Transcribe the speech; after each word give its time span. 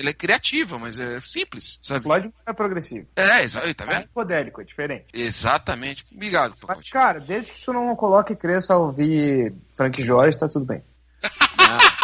ela 0.00 0.10
é 0.10 0.14
criativa, 0.14 0.78
mas 0.78 0.98
é 0.98 1.20
simples, 1.20 1.78
sabe? 1.82 2.02
Floyd 2.04 2.30
é 2.46 2.52
progressivo. 2.52 3.06
É, 3.16 3.42
exato, 3.42 3.74
tá 3.74 3.84
É 3.84 3.86
vendo? 3.88 4.02
psicodélico, 4.04 4.60
é 4.60 4.64
diferente. 4.64 5.04
Exatamente. 5.12 6.04
Obrigado, 6.12 6.56
Mas, 6.66 6.88
cara, 6.90 7.20
desde 7.20 7.52
que 7.52 7.64
tu 7.64 7.72
não 7.72 7.94
coloque 7.96 8.34
criança 8.34 8.74
a 8.74 8.78
ouvir 8.78 9.52
Frank 9.76 10.02
Jorge, 10.02 10.38
tá 10.38 10.48
tudo 10.48 10.64
bem. 10.66 10.82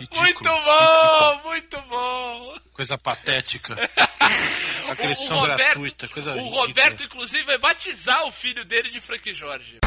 Ridículo. 0.00 0.20
Muito 0.22 0.42
bom, 0.42 1.40
muito 1.44 1.80
bom. 1.82 2.54
Coisa 2.72 2.98
patética. 2.98 3.74
O, 3.74 4.90
Agressão 4.90 5.36
o 5.36 5.40
Roberto, 5.40 5.58
gratuita, 5.58 6.08
coisa 6.08 6.30
o 6.32 6.34
ridícula. 6.36 6.66
Roberto, 6.66 7.04
inclusive, 7.04 7.44
vai 7.44 7.58
batizar 7.58 8.24
o 8.26 8.32
filho 8.32 8.64
dele 8.64 8.90
de 8.90 9.00
Frank 9.00 9.32
Jorge. 9.32 9.78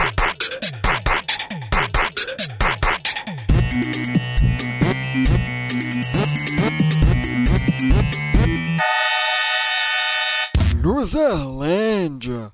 Luzerlândia. 10.87 12.49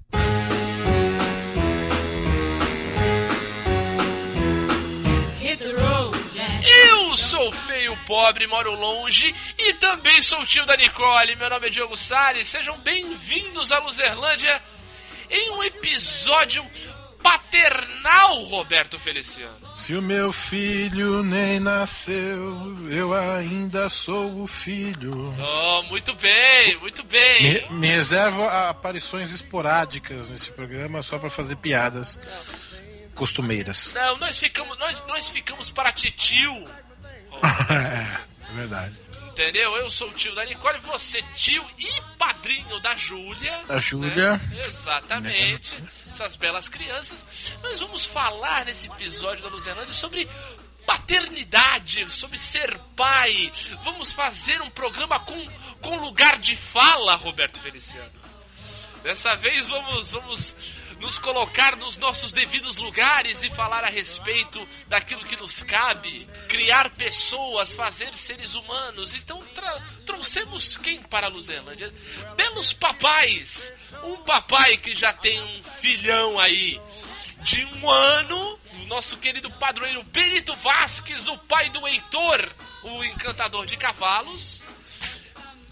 Eu 6.66 7.16
sou 7.16 7.52
feio, 7.52 7.96
pobre, 8.08 8.48
moro 8.48 8.72
longe 8.72 9.36
e 9.56 9.73
também 9.73 10.20
sou 10.23 10.44
tio 10.48 10.66
da 10.66 10.76
Nicole. 10.76 11.36
Meu 11.36 11.48
nome 11.48 11.68
é 11.68 11.70
Diogo 11.70 11.96
Salles. 11.96 12.48
Sejam 12.48 12.76
bem-vindos 12.80 13.72
à 13.72 13.78
Luzerlândia 13.78 14.59
em 15.30 15.52
um 15.52 15.64
episódio 15.64 16.66
paternal, 17.23 18.44
Roberto 18.44 19.00
Feliciano. 19.00 19.76
Se 19.76 19.95
o 19.95 20.02
meu 20.02 20.34
filho 20.34 21.23
nem 21.23 21.59
nasceu, 21.59 22.76
eu 22.91 23.14
ainda 23.14 23.90
sou 23.90 24.44
o 24.44 24.48
filho. 24.48 25.34
Oh, 25.40 25.84
muito 25.84 26.14
bem, 26.16 26.78
muito 26.80 27.03
bem. 27.06 27.64
Me, 27.70 27.80
me 27.80 27.88
reservo 27.88 28.44
a 28.44 28.70
aparições 28.70 29.31
esporádicas 29.31 30.30
nesse 30.30 30.52
programa 30.52 31.02
só 31.02 31.17
pra 31.17 31.30
fazer 31.30 31.56
piadas 31.56 32.20
costumeiras. 33.16 33.92
Não, 33.94 34.17
nós 34.17 34.38
ficamos, 34.38 34.78
nós, 34.78 35.03
nós 35.08 35.30
ficamos 35.30 35.72
para 35.72 35.92
titio. 35.94 36.53
é, 37.69 38.52
é 38.52 38.56
verdade. 38.56 39.03
Entendeu? 39.34 39.76
Eu 39.78 39.89
sou 39.89 40.09
o 40.09 40.14
tio 40.14 40.36
da 40.36 40.45
Nicole, 40.45 40.78
você 40.81 41.20
tio 41.36 41.66
e 41.80 41.89
padrinho 42.20 42.80
da 42.81 42.94
Júlia. 42.94 43.64
Da 43.67 43.80
Júlia. 43.80 44.38
né? 44.38 44.64
Exatamente. 44.67 45.73
Essas 46.08 46.36
belas 46.36 46.70
crianças. 46.70 47.25
Nós 47.64 47.80
vamos 47.80 48.06
falar 48.06 48.64
nesse 48.66 48.86
episódio 48.86 49.42
da 49.42 49.50
Luzerlândia 49.50 49.92
sobre 49.92 50.30
paternidade, 50.86 52.08
sobre 52.12 52.38
ser 52.38 52.78
pai. 52.95 53.52
Vamos 53.84 54.14
fazer 54.14 54.62
um 54.62 54.70
programa 54.70 55.20
com, 55.20 55.47
com 55.81 55.97
lugar 55.97 56.38
de 56.38 56.56
fala, 56.56 57.16
Roberto 57.16 57.59
Feliciano. 57.59 58.12
Dessa 59.02 59.36
vez 59.36 59.66
vamos, 59.68 60.12
vamos 60.12 60.56
nos 61.04 61.20
colocar 61.20 61.76
nos 61.76 61.98
nossos 61.98 62.32
devidos 62.32 62.78
lugares 62.78 63.44
e 63.44 63.50
falar 63.50 63.84
a 63.84 63.90
respeito 63.90 64.66
daquilo 64.88 65.26
que 65.26 65.36
nos 65.36 65.62
cabe, 65.62 66.26
criar 66.48 66.90
pessoas, 66.92 67.76
fazer 67.76 68.16
seres 68.16 68.56
humanos. 68.56 69.14
Então 69.14 69.44
trouxemos 70.06 70.78
quem 70.78 71.02
para 71.02 71.28
a 71.28 71.30
Luzerlândia? 71.30 71.94
Belos 72.38 72.72
papais! 72.72 73.74
Um 74.06 74.24
papai 74.24 74.78
que 74.78 74.96
já 74.96 75.12
tem 75.12 75.42
um 75.42 75.64
filhão 75.81 76.40
aí 76.40 76.80
de 77.42 77.66
um 77.66 77.90
ano, 77.90 78.59
o 78.72 78.86
nosso 78.86 79.18
querido 79.18 79.52
padroeiro 79.52 80.04
Benito 80.04 80.56
Vasques, 80.56 81.28
o 81.28 81.38
pai 81.38 81.70
do 81.70 81.86
Heitor, 81.86 82.50
o 82.81 83.04
encantador 83.04 83.66
de 83.66 83.76
cavalos. 83.76 84.64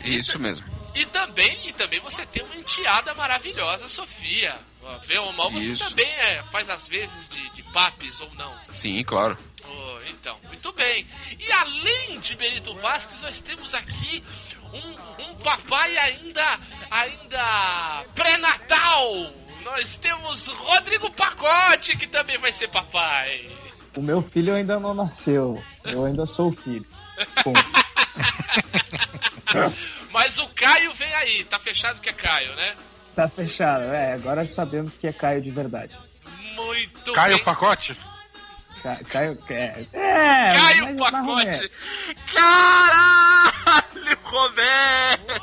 Isso 0.04 0.38
mesmo. 0.38 0.70
E 0.94 1.06
também, 1.06 1.58
e 1.70 1.72
também 1.72 2.02
você 2.02 2.26
tem 2.26 2.44
uma 2.44 2.56
enteada 2.56 3.14
maravilhosa, 3.14 3.88
Sofia. 3.88 4.60
Bem 5.08 5.18
ou 5.20 5.32
mal, 5.34 5.52
você 5.52 5.74
Isso. 5.74 5.88
também 5.88 6.08
é, 6.08 6.42
faz 6.44 6.70
às 6.70 6.88
vezes 6.88 7.30
de, 7.30 7.50
de 7.52 7.64
papis 7.64 8.20
ou 8.20 8.34
não. 8.36 8.54
Sim, 8.70 9.04
claro. 9.04 9.38
Oh, 9.64 9.98
então, 10.10 10.38
muito 10.48 10.72
bem. 10.74 11.06
E 11.40 11.52
além 11.52 12.20
de 12.20 12.36
Benito 12.36 12.74
Vasquez, 12.76 13.22
nós 13.22 13.42
temos 13.42 13.74
aqui 13.74 14.24
um, 14.74 15.24
um 15.24 15.36
papai 15.36 15.98
ainda, 15.98 16.60
ainda 16.90 18.06
pré-natal. 18.16 19.32
Nós 19.64 19.98
temos 19.98 20.48
Rodrigo 20.48 21.12
Pacote, 21.12 21.96
que 21.96 22.08
também 22.08 22.38
vai 22.40 22.52
ser 22.52 22.68
papai. 22.70 23.48
O 23.96 24.02
meu 24.02 24.22
filho 24.22 24.56
ainda 24.56 24.80
não 24.80 24.94
nasceu. 24.94 25.62
Eu 25.84 26.06
ainda 26.06 26.26
sou 26.26 26.50
o 26.50 26.56
filho. 26.56 26.86
Mas 30.12 30.40
o 30.40 30.48
Caio 30.50 30.94
vem 30.94 31.14
aí, 31.14 31.44
tá 31.44 31.60
fechado 31.60 32.02
que 32.02 32.10
é 32.10 32.14
Caio, 32.14 32.56
né? 32.56 32.76
Tá 33.16 33.28
fechado. 33.30 33.84
É, 33.86 34.14
agora 34.14 34.46
sabemos 34.48 34.96
que 34.96 35.08
é 35.08 35.14
Caio 35.14 35.42
de 35.42 35.52
verdade. 35.52 35.96
Muito 36.56 37.14
Cai 37.14 37.34
o 37.34 37.38
bem. 37.38 37.46
pacote? 37.46 37.98
Ca- 38.84 39.00
Caio. 39.10 39.38
É, 39.50 39.86
é 39.94 40.54
Caio 40.54 40.86
menos. 40.86 41.02
Pacote. 41.12 41.72
Caralho, 42.34 44.18
Roberto. 44.24 45.42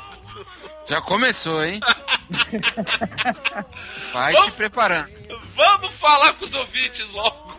Já 0.87 1.01
começou, 1.01 1.63
hein? 1.63 1.79
Vai 4.13 4.33
Vamos- 4.33 4.51
te 4.51 4.57
preparando. 4.57 5.09
Vamos 5.55 5.93
falar 5.95 6.33
com 6.33 6.45
os 6.45 6.53
ouvintes 6.53 7.11
logo. 7.13 7.49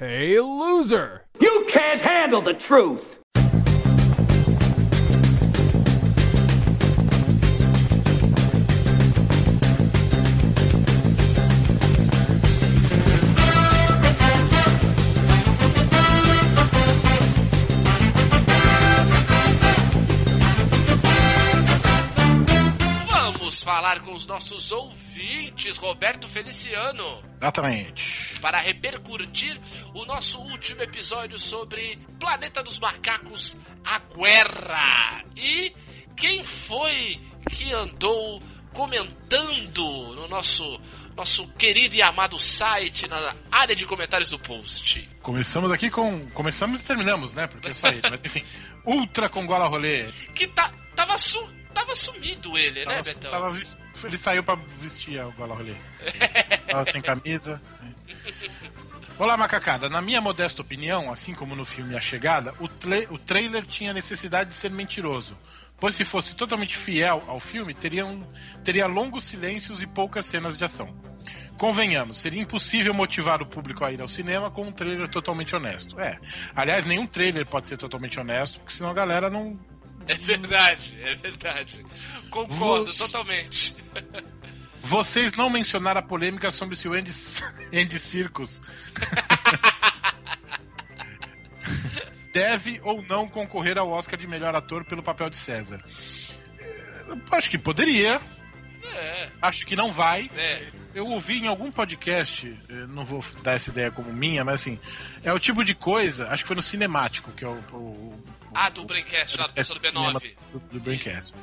Hey, 0.00 0.38
loser! 0.40 1.22
You 1.40 1.64
can't 1.66 2.02
handle 2.02 2.42
the 2.42 2.54
truth. 2.54 3.17
Falar 23.78 24.00
com 24.00 24.12
os 24.12 24.26
nossos 24.26 24.72
ouvintes, 24.72 25.76
Roberto 25.76 26.26
Feliciano, 26.26 27.22
Exatamente. 27.36 28.34
para 28.40 28.58
repercutir 28.58 29.56
o 29.94 30.04
nosso 30.04 30.36
último 30.40 30.82
episódio 30.82 31.38
sobre 31.38 31.96
Planeta 32.18 32.60
dos 32.60 32.80
Macacos, 32.80 33.56
a 33.84 34.00
Guerra. 34.00 35.22
E 35.36 35.72
quem 36.16 36.44
foi 36.44 37.20
que 37.52 37.72
andou 37.72 38.42
comentando 38.72 40.16
no 40.16 40.26
nosso 40.26 40.64
nosso 41.14 41.46
querido 41.52 41.94
e 41.94 42.02
amado 42.02 42.36
site, 42.38 43.06
na 43.08 43.34
área 43.50 43.76
de 43.76 43.86
comentários 43.86 44.30
do 44.30 44.40
post? 44.40 45.08
Começamos 45.22 45.70
aqui 45.70 45.88
com. 45.88 46.28
Começamos 46.30 46.80
e 46.80 46.84
terminamos, 46.84 47.32
né? 47.32 47.46
Porque 47.46 47.68
é 47.68 47.74
só 47.74 47.86
ele. 47.86 48.02
Mas 48.10 48.20
enfim. 48.24 48.42
Ultra 48.84 49.28
com 49.28 49.46
gola 49.46 49.68
rolê. 49.68 50.10
Que 50.34 50.48
tá, 50.48 50.72
tava, 50.96 51.16
su, 51.16 51.40
tava 51.80 51.94
sumido 51.96 52.56
ele, 52.58 52.80
né, 52.84 52.96
Tava- 52.96 53.02
Betão? 53.02 53.30
tava 53.30 53.60
ele 54.04 54.16
saiu 54.16 54.42
pra 54.44 54.54
vestir 54.54 55.20
o 55.24 55.32
gola 55.32 55.54
rolê. 55.56 55.74
Tava 56.70 56.90
sem 56.90 57.02
camisa. 57.02 57.60
Olá, 59.18 59.36
macacada. 59.36 59.88
Na 59.88 60.00
minha 60.00 60.20
modesta 60.20 60.62
opinião, 60.62 61.10
assim 61.12 61.34
como 61.34 61.56
no 61.56 61.64
filme 61.64 61.96
A 61.96 62.00
Chegada, 62.00 62.54
o, 62.60 62.66
o 63.14 63.18
trailer 63.18 63.66
tinha 63.66 63.92
necessidade 63.92 64.50
de 64.50 64.56
ser 64.56 64.70
mentiroso. 64.70 65.36
Pois 65.80 65.94
se 65.96 66.04
fosse 66.04 66.34
totalmente 66.34 66.76
fiel 66.76 67.24
ao 67.26 67.40
filme, 67.40 67.74
teria, 67.74 68.06
um- 68.06 68.24
teria 68.64 68.86
longos 68.86 69.24
silêncios 69.24 69.82
e 69.82 69.86
poucas 69.86 70.26
cenas 70.26 70.56
de 70.56 70.64
ação. 70.64 70.94
Convenhamos, 71.56 72.18
seria 72.18 72.40
impossível 72.40 72.94
motivar 72.94 73.42
o 73.42 73.46
público 73.46 73.84
a 73.84 73.90
ir 73.90 74.00
ao 74.00 74.06
cinema 74.08 74.48
com 74.50 74.62
um 74.62 74.72
trailer 74.72 75.08
totalmente 75.08 75.56
honesto. 75.56 75.98
É. 75.98 76.18
Aliás, 76.54 76.84
nenhum 76.86 77.06
trailer 77.06 77.44
pode 77.46 77.66
ser 77.66 77.76
totalmente 77.76 78.18
honesto, 78.20 78.60
porque 78.60 78.74
senão 78.74 78.90
a 78.90 78.94
galera 78.94 79.28
não, 79.28 79.58
É 80.08 80.14
verdade, 80.14 80.96
é 81.02 81.14
verdade. 81.14 81.84
Concordo 82.30 82.90
Você- 82.90 82.98
totalmente. 82.98 83.76
Vocês 84.82 85.34
não 85.34 85.50
mencionaram 85.50 86.00
a 86.00 86.02
polêmica 86.02 86.50
sobre 86.50 86.74
se 86.76 86.88
o 86.88 86.94
Andy, 86.94 87.10
Andy 87.74 87.98
Circus 87.98 88.60
deve 92.32 92.80
ou 92.82 93.02
não 93.02 93.28
concorrer 93.28 93.78
ao 93.78 93.88
Oscar 93.90 94.18
de 94.18 94.26
melhor 94.26 94.54
ator 94.54 94.84
pelo 94.84 95.02
papel 95.02 95.30
de 95.30 95.36
César. 95.36 95.82
Eu 97.06 97.20
Acho 97.32 97.50
que 97.50 97.58
poderia, 97.58 98.20
É, 98.84 99.28
acho 99.42 99.66
que 99.66 99.74
não 99.76 99.92
vai. 99.92 100.30
é. 100.36 100.68
Eu 100.94 101.06
ouvi 101.06 101.38
em 101.38 101.46
algum 101.46 101.70
podcast, 101.70 102.48
eh, 102.68 102.72
não 102.88 103.04
vou 103.04 103.24
dar 103.42 103.52
essa 103.52 103.70
ideia 103.70 103.90
como 103.90 104.12
minha, 104.12 104.44
mas 104.44 104.56
assim, 104.62 104.78
é 105.22 105.32
o 105.32 105.38
tipo 105.38 105.62
de 105.64 105.74
coisa, 105.74 106.26
acho 106.28 106.42
que 106.42 106.48
foi 106.48 106.56
no 106.56 106.62
Cinemático, 106.62 107.30
que 107.32 107.44
é 107.44 107.48
o. 107.48 107.52
o 107.72 108.18
Ah, 108.54 108.68
do 108.68 108.84
Braincast 108.84 109.36
lá 109.38 109.46
do 109.46 109.54
de 109.54 109.64
cinema 109.64 110.20
B9. 110.20 110.34
do, 110.52 110.58
do 110.58 110.80
Braincast. 110.80 111.34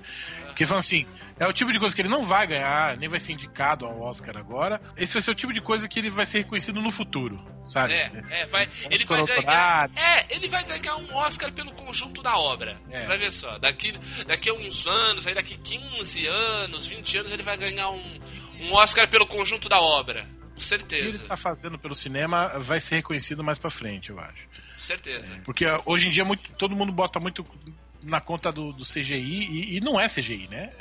Porque 0.47 0.65
falam 0.65 0.79
assim, 0.79 1.05
é 1.37 1.45
o 1.45 1.51
tipo 1.51 1.71
de 1.73 1.79
coisa 1.79 1.93
que 1.93 2.01
ele 2.01 2.07
não 2.09 2.25
vai 2.25 2.47
ganhar, 2.47 2.95
nem 2.97 3.09
vai 3.09 3.19
ser 3.19 3.33
indicado 3.33 3.85
ao 3.85 4.01
Oscar 4.01 4.37
agora. 4.37 4.81
Esse 4.95 5.13
vai 5.13 5.21
ser 5.21 5.31
o 5.31 5.35
tipo 5.35 5.51
de 5.51 5.59
coisa 5.59 5.87
que 5.87 5.99
ele 5.99 6.09
vai 6.09 6.25
ser 6.25 6.39
reconhecido 6.39 6.81
no 6.81 6.89
futuro, 6.91 7.43
sabe? 7.67 7.93
É, 7.93 8.11
é, 8.29 8.45
vai, 8.45 8.69
ele 8.89 9.03
vai 9.03 9.25
ganhar. 9.25 9.89
É, 9.95 10.33
ele 10.33 10.47
vai 10.47 10.63
ganhar 10.63 10.95
um 10.95 11.13
Oscar 11.15 11.51
pelo 11.51 11.73
conjunto 11.73 12.23
da 12.23 12.37
obra. 12.37 12.79
É. 12.89 13.01
Você 13.01 13.07
vai 13.07 13.17
ver 13.17 13.31
só. 13.33 13.57
Daqui, 13.59 13.93
daqui 14.25 14.49
a 14.49 14.53
uns 14.53 14.87
anos, 14.87 15.27
aí 15.27 15.33
daqui 15.35 15.57
15 15.57 16.25
anos, 16.25 16.85
20 16.87 17.17
anos, 17.17 17.31
ele 17.33 17.43
vai 17.43 17.57
ganhar 17.57 17.89
um, 17.89 18.19
um 18.61 18.73
Oscar 18.73 19.09
pelo 19.09 19.27
conjunto 19.27 19.67
da 19.67 19.81
obra. 19.81 20.23
Com 20.23 20.51
O 20.51 20.55
que 20.55 20.63
certeza. 20.63 21.17
ele 21.17 21.19
tá 21.19 21.35
fazendo 21.35 21.77
pelo 21.77 21.93
cinema 21.93 22.57
vai 22.59 22.79
ser 22.79 22.95
reconhecido 22.95 23.43
mais 23.43 23.59
pra 23.59 23.69
frente, 23.69 24.09
eu 24.09 24.17
acho. 24.19 24.47
Certeza. 24.77 25.41
Porque 25.43 25.65
ah, 25.65 25.81
hoje 25.85 26.07
em 26.07 26.11
dia 26.11 26.25
muito, 26.25 26.51
todo 26.53 26.75
mundo 26.75 26.91
bota 26.91 27.19
muito 27.19 27.45
na 28.03 28.21
conta 28.21 28.51
do, 28.51 28.71
do 28.71 28.83
CGI 28.83 29.15
e, 29.15 29.77
e 29.77 29.81
não 29.81 29.99
é 29.99 30.07
CGI, 30.07 30.47
né? 30.47 30.71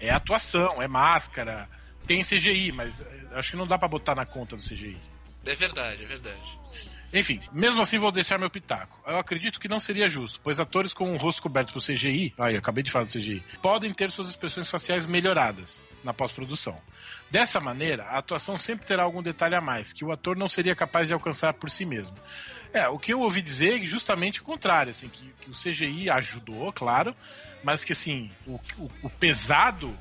É 0.00 0.10
atuação, 0.10 0.82
é 0.82 0.88
máscara, 0.88 1.68
tem 2.06 2.22
CGI, 2.22 2.72
mas 2.72 3.00
eh, 3.00 3.28
acho 3.32 3.52
que 3.52 3.56
não 3.56 3.66
dá 3.66 3.78
pra 3.78 3.88
botar 3.88 4.14
na 4.14 4.26
conta 4.26 4.56
do 4.56 4.62
CGI. 4.62 4.98
É 5.46 5.54
verdade, 5.54 6.02
é 6.02 6.06
verdade. 6.06 6.64
Enfim, 7.12 7.40
mesmo 7.52 7.80
assim 7.80 7.96
vou 7.96 8.10
deixar 8.10 8.40
meu 8.40 8.50
pitaco. 8.50 9.00
Eu 9.06 9.18
acredito 9.18 9.60
que 9.60 9.68
não 9.68 9.78
seria 9.78 10.08
justo, 10.08 10.40
pois 10.42 10.58
atores 10.58 10.92
com 10.92 11.12
o 11.12 11.16
rosto 11.16 11.40
coberto 11.40 11.72
por 11.72 11.80
CGI, 11.80 12.34
ai, 12.36 12.56
acabei 12.56 12.82
de 12.82 12.90
falar 12.90 13.04
do 13.04 13.12
CGI, 13.12 13.40
podem 13.62 13.92
ter 13.92 14.10
suas 14.10 14.30
expressões 14.30 14.68
faciais 14.68 15.06
melhoradas 15.06 15.80
na 16.02 16.12
pós-produção. 16.12 16.76
Dessa 17.30 17.60
maneira, 17.60 18.02
a 18.04 18.18
atuação 18.18 18.56
sempre 18.56 18.84
terá 18.84 19.04
algum 19.04 19.22
detalhe 19.22 19.54
a 19.54 19.60
mais, 19.60 19.92
que 19.92 20.04
o 20.04 20.10
ator 20.10 20.36
não 20.36 20.48
seria 20.48 20.74
capaz 20.74 21.06
de 21.06 21.14
alcançar 21.14 21.54
por 21.54 21.70
si 21.70 21.84
mesmo. 21.84 22.14
É, 22.74 22.88
o 22.88 22.98
que 22.98 23.12
eu 23.12 23.20
ouvi 23.20 23.40
dizer 23.40 23.80
é 23.80 23.86
justamente 23.86 24.40
o 24.40 24.44
contrário, 24.44 24.90
assim, 24.90 25.08
que, 25.08 25.32
que 25.40 25.48
o 25.50 25.54
CGI 25.54 26.10
ajudou, 26.10 26.72
claro, 26.72 27.14
mas 27.62 27.84
que 27.84 27.92
assim, 27.92 28.30
o, 28.46 28.60
o- 28.78 28.90
o 29.04 29.08
pesado 29.10 29.96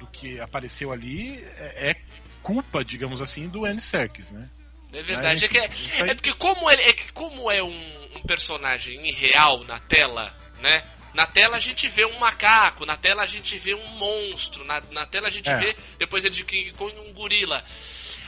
do 0.00 0.06
que 0.08 0.40
apareceu 0.40 0.92
ali 0.92 1.42
é, 1.56 1.90
é 1.90 1.96
culpa, 2.42 2.84
digamos 2.84 3.22
assim, 3.22 3.48
do 3.48 3.64
Andy 3.64 3.80
Serkis, 3.80 4.30
né? 4.30 4.50
É 4.92 5.02
verdade. 5.02 5.44
É, 5.44 5.48
que 5.48 5.58
é, 5.58 5.70
é 6.10 6.14
porque 6.14 6.32
como, 6.34 6.70
ele, 6.70 6.82
é 6.82 6.92
que 6.92 7.12
como 7.12 7.50
é 7.50 7.62
um, 7.62 8.16
um 8.16 8.22
personagem 8.22 9.06
irreal 9.08 9.64
na 9.64 9.78
tela, 9.78 10.34
né? 10.60 10.84
Na 11.14 11.26
tela 11.26 11.56
a 11.56 11.60
gente 11.60 11.88
vê 11.88 12.04
um 12.04 12.18
macaco, 12.18 12.84
na 12.84 12.96
tela 12.96 13.22
a 13.22 13.26
gente 13.26 13.56
vê 13.58 13.74
um 13.74 13.86
monstro, 13.96 14.64
na, 14.64 14.82
na 14.90 15.06
tela 15.06 15.28
a 15.28 15.30
gente 15.30 15.48
É. 15.48 15.56
vê, 15.56 15.76
depois 15.98 16.24
ele 16.24 16.44
Kong, 16.76 16.94
um 16.98 17.12
gorila. 17.14 17.64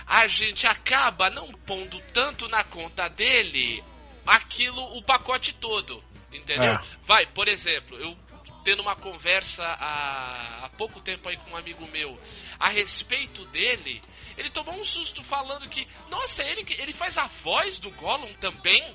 A 0.08 0.26
gente 0.26 0.66
acaba 0.66 1.28
não 1.28 1.52
pondo 1.52 2.00
tanto 2.14 2.48
na 2.48 2.64
conta 2.64 3.08
dele 3.08 3.82
aquilo, 4.26 4.80
o 4.96 5.02
pacote 5.02 5.52
todo. 5.52 6.02
Entendeu? 6.32 6.72
É. 6.74 6.80
Vai, 7.04 7.26
por 7.26 7.46
exemplo, 7.48 7.96
eu 7.98 8.16
tendo 8.64 8.80
uma 8.82 8.96
conversa 8.96 9.64
há, 9.64 10.64
há 10.64 10.68
pouco 10.70 11.00
tempo 11.00 11.28
aí 11.28 11.36
com 11.38 11.50
um 11.52 11.56
amigo 11.56 11.86
meu 11.88 12.18
a 12.58 12.68
respeito 12.68 13.44
dele, 13.46 14.02
ele 14.36 14.50
tomou 14.50 14.74
um 14.74 14.84
susto 14.84 15.22
falando 15.22 15.68
que, 15.68 15.86
nossa, 16.10 16.42
ele, 16.42 16.66
ele 16.78 16.92
faz 16.92 17.16
a 17.16 17.26
voz 17.26 17.78
do 17.78 17.90
Gollum 17.92 18.32
também? 18.34 18.94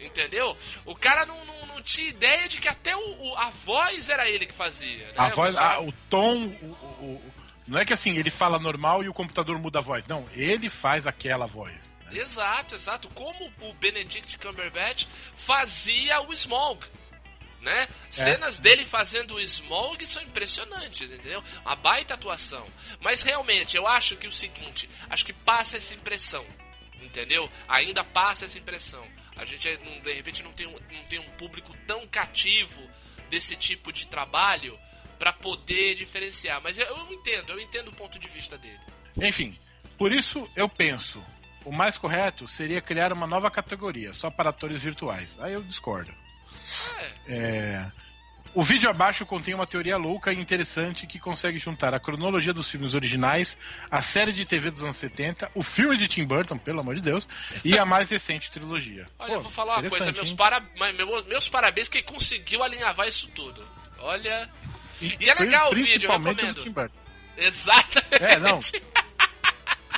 Entendeu? 0.00 0.56
O 0.86 0.96
cara 0.96 1.26
não, 1.26 1.44
não, 1.44 1.66
não 1.66 1.82
tinha 1.82 2.08
ideia 2.08 2.48
de 2.48 2.58
que 2.58 2.66
até 2.68 2.96
o, 2.96 3.00
o- 3.22 3.36
a 3.36 3.50
voz 3.50 4.08
era 4.08 4.28
ele 4.30 4.46
que 4.46 4.54
fazia. 4.54 5.06
Né? 5.08 5.14
A 5.16 5.28
voz, 5.28 5.56
a- 5.56 5.80
o 5.80 5.92
tom, 6.08 6.46
o- 6.46 7.04
o- 7.04 7.29
não 7.70 7.78
é 7.78 7.84
que 7.84 7.92
assim, 7.92 8.16
ele 8.16 8.30
fala 8.30 8.58
normal 8.58 9.04
e 9.04 9.08
o 9.08 9.14
computador 9.14 9.56
muda 9.56 9.78
a 9.78 9.82
voz. 9.82 10.04
Não, 10.08 10.28
ele 10.32 10.68
faz 10.68 11.06
aquela 11.06 11.46
voz. 11.46 11.96
Exato, 12.10 12.74
exato. 12.74 13.08
Como 13.10 13.46
o 13.60 13.72
Benedict 13.74 14.36
Cumberbatch 14.38 15.06
fazia 15.36 16.20
o 16.20 16.32
Smaug. 16.32 16.84
Né? 17.60 17.88
Cenas 18.10 18.58
dele 18.58 18.84
fazendo 18.84 19.34
o 19.34 19.40
Smaug 19.40 20.04
são 20.04 20.20
impressionantes, 20.20 21.08
entendeu? 21.08 21.44
Uma 21.64 21.76
baita 21.76 22.14
atuação. 22.14 22.66
Mas 23.00 23.22
realmente, 23.22 23.76
eu 23.76 23.86
acho 23.86 24.16
que 24.16 24.26
o 24.26 24.32
seguinte, 24.32 24.90
acho 25.08 25.24
que 25.24 25.32
passa 25.32 25.76
essa 25.76 25.94
impressão, 25.94 26.44
entendeu? 27.00 27.48
Ainda 27.68 28.02
passa 28.02 28.46
essa 28.46 28.58
impressão. 28.58 29.06
A 29.36 29.44
gente, 29.44 29.68
é, 29.68 29.76
de 29.76 30.12
repente, 30.12 30.42
não 30.42 30.52
tem, 30.52 30.66
um, 30.66 30.72
não 30.72 31.04
tem 31.04 31.20
um 31.20 31.30
público 31.36 31.72
tão 31.86 32.04
cativo 32.08 32.80
desse 33.28 33.54
tipo 33.54 33.92
de 33.92 34.08
trabalho 34.08 34.76
pra 35.20 35.34
poder 35.34 35.94
diferenciar. 35.96 36.60
Mas 36.62 36.78
eu, 36.78 36.86
eu 36.86 37.12
entendo, 37.12 37.50
eu 37.50 37.60
entendo 37.60 37.88
o 37.88 37.94
ponto 37.94 38.18
de 38.18 38.26
vista 38.28 38.56
dele. 38.56 38.80
Enfim, 39.18 39.56
por 39.98 40.10
isso 40.10 40.48
eu 40.56 40.66
penso, 40.66 41.22
o 41.62 41.70
mais 41.70 41.98
correto 41.98 42.48
seria 42.48 42.80
criar 42.80 43.12
uma 43.12 43.26
nova 43.26 43.50
categoria, 43.50 44.14
só 44.14 44.30
para 44.30 44.48
atores 44.48 44.82
virtuais. 44.82 45.36
Aí 45.38 45.52
eu 45.52 45.62
discordo. 45.62 46.10
É, 47.28 47.34
É, 47.34 47.92
O 48.54 48.62
vídeo 48.62 48.88
abaixo 48.88 49.26
contém 49.26 49.54
uma 49.54 49.66
teoria 49.66 49.96
louca 49.98 50.32
e 50.32 50.40
interessante 50.40 51.06
que 51.06 51.18
consegue 51.18 51.58
juntar 51.58 51.92
a 51.94 52.00
cronologia 52.00 52.54
dos 52.54 52.70
filmes 52.70 52.94
originais, 52.94 53.58
a 53.90 54.00
série 54.00 54.32
de 54.32 54.46
TV 54.46 54.70
dos 54.70 54.82
anos 54.82 54.96
70, 54.96 55.50
o 55.54 55.62
filme 55.62 55.98
de 55.98 56.08
Tim 56.08 56.24
Burton, 56.24 56.56
pelo 56.58 56.80
amor 56.80 56.94
de 56.94 57.02
Deus, 57.02 57.28
e 57.62 57.78
a 57.78 57.84
mais 57.84 58.10
recente 58.10 58.50
trilogia. 58.50 59.06
Olha, 59.18 59.28
Pô, 59.28 59.36
eu 59.36 59.40
vou 59.42 59.50
falar 59.50 59.78
uma 59.80 59.88
coisa, 59.90 60.10
meus, 60.12 60.32
para... 60.32 60.60
meus 61.28 61.48
parabéns 61.48 61.88
que 61.88 62.02
conseguiu 62.02 62.62
alinhavar 62.62 63.06
isso 63.06 63.28
tudo. 63.28 63.62
Olha. 63.98 64.48
E, 65.00 65.16
E 65.20 65.30
é 65.30 65.34
legal 65.34 65.70
o 65.70 65.74
vídeo, 65.74 66.06
eu 66.10 66.18
recomendo. 66.18 66.64
do. 66.64 66.90
Exatamente. 67.36 68.22
É, 68.24 68.38
não. 68.38 68.60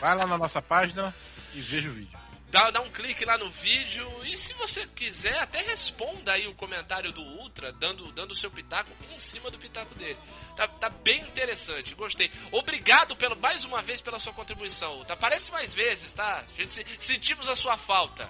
Vai 0.01 0.17
lá 0.17 0.27
na 0.27 0.39
nossa 0.39 0.61
página 0.61 1.15
e 1.55 1.61
veja 1.61 1.89
o 1.89 1.93
vídeo. 1.93 2.19
Dá, 2.51 2.71
dá 2.71 2.83
um 2.83 2.91
clique 2.91 3.25
lá 3.25 3.39
no 3.39 3.51
vídeo 3.51 4.07
e 4.25 4.37
se 4.37 4.53
você 4.53 4.87
quiser, 4.89 5.39
até 5.39 5.63
responda 5.63 6.33
aí 6.33 6.47
o 6.47 6.55
comentário 6.55 7.11
do 7.11 7.23
Ultra, 7.23 7.73
dando 7.73 8.13
dando 8.13 8.33
o 8.33 8.35
seu 8.35 8.51
pitaco 8.51 8.91
em 9.11 9.19
cima 9.19 9.51
do 9.51 9.59
pitaco 9.59 9.95
dele. 9.95 10.19
Tá, 10.55 10.69
tá 10.69 10.91
bem 10.91 11.23
interessante, 11.23 11.95
gostei. 11.95 12.31
Obrigado 12.51 13.17
pelo, 13.17 13.35
mais 13.37 13.65
uma 13.65 13.81
vez 13.81 14.03
pela 14.03 14.19
sua 14.19 14.35
contribuição, 14.35 14.99
Ultra. 14.99 15.15
Aparece 15.15 15.51
mais 15.51 15.73
vezes, 15.73 16.13
tá? 16.13 16.41
A 16.47 16.55
gente 16.55 16.71
se- 16.73 16.87
sentimos 16.99 17.49
a 17.49 17.57
sua 17.57 17.79
falta. 17.79 18.29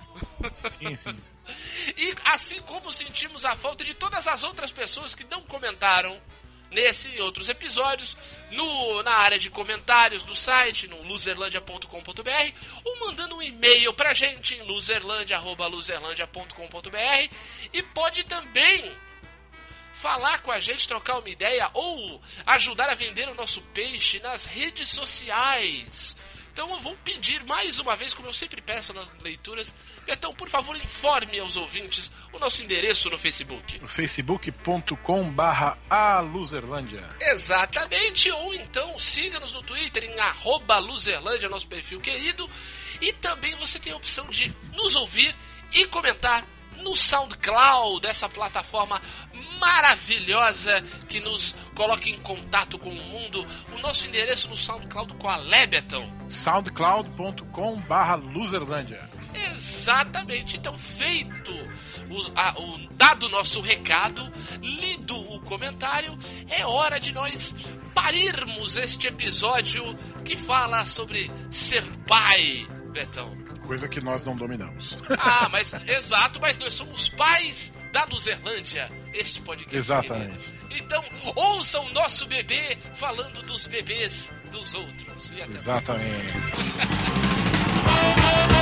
Sim, 0.71 0.95
sim, 0.95 1.19
sim. 1.21 1.35
E 1.99 2.15
assim 2.27 2.61
como 2.63 2.93
sentimos 2.93 3.45
a 3.45 3.57
falta 3.57 3.85
de 3.85 3.93
todas 3.95 4.29
as 4.29 4.45
outras 4.45 4.71
pessoas 4.71 5.17
que 5.17 5.25
não 5.25 5.43
comentaram 5.43 6.17
nesse 6.73 7.09
e 7.09 7.21
outros 7.21 7.49
episódios, 7.49 8.17
no, 8.51 9.03
na 9.03 9.13
área 9.13 9.39
de 9.39 9.49
comentários 9.51 10.23
do 10.23 10.35
site, 10.35 10.89
no 10.89 11.03
loserlandia.com.br, 11.03 12.53
ou 12.85 13.01
mandando 13.01 13.37
um 13.37 13.43
e-mail 13.43 13.95
pra 13.95 14.13
gente 14.13 14.55
em 14.55 14.63
loserlandia.loserlandia.com.br 14.63 17.35
e 17.73 17.83
pode 17.83 18.25
também 18.25 18.93
falar 19.95 20.43
com 20.43 20.51
a 20.51 20.59
gente, 20.59 20.89
trocar 20.89 21.19
uma 21.19 21.31
ideia 21.31 21.71
ou 21.73 22.21
ajudar 22.47 22.91
a 22.91 22.95
vender 22.95 23.29
o 23.29 23.35
nosso 23.35 23.61
peixe 23.73 24.19
nas 24.19 24.45
redes 24.45 24.89
sociais. 24.89 26.17
Então 26.53 26.71
eu 26.71 26.81
vou 26.81 26.95
pedir 27.03 27.43
mais 27.45 27.79
uma 27.79 27.97
vez, 27.97 28.13
como 28.13 28.29
eu 28.29 28.33
sempre 28.33 28.61
peço 28.61 28.93
nas 28.93 29.13
leituras, 29.21 29.75
Betão, 30.05 30.35
por 30.35 30.49
favor, 30.49 30.77
informe 30.77 31.39
aos 31.39 31.57
ouvintes 31.57 32.11
o 32.33 32.39
nosso 32.39 32.63
endereço 32.63 33.09
no 33.09 33.19
Facebook. 33.19 33.81
facebook.com 33.87 35.31
barra 35.31 35.79
a 35.89 36.21
Luzerlândia. 36.21 37.09
Exatamente, 37.21 38.31
ou 38.31 38.53
então 38.53 38.99
siga-nos 38.99 39.53
no 39.53 39.63
Twitter 39.63 40.05
em 40.05 40.19
arroba 40.19 40.79
Luzerlândia, 40.79 41.49
nosso 41.49 41.67
perfil 41.67 42.01
querido. 42.01 42.51
E 43.01 43.13
também 43.15 43.57
você 43.57 43.79
tem 43.79 43.93
a 43.93 43.97
opção 43.97 44.29
de 44.29 44.53
nos 44.75 44.95
ouvir 44.97 45.35
e 45.73 45.87
comentar 45.87 46.45
no 46.83 46.95
SoundCloud, 46.97 48.07
essa 48.07 48.29
plataforma 48.29 49.01
maravilhosa 49.59 50.83
que 51.09 51.21
nos 51.21 51.55
coloca 51.75 52.09
em 52.09 52.19
contato 52.19 52.79
com 52.79 52.91
o 52.91 52.95
mundo. 52.95 53.47
O 53.75 53.79
nosso 53.81 54.07
endereço 54.07 54.49
no 54.49 54.57
SoundCloud 54.57 55.15
qual 55.15 55.43
é, 55.53 55.67
Betão? 55.67 56.11
soundcloud.com 56.29 57.81
barra 57.83 58.17
Luzerlândia. 58.17 59.09
Exatamente. 59.53 60.57
Então, 60.57 60.77
feito 60.79 61.53
o, 62.11 62.39
a- 62.39 62.55
o 62.59 62.89
dado 62.95 63.29
nosso 63.29 63.61
recado, 63.61 64.31
lido 64.61 65.17
o 65.17 65.41
comentário, 65.43 66.19
é 66.49 66.67
hora 66.67 67.01
de 67.01 67.13
nós 67.13 67.55
parirmos 67.95 68.77
este 68.77 69.07
episódio 69.07 69.97
que 70.25 70.37
fala 70.37 70.85
sobre 70.87 71.31
ser 71.51 71.83
pai, 72.07 72.67
Betão. 72.93 73.42
Coisa 73.67 73.89
que 73.89 74.01
nós 74.01 74.25
não 74.25 74.37
dominamos. 74.37 74.97
Ah, 75.19 75.49
mas 75.49 75.73
exato, 75.87 76.41
mas 76.41 76.59
nós 76.59 76.73
somos 76.73 77.09
pais 77.11 77.73
da 77.93 78.05
Luzerlândia, 78.05 78.91
este 79.13 79.41
podcast. 79.41 79.77
Exatamente. 79.77 80.49
querido. 80.69 80.85
Então, 80.85 81.05
ouçam 81.37 81.93
nosso 81.93 82.27
bebê 82.27 82.79
falando 82.95 83.43
dos 83.43 83.67
bebês 83.67 84.33
dos 84.51 84.75
outros. 84.75 85.33
Exatamente. 85.51 86.33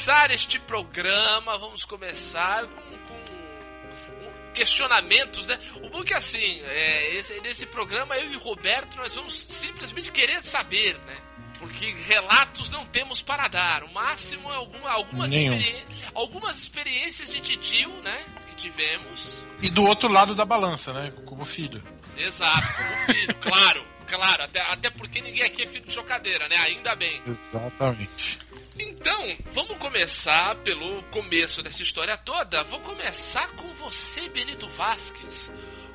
começar 0.00 0.30
este 0.30 0.58
programa, 0.60 1.58
vamos 1.58 1.84
começar 1.84 2.66
com, 2.66 2.80
com 3.06 4.52
questionamentos, 4.54 5.46
né? 5.46 5.58
O 5.82 5.90
bom 5.90 6.00
é 6.00 6.04
que 6.04 6.14
assim, 6.14 6.60
é, 6.62 7.16
esse, 7.16 7.38
nesse 7.42 7.66
programa 7.66 8.16
eu 8.16 8.32
e 8.32 8.36
o 8.36 8.38
Roberto 8.38 8.96
nós 8.96 9.14
vamos 9.14 9.38
simplesmente 9.38 10.10
querer 10.10 10.42
saber, 10.42 10.96
né? 11.00 11.16
Porque 11.58 11.90
relatos 12.08 12.70
não 12.70 12.86
temos 12.86 13.20
para 13.20 13.46
dar. 13.48 13.84
O 13.84 13.92
máximo 13.92 14.50
é 14.50 14.56
alguma, 14.56 14.90
algumas, 14.90 15.30
experi- 15.30 15.84
algumas 16.14 16.56
experiências 16.56 17.28
de 17.28 17.38
titio, 17.40 17.90
né? 18.02 18.24
Que 18.48 18.54
tivemos. 18.54 19.44
E 19.60 19.68
do 19.68 19.84
outro 19.84 20.08
lado 20.10 20.34
da 20.34 20.46
balança, 20.46 20.94
né? 20.94 21.12
Como 21.26 21.44
filho. 21.44 21.82
Exato, 22.16 22.72
como 22.74 22.96
filho, 23.14 23.34
claro, 23.36 23.86
claro. 24.08 24.42
Até, 24.44 24.60
até 24.62 24.88
porque 24.88 25.20
ninguém 25.20 25.42
aqui 25.42 25.62
é 25.64 25.66
filho 25.66 25.84
de 25.84 25.92
chocadeira, 25.92 26.48
né? 26.48 26.56
Ainda 26.56 26.94
bem. 26.96 27.20
Exatamente. 27.26 28.38
Então, 28.78 29.36
vamos 29.52 29.76
começar 29.78 30.54
pelo 30.56 31.02
começo 31.04 31.62
dessa 31.62 31.82
história 31.82 32.16
toda. 32.16 32.62
Vou 32.64 32.80
começar 32.80 33.48
com 33.48 33.68
você, 33.74 34.28
Benito 34.28 34.68
Vasquez. 34.70 35.50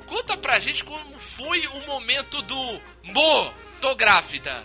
Conta 0.06 0.36
pra 0.36 0.58
gente 0.60 0.84
como 0.84 1.18
foi 1.18 1.66
o 1.66 1.80
momento 1.86 2.40
do 2.42 2.80
Mo, 3.02 3.52
tô 3.80 3.94
grávida. 3.96 4.64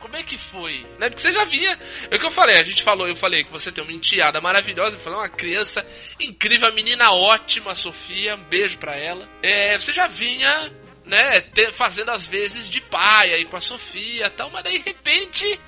Como 0.00 0.16
é 0.16 0.22
que 0.22 0.36
foi? 0.36 0.84
Né? 0.98 1.08
Porque 1.08 1.22
você 1.22 1.32
já 1.32 1.44
via. 1.44 1.78
É 2.10 2.16
o 2.16 2.18
que 2.18 2.26
eu 2.26 2.30
falei, 2.32 2.58
a 2.58 2.64
gente 2.64 2.82
falou, 2.82 3.06
eu 3.08 3.16
falei 3.16 3.44
que 3.44 3.52
você 3.52 3.70
tem 3.70 3.82
uma 3.84 3.92
enteada 3.92 4.40
maravilhosa, 4.40 4.98
falou 4.98 5.20
uma 5.20 5.28
criança 5.28 5.86
incrível, 6.20 6.68
uma 6.68 6.74
menina 6.74 7.12
ótima, 7.12 7.74
Sofia, 7.74 8.34
um 8.34 8.42
beijo 8.44 8.76
pra 8.78 8.96
ela. 8.96 9.26
É, 9.42 9.78
você 9.78 9.92
já 9.92 10.08
vinha, 10.08 10.72
né, 11.06 11.40
te- 11.40 11.72
fazendo 11.72 12.10
as 12.10 12.26
vezes 12.26 12.68
de 12.68 12.80
pai 12.80 13.32
aí 13.32 13.44
com 13.44 13.56
a 13.56 13.60
Sofia 13.60 14.26
e 14.26 14.30
tal, 14.30 14.50
mas 14.50 14.64
daí 14.64 14.78
de 14.78 14.84
repente 14.84 15.58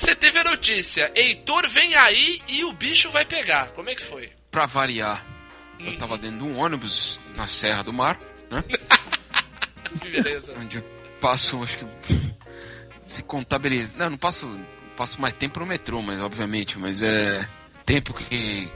você 0.00 0.14
teve 0.14 0.38
a 0.38 0.44
notícia, 0.44 1.12
Heitor 1.14 1.68
vem 1.68 1.94
aí 1.94 2.40
e 2.48 2.64
o 2.64 2.72
bicho 2.72 3.10
vai 3.10 3.24
pegar. 3.24 3.72
Como 3.72 3.90
é 3.90 3.94
que 3.94 4.02
foi? 4.02 4.32
Pra 4.50 4.64
variar, 4.66 5.24
eu 5.78 5.92
Hum, 5.92 5.98
tava 5.98 6.16
dentro 6.18 6.38
de 6.38 6.44
um 6.44 6.58
ônibus 6.58 7.20
na 7.34 7.46
Serra 7.46 7.82
do 7.82 7.92
Mar, 7.92 8.18
né? 8.50 8.62
que 10.00 10.08
beleza. 10.08 10.54
Onde 10.56 10.78
eu 10.78 10.84
passo, 11.20 11.62
acho 11.62 11.78
que. 11.78 11.84
Se 13.04 13.22
contabiliza. 13.22 13.94
Não, 13.96 14.10
não 14.10 14.18
passo. 14.18 14.48
Passo 14.96 15.20
mais 15.20 15.34
tempo 15.34 15.60
no 15.60 15.66
metrô, 15.66 16.02
mas 16.02 16.20
obviamente, 16.20 16.78
mas 16.78 17.02
é. 17.02 17.46
Tempo 17.84 18.14
que. 18.14 18.70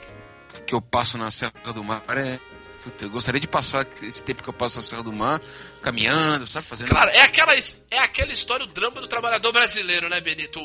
Que 0.65 0.73
eu 0.73 0.81
passo 0.81 1.17
na 1.17 1.31
Serra 1.31 1.53
do 1.73 1.83
Mar 1.83 2.03
é. 2.17 2.39
Puta, 2.83 3.05
eu 3.05 3.09
gostaria 3.09 3.39
de 3.39 3.47
passar 3.47 3.87
esse 4.03 4.23
tempo 4.23 4.43
que 4.43 4.49
eu 4.49 4.53
passo 4.53 4.77
na 4.77 4.83
Serra 4.83 5.01
do 5.03 5.11
Mar 5.11 5.41
caminhando, 5.81 6.45
sabe? 6.47 6.67
Fazendo. 6.67 6.89
Claro, 6.89 7.09
é 7.09 7.21
aquela, 7.21 7.53
é 7.89 7.99
aquela 7.99 8.31
história, 8.31 8.63
o 8.63 8.69
drama 8.69 9.01
do 9.01 9.07
trabalhador 9.07 9.51
brasileiro, 9.51 10.07
né, 10.07 10.21
Benito? 10.21 10.59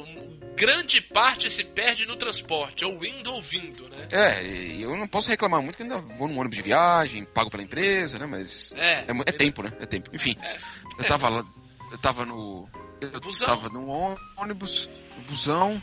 Grande 0.61 1.01
parte 1.01 1.49
se 1.49 1.65
perde 1.65 2.05
no 2.05 2.17
transporte, 2.17 2.85
ou 2.85 3.03
indo 3.05 3.33
ou 3.33 3.41
vindo, 3.41 3.89
né? 3.89 4.09
É, 4.13 4.45
e 4.47 4.83
eu 4.83 4.95
não 4.97 5.09
posso 5.09 5.31
reclamar 5.31 5.63
muito 5.63 5.77
que 5.77 5.83
ainda 5.83 5.99
vou 5.99 6.29
num 6.29 6.39
ônibus 6.39 6.57
de 6.59 6.63
viagem, 6.63 7.25
pago 7.25 7.51
pela 7.51 7.63
empresa, 7.63 8.19
né? 8.19 8.27
Mas. 8.27 8.71
É, 8.77 9.01
É, 9.01 9.07
é 9.27 9.33
tempo, 9.33 9.63
né? 9.63 9.73
É 9.81 9.87
tempo. 9.87 10.11
Enfim, 10.15 10.37
É. 10.43 10.57
eu 10.99 11.07
tava 11.07 11.29
lá. 11.31 11.45
Eu 11.91 11.99
tava 11.99 12.25
no. 12.27 12.69
Eu 13.01 13.19
Busão. 13.21 13.47
tava 13.49 13.69
no 13.71 13.89
ônibus, 14.37 14.91
no 15.17 15.23
busão. 15.25 15.83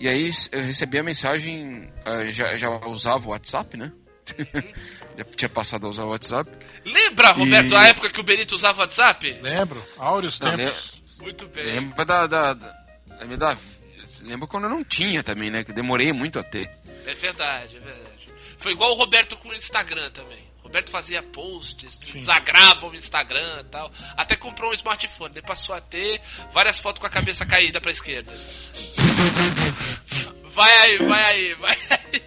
E 0.00 0.08
aí 0.08 0.28
eu 0.50 0.62
recebi 0.62 0.98
a 0.98 1.02
mensagem. 1.04 1.88
eh, 2.04 2.32
já, 2.32 2.56
já 2.56 2.68
usava 2.86 3.26
o 3.28 3.30
WhatsApp, 3.30 3.76
né? 3.76 3.92
já 5.16 5.24
tinha 5.36 5.48
passado 5.48 5.86
a 5.86 5.90
usar 5.90 6.04
o 6.04 6.08
WhatsApp. 6.10 6.50
Lembra, 6.84 7.30
Roberto, 7.32 7.72
E- 7.72 7.76
a 7.76 7.84
época 7.88 8.10
que 8.10 8.20
o 8.20 8.24
Benito 8.24 8.54
usava 8.56 8.80
WhatsApp? 8.80 9.38
Lembro? 9.40 9.80
Áureos 9.98 10.40
Não, 10.40 10.56
tempos. 10.56 11.00
Muito 11.20 11.46
bem. 11.48 11.64
Lembra 11.64 12.04
da. 12.04 12.26
da, 12.26 12.54
da, 12.54 12.74
lembra 13.20 13.36
da. 13.36 13.58
Lembra 14.22 14.46
quando 14.46 14.64
eu 14.64 14.70
não 14.70 14.84
tinha 14.84 15.22
também, 15.22 15.50
né? 15.50 15.64
Que 15.64 15.72
demorei 15.72 16.12
muito 16.12 16.38
a 16.38 16.42
ter. 16.42 16.70
É 17.06 17.14
verdade, 17.14 17.76
é 17.76 17.80
verdade. 17.80 18.28
Foi 18.58 18.72
igual 18.72 18.92
o 18.92 18.94
Roberto 18.94 19.36
com 19.36 19.48
o 19.48 19.54
Instagram 19.54 20.10
também. 20.10 20.44
O 20.60 20.64
Roberto 20.64 20.90
fazia 20.90 21.22
posts, 21.22 21.98
desagrava 21.98 22.86
o 22.86 22.94
Instagram 22.94 23.60
e 23.60 23.64
tal. 23.64 23.92
Até 24.16 24.36
comprou 24.36 24.70
um 24.70 24.74
smartphone, 24.74 25.34
daí 25.34 25.42
passou 25.42 25.74
a 25.74 25.80
ter 25.80 26.20
várias 26.52 26.80
fotos 26.80 27.00
com 27.00 27.06
a 27.06 27.10
cabeça 27.10 27.44
caída 27.44 27.80
pra 27.80 27.90
esquerda. 27.90 28.32
Vai 30.54 30.72
aí, 30.78 30.98
vai 30.98 31.24
aí, 31.24 31.54
vai 31.54 31.76
aí. 31.90 32.22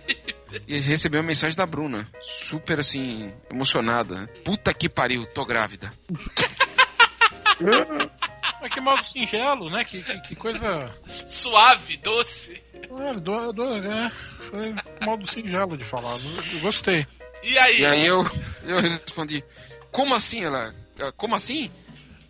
E 0.67 0.79
recebi 0.79 1.17
uma 1.17 1.23
mensagem 1.23 1.57
da 1.57 1.65
Bruna. 1.65 2.07
Super 2.21 2.79
assim, 2.79 3.33
emocionada. 3.49 4.27
Puta 4.43 4.73
que 4.73 4.89
pariu, 4.89 5.25
tô 5.27 5.45
grávida. 5.45 5.89
Mas 8.61 8.73
que 8.73 8.79
modo 8.79 9.03
singelo, 9.05 9.69
né? 9.69 9.83
Que, 9.85 10.01
que, 10.01 10.19
que 10.21 10.35
coisa. 10.35 10.93
Suave, 11.27 11.97
doce. 11.97 12.63
É, 12.73 13.13
do, 13.13 13.53
do, 13.53 13.63
é, 13.63 14.11
foi 14.49 14.75
modo 15.01 15.27
singelo 15.27 15.77
de 15.77 15.85
falar. 15.85 16.17
Eu, 16.53 16.59
gostei. 16.59 17.05
E 17.43 17.57
aí? 17.59 17.79
E 17.81 17.85
aí 17.85 18.07
eu, 18.07 18.23
eu 18.63 18.79
respondi, 18.79 19.43
como 19.91 20.15
assim 20.15 20.43
ela? 20.43 20.73
Como 21.15 21.35
assim? 21.35 21.71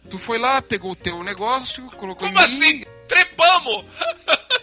Tu 0.10 0.18
foi 0.18 0.38
lá, 0.38 0.62
pegou 0.62 0.92
o 0.92 0.96
teu 0.96 1.24
negócio, 1.24 1.90
colocou 1.92 2.28
Como 2.28 2.40
em 2.40 2.44
assim? 2.44 2.60
mim. 2.60 2.86
Trepamos! 3.08 3.86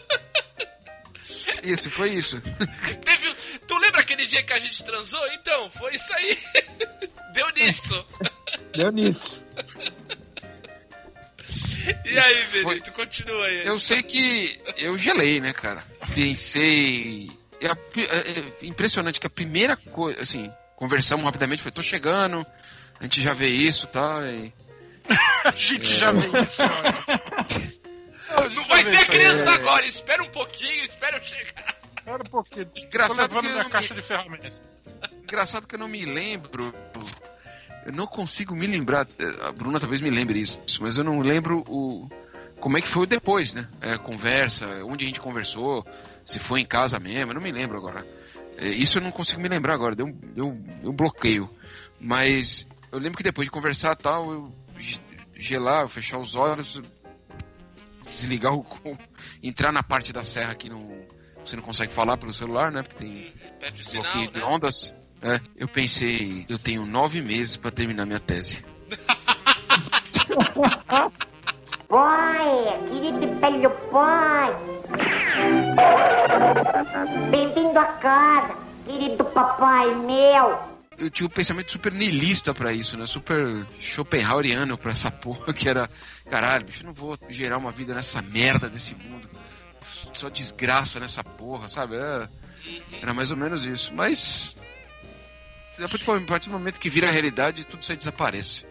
Isso, 1.63 1.91
foi 1.91 2.11
isso. 2.11 2.41
Teve. 3.05 3.35
Tu 3.67 3.79
lembra 3.79 4.03
aquele 4.03 4.27
dia 4.27 4.43
que 4.43 4.53
a 4.53 4.61
gente 4.61 4.85
transou? 4.85 5.21
Então, 5.33 5.71
foi 5.71 5.95
isso 5.95 6.13
aí. 6.15 6.39
Deu 7.33 7.49
nisso. 7.51 8.07
Deu 8.75 8.93
nisso. 8.93 9.43
E 12.05 12.19
aí, 12.19 12.43
Foi- 12.63 12.65
Benito, 12.75 12.93
continua 12.93 13.47
aí. 13.47 13.67
Eu 13.67 13.79
sei 13.79 14.03
que 14.03 14.61
eu 14.79 14.97
gelei, 14.97 15.41
né, 15.41 15.53
cara? 15.53 15.85
Pensei. 16.15 17.31
É, 17.61 17.67
é- 18.01 18.41
é 18.63 18.67
impressionante 18.67 19.21
que 19.21 19.27
a 19.27 19.31
primeira 19.31 19.77
coisa, 19.77 20.21
assim, 20.21 20.51
conversamos 20.77 21.25
rapidamente, 21.25 21.63
foi, 21.63 21.73
tô 21.73 21.83
chegando, 21.83 22.45
a 23.01 23.05
gente 23.05 23.21
já 23.23 23.33
vê 23.33 23.49
isso 23.49 23.87
tá, 23.87 24.21
e 24.31 24.53
A 25.45 25.51
gente 25.55 25.95
já 25.95 26.13
vê 26.13 26.27
isso. 26.43 26.63
olha. 26.63 28.51
Não 28.55 28.65
vai 28.65 28.85
ter 28.85 29.07
criança 29.07 29.51
É. 29.51 29.55
agora, 29.55 29.87
espera 29.87 30.23
um 30.23 30.31
pouquinho, 30.31 30.85
espera 30.85 31.19
eu 31.19 31.25
chegar. 31.25 31.77
Espera 31.99 32.23
um 32.23 32.31
pouquinho. 32.31 32.67
Tô 32.67 32.81
Engraçado 32.81 33.19
levando 33.21 33.41
que 33.43 33.47
eu 33.47 33.51
minha 33.53 33.63
não 33.65 33.71
caixa 33.71 33.95
me- 33.95 34.01
de 34.01 34.07
ferramentas. 34.07 34.53
Engraçado 35.23 35.67
que 35.67 35.75
eu 35.75 35.79
não 35.79 35.89
me 35.89 36.05
lembro. 36.05 36.75
Eu 37.85 37.93
não 37.93 38.07
consigo 38.07 38.55
me 38.57 38.67
lembrar. 38.67 39.07
A 39.43 39.53
Bruna 39.53 39.79
talvez 39.79 40.01
me 40.01 40.11
lembre 40.11 40.41
isso, 40.41 40.61
mas 40.81 40.97
eu 40.97 41.05
não 41.05 41.21
lembro 41.21 41.63
o. 41.69 42.09
Como 42.61 42.79
é 42.79 42.81
que 42.81 42.89
foi 42.89 43.03
o 43.03 43.07
depois, 43.07 43.53
né? 43.53 43.69
É, 43.81 43.99
conversa, 43.99 44.67
onde 44.85 45.05
a 45.05 45.09
gente 45.09 45.21
conversou, 45.21 45.87
se 46.25 46.39
foi 46.39 46.61
em 46.61 46.67
casa 46.67 46.99
mesmo, 46.99 47.31
eu 47.33 47.35
não 47.35 47.43
me 47.43 47.53
lembro 47.53 47.77
agora. 47.77 48.07
É, 48.57 48.69
isso 48.69 48.99
eu 48.99 49.03
não 49.03 49.11
consigo 49.11 49.41
me 49.41 49.49
lembrar 49.49 49.75
agora, 49.75 49.95
deu, 49.95 50.07
deu, 50.07 50.53
deu 50.53 50.91
um 50.91 50.97
bloqueio. 50.97 51.51
Mas 52.01 52.67
eu 52.91 52.99
lembro 52.99 53.19
que 53.19 53.23
depois 53.25 53.47
de 53.47 53.51
conversar 53.51 53.93
e 53.93 54.03
tal, 54.03 54.33
eu 54.33 54.53
ge- 54.79 55.01
gelar, 55.37 55.83
eu 55.83 55.89
fechar 55.89 56.19
os 56.19 56.35
olhos, 56.35 56.81
desligar 58.07 58.55
o. 58.55 58.65
entrar 59.43 59.73
na 59.73 59.83
parte 59.83 60.13
da 60.13 60.23
serra 60.25 60.55
que 60.55 60.69
não. 60.69 60.89
Você 61.45 61.57
não 61.57 61.63
consegue 61.63 61.93
falar 61.93 62.17
pelo 62.17 62.33
celular, 62.33 62.73
né? 62.73 62.83
Porque 62.83 62.97
tem 62.97 63.35
Pede 63.61 63.83
o 63.83 63.85
sinal, 63.85 64.05
bloqueio 64.05 64.31
de 64.33 64.39
né? 64.39 64.45
ondas. 64.45 64.95
É, 65.27 65.41
eu 65.57 65.67
pensei, 65.67 66.45
eu 66.51 66.59
tenho 66.59 66.85
nove 66.85 67.23
meses 67.23 67.57
pra 67.57 67.71
terminar 67.71 68.05
minha 68.05 68.21
tese. 68.21 68.63
Pai, 71.89 72.81
querido 72.91 73.41
velho 73.41 73.71
pai. 73.91 74.55
Bem-vindo 77.31 77.79
a 77.79 77.87
casa, 77.87 78.55
querido 78.85 79.25
papai 79.25 79.95
meu. 79.95 80.59
Eu 80.99 81.11
tinha 81.11 81.27
um 81.27 81.31
pensamento 81.31 81.73
super 81.73 81.91
niilista 81.91 82.53
pra 82.53 82.75
isso, 82.75 82.95
né? 82.99 83.07
Super 83.07 83.67
Schopenhaueriano 83.81 84.77
pra 84.77 84.93
essa 84.93 85.11
porra, 85.11 85.55
que 85.55 85.67
era, 85.67 85.89
caralho, 86.31 86.67
bicho, 86.67 86.83
eu 86.83 86.89
não 86.89 86.93
vou 86.93 87.17
gerar 87.31 87.57
uma 87.57 87.73
vida 87.73 87.95
nessa 87.95 88.21
merda 88.21 88.69
desse 88.69 88.95
mundo. 88.95 89.27
Só 90.13 90.29
desgraça 90.29 91.01
nessa 91.01 91.25
porra, 91.25 91.67
sabe? 91.67 91.97
Era, 91.97 92.31
era 93.01 93.15
mais 93.15 93.31
ou 93.31 93.39
menos 93.39 93.65
isso. 93.65 93.91
Mas. 93.95 94.55
A 95.79 95.89
partir 95.89 96.11
a 96.11 96.21
partir 96.21 96.49
do 96.49 96.53
momento 96.53 96.79
que 96.79 96.89
vira 96.89 97.11
realidade, 97.11 97.65
tudo 97.65 97.83
isso 97.83 97.93
aí 97.93 97.99
desaparece. 97.99 98.65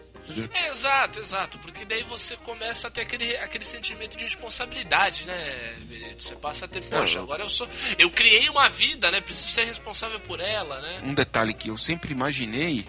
É, 0.54 0.68
exato, 0.68 1.18
exato, 1.18 1.58
porque 1.58 1.84
daí 1.84 2.02
você 2.04 2.34
começa 2.38 2.88
a 2.88 2.90
ter 2.90 3.02
aquele, 3.02 3.36
aquele 3.36 3.64
sentimento 3.64 4.16
de 4.16 4.24
responsabilidade, 4.24 5.24
né? 5.26 5.74
Você 6.18 6.34
passa 6.34 6.64
a 6.64 6.68
ter, 6.68 6.82
poxa, 6.84 7.18
É. 7.18 7.20
agora 7.20 7.42
eu 7.42 7.48
sou. 7.50 7.68
Eu 7.98 8.10
criei 8.10 8.48
uma 8.48 8.68
vida, 8.70 9.10
né? 9.10 9.20
Preciso 9.20 9.48
ser 9.48 9.64
responsável 9.64 10.18
por 10.20 10.40
ela, 10.40 10.80
né? 10.80 11.00
um 11.04 11.12
detalhe 11.12 11.52
que 11.52 11.68
eu 11.68 11.76
sempre 11.76 12.12
imaginei, 12.12 12.86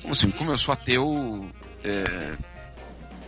como 0.00 0.12
assim, 0.12 0.30
como 0.32 0.50
eu 0.50 0.58
sou 0.58 0.72
ateu, 0.72 1.48
é, 1.84 2.36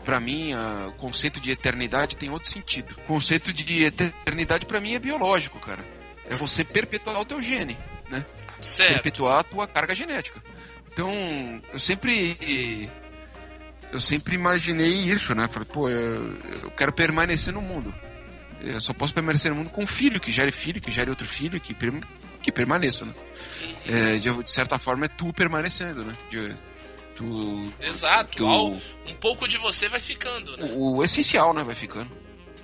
para 0.05 0.19
mim 0.19 0.53
o 0.89 0.93
conceito 0.95 1.39
de 1.39 1.53
eternidade 1.53 2.17
tem 2.17 2.31
outro 2.31 2.51
sentido. 2.51 2.93
O 2.99 3.03
conceito 3.03 3.53
de 3.53 3.85
eternidade 3.85 4.67
pra 4.67 4.81
mim 4.81 4.95
é 4.95 4.99
biológico, 4.99 5.61
cara. 5.61 5.85
É 6.29 6.35
você 6.35 6.65
perpetuar 6.65 7.21
o 7.21 7.25
teu 7.25 7.41
gene, 7.41 7.79
né? 8.11 8.25
Certo. 8.61 8.95
Perpetuar 8.95 9.41
a 9.41 9.45
tua 9.45 9.67
carga 9.67 9.95
genética. 9.95 10.43
Então, 10.93 11.11
eu 11.73 11.79
sempre 11.79 12.89
eu 13.93 14.01
sempre 14.01 14.35
imaginei 14.35 14.93
isso, 14.93 15.35
né? 15.35 15.49
Falei, 15.49 15.69
pô, 15.71 15.89
eu, 15.89 16.35
eu 16.63 16.71
quero 16.73 16.93
permanecer 16.93 17.53
no 17.53 17.63
mundo. 17.63 17.95
Eu 18.61 18.81
só 18.81 18.93
posso 18.93 19.15
permanecer 19.15 19.51
no 19.51 19.57
mundo 19.57 19.71
com 19.71 19.85
um 19.85 19.87
filho, 19.87 20.21
que 20.21 20.33
gere 20.33 20.51
filho, 20.53 20.81
que 20.81 20.91
gere 20.91 21.09
outro 21.11 21.27
filho, 21.29 21.61
que, 21.61 21.73
per- 21.73 22.01
que 22.43 22.51
permaneça, 22.51 23.05
né? 23.05 23.15
É, 23.87 24.19
de, 24.19 24.43
de 24.43 24.51
certa 24.51 24.79
forma 24.79 25.07
é 25.07 25.09
tu 25.09 25.33
permanecendo, 25.33 26.05
né? 26.05 26.15
De- 26.31 26.57
tu, 27.15 27.73
Exato. 27.81 28.37
tu- 28.37 28.81
um 29.07 29.15
pouco 29.21 29.47
de 29.47 29.57
você 29.59 29.89
vai 29.89 30.01
ficando, 30.01 30.57
né? 30.57 30.71
o, 30.75 30.97
o 30.97 31.05
essencial, 31.05 31.55
né? 31.55 31.63
Vai 31.63 31.75
ficando. 31.77 32.11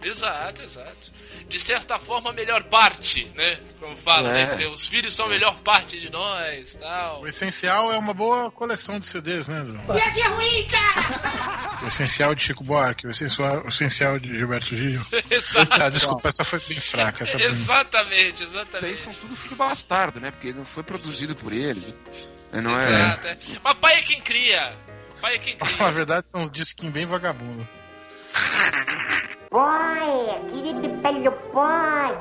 Exato, 0.02 0.62
exato. 0.62 1.12
De 1.48 1.60
certa 1.60 1.98
forma, 1.98 2.30
a 2.30 2.32
melhor 2.32 2.64
parte, 2.64 3.24
né? 3.34 3.58
Como 3.78 3.96
fala, 3.98 4.30
É. 4.36 4.56
né? 4.56 4.66
Os 4.66 4.86
filhos 4.88 5.14
são 5.14 5.26
a 5.26 5.28
melhor 5.28 5.58
parte 5.60 6.00
de 6.00 6.10
nós 6.10 6.74
tal. 6.74 7.20
O 7.22 7.28
essencial 7.28 7.92
é 7.92 7.98
uma 7.98 8.12
boa 8.14 8.50
coleção 8.50 8.98
de 8.98 9.06
CDs, 9.06 9.46
né? 9.46 9.62
Viagem 9.92 10.22
é 10.22 10.26
ruim, 10.28 10.66
cara! 10.68 11.78
O 11.82 11.86
essencial 11.86 12.34
de 12.34 12.42
Chico 12.42 12.64
Buarque, 12.64 13.06
o 13.06 13.10
essencial, 13.10 13.62
o 13.64 13.68
essencial 13.68 14.18
de 14.18 14.28
Gilberto 14.36 14.74
Gil. 14.76 15.02
Exato. 15.30 15.82
Ah, 15.82 15.88
desculpa, 15.90 16.28
essa 16.28 16.44
foi 16.44 16.58
bem 16.60 16.80
fraca. 16.80 17.22
Essa 17.24 17.32
foi... 17.38 17.42
Exatamente, 17.46 18.38
Daí 18.38 18.46
exatamente. 18.46 18.96
são 18.96 19.12
tudo 19.14 19.36
filho 19.36 19.56
bastardo, 19.56 20.18
né? 20.20 20.30
Porque 20.30 20.52
não 20.52 20.64
foi 20.64 20.82
produzido 20.82 21.36
por 21.36 21.52
eles. 21.52 21.94
né? 22.52 22.60
Não 22.62 22.76
é. 22.78 22.88
Exato, 22.88 23.26
é. 23.28 23.38
Mas 23.62 23.74
pai 23.74 23.94
é 23.94 24.02
quem 24.02 24.20
cria. 24.22 24.74
Pai 25.20 25.34
é 25.34 25.38
quem 25.38 25.56
Na 25.60 25.66
cria. 25.66 25.92
verdade, 25.92 26.28
são 26.30 26.40
uns 26.40 26.50
disquinhos 26.50 26.92
bem 26.94 27.06
vagabundos. 27.06 27.66
Pai, 29.58 30.42
querido 30.50 31.00
velho 31.00 31.30
pai. 31.52 32.18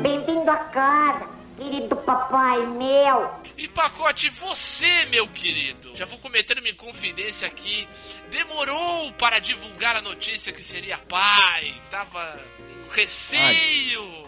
Bem-vindo 0.00 0.50
a 0.50 0.56
casa, 0.56 1.26
querido 1.58 1.94
papai 1.96 2.64
meu. 2.68 3.30
E 3.58 3.68
pacote, 3.68 4.30
você, 4.30 5.04
meu 5.10 5.28
querido, 5.28 5.94
já 5.94 6.06
vou 6.06 6.16
cometer 6.18 6.58
uma 6.58 6.70
inconfidência 6.70 7.46
aqui. 7.46 7.86
Demorou 8.30 9.12
para 9.18 9.38
divulgar 9.38 9.96
a 9.96 10.00
notícia 10.00 10.50
que 10.50 10.64
seria 10.64 10.96
pai. 10.96 11.74
Tava 11.90 12.40
com 12.86 12.94
receio. 12.94 14.24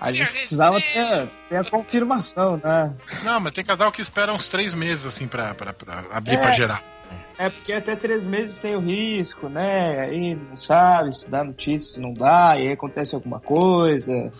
A 0.00 0.08
Tinha 0.10 0.22
gente 0.24 0.32
precisava 0.32 0.78
receio. 0.78 1.28
ter, 1.28 1.28
ter 1.50 1.56
a 1.58 1.64
confirmação, 1.70 2.56
né? 2.64 2.94
Não, 3.22 3.40
mas 3.40 3.52
tem 3.52 3.62
casal 3.62 3.92
que 3.92 4.00
espera 4.00 4.32
uns 4.32 4.48
três 4.48 4.72
meses, 4.72 5.04
assim, 5.04 5.28
pra, 5.28 5.54
pra, 5.54 5.74
pra 5.74 6.02
abrir 6.10 6.36
É. 6.36 6.38
pra 6.38 6.52
gerar. 6.52 6.82
É 7.44 7.50
porque 7.50 7.72
até 7.72 7.96
três 7.96 8.24
meses 8.24 8.56
tem 8.58 8.76
o 8.76 8.80
risco, 8.80 9.48
né? 9.48 9.98
Aí 10.00 10.34
não 10.36 10.56
sabe 10.56 11.12
se 11.16 11.28
dá 11.28 11.42
notícia, 11.42 11.94
se 11.94 12.00
não 12.00 12.12
dá, 12.12 12.56
e 12.56 12.68
aí 12.68 12.72
acontece 12.72 13.14
alguma 13.16 13.40
coisa. 13.40 14.32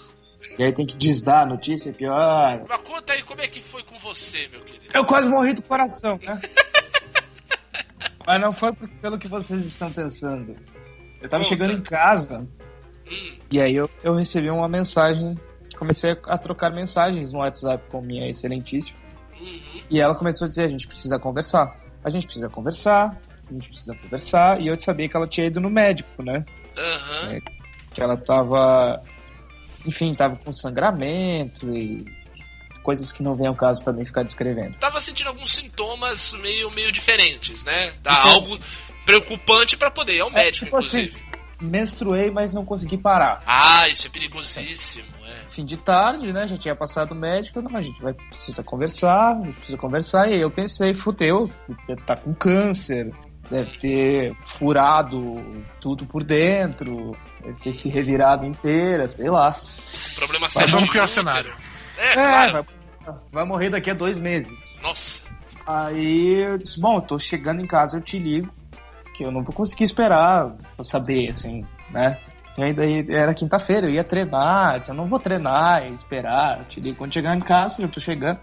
E 0.56 0.62
aí 0.62 0.73
tem 0.73 0.87
que 0.87 0.97
desdar 0.97 1.42
a 1.42 1.47
notícia, 1.47 1.90
é 1.90 1.92
pior. 1.92 2.62
Mas 2.68 2.80
conta 2.82 3.12
aí 3.12 3.23
como 3.23 3.40
é 3.40 3.49
que 3.49 3.61
foi 3.61 3.82
com 3.82 3.99
você, 3.99 4.47
meu 4.52 4.61
querido. 4.61 4.87
Eu 4.94 5.04
quase 5.04 5.28
morri 5.28 5.52
do 5.52 5.62
coração, 5.62 6.16
né? 6.23 6.40
Mas 8.25 8.40
não 8.40 8.52
foi 8.52 8.73
por- 8.73 8.88
pelo 8.88 9.18
que 9.18 9.26
vocês 9.26 9.64
estão 9.66 9.90
pensando. 9.92 10.54
Eu 11.21 11.28
tava 11.28 11.42
Conta. 11.42 11.56
chegando 11.56 11.73
em 11.78 11.82
casa 11.82 12.47
Hum, 13.11 13.37
e 13.52 13.61
aí 13.61 13.75
eu, 13.75 13.90
eu 14.04 14.14
recebi 14.14 14.49
uma 14.49 14.68
mensagem. 14.68 15.37
Comecei 15.76 16.16
a 16.28 16.38
trocar 16.38 16.71
mensagens 16.73 17.32
no 17.32 17.40
WhatsApp 17.40 17.82
com 17.90 18.00
minha 18.00 18.28
excelentíssima. 18.30 18.97
uhum. 19.40 19.80
E 19.90 20.00
ela 20.00 20.14
começou 20.14 20.47
a 20.47 20.49
dizer: 20.49 20.64
a 20.64 20.68
gente 20.68 20.87
precisa 20.87 21.18
conversar. 21.18 21.81
A 22.04 22.11
gente 22.11 22.26
precisa 22.26 22.49
conversar. 22.49 23.16
A 23.49 23.52
gente 23.52 23.68
precisa 23.68 23.94
conversar. 23.94 24.61
E 24.61 24.68
eu 24.68 24.80
sabia 24.80 25.09
que 25.09 25.16
ela 25.16 25.26
tinha 25.26 25.47
ido 25.47 25.61
no 25.61 25.71
médico, 25.71 26.23
né? 26.23 26.44
Aham. 26.76 27.40
Que 27.92 28.02
ela 28.02 28.16
tava. 28.16 29.02
Enfim, 29.85 30.14
tava 30.14 30.37
com 30.37 30.52
sangramento 30.52 31.68
e 31.68 32.04
coisas 32.82 33.12
que 33.12 33.23
não 33.23 33.35
vem 33.35 33.47
ao 33.47 33.54
caso 33.54 33.82
também 33.85 34.04
ficar 34.04 34.23
descrevendo. 34.23 34.76
Tava 34.78 35.00
sentindo 35.00 35.28
alguns 35.28 35.52
sintomas 35.52 36.32
meio, 36.32 36.71
meio 36.71 36.90
diferentes, 36.92 37.62
né? 37.64 37.92
Dá 38.02 38.23
algo 38.23 38.59
preocupante 39.04 39.76
pra 39.76 39.90
poder 39.90 40.16
ir 40.16 40.21
ao 40.21 40.30
médico, 40.30 40.66
tipo 40.66 40.76
assim, 40.76 41.02
inclusive. 41.02 41.31
Menstruei, 41.62 42.31
mas 42.31 42.52
não 42.52 42.64
consegui 42.64 42.97
parar. 42.99 43.43
Ah, 43.47 43.89
isso 43.89 44.06
é 44.06 44.10
perigosíssimo, 44.10 45.06
é. 45.26 45.49
Fim 45.49 45.65
de 45.65 45.76
tarde, 45.76 46.32
né? 46.32 46.47
Já 46.47 46.56
tinha 46.56 46.75
passado 46.75 47.13
o 47.13 47.15
médico, 47.15 47.60
não, 47.63 47.76
a 47.78 47.82
gente 47.82 48.00
vai 48.02 48.13
precisa 48.15 48.63
conversar, 48.63 49.36
precisa 49.41 49.78
conversar. 49.78 50.28
E 50.28 50.34
aí 50.34 50.41
eu 50.41 50.50
pensei, 50.50 50.93
fudeu, 50.95 51.49
deve 51.86 52.02
tá 52.02 52.17
com 52.17 52.34
câncer, 52.34 53.10
deve 53.50 53.78
ter 53.78 54.34
furado 54.45 55.32
tudo 55.80 56.06
por 56.06 56.25
dentro, 56.25 57.13
deve 57.43 57.58
ter 57.60 57.73
se 57.73 57.89
revirado 57.89 58.47
inteira, 58.47 59.08
sei 59.08 59.28
lá. 59.30 59.56
Problema 60.15 60.49
sério. 60.50 60.71
vamos 60.73 60.91
pior 60.91 61.04
útero. 61.04 61.08
cenário. 61.08 61.52
É, 61.99 62.10
É, 62.10 62.15
claro. 62.15 62.52
vai, 63.04 63.15
vai 63.30 63.45
morrer 63.45 63.71
daqui 63.71 63.91
a 63.91 63.95
dois 63.95 64.19
meses. 64.19 64.65
Nossa. 64.82 65.23
Aí 65.67 66.45
eu 66.49 66.58
disse, 66.58 66.80
bom, 66.80 66.97
eu 66.97 67.02
tô 67.02 67.19
chegando 67.19 67.60
em 67.63 67.67
casa, 67.67 67.99
eu 67.99 68.00
te 68.00 68.19
ligo, 68.19 68.52
que 69.14 69.25
eu 69.25 69.30
não 69.30 69.42
vou 69.42 69.54
conseguir 69.54 69.84
esperar 69.84 70.56
pra 70.76 70.84
saber, 70.84 71.30
assim, 71.30 71.64
né? 71.90 72.18
E 72.56 72.62
aí 72.62 72.72
daí 72.75 73.06
era 73.08 73.34
quinta-feira, 73.34 73.86
eu 73.86 73.94
ia 73.94 74.04
treinar, 74.04 74.75
eu 74.75 74.80
disse, 74.80 74.92
eu 74.92 74.96
não 74.96 75.06
vou 75.06 75.18
treinar 75.18 75.86
e 75.86 75.94
esperar, 75.94 76.58
eu 76.58 76.64
te 76.66 76.80
ligo 76.80 76.98
quando 76.98 77.14
chegar 77.14 77.36
em 77.36 77.40
casa, 77.40 77.80
eu 77.80 77.88
tô 77.88 77.98
chegando. 77.98 78.40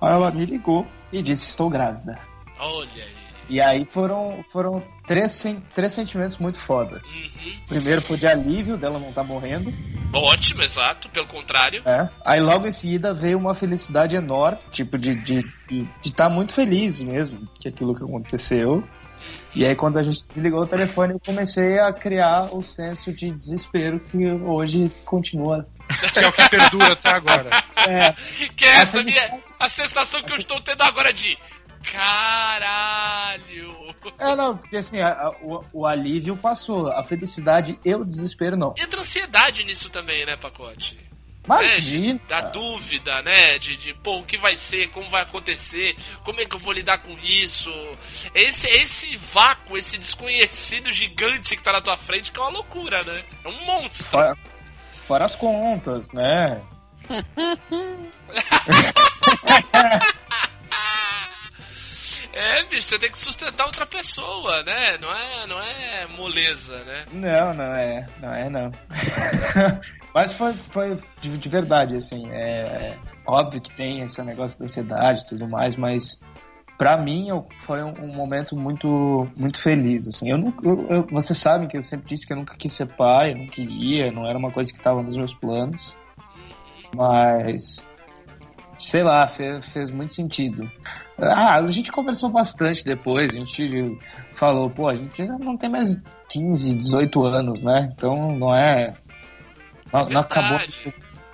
Aí 0.00 0.12
ela 0.12 0.30
me 0.30 0.44
ligou 0.44 0.86
e 1.12 1.22
disse, 1.22 1.48
estou 1.48 1.70
grávida. 1.70 2.18
Olha 2.58 3.04
aí. 3.04 3.22
E 3.48 3.60
aí 3.60 3.84
foram, 3.84 4.44
foram 4.50 4.82
três, 5.06 5.44
três 5.74 5.92
sentimentos 5.92 6.38
muito 6.38 6.58
foda. 6.58 7.02
Uhum. 7.04 7.52
Primeiro 7.68 8.00
foi 8.00 8.16
de 8.16 8.26
alívio 8.26 8.76
dela 8.76 8.98
não 8.98 9.10
estar 9.10 9.24
morrendo, 9.24 9.72
Ótimo, 10.12 10.62
exato. 10.62 11.08
Pelo 11.08 11.26
contrário. 11.26 11.82
É. 11.86 12.08
Aí 12.24 12.38
logo 12.38 12.66
em 12.66 12.70
seguida 12.70 13.14
veio 13.14 13.38
uma 13.38 13.54
felicidade 13.54 14.14
enorme, 14.14 14.58
tipo, 14.70 14.98
de 14.98 15.10
estar 15.10 15.24
de, 15.24 15.42
de, 15.68 15.88
de 16.02 16.12
tá 16.12 16.28
muito 16.28 16.52
feliz 16.52 17.00
mesmo 17.00 17.48
que 17.58 17.68
aquilo 17.68 17.94
que 17.94 18.04
aconteceu. 18.04 18.84
E 19.54 19.66
aí 19.66 19.74
quando 19.76 19.98
a 19.98 20.02
gente 20.02 20.24
desligou 20.26 20.62
o 20.62 20.66
telefone, 20.66 21.12
eu 21.12 21.20
comecei 21.20 21.78
a 21.78 21.92
criar 21.92 22.54
o 22.54 22.62
senso 22.62 23.12
de 23.12 23.30
desespero 23.30 24.00
que 24.00 24.26
hoje 24.26 24.90
continua. 25.04 25.66
Que 26.14 26.20
é 26.20 26.28
o 26.28 26.32
que 26.32 26.48
perdura 26.48 26.92
até 26.94 27.10
agora. 27.10 27.50
É, 27.86 28.12
Que 28.56 28.64
é 28.64 28.76
A 28.76 28.80
essa 28.80 29.02
minha. 29.02 29.40
A 29.60 29.68
sensação 29.68 30.22
que 30.22 30.32
eu 30.32 30.38
estou 30.38 30.60
tendo 30.62 30.82
agora 30.82 31.12
de. 31.12 31.36
Caralho! 32.52 33.72
é 34.18 34.34
não, 34.36 34.56
porque 34.56 34.76
assim, 34.76 35.00
a- 35.00 35.12
a- 35.12 35.30
o, 35.42 35.64
o 35.72 35.86
alívio 35.86 36.36
passou, 36.36 36.88
a 36.90 37.02
felicidade 37.04 37.78
e 37.84 37.94
o 37.94 38.04
desespero 38.04 38.56
não. 38.56 38.72
Entra 38.78 39.00
ansiedade 39.00 39.64
nisso 39.64 39.90
também, 39.90 40.24
né, 40.24 40.36
pacote? 40.36 40.96
Imagina! 41.44 42.20
Da 42.28 42.40
dúvida, 42.42 43.20
né? 43.22 43.58
De, 43.58 43.76
de, 43.76 43.94
pô, 43.94 44.18
o 44.18 44.24
que 44.24 44.38
vai 44.38 44.56
ser, 44.56 44.90
como 44.90 45.10
vai 45.10 45.22
acontecer, 45.22 45.96
como 46.24 46.40
é 46.40 46.46
que 46.46 46.54
eu 46.54 46.60
vou 46.60 46.72
lidar 46.72 46.98
com 46.98 47.18
isso. 47.18 47.70
Esse, 48.34 48.68
esse 48.68 49.16
vácuo, 49.16 49.76
esse 49.76 49.98
desconhecido 49.98 50.92
gigante 50.92 51.56
que 51.56 51.62
tá 51.62 51.72
na 51.72 51.80
tua 51.80 51.96
frente, 51.96 52.30
que 52.30 52.38
é 52.38 52.42
uma 52.42 52.50
loucura, 52.50 53.02
né? 53.02 53.24
É 53.44 53.48
um 53.48 53.64
monstro. 53.64 54.10
Fora, 54.10 54.38
fora 55.06 55.24
as 55.24 55.34
contas, 55.34 56.08
né? 56.12 56.62
É, 62.34 62.64
bicho, 62.64 62.88
você 62.88 62.98
tem 62.98 63.10
que 63.10 63.18
sustentar 63.18 63.66
outra 63.66 63.84
pessoa, 63.84 64.62
né? 64.62 64.96
Não 64.96 65.12
é, 65.12 65.46
não 65.46 65.60
é 65.60 66.06
moleza, 66.06 66.82
né? 66.82 67.04
Não, 67.12 67.52
não 67.52 67.76
é, 67.76 68.06
não 68.20 68.34
é 68.34 68.48
não. 68.48 68.72
Mas 70.14 70.32
foi, 70.32 70.52
foi 70.54 70.98
de, 71.20 71.36
de 71.38 71.48
verdade, 71.48 71.96
assim, 71.96 72.28
é 72.30 72.96
óbvio 73.26 73.60
que 73.60 73.74
tem 73.74 74.02
esse 74.02 74.22
negócio 74.22 74.58
da 74.58 74.64
ansiedade 74.66 75.22
e 75.22 75.26
tudo 75.26 75.48
mais, 75.48 75.74
mas 75.76 76.20
pra 76.76 76.96
mim 76.98 77.28
foi 77.64 77.82
um, 77.82 77.92
um 78.02 78.14
momento 78.14 78.54
muito, 78.56 79.26
muito 79.36 79.58
feliz, 79.58 80.06
assim. 80.06 80.30
Eu 80.30 80.36
não, 80.38 80.52
eu, 80.62 80.86
eu- 80.88 81.06
vocês 81.10 81.38
sabem 81.38 81.66
que 81.66 81.76
eu 81.78 81.82
sempre 81.82 82.08
disse 82.08 82.26
que 82.26 82.32
eu 82.32 82.36
nunca 82.36 82.56
quis 82.56 82.72
ser 82.72 82.86
pai, 82.86 83.32
eu 83.32 83.36
não 83.38 83.46
queria, 83.46 84.10
não 84.12 84.26
era 84.26 84.36
uma 84.36 84.50
coisa 84.50 84.70
que 84.70 84.78
estava 84.78 85.02
nos 85.02 85.16
meus 85.16 85.32
planos, 85.34 85.96
mas 86.94 87.82
sei 88.78 89.02
lá, 89.02 89.26
fez, 89.28 89.64
fez 89.66 89.90
muito 89.90 90.12
sentido. 90.12 90.70
Ah, 91.18 91.54
a 91.56 91.66
gente 91.68 91.92
conversou 91.92 92.30
bastante 92.30 92.84
depois, 92.84 93.32
a 93.32 93.38
gente 93.38 93.96
falou, 94.34 94.68
pô, 94.68 94.88
a 94.88 94.96
gente 94.96 95.22
não 95.24 95.56
tem 95.56 95.70
mais 95.70 96.00
15, 96.28 96.74
18 96.74 97.24
anos, 97.24 97.60
né? 97.60 97.92
Então 97.96 98.36
não 98.36 98.52
é. 98.54 98.94
Não, 99.92 100.04
não 100.06 100.20
acabou 100.20 100.58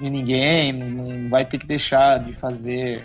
de 0.00 0.10
ninguém, 0.10 0.72
não, 0.72 1.28
vai 1.28 1.44
ter 1.44 1.58
que 1.58 1.66
deixar 1.66 2.18
de 2.18 2.32
fazer 2.32 3.04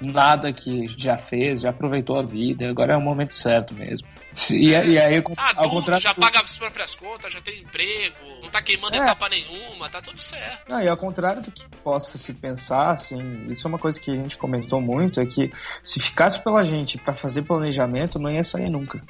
nada 0.00 0.52
que 0.52 0.88
já 0.98 1.16
fez, 1.16 1.60
já 1.60 1.70
aproveitou 1.70 2.18
a 2.18 2.22
vida, 2.22 2.68
agora 2.68 2.94
é 2.94 2.96
o 2.96 3.00
momento 3.00 3.32
certo 3.34 3.72
mesmo. 3.72 4.06
E, 4.50 4.70
e 4.70 4.74
aí, 4.74 5.18
ao 5.18 5.32
Adulto, 5.36 5.68
contrário. 5.68 6.02
já 6.02 6.14
paga 6.14 6.40
as 6.40 6.56
próprias 6.56 6.94
contas, 6.94 7.32
já 7.32 7.40
tem 7.40 7.60
emprego, 7.60 8.16
não 8.42 8.48
tá 8.48 8.62
queimando 8.62 8.96
É. 8.96 8.98
etapa 8.98 9.28
nenhuma, 9.28 9.88
tá 9.90 10.00
tudo 10.00 10.18
certo. 10.18 10.68
Não, 10.68 10.80
e 10.82 10.88
ao 10.88 10.96
contrário 10.96 11.42
do 11.42 11.52
que 11.52 11.62
possa 11.84 12.16
se 12.18 12.32
pensar, 12.32 12.92
assim, 12.92 13.46
isso 13.50 13.66
é 13.66 13.68
uma 13.68 13.78
coisa 13.78 14.00
que 14.00 14.10
a 14.10 14.14
gente 14.14 14.36
comentou 14.38 14.80
muito, 14.80 15.20
é 15.20 15.26
que 15.26 15.52
se 15.84 16.00
ficasse 16.00 16.42
pela 16.42 16.64
gente 16.64 16.96
pra 16.98 17.12
fazer 17.12 17.42
planejamento, 17.42 18.18
não 18.18 18.30
ia 18.30 18.42
sair 18.42 18.70
nunca. 18.70 19.02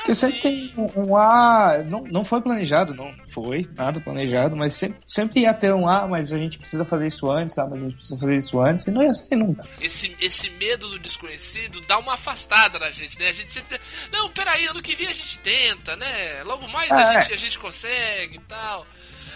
Porque 0.00 0.14
sempre 0.14 0.40
tem 0.40 0.74
um, 0.76 1.08
um 1.08 1.16
A, 1.16 1.82
não, 1.84 2.02
não 2.04 2.24
foi 2.24 2.40
planejado, 2.40 2.94
não 2.94 3.12
foi 3.26 3.68
nada 3.76 4.00
planejado, 4.00 4.56
mas 4.56 4.74
sempre, 4.74 4.98
sempre 5.06 5.40
ia 5.40 5.52
ter 5.54 5.72
um 5.74 5.88
A, 5.88 6.06
mas 6.06 6.32
a 6.32 6.38
gente 6.38 6.58
precisa 6.58 6.84
fazer 6.84 7.06
isso 7.06 7.30
antes, 7.30 7.56
ah, 7.58 7.66
mas 7.66 7.78
a 7.78 7.82
gente 7.84 7.94
precisa 7.96 8.18
fazer 8.18 8.36
isso 8.36 8.60
antes, 8.60 8.86
e 8.86 8.90
não 8.90 9.02
ia 9.02 9.12
sair 9.12 9.36
nunca. 9.36 9.66
Esse, 9.80 10.16
esse 10.20 10.48
medo 10.50 10.88
do 10.88 10.98
desconhecido 10.98 11.80
dá 11.82 11.98
uma 11.98 12.14
afastada 12.14 12.78
na 12.78 12.90
gente, 12.90 13.18
né? 13.18 13.28
A 13.28 13.32
gente 13.32 13.50
sempre. 13.50 13.80
Não, 14.10 14.30
peraí, 14.30 14.66
ano 14.66 14.82
que 14.82 14.96
vem 14.96 15.06
a 15.08 15.12
gente 15.12 15.38
tenta, 15.40 15.94
né? 15.96 16.42
Logo 16.44 16.66
mais 16.68 16.90
a, 16.90 17.00
É. 17.14 17.20
gente, 17.22 17.34
a 17.34 17.36
gente 17.36 17.58
consegue 17.58 18.36
e 18.36 18.40
tal. 18.40 18.86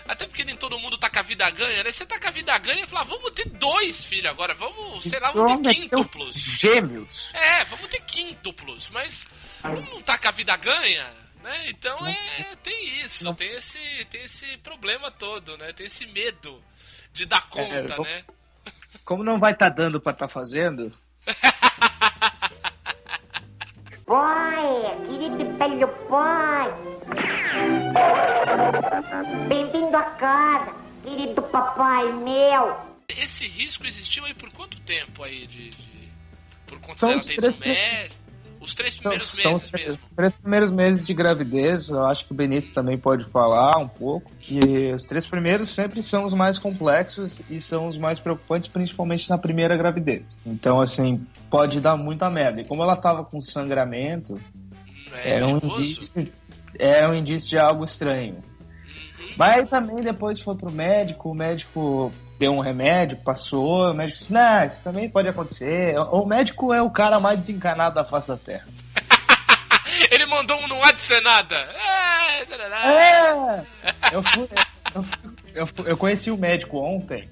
Até 0.06 0.26
porque 0.26 0.44
nem 0.44 0.54
todo 0.56 0.78
mundo 0.78 0.98
tá 0.98 1.08
com 1.08 1.18
a 1.18 1.22
vida 1.22 1.48
ganha, 1.50 1.82
né? 1.82 1.90
Você 1.90 2.04
tá 2.04 2.18
com 2.18 2.28
a 2.28 2.30
vida 2.30 2.56
ganha 2.58 2.84
e 2.84 2.86
fala, 2.86 3.02
ah, 3.02 3.04
vamos 3.04 3.30
ter 3.30 3.48
dois 3.48 4.04
filhos 4.04 4.26
agora, 4.26 4.54
vamos, 4.54 5.02
sei 5.04 5.18
lá, 5.18 5.32
vamos 5.32 5.52
ter 5.62 5.68
meter 5.68 5.70
os 5.70 5.90
quíntuplos. 6.02 6.36
Gêmeos. 6.36 7.30
É, 7.32 7.64
vamos 7.64 7.88
ter 7.88 8.02
quíntuplos, 8.02 8.90
mas 8.92 9.26
não 9.72 10.02
tá 10.02 10.18
com 10.18 10.28
a 10.28 10.32
vida 10.32 10.56
ganha, 10.56 11.10
né? 11.42 11.68
Então 11.70 12.06
é, 12.06 12.56
tem 12.62 13.02
isso, 13.02 13.32
tem 13.34 13.48
esse, 13.52 13.78
tem 14.10 14.22
esse 14.22 14.56
problema 14.58 15.10
todo, 15.10 15.56
né? 15.56 15.72
Tem 15.72 15.86
esse 15.86 16.06
medo 16.06 16.62
de 17.12 17.24
dar 17.26 17.48
conta, 17.48 17.94
eu- 17.94 18.02
né? 18.02 18.24
Como 19.04 19.22
não 19.24 19.36
vai 19.38 19.52
estar 19.52 19.68
dando 19.68 20.00
pra 20.00 20.12
estar 20.12 20.28
fazendo, 20.28 20.92
Pai, 24.06 24.66
querido 25.08 25.56
velho 25.58 25.88
pai. 26.08 26.68
Bem-vindo 29.48 29.96
a 29.96 30.02
casa, 30.02 30.74
querido 31.02 31.42
papai 31.42 32.12
meu. 32.12 32.76
Esse 33.08 33.46
risco 33.48 33.86
existiu 33.86 34.24
aí 34.26 34.34
por 34.34 34.52
quanto 34.52 34.78
tempo 34.80 35.22
aí 35.22 35.46
de. 35.46 35.70
de- 35.70 36.08
por 36.66 36.78
conta 36.80 36.98
São 36.98 37.08
dela 37.10 37.22
ter 37.22 37.32
ido 37.34 37.58
médico? 37.60 38.23
Os 38.64 38.74
três 38.74 38.94
são, 38.94 39.10
primeiros 39.10 39.28
são 39.28 39.52
os 39.52 39.58
meses 39.62 39.70
três, 39.70 39.86
mesmo. 39.88 40.08
os 40.08 40.16
três 40.16 40.36
primeiros 40.36 40.70
meses 40.72 41.06
de 41.06 41.14
gravidez, 41.14 41.90
eu 41.90 42.04
acho 42.06 42.24
que 42.26 42.32
o 42.32 42.34
Benito 42.34 42.72
também 42.72 42.98
pode 42.98 43.24
falar 43.30 43.78
um 43.78 43.86
pouco, 43.86 44.30
que 44.40 44.92
os 44.92 45.04
três 45.04 45.26
primeiros 45.26 45.70
sempre 45.70 46.02
são 46.02 46.24
os 46.24 46.32
mais 46.32 46.58
complexos 46.58 47.40
e 47.50 47.60
são 47.60 47.86
os 47.86 47.96
mais 47.98 48.18
preocupantes, 48.18 48.68
principalmente 48.68 49.28
na 49.28 49.36
primeira 49.38 49.76
gravidez. 49.76 50.36
Então, 50.46 50.80
assim, 50.80 51.24
pode 51.50 51.80
dar 51.80 51.96
muita 51.96 52.30
merda. 52.30 52.60
E 52.62 52.64
como 52.64 52.82
ela 52.82 52.96
tava 52.96 53.24
com 53.24 53.40
sangramento, 53.40 54.40
É, 55.22 55.36
era 55.36 55.46
um 55.46 55.52
nervoso? 55.54 55.82
indício, 55.82 56.32
era 56.78 57.10
um 57.10 57.14
indício 57.14 57.48
de 57.50 57.58
algo 57.58 57.84
estranho. 57.84 58.36
Uhum. 58.36 59.34
Mas 59.36 59.68
também 59.68 59.96
depois 59.96 60.40
foi 60.40 60.56
pro 60.56 60.72
médico, 60.72 61.30
o 61.30 61.34
médico 61.34 62.10
deu 62.38 62.52
um 62.52 62.60
remédio, 62.60 63.16
passou, 63.18 63.90
o 63.90 63.94
médico 63.94 64.18
disse, 64.18 64.32
não, 64.32 64.66
isso 64.66 64.80
também 64.82 65.08
pode 65.08 65.28
acontecer. 65.28 65.96
O 65.98 66.24
médico 66.26 66.72
é 66.72 66.82
o 66.82 66.90
cara 66.90 67.18
mais 67.18 67.38
desencanado 67.38 67.94
da 67.94 68.04
face 68.04 68.28
da 68.28 68.36
Terra. 68.36 68.66
Ele 70.10 70.26
mandou 70.26 70.56
um 70.58 70.66
não 70.68 70.82
há 70.82 70.90
de 70.92 71.00
ser 71.00 71.20
nada. 71.22 71.54
É, 71.56 72.40
é. 72.42 72.44
É! 72.92 73.64
Eu, 74.12 74.22
fui, 74.22 74.48
eu, 74.94 75.02
fui- 75.02 75.28
eu, 75.54 75.66
fui- 75.66 75.90
eu 75.92 75.96
conheci 75.96 76.30
o 76.30 76.36
médico 76.36 76.78
ontem. 76.78 77.28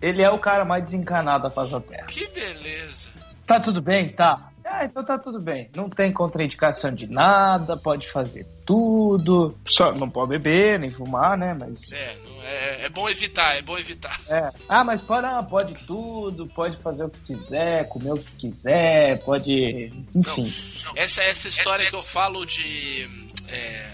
Ele 0.00 0.20
é 0.20 0.28
o 0.30 0.38
cara 0.38 0.64
mais 0.64 0.82
desencanado 0.84 1.44
da 1.44 1.50
face 1.50 1.72
da 1.72 1.80
Terra. 1.80 2.06
Que 2.08 2.26
beleza. 2.28 3.08
Tá 3.46 3.60
tudo 3.60 3.80
bem? 3.80 4.08
Tá. 4.08 4.50
Ah, 4.64 4.84
então 4.84 5.04
tá 5.04 5.18
tudo 5.18 5.40
bem. 5.40 5.70
Não 5.74 5.88
tem 5.88 6.12
contraindicação 6.12 6.92
de 6.94 7.06
nada, 7.06 7.76
pode 7.76 8.08
fazer 8.10 8.46
tudo. 8.66 9.56
Só 9.66 9.92
não 9.92 10.08
pode 10.08 10.30
beber, 10.30 10.78
nem 10.78 10.90
fumar, 10.90 11.36
né? 11.36 11.54
Mas. 11.54 11.90
É, 11.92 12.16
não- 12.24 12.42
é, 12.42 12.84
é 12.84 12.88
bom 12.88 13.08
evitar, 13.08 13.56
é 13.56 13.62
bom 13.62 13.78
evitar. 13.78 14.20
É. 14.28 14.50
Ah, 14.68 14.84
mas 14.84 15.00
pode, 15.02 15.26
ah, 15.26 15.42
pode 15.42 15.74
tudo, 15.86 16.46
pode 16.48 16.76
fazer 16.78 17.04
o 17.04 17.10
que 17.10 17.34
quiser, 17.34 17.88
comer 17.88 18.12
o 18.12 18.18
que 18.18 18.32
quiser, 18.36 19.18
pode. 19.24 19.92
Enfim. 20.14 20.52
Essa 20.96 21.22
essa 21.22 21.48
história 21.48 21.88
que 21.88 21.96
eu 21.96 22.02
falo 22.02 22.44
de 22.44 23.08
é, 23.48 23.88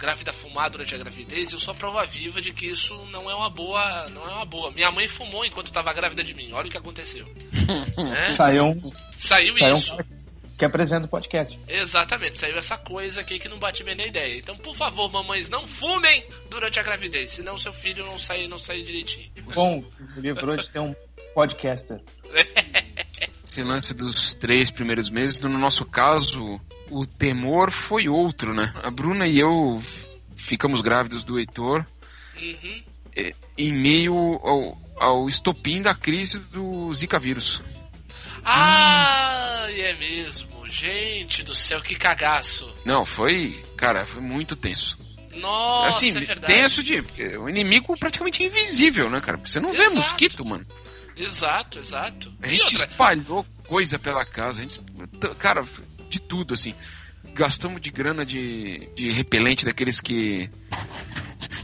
grávida 0.00 0.32
fumar 0.32 0.70
durante 0.70 0.94
a 0.94 0.98
gravidez, 0.98 1.52
eu 1.52 1.60
sou 1.60 1.72
a 1.72 1.76
prova 1.76 2.06
viva 2.06 2.40
de 2.40 2.52
que 2.52 2.66
isso 2.66 2.94
não 3.10 3.30
é 3.30 3.34
uma 3.34 3.50
boa, 3.50 4.08
não 4.08 4.28
é 4.28 4.34
uma 4.34 4.46
boa. 4.46 4.70
Minha 4.70 4.90
mãe 4.90 5.06
fumou 5.06 5.44
enquanto 5.44 5.66
estava 5.66 5.92
grávida 5.92 6.24
de 6.24 6.32
mim. 6.32 6.50
Olha 6.52 6.68
o 6.68 6.70
que 6.70 6.78
aconteceu. 6.78 7.26
Né? 8.00 8.30
Saiu 8.30 8.64
um, 8.64 8.92
Saiu 9.16 9.56
saiu 9.56 9.74
um 9.74 9.78
isso. 9.78 9.90
cara 9.90 10.06
que 10.58 10.64
apresenta 10.64 11.06
o 11.06 11.08
podcast. 11.08 11.58
Exatamente, 11.68 12.36
saiu 12.36 12.58
essa 12.58 12.76
coisa 12.76 13.20
aqui 13.20 13.38
que 13.38 13.48
não 13.48 13.58
bate 13.58 13.84
bem 13.84 13.94
na 13.94 14.06
ideia. 14.06 14.36
Então, 14.36 14.56
por 14.56 14.74
favor, 14.74 15.10
mamães, 15.10 15.48
não 15.48 15.66
fumem 15.66 16.26
durante 16.50 16.78
a 16.78 16.82
gravidez, 16.82 17.30
senão 17.30 17.56
seu 17.56 17.72
filho 17.72 18.04
não 18.04 18.18
sai, 18.18 18.46
não 18.48 18.58
sai 18.58 18.82
direitinho. 18.82 19.30
Bom, 19.54 19.84
me 20.16 20.20
livrou 20.20 20.56
de 20.56 20.68
ter 20.68 20.80
um 20.80 20.94
podcaster. 21.34 22.00
Esse 23.44 23.62
lance 23.62 23.94
dos 23.94 24.34
três 24.34 24.70
primeiros 24.70 25.08
meses, 25.08 25.40
no 25.40 25.58
nosso 25.58 25.84
caso, 25.84 26.60
o 26.90 27.06
temor 27.06 27.70
foi 27.70 28.08
outro, 28.08 28.52
né? 28.54 28.72
A 28.82 28.90
Bruna 28.90 29.26
e 29.26 29.38
eu 29.38 29.82
ficamos 30.36 30.80
grávidos 30.82 31.24
do 31.24 31.38
Heitor 31.38 31.84
Uhum. 32.40 32.82
em 33.58 33.72
meio 33.72 34.14
ao, 34.42 34.78
ao 34.98 35.28
estopim 35.28 35.82
da 35.82 35.94
crise 35.94 36.38
do 36.38 36.92
Zika 36.94 37.18
vírus. 37.18 37.62
Ah, 38.44 39.66
é 39.68 39.94
mesmo. 39.94 40.66
Gente 40.68 41.42
do 41.42 41.54
céu, 41.54 41.80
que 41.82 41.94
cagaço. 41.96 42.72
Não, 42.84 43.04
foi, 43.04 43.62
cara, 43.76 44.06
foi 44.06 44.20
muito 44.22 44.54
tenso. 44.56 44.96
Nossa, 45.34 45.98
assim, 45.98 46.10
é 46.16 46.20
verdade. 46.20 46.46
tenso 46.54 46.82
de. 46.82 47.00
O 47.38 47.48
inimigo 47.48 47.96
praticamente 47.98 48.42
invisível, 48.42 49.10
né, 49.10 49.20
cara? 49.20 49.36
Você 49.38 49.58
não 49.60 49.70
vê 49.72 49.82
Exato. 49.82 49.96
mosquito, 49.96 50.44
mano. 50.44 50.64
Exato, 51.16 51.78
exato. 51.78 52.32
A 52.40 52.48
gente 52.48 52.74
espalhou 52.76 53.44
coisa 53.66 53.98
pela 53.98 54.24
casa, 54.24 54.60
a 54.60 54.62
gente. 54.62 54.80
Cara, 55.38 55.62
de 56.10 56.20
tudo, 56.20 56.54
assim. 56.54 56.74
Gastamos 57.32 57.80
de 57.80 57.90
grana 57.90 58.24
de, 58.24 58.88
de 58.94 59.10
repelente 59.10 59.64
daqueles 59.64 60.00
que. 60.00 60.50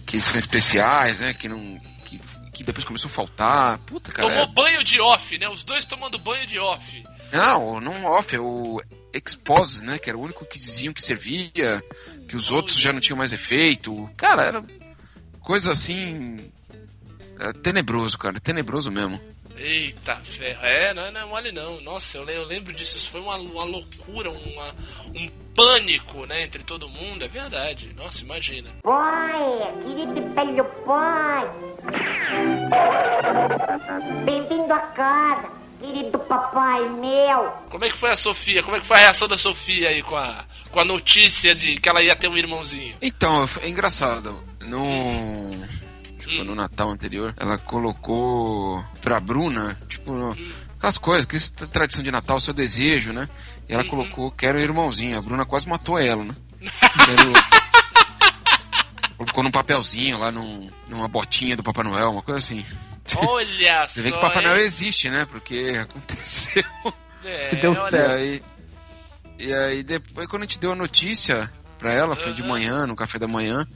que 0.07 0.21
são 0.21 0.39
especiais, 0.39 1.21
né? 1.21 1.35
Que 1.35 1.49
não. 1.49 1.81
Que, 2.05 2.21
que 2.53 2.65
depois 2.65 2.85
começou 2.85 3.09
a 3.11 3.13
faltar. 3.13 3.79
Puta, 3.81 4.13
cara. 4.13 4.29
tomou 4.29 4.45
é- 4.45 4.53
banho 4.53 4.85
de 4.85 5.01
off, 5.01 5.37
né? 5.39 5.49
Os 5.49 5.65
dois 5.65 5.85
tomando 5.85 6.19
banho 6.19 6.47
de 6.47 6.59
off. 6.59 7.03
Não, 7.33 7.81
não 7.81 8.05
off, 8.05 8.35
é 8.35 8.41
o 8.41 8.81
Expose, 9.13 9.83
né? 9.83 9.99
Que 9.99 10.11
era 10.11 10.19
o 10.19 10.23
único 10.23 10.45
que 10.45 10.59
diziam 10.59 10.93
que 10.95 11.03
servia, 11.03 11.83
que 12.29 12.37
os 12.37 12.51
outros 12.51 12.79
já 12.79 12.93
não 12.93 13.01
tinham 13.01 13.17
mais 13.17 13.33
efeito. 13.33 14.09
Cara, 14.17 14.43
era 14.45 14.65
coisa 15.41 15.73
assim. 15.73 16.51
é, 17.41 17.53
tenebroso, 17.55 18.19
cara, 18.19 18.39
tenebroso 18.39 18.91
mesmo. 18.91 19.21
Eita 19.57 20.17
ferro. 20.17 20.65
É, 20.65 20.93
não, 20.95 21.07
é- 21.07 21.11
não 21.11 21.21
é 21.21 21.25
mole 21.25 21.53
não. 21.53 21.81
Nossa, 21.81 22.19
eu, 22.19 22.29
eu 22.29 22.45
lembro 22.45 22.73
disso. 22.73 22.97
Isso 22.97 23.11
foi 23.11 23.21
uma, 23.21 23.37
uma 23.37 23.65
loucura, 23.65 24.31
uma, 24.31 24.75
um 25.15 25.29
pânico, 25.55 26.27
né? 26.27 26.43
Entre 26.43 26.63
todo 26.63 26.89
mundo. 26.89 27.25
É 27.25 27.29
verdade. 27.29 27.93
Nossa, 27.97 28.23
imagina. 28.23 28.71
Pai, 28.83 29.41
querido 29.85 30.35
velho 30.35 30.65
pai. 30.85 31.51
Bem-vindo 34.25 34.73
a 34.73 34.79
casa, 34.81 35.49
querido 35.81 36.19
papai 36.21 36.89
meu. 36.89 37.51
Como 37.71 37.85
é 37.85 37.91
que 37.91 37.97
foi 37.97 38.11
a 38.11 38.17
Sofia? 38.17 38.63
Como 38.63 38.77
é 38.77 38.81
que 38.81 38.87
foi 38.87 38.97
a 38.97 39.01
reação 39.01 39.27
da 39.29 39.39
Sofia 39.39 39.89
aí 39.89 40.03
com 40.03 40.17
a, 40.17 40.45
com 40.71 40.81
a 40.81 40.85
notícia 40.85 41.55
de 41.55 41.77
que 41.77 41.89
ela 41.89 42.03
ia 42.03 42.15
ter 42.17 42.29
um 42.29 42.37
irmãozinho? 42.37 42.97
Então, 43.01 43.49
é 43.63 43.69
engraçado. 43.69 44.39
No. 44.63 45.51
Tipo, 46.27 46.45
no 46.45 46.55
Natal 46.55 46.91
anterior, 46.91 47.33
ela 47.37 47.57
colocou 47.59 48.85
pra 49.01 49.21
Bruna, 49.21 49.79
tipo, 49.89 50.13
aquelas 50.77 50.99
coisas, 50.99 51.25
que 51.25 51.37
isso 51.37 51.53
é 51.63 51.67
tradição 51.67 52.03
de 52.03 52.11
Natal, 52.11 52.41
seu 52.41 52.53
desejo, 52.53 53.13
né? 53.13 53.29
E 53.69 53.73
ela 53.73 53.83
Uhum. 53.85 53.89
colocou, 53.91 54.31
quero 54.33 54.59
irmãozinho. 54.61 55.17
A 55.17 55.23
Bruna 55.23 55.47
quase 55.47 55.69
matou 55.69 55.99
ela, 55.99 56.25
né? 56.25 56.35
Quero... 57.05 57.33
colocou 59.17 59.43
num 59.45 59.51
papelzinho 59.51 60.19
lá, 60.19 60.31
num, 60.31 60.71
numa 60.89 61.09
botinha 61.09 61.57
do 61.57 61.63
Papai 61.63 61.85
Noel, 61.85 62.11
uma 62.11 62.23
coisa 62.23 62.39
assim. 62.39 62.65
Olha 63.17 63.87
Você 63.89 64.03
vê 64.03 64.11
que 64.11 64.19
só. 64.19 64.19
o 64.19 64.29
Papai? 64.29 64.43
Noel 64.43 64.59
existe, 64.65 65.09
né? 65.09 65.27
Porque 65.27 65.69
aconteceu. 65.81 66.65
É, 67.25 67.51
Que 67.51 67.57
deu 67.57 67.73
E 67.73 67.77
certo. 67.77 68.11
aí, 68.13 68.43
e 69.39 69.55
aí 69.55 69.83
depois 69.83 70.27
quando 70.29 70.43
a 70.43 70.45
gente 70.47 70.59
deu 70.59 70.73
a 70.73 70.77
notícia 70.77 71.51
pra 71.79 71.93
ela, 71.93 72.17
foi 72.17 72.33
de 72.33 72.43
Aham. 72.43 72.49
manhã, 72.51 72.87
no 72.87 72.97
café 72.97 73.19
da 73.19 73.29
manhã. 73.29 73.67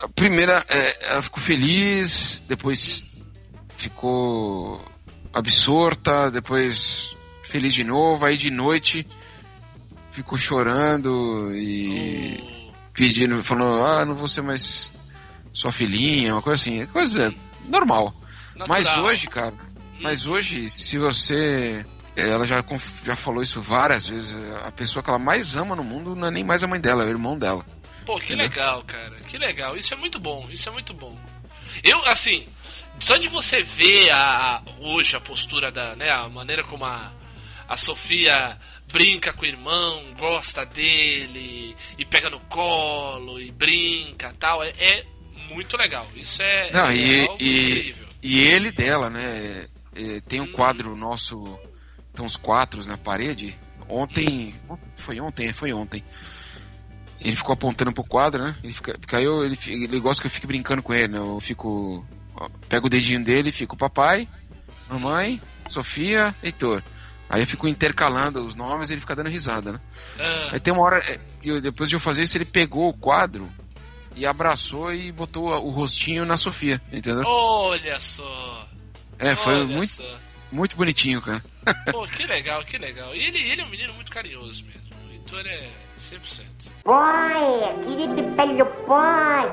A 0.00 0.08
primeira, 0.08 0.64
é, 0.68 1.12
ela 1.12 1.22
ficou 1.22 1.42
feliz, 1.42 2.42
depois 2.48 3.04
ficou 3.76 4.82
absorta, 5.32 6.30
depois 6.30 7.14
feliz 7.44 7.74
de 7.74 7.84
novo, 7.84 8.24
aí 8.24 8.36
de 8.36 8.50
noite 8.50 9.06
ficou 10.10 10.36
chorando 10.38 11.54
e 11.54 12.60
Oh, 12.70 12.92
pedindo, 12.92 13.42
falou, 13.42 13.84
ah, 13.84 14.04
não 14.04 14.14
vou 14.14 14.28
ser 14.28 14.42
mais 14.42 14.92
sua 15.52 15.72
filhinha, 15.72 16.34
uma 16.34 16.42
coisa 16.42 16.62
assim, 16.62 16.86
coisa 16.86 17.34
normal. 17.66 18.14
Mas 18.68 18.86
natural. 18.86 19.06
hoje, 19.06 19.26
cara, 19.26 19.54
mas 20.00 20.26
hoje, 20.26 20.68
se 20.68 20.98
você. 20.98 21.84
Ela 22.16 22.44
já, 22.44 22.62
já 23.04 23.16
falou 23.16 23.42
isso 23.42 23.62
várias 23.62 24.08
vezes. 24.08 24.36
A 24.64 24.70
pessoa 24.72 25.02
que 25.02 25.08
ela 25.08 25.18
mais 25.18 25.56
ama 25.56 25.76
no 25.76 25.84
mundo 25.84 26.14
não 26.14 26.28
é 26.28 26.30
nem 26.30 26.44
mais 26.44 26.62
a 26.62 26.66
mãe 26.66 26.80
dela, 26.80 27.04
é 27.04 27.06
o 27.06 27.10
irmão 27.10 27.38
dela. 27.38 27.64
Pô, 28.06 28.16
que 28.18 28.26
Entendeu? 28.32 28.48
legal, 28.48 28.82
cara. 28.84 29.16
Que 29.16 29.38
legal. 29.38 29.76
Isso 29.76 29.92
é 29.94 29.96
muito 29.96 30.18
bom. 30.18 30.48
Isso 30.50 30.68
é 30.68 30.72
muito 30.72 30.92
bom. 30.94 31.16
Eu, 31.84 32.04
assim, 32.06 32.46
só 32.98 33.16
de 33.16 33.28
você 33.28 33.62
ver 33.62 34.10
a, 34.10 34.56
a- 34.56 34.62
hoje 34.80 35.16
a 35.16 35.20
postura 35.20 35.70
da, 35.70 35.94
né, 35.96 36.10
a 36.10 36.28
maneira 36.28 36.64
como 36.64 36.84
a, 36.84 37.12
a 37.68 37.76
Sofia 37.76 38.58
brinca 38.90 39.32
com 39.32 39.42
o 39.42 39.46
irmão, 39.48 40.02
gosta 40.18 40.66
dele, 40.66 41.76
e 41.96 42.04
pega 42.04 42.28
no 42.28 42.40
colo, 42.40 43.40
e 43.40 43.50
brinca 43.52 44.34
tal. 44.38 44.62
É, 44.64 44.70
é 44.78 45.04
muito 45.48 45.76
legal. 45.76 46.06
Isso 46.16 46.42
é, 46.42 46.72
Não, 46.72 46.86
é 46.86 46.96
e, 46.96 47.28
e, 47.38 47.68
incrível. 47.68 48.08
e 48.22 48.38
ele 48.40 48.72
dela, 48.72 49.08
né? 49.08 49.66
é, 49.94 50.20
Tem 50.22 50.40
um 50.40 50.44
Hum. 50.44 50.52
quadro 50.52 50.96
nosso, 50.96 51.36
tem 52.14 52.24
uns 52.24 52.36
quadros 52.36 52.86
na 52.88 52.98
parede. 52.98 53.56
Ontem, 53.88 54.54
foi 54.98 55.20
ontem, 55.20 55.52
foi 55.52 55.72
ontem. 55.72 56.02
Ele 57.20 57.36
ficou 57.36 57.52
apontando 57.52 57.92
pro 57.92 58.02
quadro, 58.04 58.42
né? 58.42 58.56
Ele 58.64 58.72
fica, 58.72 58.98
eu, 59.20 59.44
ele, 59.44 59.58
ele 59.66 60.00
gosta 60.00 60.22
que 60.22 60.26
eu 60.26 60.30
fique 60.30 60.46
brincando 60.46 60.82
com 60.82 60.94
ele, 60.94 61.08
né? 61.08 61.18
Eu 61.18 61.38
fico, 61.40 62.04
ó, 62.34 62.48
pego 62.68 62.86
o 62.86 62.90
dedinho 62.90 63.22
dele, 63.22 63.50
e 63.50 63.52
fico 63.52 63.76
papai, 63.76 64.26
mamãe, 64.88 65.40
Sofia, 65.68 66.34
Heitor. 66.42 66.82
Aí 67.28 67.42
eu 67.42 67.46
fico 67.46 67.68
intercalando 67.68 68.44
os 68.44 68.54
nomes 68.56 68.90
e 68.90 68.94
ele 68.94 69.00
fica 69.00 69.14
dando 69.14 69.28
risada, 69.28 69.72
né? 69.72 69.80
Ah, 70.18 70.48
Aí 70.52 70.60
tem 70.60 70.72
uma 70.72 70.82
hora, 70.82 70.98
é, 70.98 71.20
eu- 71.44 71.60
depois 71.60 71.88
de 71.88 71.94
eu 71.94 72.00
fazer 72.00 72.22
isso, 72.22 72.36
ele 72.36 72.44
pegou 72.44 72.88
o 72.88 72.94
quadro 72.94 73.48
e 74.16 74.26
abraçou 74.26 74.92
e 74.92 75.12
botou 75.12 75.44
o 75.48 75.70
rostinho 75.70 76.24
na 76.24 76.36
Sofia, 76.36 76.80
entendeu? 76.90 77.22
olha 77.24 78.00
só. 78.00 78.66
É, 79.18 79.36
foi 79.36 79.54
olha 79.54 79.66
muito, 79.66 79.90
só. 79.92 80.18
muito 80.50 80.74
bonitinho, 80.74 81.20
cara. 81.22 81.44
Pô, 81.92 82.04
que 82.08 82.26
legal, 82.26 82.64
que 82.64 82.78
legal. 82.78 83.14
E 83.14 83.22
ele, 83.22 83.38
ele 83.38 83.60
é 83.60 83.64
um 83.64 83.68
menino 83.68 83.92
muito 83.94 84.10
carinhoso 84.10 84.64
mesmo. 84.64 84.80
O 85.08 85.12
Heitor 85.12 85.46
é 85.46 85.70
100%. 86.00 86.44
Pai, 86.82 87.84
querido 87.84 88.34
velho 88.34 88.66
pai. 88.86 89.52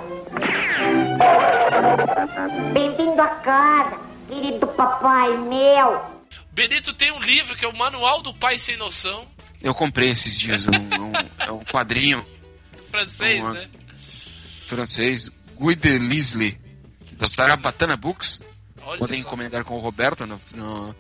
Bem-vindo 2.74 3.22
a 3.22 3.28
casa, 3.28 4.00
querido 4.28 4.68
papai 4.68 5.38
meu. 5.38 6.18
Benito 6.52 6.94
tem 6.94 7.12
um 7.12 7.20
livro 7.20 7.56
que 7.56 7.66
é 7.66 7.68
o 7.68 7.78
Manual 7.78 8.22
do 8.22 8.34
Pai 8.34 8.58
Sem 8.58 8.78
Noção, 8.78 9.28
Eu 9.62 9.74
comprei 9.76 10.10
esses 10.10 10.40
dias 10.40 10.66
um, 10.66 10.72
um, 10.72 11.12
é 11.40 11.52
um 11.52 11.64
quadrinho 11.66 12.26
francês, 12.90 13.44
Uma- 13.44 13.54
né? 13.54 13.68
francês, 14.68 15.30
Guy 15.56 15.76
de 15.76 15.98
Lisle, 15.98 16.58
da 17.14 17.28
Sarabatana 17.28 17.96
Books. 17.98 18.42
Olha 18.84 19.00
Podem 19.00 19.20
encomendar 19.20 19.66
com 19.66 19.76
o 19.76 19.82
Roberto 19.82 20.26
na, 20.26 20.40
na, 20.56 20.96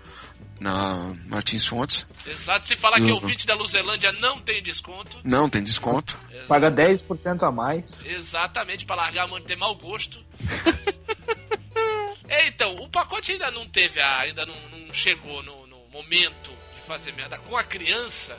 na 0.59 1.15
Martins 1.25 1.65
Fontes. 1.65 2.05
Exato. 2.25 2.65
Se 2.65 2.75
falar 2.75 2.99
que 2.99 3.09
é 3.09 3.13
ouvinte 3.13 3.45
da 3.45 3.53
Luzerlândia 3.53 4.11
não 4.13 4.39
tem 4.41 4.61
desconto. 4.61 5.19
Não, 5.23 5.49
tem 5.49 5.63
desconto. 5.63 6.17
Exato. 6.31 6.47
Paga 6.47 6.71
10% 6.71 7.43
a 7.47 7.51
mais. 7.51 8.05
Exatamente, 8.05 8.85
pra 8.85 8.95
largar 8.95 9.25
a 9.25 9.27
mão 9.27 9.39
de 9.39 9.45
ter 9.45 9.55
mau 9.55 9.75
gosto. 9.75 10.23
é, 12.27 12.47
então, 12.47 12.75
o 12.75 12.89
pacote 12.89 13.33
ainda 13.33 13.51
não 13.51 13.67
teve, 13.67 13.99
a, 13.99 14.19
ainda 14.19 14.45
não, 14.45 14.55
não 14.69 14.93
chegou 14.93 15.43
no, 15.43 15.67
no 15.67 15.79
momento 15.89 16.51
de 16.75 16.81
fazer 16.87 17.13
merda 17.13 17.37
com 17.37 17.55
a 17.55 17.63
criança, 17.63 18.37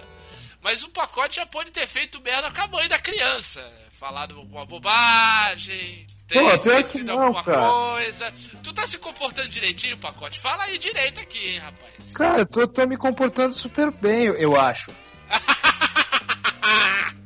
mas 0.60 0.82
o 0.82 0.88
pacote 0.88 1.36
já 1.36 1.46
pode 1.46 1.70
ter 1.70 1.86
feito 1.86 2.20
merda 2.20 2.50
com 2.50 2.60
a 2.60 2.66
mãe 2.66 2.88
da 2.88 2.98
criança. 2.98 3.64
Falado 3.98 4.36
alguma 4.36 4.64
bobagem, 4.64 6.06
ter 6.28 6.40
Pô, 6.40 6.50
esquecido 6.52 7.06
não, 7.06 7.22
alguma 7.22 7.42
cara. 7.44 7.70
coisa. 7.70 8.32
Tu 8.62 8.72
tá 8.72 8.86
se 8.86 8.98
comportando 8.98 9.48
direitinho, 9.48 9.96
pacote? 9.98 10.38
Fala 10.38 10.64
aí 10.64 10.78
direito 10.78 11.18
aqui, 11.20 11.48
hein, 11.54 11.58
rapaz. 11.58 12.12
Cara, 12.14 12.40
eu 12.40 12.46
tô, 12.46 12.68
tô 12.68 12.86
me 12.86 12.96
comportando 12.96 13.52
super 13.54 13.90
bem, 13.90 14.24
eu- 14.24 14.34
eu 14.34 14.56
acho. 14.60 14.90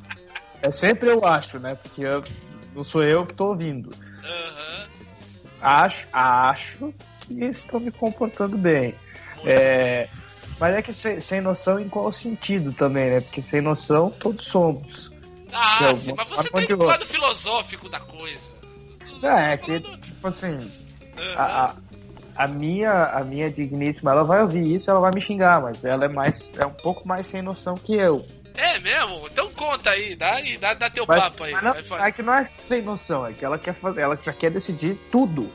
É 0.61 0.71
sempre 0.71 1.09
eu 1.09 1.25
acho, 1.25 1.59
né? 1.59 1.75
Porque 1.75 2.01
eu- 2.03 2.23
não 2.73 2.85
sou 2.85 3.03
eu 3.03 3.25
que 3.25 3.33
tô 3.33 3.47
ouvindo. 3.47 3.93
Aham. 4.23 4.87
Acho, 5.61 6.07
acho 6.13 6.93
que 7.27 7.33
estou 7.45 7.79
me 7.81 7.91
comportando 7.91 8.57
bem. 8.57 8.95
É, 9.45 10.07
mas 10.57 10.73
é 10.75 10.81
que 10.81 10.93
sem, 10.93 11.19
sem 11.19 11.41
noção 11.41 11.77
em 11.79 11.89
qual 11.89 12.09
sentido 12.13 12.71
também, 12.71 13.09
né? 13.09 13.19
Porque 13.21 13.41
sem 13.41 13.59
noção 13.61 14.09
todos 14.09 14.45
somos. 14.47 15.11
Ah, 15.51 15.79
Não, 15.81 15.95
sim, 15.97 16.13
mas 16.15 16.29
você 16.29 16.49
tem 16.49 16.65
um 16.65 16.69
eu- 16.69 16.85
lado 16.87 17.05
filosófico 17.05 17.89
da 17.89 17.99
coisa. 17.99 18.52
É, 19.23 19.53
é 19.53 19.57
que, 19.57 19.79
tipo 19.79 20.27
assim, 20.27 20.71
a, 21.37 21.75
a, 22.35 22.47
minha, 22.47 22.91
a 23.05 23.23
minha 23.23 23.49
digníssima, 23.49 24.11
ela 24.11 24.23
vai 24.23 24.41
ouvir 24.41 24.75
isso, 24.75 24.89
ela 24.89 24.99
vai 24.99 25.11
me 25.13 25.21
xingar, 25.21 25.61
mas 25.61 25.83
ela 25.85 26.05
é 26.05 26.07
mais, 26.07 26.51
é 26.57 26.65
um 26.65 26.73
pouco 26.73 27.07
mais 27.07 27.25
sem 27.27 27.41
noção 27.41 27.75
que 27.75 27.95
eu. 27.95 28.25
É 28.55 28.77
mesmo? 28.79 29.27
Então 29.31 29.49
conta 29.51 29.89
aí, 29.91 30.15
dá, 30.15 30.39
dá, 30.59 30.73
dá 30.75 30.89
teu 30.89 31.05
Mas- 31.07 31.19
papo 31.19 31.43
aí. 31.43 31.53
mas 31.53 31.63
não- 31.89 31.97
é 32.05 32.11
que 32.11 32.21
não 32.21 32.33
é 32.33 32.45
sem 32.45 32.81
noção, 32.83 33.25
é 33.25 33.33
que 33.33 33.43
ela 33.43 33.57
quer 33.57 33.73
fazer, 33.73 34.01
ela 34.01 34.15
já 34.15 34.31
quer 34.33 34.51
decidir 34.51 34.95
tudo. 35.11 35.51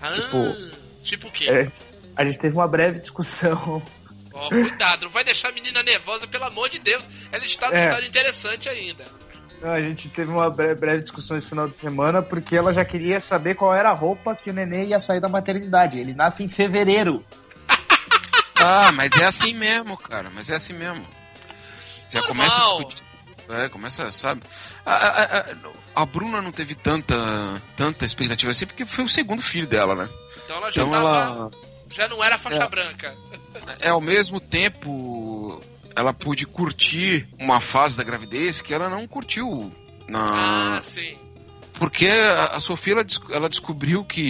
Ah, 0.00 0.10
tipo- 0.12 1.04
tipo 1.04 1.28
o 1.28 1.30
quê? 1.30 1.48
A 2.16 2.24
gente 2.24 2.38
teve 2.38 2.54
uma 2.56 2.66
breve 2.66 2.98
discussão. 2.98 3.82
Ó, 4.32 4.48
cuidado, 4.48 5.02
não 5.02 5.10
vai 5.10 5.22
deixar 5.24 5.48
a 5.48 5.52
menina 5.52 5.82
nervosa, 5.82 6.26
pelo 6.26 6.44
amor 6.44 6.68
de 6.70 6.78
Deus. 6.78 7.04
Ela 7.32 7.44
está 7.44 7.68
numa 7.68 7.78
É. 7.78 7.82
história 7.82 8.06
interessante 8.06 8.68
ainda. 8.68 9.04
Não, 9.60 9.70
A 9.72 9.80
gente 9.80 10.08
teve 10.08 10.30
uma 10.30 10.48
breve, 10.50 10.74
breve 10.74 11.02
discussão 11.02 11.36
esse 11.36 11.46
final 11.46 11.68
de 11.68 11.78
semana 11.78 12.22
porque 12.22 12.56
ela 12.56 12.72
já 12.72 12.84
queria 12.84 13.20
saber 13.20 13.54
qual 13.54 13.74
era 13.74 13.90
a 13.90 13.94
roupa 13.94 14.34
que 14.34 14.50
o 14.50 14.52
neném 14.52 14.88
ia 14.88 14.98
sair 14.98 15.20
da 15.20 15.28
maternidade. 15.28 15.98
Ele 15.98 16.14
nasce 16.14 16.42
em 16.42 16.48
fevereiro. 16.48 17.24
Ah, 18.62 18.92
mas 18.92 19.10
é 19.16 19.24
assim 19.24 19.54
mesmo, 19.54 19.96
cara. 19.96 20.28
Mas 20.34 20.50
é 20.50 20.54
assim 20.54 20.74
mesmo. 20.74 21.02
Já 22.10 22.20
Normal. 22.20 22.28
começa 22.28 22.60
a 22.62 22.64
discutir. 22.66 23.02
É, 23.48 23.68
começa, 23.70 24.12
sabe? 24.12 24.42
A, 24.84 24.94
a, 24.94 25.38
a, 25.38 25.44
a 26.02 26.04
Bruna 26.04 26.42
não 26.42 26.52
teve 26.52 26.74
tanta, 26.74 27.14
tanta 27.74 28.04
expectativa 28.04 28.52
assim, 28.52 28.66
porque 28.66 28.84
foi 28.84 29.04
o 29.04 29.08
segundo 29.08 29.40
filho 29.40 29.66
dela, 29.66 29.94
né? 29.94 30.08
Então 30.44 30.56
ela 30.58 30.70
já 30.70 30.82
Então 30.82 30.90
tava. 30.92 31.08
ela. 31.08 31.50
Já 31.90 32.06
não 32.06 32.22
era 32.22 32.36
faixa 32.36 32.62
É. 32.62 32.68
branca. 32.68 33.14
É 33.80 33.88
ao 33.88 34.00
mesmo 34.00 34.38
tempo. 34.38 34.90
Ela 36.00 36.12
pôde 36.14 36.46
curtir 36.46 37.28
uma 37.38 37.60
fase 37.60 37.96
da 37.96 38.02
gravidez 38.02 38.60
que 38.60 38.72
ela 38.72 38.88
não 38.88 39.06
curtiu. 39.06 39.70
Na... 40.08 40.78
Ah, 40.78 40.82
sim. 40.82 41.16
Porque 41.78 42.08
a, 42.08 42.46
a 42.56 42.60
Sofia 42.60 42.94
ela, 42.94 43.06
ela 43.30 43.48
descobriu 43.48 44.04
que 44.04 44.20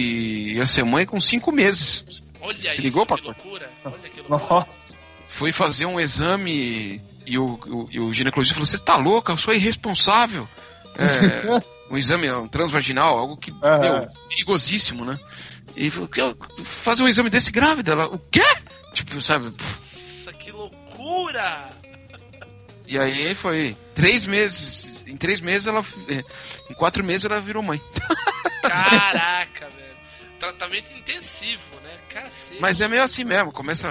ia 0.53 0.65
ser 0.65 0.83
mãe 0.83 1.05
com 1.05 1.19
cinco 1.19 1.51
meses. 1.51 2.25
Olha 2.39 2.57
Se 2.61 2.67
isso, 2.67 2.81
ligou, 2.81 3.05
que 3.05 3.21
loucura. 3.23 3.69
Olha 3.83 3.97
que 4.09 4.21
loucura. 4.21 4.59
Nossa. 4.59 4.99
Foi 5.27 5.51
fazer 5.51 5.85
um 5.85 5.99
exame 5.99 7.01
e 7.25 7.37
o, 7.37 7.59
o, 7.65 7.87
e 7.91 7.99
o 7.99 8.11
ginecologista 8.13 8.53
falou: 8.55 8.65
Você 8.65 8.77
tá 8.77 8.97
louca? 8.97 9.31
Eu 9.31 9.37
sou 9.37 9.53
irresponsável. 9.53 10.47
É, 10.95 11.61
um 11.89 11.97
exame 11.97 12.29
um 12.31 12.47
transvaginal, 12.47 13.17
algo 13.17 13.37
que, 13.37 13.51
Aham. 13.63 13.79
meu, 13.79 14.09
perigosíssimo, 14.29 15.05
né? 15.05 15.17
E 15.75 15.89
falou: 15.89 16.09
"Que 16.09 16.21
eu- 16.21 16.37
Fazer 16.63 17.03
um 17.03 17.07
exame 17.07 17.29
desse 17.29 17.51
grávida? 17.51 17.93
Ela, 17.93 18.07
o 18.07 18.19
quê? 18.19 18.43
Tipo, 18.93 19.21
sabe? 19.21 19.51
Que 19.51 19.63
loucura! 21.01 21.69
E 22.87 22.97
aí 22.97 23.33
foi 23.35 23.75
três 23.95 24.25
meses. 24.25 25.03
Em 25.07 25.15
três 25.17 25.39
meses 25.41 25.67
ela. 25.67 25.81
é, 26.09 26.23
Em 26.71 26.75
quatro 26.75 27.03
meses 27.03 27.25
ela 27.25 27.39
virou 27.39 27.63
mãe. 27.63 27.81
Caraca, 28.61 29.67
velho. 29.75 29.91
Tratamento 30.39 30.91
intensivo, 30.97 31.61
né? 31.83 31.91
Cacete. 32.09 32.59
Mas 32.59 32.81
é 32.81 32.87
meio 32.87 33.03
assim 33.03 33.23
mesmo, 33.23 33.51
começa. 33.51 33.87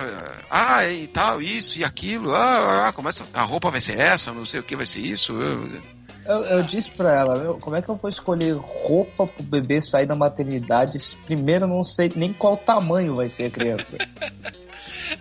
Ah, 0.51 0.85
e 0.87 1.07
tal, 1.07 1.41
isso 1.41 1.79
e 1.79 1.85
aquilo. 1.85 2.35
Ah, 2.35 2.89
ah, 2.89 2.93
começa. 2.93 3.25
A 3.33 3.43
roupa 3.43 3.71
vai 3.71 3.81
ser 3.81 3.99
essa, 3.99 4.33
não 4.33 4.45
sei 4.45 4.61
o 4.61 4.63
que 4.65 4.75
vai 4.77 4.85
ser 4.87 5.01
isso. 5.01 5.33
eu- 5.41 5.81
Eu, 6.31 6.45
eu 6.45 6.63
disse 6.63 6.89
pra 6.93 7.13
ela, 7.13 7.37
meu, 7.37 7.55
como 7.59 7.75
é 7.75 7.83
que 7.83 7.89
eu 7.89 7.97
vou 7.97 8.09
escolher 8.09 8.53
roupa 8.53 9.27
pro 9.27 9.43
bebê 9.43 9.83
sair 9.83 10.07
da 10.07 10.15
maternidade? 10.15 10.97
Primeiro 11.27 11.65
eu 11.65 11.69
não 11.69 11.83
sei 11.83 12.09
nem 12.15 12.33
qual 12.33 12.57
tamanho 12.57 13.17
vai 13.17 13.29
ser 13.29 13.47
a 13.47 13.51
criança. 13.51 13.97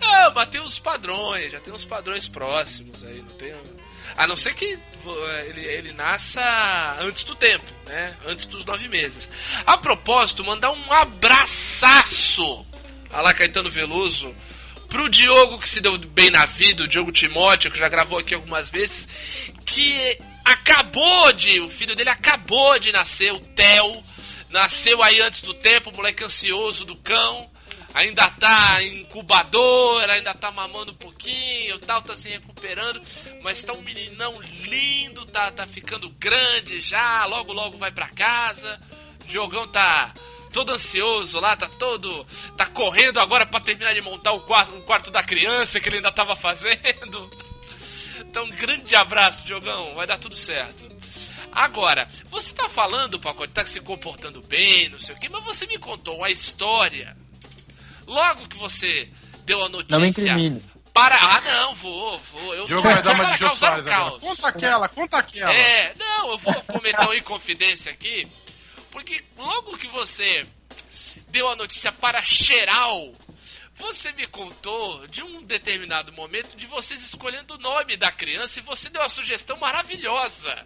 Ah, 0.02 0.32
mas 0.34 0.50
tem 0.50 0.62
uns 0.62 0.78
padrões, 0.78 1.52
já 1.52 1.60
tem 1.60 1.74
uns 1.74 1.84
padrões 1.84 2.28
próximos 2.28 3.04
aí, 3.04 3.24
não 3.24 3.36
tem. 3.36 3.54
A 4.15 4.28
não 4.28 4.38
ser 4.38 4.54
que 4.54 4.65
eh, 4.76 5.45
ele, 5.50 5.65
ele 5.65 5.93
nasça 5.93 6.41
antes 7.02 7.24
do 7.24 7.34
tempo, 7.34 7.65
né? 7.88 8.15
Antes 8.28 8.45
dos 8.45 8.63
nove 8.65 8.88
meses. 8.88 9.28
A 9.65 9.78
propósito, 9.78 10.43
mandar 10.43 10.72
um 10.72 10.93
abraçaço 10.93 12.65
a 13.12 13.19
lá 13.22 13.34
Caetano 13.34 13.69
Veloso 13.69 14.34
pro 14.88 15.10
Diogo 15.10 15.60
que 15.60 15.67
se 15.67 15.82
deu 15.82 15.98
bem 15.98 16.30
na 16.30 16.45
vida, 16.45 16.84
o 16.84 16.88
Diogo 16.88 17.12
Timóteo, 17.12 17.72
que 17.72 17.80
já 17.80 17.89
gravou 17.89 18.19
aqui 18.19 18.36
algumas 18.36 18.69
vezes, 18.69 19.08
que 19.65 20.19
acabou 20.52 21.32
de. 21.34 21.60
O 21.62 21.70
filho 21.70 21.96
dele 21.96 22.10
acabou 22.10 22.78
de 22.80 22.92
nascer, 22.92 23.32
o 23.32 23.40
Theo. 23.40 24.04
Nasceu 24.50 25.04
aí 25.04 25.22
antes 25.22 25.42
do 25.42 25.54
tempo, 25.54 25.92
moleque 25.96 26.24
ansioso 26.24 26.84
do 26.84 26.96
cão 26.96 27.50
ainda 27.94 28.30
tá 28.30 28.82
em 28.82 29.02
incubadora, 29.02 30.14
ainda 30.14 30.34
tá 30.34 30.52
mamando 30.52 30.92
um 30.92 30.96
pouquinho, 30.96 31.80
tal, 31.80 32.02
tá 32.02 32.16
se 32.16 32.30
recuperando, 32.30 33.02
mas 33.42 33.64
tá 33.64 33.74
um 33.74 33.82
meninão 33.82 34.40
lindo, 34.42 35.26
tá, 35.26 35.52
tá 35.52 35.66
ficando 35.66 36.10
grande 36.10 36.82
já, 36.82 37.26
logo 37.26 37.52
logo 37.52 37.78
vai 37.78 37.92
pra 37.92 38.10
casa. 38.10 38.80
O 39.24 39.28
Diogão 39.28 39.68
tá 39.68 40.14
todo 40.52 40.72
ansioso 40.72 41.40
lá, 41.40 41.56
tá 41.56 41.68
todo 41.68 42.26
tá 42.58 42.66
correndo 42.66 43.20
agora 43.20 43.46
pra 43.46 43.60
terminar 43.60 43.94
de 43.94 44.02
montar 44.02 44.32
o 44.32 44.42
quarto, 44.42 44.76
o 44.76 44.82
quarto 44.84 45.12
da 45.12 45.24
criança 45.24 45.80
que 45.80 45.90
ele 45.90 45.98
ainda 45.98 46.12
tava 46.12 46.36
fazendo. 46.36 47.30
Então, 48.30 48.46
um 48.46 48.50
grande 48.50 48.96
abraço, 48.96 49.46
Diogão, 49.46 49.96
vai 49.96 50.06
dar 50.08 50.18
tudo 50.18 50.36
certo. 50.36 50.88
Agora, 51.52 52.08
você 52.30 52.54
tá 52.54 52.70
falando, 52.70 53.20
Pacote, 53.20 53.54
tá 53.54 53.65
se 53.65 53.80
comportando 53.82 54.42
bem, 54.42 54.88
não 54.89 55.00
sei 55.00 55.15
o 55.15 55.20
quê, 55.20 55.28
mas 55.28 55.44
você 55.44 55.65
me 55.65 55.78
contou 55.78 56.18
uma 56.18 56.30
história 56.30 57.18
Logo 58.10 58.48
que 58.48 58.58
você 58.58 59.08
deu 59.46 59.62
a 59.63 59.70
Não 59.70 59.78
me 59.78 60.08
notícia 60.08 60.32
incrimine. 60.32 60.63
Para. 60.92 61.15
Ah, 61.15 61.42
não, 61.42 61.76
vou, 61.76 62.18
vou. 62.18 62.56
Eu 62.56 62.65
Diogo 62.65 62.82
tô 62.82 62.89
vai 62.89 63.04
dar 63.04 63.13
uma 63.13 63.32
de 63.34 63.38
causar 63.38 63.84
caos. 63.84 64.20
Conta 64.20 64.48
aquela, 64.48 64.89
conta 64.89 65.18
aquela. 65.20 65.54
É, 65.54 65.94
não, 65.94 66.32
eu 66.32 66.38
vou 66.39 66.56
comentar 66.63 67.06
uma 67.06 67.15
inconfidência 67.15 67.92
aqui, 67.92 68.28
porque 68.89 69.24
logo 69.38 69.78
que 69.78 69.88
você 69.89 70.44
deu 71.28 71.48
a 71.48 71.56
notícia 71.56 71.92
para 71.92 72.24
Cheral, 72.24 73.13
você 73.80 74.12
me 74.12 74.28
contou 74.28 75.08
de 75.08 75.24
um 75.24 75.42
determinado 75.44 76.12
momento 76.13 76.56
de 76.56 76.68
vocês 76.68 77.02
escolhendo 77.04 77.56
o 77.56 77.58
nome 77.58 77.96
da 77.98 78.12
criança 78.12 78.60
e 78.60 78.63
você 78.63 78.89
deu 78.89 79.02
uma 79.02 79.10
sugestão 79.10 79.58
maravilhosa 79.58 80.65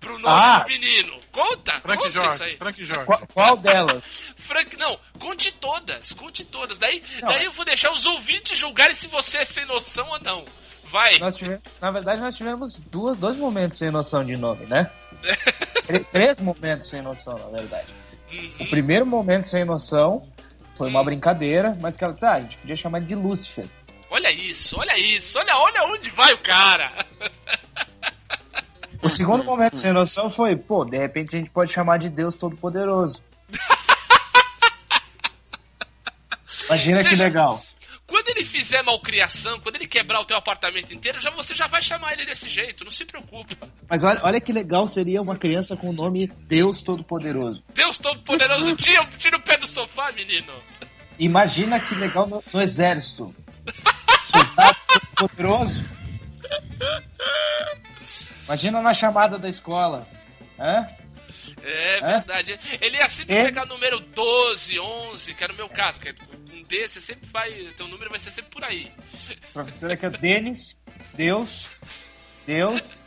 pro 0.00 0.18
nome 0.18 0.34
Ah. 0.34 0.60
do 0.60 0.66
menino. 0.68 1.20
Conta, 1.30 1.78
Frank 1.80 1.98
conta 2.02 2.08
isso 2.08 2.12
Jorge, 2.24 2.42
aí. 2.44 2.56
Frank 2.56 2.84
Jorge. 2.84 3.04
Qual, 3.04 3.26
qual 3.32 3.56
delas? 3.56 4.02
Frank, 4.38 4.76
não, 4.76 4.98
conte 5.18 5.52
todas, 5.52 6.12
conte 6.14 6.44
todas. 6.44 6.78
Daí, 6.78 7.02
Não, 7.20 7.28
daí 7.28 7.44
eu 7.44 7.52
vou 7.52 7.64
deixar 7.64 7.92
os 7.92 8.06
ouvintes 8.06 8.56
julgarem 8.58 8.94
se 8.94 9.06
você 9.06 9.38
é 9.38 9.44
sem 9.44 9.66
noção 9.66 10.08
ou 10.08 10.18
não. 10.20 10.44
Vai. 10.84 11.18
Nós 11.18 11.36
tivemos, 11.36 11.62
na 11.80 11.90
verdade, 11.92 12.20
nós 12.20 12.34
tivemos 12.36 12.74
duas, 12.76 13.16
dois 13.18 13.36
momentos 13.36 13.78
sem 13.78 13.90
noção 13.92 14.24
de 14.24 14.36
nome, 14.36 14.66
né? 14.66 14.90
Três 16.12 16.40
momentos 16.40 16.88
sem 16.88 17.02
noção, 17.02 17.38
na 17.38 17.46
verdade. 17.60 17.92
O 18.32 18.34
Uhum. 18.62 18.70
primeiro 18.70 19.04
momento 19.04 19.44
sem 19.44 19.64
noção 19.64 20.26
foi 20.80 20.88
uma 20.88 21.04
brincadeira, 21.04 21.76
mas 21.78 21.94
que 21.94 22.02
ela 22.02 22.14
disse, 22.14 22.24
ah, 22.24 22.36
a 22.36 22.40
gente 22.40 22.56
podia 22.56 22.74
chamar 22.74 22.98
ele 22.98 23.06
de 23.06 23.14
Lúcifer. 23.14 23.66
Olha 24.08 24.32
isso, 24.32 24.80
olha 24.80 24.98
isso, 24.98 25.38
olha, 25.38 25.54
olha 25.54 25.84
onde 25.92 26.08
vai 26.08 26.32
o 26.32 26.38
cara. 26.38 27.04
O 29.02 29.08
segundo 29.10 29.44
momento 29.44 29.76
sem 29.76 29.92
noção 29.92 30.30
foi, 30.30 30.56
pô, 30.56 30.86
de 30.86 30.96
repente 30.96 31.36
a 31.36 31.38
gente 31.38 31.50
pode 31.50 31.70
chamar 31.70 31.98
de 31.98 32.08
Deus 32.08 32.34
Todo-Poderoso. 32.34 33.20
Imagina 36.64 37.02
que 37.02 37.10
Seja- 37.10 37.24
legal. 37.24 37.62
Quando 38.10 38.28
ele 38.30 38.44
fizer 38.44 38.82
malcriação, 38.82 39.60
quando 39.60 39.76
ele 39.76 39.86
quebrar 39.86 40.20
o 40.20 40.24
teu 40.24 40.36
apartamento 40.36 40.92
inteiro, 40.92 41.20
já 41.20 41.30
você 41.30 41.54
já 41.54 41.68
vai 41.68 41.80
chamar 41.80 42.12
ele 42.12 42.26
desse 42.26 42.48
jeito, 42.48 42.82
não 42.84 42.90
se 42.90 43.04
preocupa. 43.04 43.68
Mas 43.88 44.02
olha, 44.02 44.18
olha 44.24 44.40
que 44.40 44.52
legal 44.52 44.88
seria 44.88 45.22
uma 45.22 45.36
criança 45.38 45.76
com 45.76 45.90
o 45.90 45.92
nome 45.92 46.26
Deus 46.48 46.82
Todo-Poderoso. 46.82 47.62
Deus 47.72 47.96
Todo-Poderoso, 47.98 48.74
tira, 48.76 49.06
tira 49.16 49.36
o 49.36 49.40
pé 49.42 49.56
do 49.56 49.66
sofá, 49.68 50.10
menino. 50.10 50.52
Imagina 51.20 51.78
que 51.78 51.94
legal 51.94 52.26
no, 52.26 52.42
no 52.52 52.60
exército. 52.60 53.32
Soldado 54.24 54.76
Todo-Poderoso. 55.16 55.84
Imagina 58.46 58.82
na 58.82 58.92
chamada 58.92 59.38
da 59.38 59.48
escola. 59.48 60.04
Hã? 60.58 60.84
É 61.62 62.00
verdade. 62.00 62.58
Ele 62.80 62.96
ia 62.96 63.08
sempre 63.08 63.36
É. 63.36 63.44
pegar 63.44 63.64
o 63.64 63.68
número 63.68 64.00
12, 64.00 64.80
11, 64.80 65.34
que 65.34 65.44
era 65.44 65.52
o 65.52 65.56
meu 65.56 65.68
caso, 65.68 66.00
que 66.00 66.08
é 66.70 66.76
um 66.76 66.82
desses 66.82 67.04
sempre 67.04 67.28
vai. 67.30 67.50
Teu 67.76 67.88
número 67.88 68.10
vai 68.10 68.18
ser 68.18 68.30
sempre 68.30 68.50
por 68.50 68.64
aí. 68.64 68.90
Professora 69.52 69.94
aqui 69.94 70.06
é 70.06 70.08
o 70.08 70.12
Denis, 70.12 70.80
Deus, 71.14 71.68
Deus, 72.46 73.02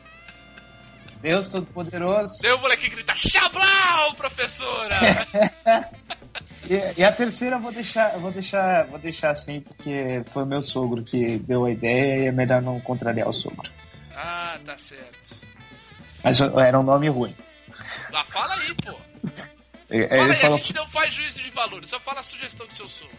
Deus 1.22 1.48
Todo-Poderoso. 1.48 2.42
Daí 2.42 2.52
o 2.52 2.60
moleque 2.60 2.90
grita: 2.90 3.16
Chablau, 3.16 4.14
professora! 4.16 5.00
E, 6.68 7.02
e 7.02 7.04
a 7.04 7.12
terceira 7.12 7.58
eu 7.58 7.60
vou 7.60 7.74
deixar, 7.74 8.14
eu 8.14 8.22
vou 8.22 8.32
deixar, 8.32 8.86
vou 8.86 8.98
deixar 8.98 9.32
assim, 9.32 9.60
porque 9.60 10.24
foi 10.32 10.44
o 10.44 10.46
meu 10.46 10.62
sogro 10.62 11.04
que 11.04 11.38
deu 11.40 11.66
a 11.66 11.72
ideia 11.72 12.24
e 12.24 12.28
é 12.28 12.32
melhor 12.32 12.62
não 12.62 12.80
contrariar 12.80 13.28
o 13.28 13.34
sogro. 13.34 13.70
ah, 14.16 14.58
tá 14.66 14.78
certo. 14.78 15.36
Mas 16.24 16.40
era 16.40 16.80
um 16.80 16.84
nome 16.84 17.10
ruim. 17.10 17.36
Ah, 18.14 18.24
fala 18.24 18.56
aí, 18.56 18.74
pô. 18.76 18.98
Ele 19.92 20.08
Fala 20.08 20.34
aí, 20.34 20.42
falou, 20.42 20.58
a 20.58 20.60
gente 20.60 20.74
não 20.74 20.88
faz 20.88 21.14
juízo 21.14 21.42
de 21.42 21.50
valores, 21.52 21.90
só 21.90 22.00
fala 22.00 22.22
a 22.22 22.24
sugestão 22.24 22.66
do 22.66 22.74
seu 22.74 22.88
sogro. 22.88 23.16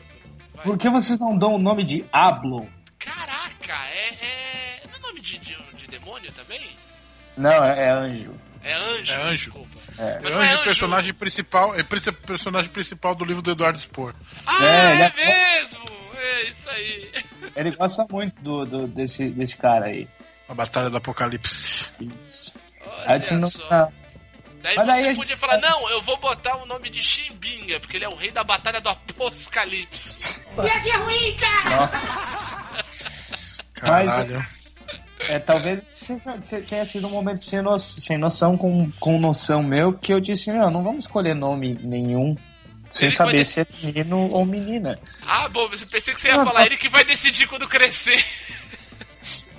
Vai. 0.55 0.65
por 0.65 0.79
que 0.79 0.89
vocês 0.89 1.19
não 1.21 1.37
dão 1.37 1.55
o 1.55 1.59
nome 1.59 1.85
de 1.85 2.05
Ablon? 2.13 2.67
Caraca, 2.99 3.73
é. 3.93 4.15
é... 4.25 4.83
Não 4.89 4.97
é 4.97 5.03
nome 5.03 5.21
de, 5.21 5.39
de, 5.39 5.57
de 5.77 5.87
demônio 5.87 6.31
também? 6.33 6.61
Não, 7.37 7.65
é, 7.65 7.87
é 7.87 7.91
anjo. 7.91 8.33
É 8.63 8.73
anjo. 8.75 9.13
É 9.13 9.17
anjo. 9.23 9.45
Desculpa. 9.53 9.79
É. 9.99 10.19
Mas 10.23 10.25
É 10.25 10.35
não 10.35 10.43
é 10.43 10.47
anjo, 10.47 10.55
anjo. 10.55 10.65
personagem 10.65 11.15
principal, 11.15 11.75
é 11.75 11.83
personagem 11.83 12.71
principal 12.71 13.15
do 13.15 13.25
livro 13.25 13.43
do 13.43 13.51
Eduardo 13.51 13.79
Spor. 13.79 14.15
Ah, 14.47 14.65
É, 14.65 14.67
é, 14.67 14.93
ele 14.95 15.03
é- 15.03 15.13
mesmo! 15.59 15.85
É 16.17 16.43
isso 16.49 16.71
aí. 16.71 17.13
Ele 17.55 17.71
gosta 17.73 18.07
muito 18.11 18.41
do, 18.41 18.65
do- 18.65 18.87
desse, 18.89 19.29
desse 19.31 19.57
cara 19.57 19.87
aí. 19.87 20.09
A 20.49 20.55
Batalha 20.55 20.89
do 20.89 20.97
Apocalipse. 20.97 21.87
Isso. 22.01 22.53
Olha 22.87 23.13
Aí 23.13 23.21
você 23.23 23.35
não 23.35 23.51
só. 23.51 23.67
tá- 23.69 23.89
Daí 24.65 24.77
Mas 24.77 24.87
você 24.87 24.93
aí 25.09 25.15
podia 25.15 25.37
gente- 25.37 25.41
falar, 25.47 25.59
não, 25.59 25.91
eu 25.91 26.01
vou 26.01 26.17
botar 26.17 26.57
o 26.57 26.65
nome 26.65 26.89
de 26.89 27.03
Chimbinga, 27.03 27.79
porque 27.81 27.99
ele 27.99 28.07
é 28.07 28.09
o 28.09 28.15
rei 28.15 28.31
da 28.31 28.43
batalha 28.43 28.81
do 28.81 28.89
Apocalipse. 28.89 30.41
Caralho. 33.75 34.43
É, 35.21 35.39
talvez 35.39 35.83
seja- 35.93 36.39
se- 36.47 36.63
tenha 36.63 36.85
sido 36.87 37.07
um 37.07 37.11
momento 37.11 37.45
sem, 37.45 37.61
no- 37.61 37.79
sem 37.79 38.17
noção 38.19 38.57
com, 38.57 38.91
com 38.93 39.19
noção 39.21 39.63
meu, 39.63 39.93
que 39.93 40.13
eu 40.15 40.19
disse, 40.21 40.51
não, 40.51 40.71
não 40.71 40.83
vamos 40.83 41.05
escolher 41.05 41.35
nome 41.35 41.75
nenhum 41.83 42.35
sem 42.91 43.09
Ele 43.09 43.15
saber 43.17 43.45
se 43.45 43.61
é 43.61 43.67
menino 43.83 44.29
ou 44.33 44.47
menina. 44.47 44.99
Ah, 45.27 45.47
bom, 45.49 45.65
eu 45.65 45.69
pensei 45.87 46.15
que 46.15 46.21
você 46.21 46.29
ia 46.29 46.37
Não, 46.37 46.45
falar, 46.47 46.61
tá- 46.61 46.67
ele 46.67 46.77
que 46.79 46.89
vai 46.89 47.05
decidir 47.05 47.47
quando 47.49 47.69
crescer. 47.69 48.25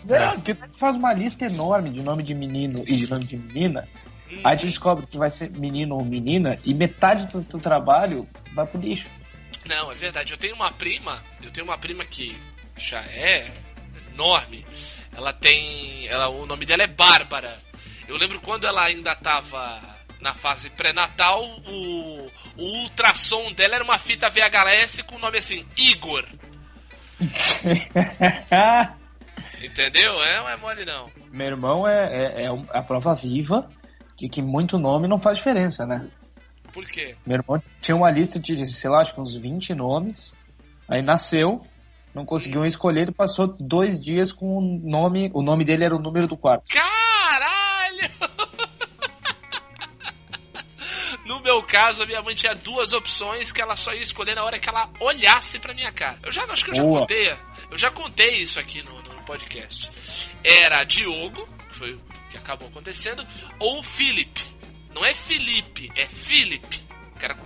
Não, 0.03 0.33
porque 0.33 0.53
tu 0.55 0.67
faz 0.77 0.95
uma 0.95 1.13
lista 1.13 1.45
enorme 1.45 1.89
de 1.91 2.01
nome 2.01 2.23
de 2.23 2.33
menino 2.33 2.83
e 2.87 2.95
de 2.95 3.07
nome 3.09 3.25
de 3.25 3.37
menina, 3.37 3.87
aí 4.43 4.57
tu 4.57 4.65
descobre 4.65 5.05
que 5.07 5.17
vai 5.17 5.31
ser 5.31 5.49
menino 5.51 5.95
ou 5.95 6.03
menina, 6.03 6.59
e 6.63 6.73
metade 6.73 7.27
do 7.27 7.43
teu 7.43 7.59
trabalho 7.59 8.27
vai 8.53 8.65
pro 8.65 8.79
lixo. 8.79 9.07
Não, 9.65 9.91
é 9.91 9.95
verdade. 9.95 10.33
Eu 10.33 10.37
tenho 10.37 10.55
uma 10.55 10.71
prima, 10.71 11.23
eu 11.41 11.51
tenho 11.51 11.65
uma 11.65 11.77
prima 11.77 12.05
que 12.05 12.37
já 12.77 13.01
é 13.01 13.51
enorme. 14.13 14.65
Ela 15.15 15.33
tem. 15.33 16.07
Ela, 16.07 16.29
o 16.29 16.45
nome 16.45 16.65
dela 16.65 16.83
é 16.83 16.87
Bárbara. 16.87 17.57
Eu 18.07 18.17
lembro 18.17 18.39
quando 18.41 18.67
ela 18.67 18.83
ainda 18.83 19.15
tava 19.15 19.81
na 20.21 20.33
fase 20.33 20.69
pré-natal, 20.69 21.43
o, 21.67 22.27
o 22.57 22.63
ultrassom 22.81 23.51
dela 23.53 23.75
era 23.75 23.83
uma 23.83 23.97
fita 23.97 24.29
VHS 24.29 25.01
com 25.03 25.15
o 25.15 25.19
nome 25.19 25.37
assim, 25.39 25.65
Igor. 25.77 26.25
Entendeu? 29.63 30.21
É, 30.21 30.37
não 30.37 30.49
é 30.49 30.57
mole 30.57 30.85
não. 30.85 31.09
Meu 31.31 31.47
irmão 31.47 31.87
é, 31.87 32.05
é, 32.05 32.43
é 32.43 32.49
a 32.73 32.83
prova 32.83 33.15
viva 33.15 33.67
de 34.17 34.29
que 34.29 34.41
muito 34.41 34.77
nome 34.77 35.07
não 35.07 35.17
faz 35.17 35.37
diferença, 35.37 35.85
né? 35.85 36.09
Por 36.73 36.85
quê? 36.85 37.15
Meu 37.25 37.37
irmão 37.37 37.61
tinha 37.81 37.95
uma 37.95 38.11
lista 38.11 38.39
de, 38.39 38.67
sei 38.67 38.89
lá, 38.89 39.01
acho 39.01 39.13
que 39.13 39.21
uns 39.21 39.35
20 39.35 39.73
nomes. 39.73 40.33
Aí 40.87 41.01
nasceu, 41.01 41.65
não 42.13 42.25
conseguiu 42.25 42.65
escolher 42.65 43.09
e 43.09 43.13
passou 43.13 43.47
dois 43.59 43.99
dias 43.99 44.31
com 44.31 44.57
o 44.57 44.61
nome. 44.61 45.31
O 45.33 45.41
nome 45.41 45.65
dele 45.65 45.85
era 45.85 45.95
o 45.95 46.01
número 46.01 46.27
do 46.27 46.37
quarto. 46.37 46.65
Caralho! 46.69 48.11
No 51.25 51.39
meu 51.39 51.63
caso, 51.63 52.03
a 52.03 52.05
minha 52.05 52.21
mãe 52.21 52.35
tinha 52.35 52.53
duas 52.53 52.93
opções 52.93 53.51
que 53.51 53.59
ela 53.59 53.75
só 53.75 53.91
ia 53.93 54.01
escolher 54.01 54.35
na 54.35 54.43
hora 54.43 54.59
que 54.59 54.69
ela 54.69 54.91
olhasse 54.99 55.57
pra 55.57 55.73
minha 55.73 55.91
cara. 55.91 56.19
Eu 56.23 56.31
já 56.31 56.43
acho 56.43 56.63
que 56.63 56.69
eu 56.69 56.75
já 56.75 56.83
Boa. 56.83 56.99
contei, 56.99 57.35
eu 57.71 57.77
já 57.77 57.89
contei 57.89 58.37
isso 58.43 58.59
aqui 58.59 58.83
no, 58.83 58.93
no 59.01 59.23
podcast. 59.25 59.89
Era 60.43 60.83
Diogo, 60.83 61.47
que 61.69 61.75
foi 61.75 61.93
o 61.93 62.01
que 62.35 62.43
acabou 62.43 62.67
acontecendo, 62.67 63.25
ou 63.59 63.81
Felipe. 63.83 64.41
Não 64.93 65.05
é 65.05 65.13
Felipe, 65.13 65.91
é 65.95 66.07
Felipe. 66.07 66.83
Que 67.17 67.25
era 67.25 67.33
com, 67.33 67.45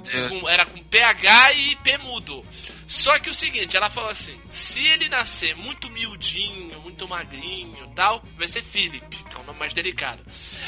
com- 0.00 0.40
com- 0.40 0.48
era 0.48 0.66
com 0.66 0.78
PH 0.84 1.52
e 1.54 1.76
P 1.76 1.98
mudo. 1.98 2.44
Só 2.86 3.18
que 3.18 3.30
o 3.30 3.34
seguinte, 3.34 3.76
ela 3.76 3.88
falou 3.90 4.10
assim: 4.10 4.38
se 4.48 4.86
ele 4.86 5.08
nascer 5.08 5.56
muito 5.56 5.90
miudinho, 5.90 6.78
muito 6.82 7.08
magrinho 7.08 7.88
e 7.90 7.94
tal, 7.94 8.22
vai 8.36 8.46
ser 8.46 8.62
Felipe, 8.62 9.16
que 9.16 9.34
é 9.36 9.38
um 9.38 9.44
nome 9.44 9.58
mais 9.58 9.72
delicado. 9.72 10.22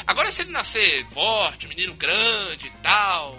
Agora, 0.05 0.31
se 0.31 0.41
ele 0.41 0.51
nascer 0.51 1.05
forte, 1.11 1.67
menino 1.67 1.93
grande 1.93 2.67
e 2.67 2.71
tal. 2.81 3.37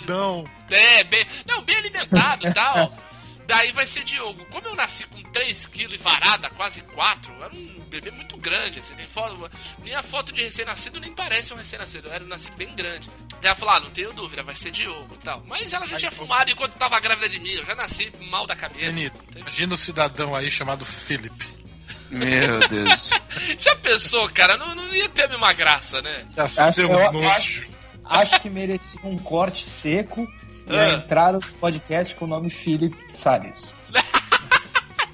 Taludão. 0.00 0.44
É, 0.70 1.04
bem, 1.04 1.26
não, 1.46 1.62
bem 1.62 1.76
alimentado 1.76 2.46
e 2.48 2.52
tal. 2.54 2.96
Daí 3.50 3.72
vai 3.72 3.86
ser 3.86 4.04
Diogo. 4.04 4.44
Como 4.46 4.66
eu 4.66 4.76
nasci 4.76 5.04
com 5.06 5.20
3 5.22 5.66
kg 5.66 5.92
e 5.94 5.98
varada, 5.98 6.48
quase 6.50 6.80
4, 6.82 7.32
era 7.42 7.52
um 7.54 7.80
bebê 7.88 8.10
muito 8.12 8.36
grande. 8.36 8.78
Assim, 8.78 8.94
tem 8.94 9.06
foto, 9.06 9.50
minha 9.82 10.02
foto 10.02 10.32
de 10.32 10.40
recém-nascido 10.42 11.00
nem 11.00 11.12
parece 11.12 11.52
um 11.52 11.56
recém-nascido, 11.56 12.06
eu 12.08 12.12
era 12.14 12.24
nasci 12.24 12.50
bem 12.52 12.72
grande. 12.76 13.08
Daí 13.42 13.46
ela 13.50 13.56
falou: 13.56 13.74
ah, 13.74 13.80
não 13.80 13.90
tenho 13.90 14.12
dúvida, 14.12 14.42
vai 14.44 14.54
ser 14.54 14.70
Diogo 14.70 15.14
e 15.14 15.18
tal. 15.18 15.42
Mas 15.46 15.72
ela 15.72 15.84
já 15.86 15.98
tinha 15.98 16.10
fumado 16.12 16.50
enquanto 16.50 16.74
tava 16.74 17.00
grávida 17.00 17.28
de 17.28 17.40
mim, 17.40 17.50
eu 17.52 17.64
já 17.64 17.74
nasci 17.74 18.12
mal 18.30 18.46
da 18.46 18.54
cabeça. 18.54 18.92
Benito, 18.92 19.20
imagina 19.36 19.74
o 19.74 19.78
cidadão 19.78 20.34
aí 20.34 20.50
chamado 20.50 20.84
Philip. 20.84 21.60
Meu 22.08 22.58
Deus. 22.68 23.10
Já 23.60 23.76
pensou, 23.76 24.28
cara? 24.30 24.56
Não, 24.56 24.74
não 24.74 24.92
ia 24.92 25.08
ter 25.08 25.26
a 25.26 25.28
mesma 25.28 25.52
graça, 25.52 26.02
né? 26.02 26.26
Já 26.34 26.44
Acho- 26.44 26.80
eu 26.80 27.30
acho- 27.30 27.68
Acho 28.04 28.40
que 28.40 28.50
merecia 28.50 29.00
um 29.04 29.16
corte 29.16 29.70
seco 29.70 30.26
e 30.70 30.76
Ah. 30.76 30.86
a 30.86 30.94
entrada 30.94 31.38
do 31.38 31.46
podcast 31.54 32.14
com 32.14 32.24
o 32.24 32.28
nome 32.28 32.48
Felipe 32.50 32.96
Salles. 33.16 33.72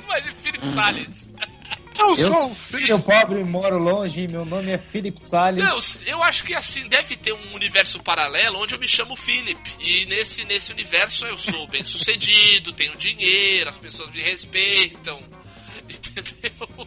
Imagina 0.04 0.34
Felipe 0.42 0.68
Salles. 0.68 1.26
Eu 1.98 2.14
Eu 2.16 2.32
sou 2.32 2.50
o 2.50 2.54
filho 2.54 2.98
Philip. 2.98 3.04
pobre, 3.06 3.42
moro 3.42 3.78
longe 3.78 4.22
e 4.24 4.28
meu 4.28 4.44
nome 4.44 4.70
é 4.70 4.76
Felipe 4.78 5.18
Salles. 5.20 5.64
Não, 5.64 5.80
eu 6.06 6.22
acho 6.22 6.44
que 6.44 6.54
assim, 6.54 6.86
deve 6.88 7.16
ter 7.16 7.32
um 7.32 7.54
universo 7.54 8.02
paralelo 8.02 8.60
onde 8.60 8.74
eu 8.74 8.78
me 8.78 8.86
chamo 8.86 9.16
Philip. 9.16 9.58
E 9.80 10.04
nesse, 10.06 10.44
nesse 10.44 10.70
universo 10.72 11.24
eu 11.24 11.38
sou 11.38 11.66
bem 11.68 11.82
sucedido, 11.84 12.70
tenho 12.74 12.94
dinheiro, 12.96 13.70
as 13.70 13.78
pessoas 13.78 14.10
me 14.10 14.20
respeitam. 14.20 15.18
Entendeu? 15.88 16.86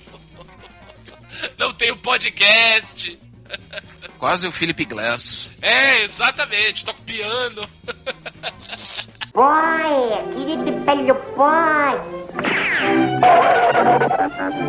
Não 1.58 1.74
tem 1.74 1.92
o 1.92 1.98
podcast. 1.98 3.18
Quase 4.20 4.46
o 4.48 4.52
Philip 4.52 4.84
Glass. 4.86 5.54
É, 5.62 6.04
exatamente. 6.04 6.84
Toco 6.86 7.02
piano. 7.04 7.68
Pai, 9.34 9.94
querido 10.36 10.84
velho 10.86 11.16
pai. 11.38 11.96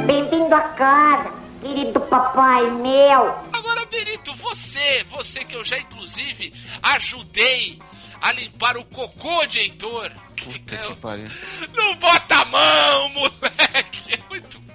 Bem-vindo 0.07 0.55
a 0.55 0.61
casa, 0.61 1.33
querido 1.61 2.01
papai 2.03 2.71
meu. 2.71 3.35
Agora, 3.53 3.85
Benito, 3.87 4.33
você, 4.37 5.05
você 5.11 5.45
que 5.45 5.57
eu 5.57 5.65
já 5.65 5.79
inclusive 5.79 6.53
ajudei 6.83 7.81
a 8.23 8.31
limpar 8.33 8.77
o 8.77 8.85
cocô 8.85 9.45
de 9.47 9.59
Heitor. 9.59 10.13
Puta 10.45 10.75
Eu- 10.77 10.91
que 10.91 10.95
pariu. 11.01 11.29
Não 11.75 11.97
bota 11.97 12.37
a 12.37 12.45
mão, 12.45 13.09
moleque! 13.11 14.15
É 14.15 14.19
muito 14.29 14.61
bom. 14.61 14.70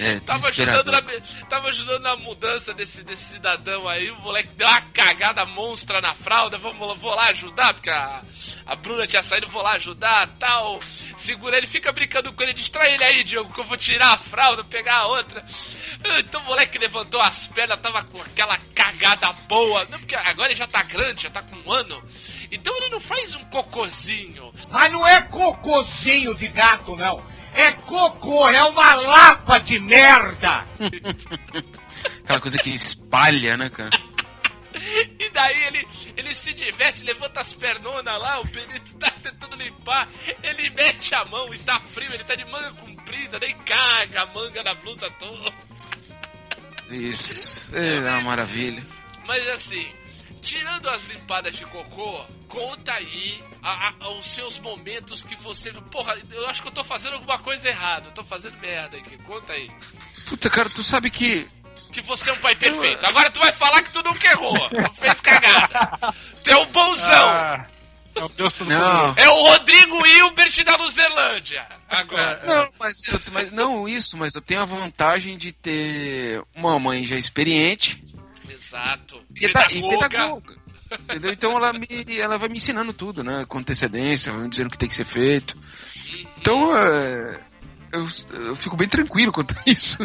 É, 0.00 0.20
Tava 0.20 0.48
ajudando, 0.48 0.90
na, 0.92 1.46
tava 1.48 1.68
ajudando 1.68 2.02
na 2.02 2.16
mudança 2.16 2.72
desse, 2.74 3.04
desse 3.04 3.24
cidadão 3.24 3.88
aí. 3.88 4.10
O 4.10 4.20
moleque 4.20 4.48
deu 4.56 4.66
uma 4.66 4.80
cagada 4.80 5.44
monstra 5.44 6.00
na 6.00 6.14
fralda. 6.14 6.56
Vamos, 6.58 6.86
lá- 6.88 6.94
vou 6.94 7.14
lá 7.14 7.26
ajudar, 7.30 7.74
porque 7.74 7.90
a, 7.90 8.22
a 8.66 8.74
Bruna 8.76 9.06
tinha 9.06 9.22
saído. 9.22 9.48
Vou 9.48 9.62
lá 9.62 9.72
ajudar 9.72 10.28
tal. 10.38 10.78
Segura 11.16 11.56
ele, 11.58 11.66
fica 11.66 11.92
brincando 11.92 12.32
com 12.32 12.42
ele. 12.42 12.54
Distrai 12.54 12.94
ele 12.94 13.04
aí, 13.04 13.22
Diogo, 13.24 13.52
que 13.52 13.60
eu 13.60 13.64
vou 13.64 13.76
tirar 13.76 14.14
a 14.14 14.18
fralda, 14.18 14.64
pegar 14.64 14.98
a 15.00 15.06
outra. 15.06 15.44
Então 16.18 16.40
o 16.40 16.44
moleque 16.46 16.78
levantou 16.78 17.20
as 17.20 17.46
pernas, 17.48 17.78
tava 17.80 18.02
com 18.04 18.22
aquela 18.22 18.56
cagada 18.74 19.30
boa. 19.46 19.84
Não, 19.90 19.98
porque 19.98 20.14
agora 20.14 20.48
ele 20.50 20.56
já 20.58 20.66
tá 20.66 20.82
grande, 20.82 21.24
já 21.24 21.30
tá 21.30 21.42
com 21.42 21.56
um 21.56 21.72
ano. 21.72 22.02
Então 22.50 22.74
ele 22.78 22.88
não 22.88 23.00
faz 23.00 23.34
um 23.34 23.44
cocôzinho. 23.44 24.50
Mas 24.70 24.90
não 24.90 25.06
é 25.06 25.20
cocôzinho 25.22 26.34
de 26.34 26.48
gato, 26.48 26.96
não. 26.96 27.22
É 27.54 27.72
cocô, 27.72 28.48
é 28.48 28.62
uma 28.64 28.94
lapa 28.94 29.58
de 29.58 29.78
merda. 29.78 30.66
Aquela 32.24 32.40
coisa 32.40 32.58
que 32.58 32.70
espalha, 32.70 33.56
né, 33.56 33.68
cara? 33.68 33.90
E 35.18 35.30
daí 35.30 35.64
ele, 35.64 35.88
ele 36.16 36.34
se 36.34 36.52
diverte, 36.54 37.02
levanta 37.02 37.40
as 37.40 37.52
pernonas 37.52 38.18
lá, 38.18 38.40
o 38.40 38.44
Benito 38.44 38.94
tá 38.94 39.10
tentando 39.22 39.56
limpar, 39.56 40.08
ele 40.42 40.70
mete 40.70 41.14
a 41.14 41.24
mão 41.24 41.52
e 41.52 41.58
tá 41.58 41.80
frio, 41.80 42.12
ele 42.12 42.24
tá 42.24 42.34
de 42.34 42.44
manga 42.44 42.72
comprida, 42.72 43.38
nem 43.38 43.54
caga 43.58 44.22
a 44.22 44.26
manga 44.26 44.62
na 44.62 44.74
blusa 44.74 45.10
toda. 45.18 45.52
Isso. 46.88 47.74
É 47.76 48.00
uma 48.00 48.22
maravilha. 48.22 48.84
Mas 49.26 49.46
assim, 49.48 49.86
tirando 50.42 50.88
as 50.88 51.04
limpadas 51.04 51.54
de 51.54 51.64
cocô, 51.66 52.24
conta 52.48 52.92
aí 52.94 53.42
a- 53.62 53.92
a- 54.00 54.08
os 54.10 54.30
seus 54.30 54.58
momentos 54.58 55.22
que 55.22 55.34
você. 55.36 55.72
Porra, 55.72 56.16
eu 56.30 56.46
acho 56.48 56.62
que 56.62 56.68
eu 56.68 56.72
tô 56.72 56.82
fazendo 56.84 57.14
alguma 57.14 57.38
coisa 57.38 57.68
errada, 57.68 58.08
eu 58.08 58.12
tô 58.12 58.24
fazendo 58.24 58.56
merda 58.58 58.96
aqui, 58.96 59.16
conta 59.24 59.52
aí. 59.52 59.70
Puta, 60.28 60.48
cara, 60.50 60.68
tu 60.68 60.82
sabe 60.82 61.10
que. 61.10 61.48
Que 61.92 62.00
você 62.02 62.30
é 62.30 62.32
um 62.32 62.38
pai 62.38 62.54
perfeito. 62.54 63.04
Agora 63.04 63.30
tu 63.30 63.40
vai 63.40 63.52
falar 63.52 63.82
que 63.82 63.92
tu 63.92 64.02
nunca 64.02 64.28
errou, 64.28 64.54
não 64.70 64.92
fez 64.94 65.20
cagada. 65.20 66.14
Tu 66.44 66.50
é 66.50 66.56
um 66.56 66.66
bonzão. 66.66 67.28
Ah, 67.28 67.66
é 68.14 68.24
o 68.24 68.28
Deus 68.28 68.60
Não. 68.60 69.14
É 69.16 69.28
o 69.28 69.42
Rodrigo 69.42 70.06
Hilbert 70.06 70.64
da 70.64 70.76
Luzerlândia. 70.76 71.66
Agora. 71.88 72.42
Não, 72.46 72.72
mas, 72.78 72.96
eu, 73.08 73.20
mas 73.32 73.50
não 73.50 73.88
isso, 73.88 74.16
mas 74.16 74.34
eu 74.34 74.40
tenho 74.42 74.60
a 74.60 74.64
vantagem 74.66 75.36
de 75.38 75.52
ter 75.52 76.42
uma 76.54 76.78
mãe 76.78 77.04
já 77.04 77.16
experiente 77.16 78.02
Exato. 78.70 79.22
peda- 79.34 79.66
e 79.72 79.80
Pedagoga. 79.80 80.08
pedagoga. 80.08 80.54
Entendeu? 80.92 81.32
Então 81.32 81.56
ela, 81.56 81.72
me, 81.72 81.86
ela 82.18 82.36
vai 82.38 82.48
me 82.48 82.56
ensinando 82.56 82.92
tudo, 82.92 83.22
né? 83.22 83.44
Com 83.48 83.58
antecedência, 83.58 84.32
vai 84.32 84.42
me 84.42 84.48
dizendo 84.50 84.66
o 84.68 84.70
que 84.70 84.78
tem 84.78 84.88
que 84.88 84.94
ser 84.94 85.04
feito. 85.04 85.56
Então 86.38 86.76
é, 86.76 87.40
eu, 87.92 88.06
eu 88.46 88.56
fico 88.56 88.76
bem 88.76 88.88
tranquilo 88.88 89.30
quanto 89.32 89.54
a 89.58 89.62
isso. 89.70 89.98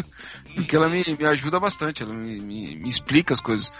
Porque 0.54 0.76
ela 0.76 0.88
me, 0.88 1.02
me 1.18 1.26
ajuda 1.26 1.58
bastante, 1.58 2.02
ela 2.02 2.14
me, 2.14 2.40
me, 2.40 2.76
me 2.76 2.88
explica 2.88 3.34
as 3.34 3.40
coisas. 3.40 3.70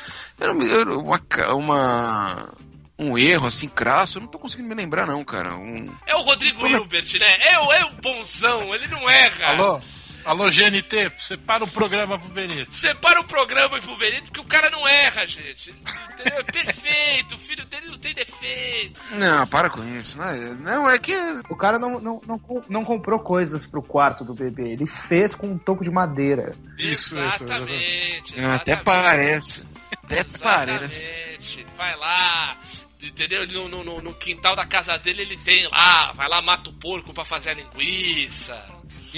Eu, 0.40 0.60
eu- 0.62 1.00
uma, 1.00 1.20
uma, 1.54 2.54
um 2.98 3.16
erro 3.16 3.46
assim 3.46 3.68
crasso, 3.68 4.18
eu 4.18 4.22
não 4.22 4.28
tô 4.28 4.38
conseguindo 4.38 4.68
me 4.68 4.74
lembrar, 4.74 5.06
não, 5.06 5.24
cara. 5.24 5.56
Um, 5.56 5.86
É 6.06 6.14
o 6.16 6.22
Rodrigo 6.22 6.66
Hilbert, 6.66 7.06
né? 7.20 7.36
É, 7.52 7.58
o- 7.60 7.72
é 7.72 7.84
o 7.84 7.92
bonzão, 8.02 8.74
ele 8.74 8.88
não 8.88 9.08
erra. 9.08 9.46
Alô? 9.46 9.80
Alô, 10.26 10.50
GNT, 10.50 11.12
separa 11.20 11.62
o 11.62 11.68
programa 11.68 12.18
pro 12.18 12.28
Benito. 12.28 12.74
Separa 12.74 13.20
o 13.20 13.24
programa 13.24 13.78
pro 13.78 13.96
Benito, 13.96 14.24
porque 14.24 14.40
o 14.40 14.44
cara 14.44 14.68
não 14.70 14.86
erra, 14.86 15.24
gente. 15.24 15.70
Entendeu? 15.70 16.40
É 16.40 16.42
perfeito, 16.42 17.36
o 17.36 17.38
filho 17.38 17.64
dele 17.66 17.86
não 17.90 17.96
tem 17.98 18.12
defeito. 18.12 19.00
Não, 19.12 19.46
para 19.46 19.70
com 19.70 19.84
isso. 19.96 20.18
Não, 20.18 20.24
é- 20.24 20.54
não 20.54 20.90
é 20.90 20.98
que. 20.98 21.14
O 21.48 21.54
cara 21.54 21.78
não, 21.78 22.00
não, 22.00 22.20
não, 22.26 22.64
não 22.68 22.84
comprou 22.84 23.20
coisas 23.20 23.64
pro 23.64 23.80
quarto 23.80 24.24
do 24.24 24.34
bebê, 24.34 24.70
ele 24.72 24.84
fez 24.86 25.32
com 25.32 25.46
um 25.46 25.58
toco 25.58 25.84
de 25.84 25.90
madeira. 25.92 26.56
Isso, 26.76 27.16
isso, 27.16 27.18
exatamente, 27.18 28.34
é, 28.40 28.44
Até 28.46 28.72
exatamente. 28.72 28.84
parece. 28.84 29.62
Até 30.02 30.24
parece. 30.42 31.14
Exatamente. 31.14 31.66
Vai 31.76 31.96
lá, 31.96 32.58
entendeu? 33.00 33.46
No, 33.46 33.68
no- 33.68 33.84
no- 33.84 34.02
no 34.02 34.14
quintal 34.14 34.56
da 34.56 34.66
casa 34.66 34.98
dele 34.98 35.22
ele 35.22 35.36
tem 35.38 35.68
lá, 35.68 36.12
vai 36.14 36.28
lá, 36.28 36.42
mata 36.42 36.68
o 36.70 36.72
porco 36.72 37.14
pra 37.14 37.24
fazer 37.24 37.50
a 37.50 37.54
linguiça. 37.54 38.60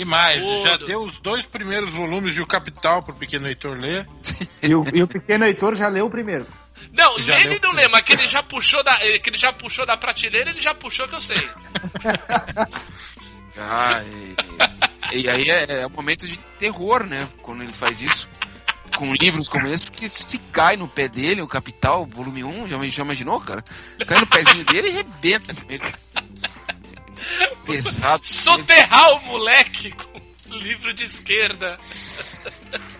E 0.00 0.04
mais, 0.04 0.42
Tudo. 0.44 0.62
já 0.62 0.76
deu 0.76 1.00
os 1.02 1.18
dois 1.18 1.44
primeiros 1.44 1.90
volumes 1.90 2.32
de 2.32 2.40
O 2.40 2.46
Capital 2.46 3.02
pro 3.02 3.12
pequeno 3.14 3.48
Heitor 3.48 3.76
ler. 3.76 4.06
E 4.62 4.72
o, 4.74 4.84
e 4.94 5.02
o 5.02 5.08
pequeno 5.08 5.44
Heitor 5.44 5.74
já 5.74 5.88
leu 5.88 6.06
o 6.06 6.10
primeiro. 6.10 6.46
Não, 6.92 7.18
Já 7.20 7.40
ele 7.40 7.48
leu 7.50 7.60
não 7.62 7.72
lê, 7.72 7.88
mas 7.88 8.02
que 8.02 8.12
ele 8.12 8.28
já 8.28 8.40
puxou 8.42 8.82
da, 8.84 9.04
ele- 9.04 9.18
que 9.18 9.28
ele 9.28 9.38
já 9.38 9.52
puxou 9.52 9.84
da 9.84 9.96
prateleira, 9.96 10.50
ele 10.50 10.60
já 10.60 10.72
puxou 10.72 11.08
que 11.08 11.14
eu 11.16 11.20
sei. 11.20 11.36
Ah, 13.60 14.02
e, 15.12 15.22
e 15.22 15.28
aí 15.28 15.50
é, 15.50 15.80
é 15.82 15.86
um 15.86 15.90
momento 15.90 16.28
de 16.28 16.36
terror, 16.60 17.04
né? 17.04 17.28
Quando 17.42 17.64
ele 17.64 17.72
faz 17.72 18.00
isso. 18.00 18.28
Com 18.96 19.12
livros 19.12 19.48
como 19.48 19.66
esse, 19.66 19.84
porque 19.84 20.08
se 20.08 20.38
cai 20.38 20.76
no 20.76 20.86
pé 20.88 21.08
dele, 21.08 21.42
o 21.42 21.46
Capital, 21.48 22.06
volume 22.06 22.42
1, 22.44 22.68
já, 22.68 22.88
já 22.88 23.02
imaginou, 23.02 23.40
cara? 23.40 23.64
Cai 24.06 24.20
no 24.20 24.26
pezinho 24.28 24.64
dele 24.64 24.88
e 24.88 24.92
rebenta 24.92 25.54
ele. 25.68 25.82
Pesado. 27.66 28.24
Soterrar 28.24 29.12
o 29.12 29.22
moleque 29.24 29.92
com 29.92 30.18
livro 30.50 30.92
de 30.92 31.04
esquerda. 31.04 31.78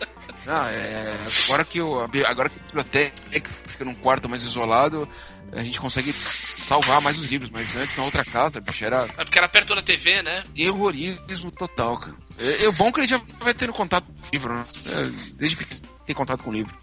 Ah, 0.51 0.71
é, 0.71 1.15
agora 1.45 1.63
que 1.63 1.79
o, 1.79 2.01
agora 2.27 2.49
que 2.49 2.59
a 2.59 2.63
biblioteca 2.65 3.51
fica 3.67 3.85
num 3.85 3.95
quarto 3.95 4.31
mais 4.31 4.43
isolado, 4.43 5.07
a 5.53 5.63
gente 5.63 5.79
consegue 5.79 6.11
salvar 6.11 7.03
mais 7.03 7.19
os 7.19 7.31
livros, 7.31 7.51
mas 7.51 7.77
antes 7.77 7.95
na 7.99 8.05
outra 8.05 8.25
casa, 8.25 8.59
bicho, 8.59 8.83
era 8.83 9.03
É 9.19 9.25
porque 9.25 9.37
era 9.37 9.47
perto 9.47 9.75
da 9.75 9.83
TV, 9.83 10.23
né? 10.23 10.43
terrorismo 10.55 11.51
total, 11.51 11.99
cara. 11.99 12.15
É, 12.39 12.65
é 12.65 12.71
bom 12.71 12.91
que 12.91 13.01
ele 13.01 13.07
já 13.07 13.21
vai 13.41 13.53
tendo 13.53 13.75
contato 13.75 14.07
com 14.07 14.13
o 14.13 14.31
livro, 14.33 14.55
né? 14.55 14.65
É, 14.87 15.33
desde 15.35 15.55
pequeno 15.55 15.83
tem 16.07 16.17
contato 16.17 16.43
com 16.43 16.49
o 16.49 16.55
livro. 16.55 16.75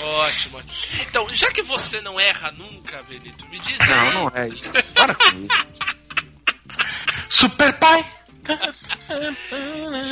Ótimo. 0.00 0.62
Então, 1.00 1.26
já 1.32 1.48
que 1.48 1.62
você 1.62 2.00
não 2.00 2.20
erra 2.20 2.52
nunca, 2.52 3.02
Benito, 3.02 3.48
me 3.48 3.58
diz 3.58 3.78
Não, 3.78 4.00
aí. 4.00 4.14
não 4.14 4.28
é. 4.28 4.48
Para 4.94 5.14
com 5.16 5.24
isso. 5.66 5.78
Super 7.28 7.78
Pai! 7.78 8.04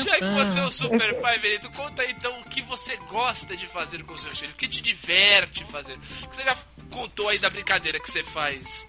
Já 0.04 0.16
que 0.16 0.34
você 0.34 0.60
é 0.60 0.64
o 0.64 0.70
super 0.70 1.20
pai, 1.20 1.38
Benito, 1.38 1.70
conta 1.70 2.04
então 2.04 2.38
o 2.40 2.44
que 2.44 2.60
você 2.62 2.96
gosta 3.08 3.56
de 3.56 3.66
fazer 3.66 4.02
com 4.04 4.12
o 4.12 4.18
seu 4.18 4.34
filho, 4.34 4.52
o 4.52 4.56
que 4.56 4.68
te 4.68 4.82
diverte 4.82 5.64
fazer. 5.64 5.98
Você 6.30 6.44
já 6.44 6.56
contou 6.90 7.28
aí 7.28 7.38
da 7.38 7.48
brincadeira 7.48 7.98
que 7.98 8.10
você 8.10 8.22
faz 8.22 8.86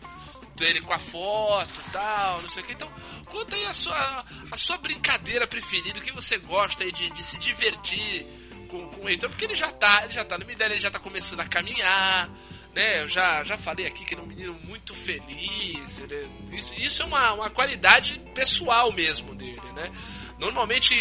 dele 0.55 0.81
com 0.81 0.91
a 0.91 0.99
foto 0.99 1.71
e 1.87 1.91
tal, 1.91 2.41
não 2.41 2.49
sei 2.49 2.63
o 2.63 2.65
que. 2.65 2.73
Então, 2.73 2.91
conta 3.29 3.55
aí 3.55 3.65
a 3.65 3.73
sua, 3.73 4.25
a 4.51 4.57
sua 4.57 4.77
brincadeira 4.77 5.47
preferida, 5.47 5.99
o 5.99 6.01
que 6.01 6.11
você 6.11 6.37
gosta 6.37 6.83
aí 6.83 6.91
de, 6.91 7.09
de 7.11 7.23
se 7.23 7.37
divertir 7.37 8.25
com, 8.69 8.89
com 8.89 9.05
o 9.05 9.09
Heitor, 9.09 9.29
porque 9.29 9.45
ele 9.45 9.55
já 9.55 9.71
tá, 9.71 10.03
ele 10.03 10.13
já 10.13 10.25
tá 10.25 10.37
numa 10.37 10.51
ideia, 10.51 10.71
ele 10.71 10.79
já 10.79 10.91
tá 10.91 10.99
começando 10.99 11.39
a 11.39 11.45
caminhar. 11.47 12.29
Né, 12.77 13.01
eu 13.01 13.09
já, 13.09 13.43
já 13.43 13.57
falei 13.57 13.87
aqui 13.87 14.05
que 14.05 14.13
ele 14.13 14.21
é 14.21 14.23
um 14.23 14.27
menino 14.27 14.53
muito 14.65 14.93
feliz. 14.93 15.97
ele- 15.97 16.29
isso, 16.55 16.75
isso 16.75 17.01
é 17.01 17.05
uma, 17.07 17.33
uma 17.33 17.49
qualidade 17.49 18.21
pessoal 18.35 18.91
mesmo 18.91 19.33
dele, 19.33 19.59
né? 19.73 19.91
Normalmente 20.37 20.93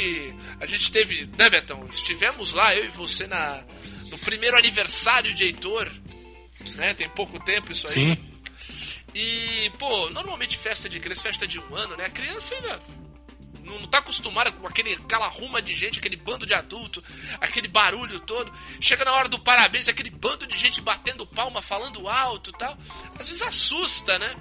a 0.59 0.65
gente 0.65 0.91
teve, 0.91 1.27
né, 1.37 1.51
Betão? 1.51 1.85
Estivemos 1.93 2.55
lá, 2.55 2.75
eu 2.75 2.87
e 2.87 2.89
você, 2.89 3.27
na, 3.27 3.63
no 4.11 4.17
primeiro 4.21 4.57
aniversário 4.57 5.35
de 5.35 5.45
Heitor, 5.45 5.93
né? 6.77 6.95
Tem 6.95 7.11
pouco 7.11 7.39
tempo 7.45 7.71
isso 7.71 7.87
aí. 7.89 7.93
Sim. 7.93 8.19
E, 9.15 9.71
pô, 9.79 10.09
normalmente 10.09 10.57
festa 10.57 10.89
de 10.89 10.99
criança, 10.99 11.21
festa 11.21 11.47
de 11.47 11.59
um 11.59 11.77
ano, 11.77 11.95
né? 11.95 12.07
A 12.07 12.11
criança 12.11 12.55
ainda 12.55 12.81
não, 13.67 13.81
não 13.81 13.89
tá 13.89 13.99
acostumada 13.99 14.53
com 14.53 14.67
aquele, 14.67 14.95
aquela 14.95 15.29
ruma 15.29 15.61
de 15.61 15.75
gente, 15.75 15.99
aquele 15.99 16.17
bando 16.17 16.47
de 16.47 16.55
adulto, 16.55 17.03
aquele 17.41 17.69
barulho 17.69 18.21
todo. 18.21 18.53
Chega 18.81 19.05
na 19.05 19.13
hora 19.13 19.29
do 19.29 19.39
parabéns, 19.39 19.89
aquele 19.89 20.11
bando 20.11 20.47
de 20.47 20.57
gente 20.57 20.81
batendo 20.81 21.27
palma, 21.27 21.61
falando 21.61 22.09
alto 22.09 22.51
e 22.51 22.53
tal. 22.55 22.79
Às 23.19 23.27
vezes 23.27 23.43
assusta, 23.43 24.19
né? 24.19 24.35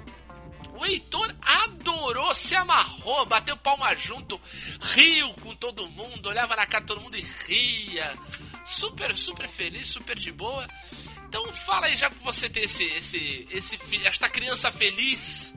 O 0.77 0.85
Heitor 0.85 1.33
adorou, 1.41 2.35
se 2.35 2.53
amarrou, 2.53 3.25
bateu 3.25 3.55
palma 3.55 3.93
junto, 3.95 4.39
riu 4.81 5.33
com 5.35 5.55
todo 5.55 5.87
mundo, 5.87 6.27
olhava 6.27 6.55
na 6.55 6.67
cara 6.67 6.83
de 6.83 6.87
todo 6.87 7.01
mundo 7.01 7.17
e 7.17 7.21
ria. 7.47 8.13
Super, 8.65 9.15
super 9.17 9.47
feliz, 9.47 9.87
super 9.87 10.17
de 10.17 10.31
boa. 10.31 10.65
Então 11.27 11.45
fala 11.53 11.87
aí, 11.87 11.95
já 11.95 12.09
que 12.09 12.21
você 12.21 12.49
tem 12.49 12.63
esse, 12.63 12.83
esse, 12.83 13.47
esse, 13.51 13.79
esta 14.05 14.27
criança 14.29 14.71
feliz 14.71 15.53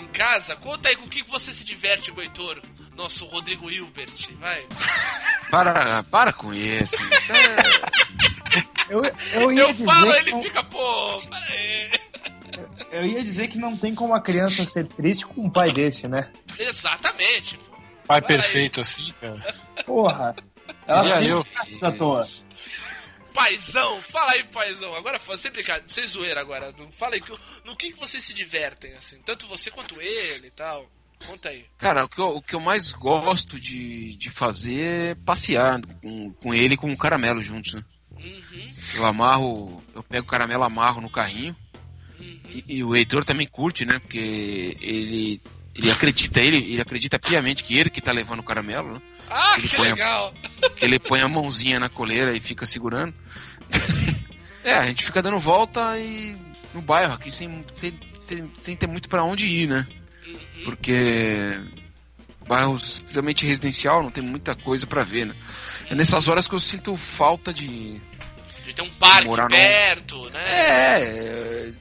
em 0.00 0.06
casa, 0.08 0.56
conta 0.56 0.88
aí 0.88 0.96
com 0.96 1.06
o 1.06 1.08
que 1.08 1.22
você 1.22 1.52
se 1.52 1.64
diverte 1.64 2.10
com 2.12 2.20
o 2.20 2.22
Heitor 2.22 2.60
nosso 2.96 3.24
Rodrigo 3.26 3.70
Hilbert, 3.70 4.12
vai. 4.38 4.66
Para, 5.50 6.02
para 6.04 6.32
com 6.32 6.52
isso. 6.52 6.94
Isso 6.94 7.32
é- 7.32 7.92
Eu, 8.90 9.02
eu 9.32 9.52
ia 9.52 9.62
Eu 9.62 9.72
dizer 9.72 9.84
falo, 9.86 10.12
que 10.12 10.18
ele 10.18 10.30
não- 10.32 10.42
fica, 10.42 10.62
pô, 10.64 11.22
aí. 11.32 11.90
eu 12.90 13.06
ia 13.06 13.22
dizer 13.22 13.48
que 13.48 13.56
não 13.58 13.74
tem 13.76 13.94
como 13.94 14.14
a 14.14 14.20
criança 14.20 14.64
ser 14.66 14.86
triste 14.86 15.24
com 15.24 15.42
um 15.42 15.50
pai 15.50 15.70
desse, 15.72 16.06
né? 16.06 16.30
Exatamente. 16.58 17.56
pô. 17.56 17.76
Pai 18.06 18.20
Vai. 18.20 18.28
perfeito 18.28 18.80
assim, 18.82 19.12
cara. 19.20 19.54
Porra. 19.86 20.34
E 20.68 20.74
Ela 20.86 21.16
aí, 21.16 21.28
eu? 21.28 21.46
à 21.80 21.92
toa. 21.92 22.26
Paizão, 23.32 24.00
fala 24.02 24.32
aí, 24.32 24.44
paizão. 24.44 24.94
Agora, 24.94 25.18
sem 25.36 25.50
brincadeira, 25.50 25.88
sem 25.88 26.06
zoeira 26.06 26.40
agora. 26.40 26.74
Fala 26.92 27.14
aí, 27.14 27.22
no 27.64 27.76
que, 27.76 27.92
que 27.92 27.98
vocês 27.98 28.22
se 28.22 28.34
divertem, 28.34 28.94
assim? 28.94 29.18
Tanto 29.24 29.46
você 29.46 29.70
quanto 29.70 30.00
ele 30.00 30.48
e 30.48 30.50
tal. 30.50 30.90
Conta 31.26 31.50
aí. 31.50 31.64
Cara, 31.78 32.04
o 32.04 32.08
que, 32.08 32.20
eu, 32.20 32.36
o 32.36 32.42
que 32.42 32.54
eu 32.54 32.60
mais 32.60 32.92
gosto 32.92 33.58
de, 33.60 34.16
de 34.16 34.28
fazer 34.30 34.80
é 35.10 35.14
passear 35.14 35.80
com, 36.00 36.32
com 36.34 36.52
ele 36.52 36.74
e 36.74 36.76
com 36.76 36.92
o 36.92 36.98
caramelo 36.98 37.42
juntos, 37.42 37.74
né? 37.74 37.84
Uhum, 38.10 38.74
Eu 38.94 39.06
amarro, 39.06 39.82
eu 39.94 40.02
pego 40.02 40.26
o 40.26 40.30
caramelo, 40.30 40.62
amarro 40.64 41.00
no 41.00 41.10
carrinho. 41.10 41.54
uhum. 42.18 42.40
E, 42.48 42.64
e 42.76 42.84
o 42.84 42.94
Heitor 42.94 43.24
também 43.24 43.46
curte, 43.46 43.84
né? 43.84 43.98
Porque 44.00 44.76
ele, 44.80 45.40
ele 45.74 45.90
acredita, 45.90 46.40
ele, 46.40 46.56
ele 46.58 46.80
acredita 46.80 47.18
piamente 47.18 47.64
que 47.64 47.78
ele 47.78 47.90
que 47.90 48.00
tá 48.00 48.12
levando 48.12 48.40
o 48.40 48.44
caramelo, 48.44 48.94
né? 48.94 49.00
Ah, 49.30 49.54
Ele 49.56 49.68
que 49.68 49.76
põe 49.76 49.88
a- 49.88 49.94
legal. 49.94 50.32
Que 50.76 50.84
ele 50.84 50.98
põe 50.98 51.20
a 51.20 51.28
mãozinha 51.28 51.80
na 51.80 51.88
coleira 51.88 52.36
e 52.36 52.40
fica 52.40 52.66
segurando. 52.66 53.14
é, 54.64 54.74
a 54.74 54.86
gente 54.86 55.04
fica 55.04 55.22
dando 55.22 55.38
volta 55.38 55.98
e 55.98 56.36
no 56.74 56.82
bairro 56.82 57.14
aqui 57.14 57.30
sem, 57.30 57.64
sem, 57.76 57.98
sem, 58.26 58.50
sem 58.56 58.76
ter 58.76 58.86
muito 58.86 59.08
pra 59.08 59.24
onde 59.24 59.46
ir, 59.46 59.68
né? 59.68 59.86
Uhum. 60.26 60.64
Porque 60.64 61.58
bairros 62.46 63.02
realmente 63.10 63.46
residencial 63.46 64.02
não 64.02 64.10
tem 64.10 64.22
muita 64.22 64.54
coisa 64.54 64.86
pra 64.86 65.02
ver, 65.04 65.26
né? 65.26 65.34
É 65.88 65.94
nessas 65.94 66.28
horas 66.28 66.46
que 66.46 66.54
eu 66.54 66.60
sinto 66.60 66.96
falta 66.96 67.52
de 67.52 68.00
De 68.66 68.74
ter 68.74 68.82
um 68.82 68.90
parque 68.90 69.28
Morar 69.28 69.48
perto, 69.48 70.28
né? 70.30 70.40
é 71.00 71.72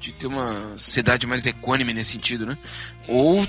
de 0.00 0.12
ter 0.12 0.26
uma 0.26 0.76
cidade 0.76 1.26
mais 1.26 1.46
econômica 1.46 1.94
nesse 1.94 2.12
sentido, 2.12 2.44
né? 2.44 2.58
Ou 3.08 3.46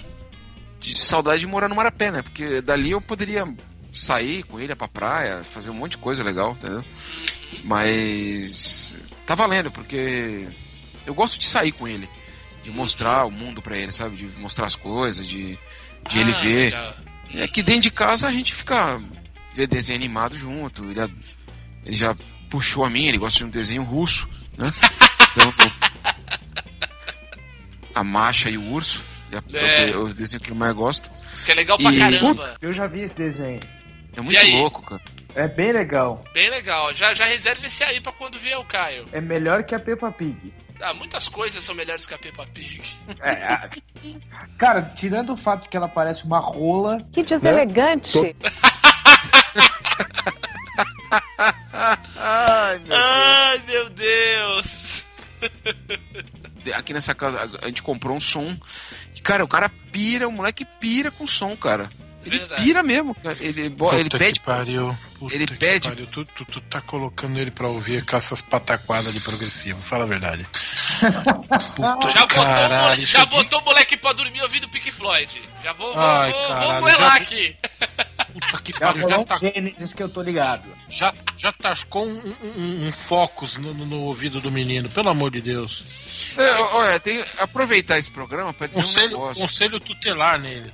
de 0.79 0.97
saudade 0.97 1.39
de 1.39 1.47
morar 1.47 1.67
no 1.67 1.75
Marapé, 1.75 2.11
né? 2.11 2.21
Porque 2.21 2.61
dali 2.61 2.91
eu 2.91 3.01
poderia 3.01 3.45
sair 3.91 4.43
com 4.43 4.59
ele 4.59 4.75
pra 4.75 4.87
praia, 4.87 5.43
fazer 5.43 5.69
um 5.69 5.73
monte 5.73 5.91
de 5.91 5.97
coisa 5.97 6.23
legal, 6.23 6.51
entendeu? 6.51 6.83
Mas 7.63 8.95
tá 9.25 9.33
valendo, 9.35 9.71
porque 9.71 10.47
eu 11.05 11.13
gosto 11.13 11.39
de 11.39 11.45
sair 11.45 11.71
com 11.71 11.87
ele, 11.87 12.07
de 12.63 12.69
mostrar 12.71 13.25
o 13.25 13.31
mundo 13.31 13.61
pra 13.61 13.77
ele, 13.77 13.91
sabe? 13.91 14.17
De 14.17 14.25
mostrar 14.39 14.67
as 14.67 14.75
coisas, 14.75 15.25
de, 15.25 15.57
de 16.09 16.19
ele 16.19 16.31
Ah, 16.31 16.41
ver. 16.41 16.65
legal. 16.65 16.95
É 17.33 17.47
que 17.47 17.63
dentro 17.63 17.81
de 17.81 17.91
casa 17.91 18.27
a 18.27 18.31
gente 18.31 18.53
fica 18.53 19.01
ver 19.53 19.67
desenho 19.67 19.97
animado 19.97 20.37
junto. 20.37 20.83
Ele, 20.89 21.01
ele 21.83 21.95
já 21.97 22.15
puxou 22.49 22.85
a 22.85 22.89
mim, 22.89 23.05
ele 23.05 23.17
gosta 23.17 23.39
de 23.39 23.45
um 23.45 23.49
desenho 23.49 23.83
russo, 23.83 24.29
né? 24.57 24.71
Então, 25.37 25.53
a 27.93 28.03
Macha 28.05 28.49
e 28.49 28.57
o 28.57 28.71
Urso, 28.71 29.01
é, 29.53 29.89
É. 29.91 29.97
o 29.97 30.13
desenho 30.13 30.41
que 30.41 30.51
eu 30.51 30.55
mais 30.55 30.73
gosto. 30.73 31.09
Que 31.45 31.51
é 31.51 31.55
legal 31.55 31.77
pra 31.77 31.91
E- 31.93 31.99
caramba. 31.99 32.55
Eu 32.61 32.73
já 32.73 32.87
vi 32.87 33.01
esse 33.01 33.15
desenho. 33.15 33.61
É 34.15 34.21
muito 34.21 34.47
louco, 34.51 34.81
cara. 34.85 35.01
É 35.35 35.47
bem 35.47 35.71
legal. 35.73 36.21
Bem 36.33 36.49
legal. 36.49 36.93
Já, 36.95 37.13
já 37.13 37.25
reserve 37.25 37.67
esse 37.67 37.83
aí 37.83 37.99
pra 37.99 38.11
quando 38.13 38.39
vier 38.39 38.57
o 38.57 38.63
Caio. 38.63 39.03
É 39.11 39.19
melhor 39.19 39.63
que 39.63 39.75
a 39.75 39.79
Peppa 39.79 40.09
Pig. 40.11 40.53
Ah, 40.81 40.93
muitas 40.93 41.27
coisas 41.29 41.63
são 41.63 41.73
melhores 41.75 42.05
que 42.05 42.13
a 42.13 42.17
Peppa 42.17 42.45
Pig. 42.53 42.81
É, 43.21 43.31
a- 43.31 43.69
Cara, 44.57 44.81
tirando 44.95 45.33
o 45.33 45.37
fato 45.37 45.67
que 45.69 45.75
ela 45.75 45.87
parece 45.89 46.23
uma 46.23 46.39
rola, 46.39 46.97
Que 47.11 47.23
deselegante. 47.23 48.17
Ai, 52.17 52.79
meu 52.79 52.97
Ai, 52.97 53.61
meu 53.67 53.89
Deus. 53.89 55.03
Aqui 56.73 56.93
nessa 56.93 57.13
casa 57.13 57.49
a 57.61 57.67
gente 57.67 57.83
comprou 57.83 58.17
um 58.17 58.19
som. 58.19 58.57
E, 59.15 59.21
cara, 59.21 59.43
o 59.43 59.47
cara 59.47 59.69
pira, 59.91 60.27
o 60.27 60.31
moleque 60.31 60.65
pira 60.65 61.11
com 61.11 61.27
som, 61.27 61.55
cara. 61.55 61.89
Ele 62.25 62.39
Verdade. 62.39 62.63
pira 62.63 62.81
mesmo. 62.83 63.13
cara. 63.15 63.37
Ele, 63.39 63.69
Puta 63.69 63.95
ele 63.97 64.09
pede. 64.09 64.39
que 64.39 64.45
pariu. 64.45 64.97
Puta 65.19 65.35
ele 65.35 65.45
que 65.45 65.55
pede- 65.55 65.87
pariu. 65.89 66.07
Tu, 66.07 66.23
tu, 66.25 66.45
tu 66.45 66.61
tá 66.61 66.81
colocando 66.81 67.37
ele 67.37 67.51
pra 67.51 67.67
ouvir 67.67 68.03
com 68.05 68.17
essas 68.17 68.41
pataquadas 68.41 69.13
de 69.13 69.19
progressivo. 69.21 69.79
Fala 69.83 70.03
a 70.05 70.07
verdade. 70.07 70.45
Puta 71.75 72.09
Já, 72.11 72.21
botou, 72.21 72.23
o 72.23 72.27
caralho. 72.27 72.89
mole- 72.95 73.05
já 73.05 73.25
botou 73.25 73.59
o 73.59 73.63
moleque 73.65 73.97
pra 73.97 74.13
dormir 74.13 74.41
ouvindo 74.41 74.67
Pink 74.69 74.91
Floyd. 74.91 75.29
Já 75.63 75.73
vou, 75.73 75.93
vou, 75.93 76.01
Ai, 76.03 76.31
vou, 76.31 76.41
caralho, 76.47 76.71
vou 76.71 76.81
moelar 76.81 77.11
já- 77.17 77.21
aqui. 77.21 77.55
Puta 78.33 78.61
que 78.61 78.71
já 78.73 78.79
pariu. 78.79 79.09
Já, 79.09 79.17
um 79.19 79.23
tá, 79.25 79.37
Gênesis 79.37 79.93
que 79.93 80.03
eu 80.03 80.09
tô 80.09 80.21
ligado. 80.21 80.67
já, 80.89 81.13
já 81.37 81.51
tascou 81.51 82.07
um, 82.07 82.19
um, 82.43 82.87
um 82.87 82.91
focus 82.91 83.55
no, 83.57 83.73
no- 83.73 83.85
no 83.85 84.01
ouvido 84.01 84.41
do 84.41 84.51
menino. 84.51 84.89
Pelo 84.89 85.09
amor 85.09 85.31
de 85.31 85.41
Deus. 85.41 85.83
É, 86.37 86.51
olha, 86.51 86.99
tem 86.99 87.23
aproveitar 87.37 87.97
esse 87.97 88.09
programa 88.11 88.53
pra 88.53 88.67
dizer 88.67 88.79
um 88.79 88.83
Conselho, 88.83 89.09
negócio. 89.09 89.41
conselho 89.43 89.79
tutelar 89.79 90.39
nele. 90.39 90.71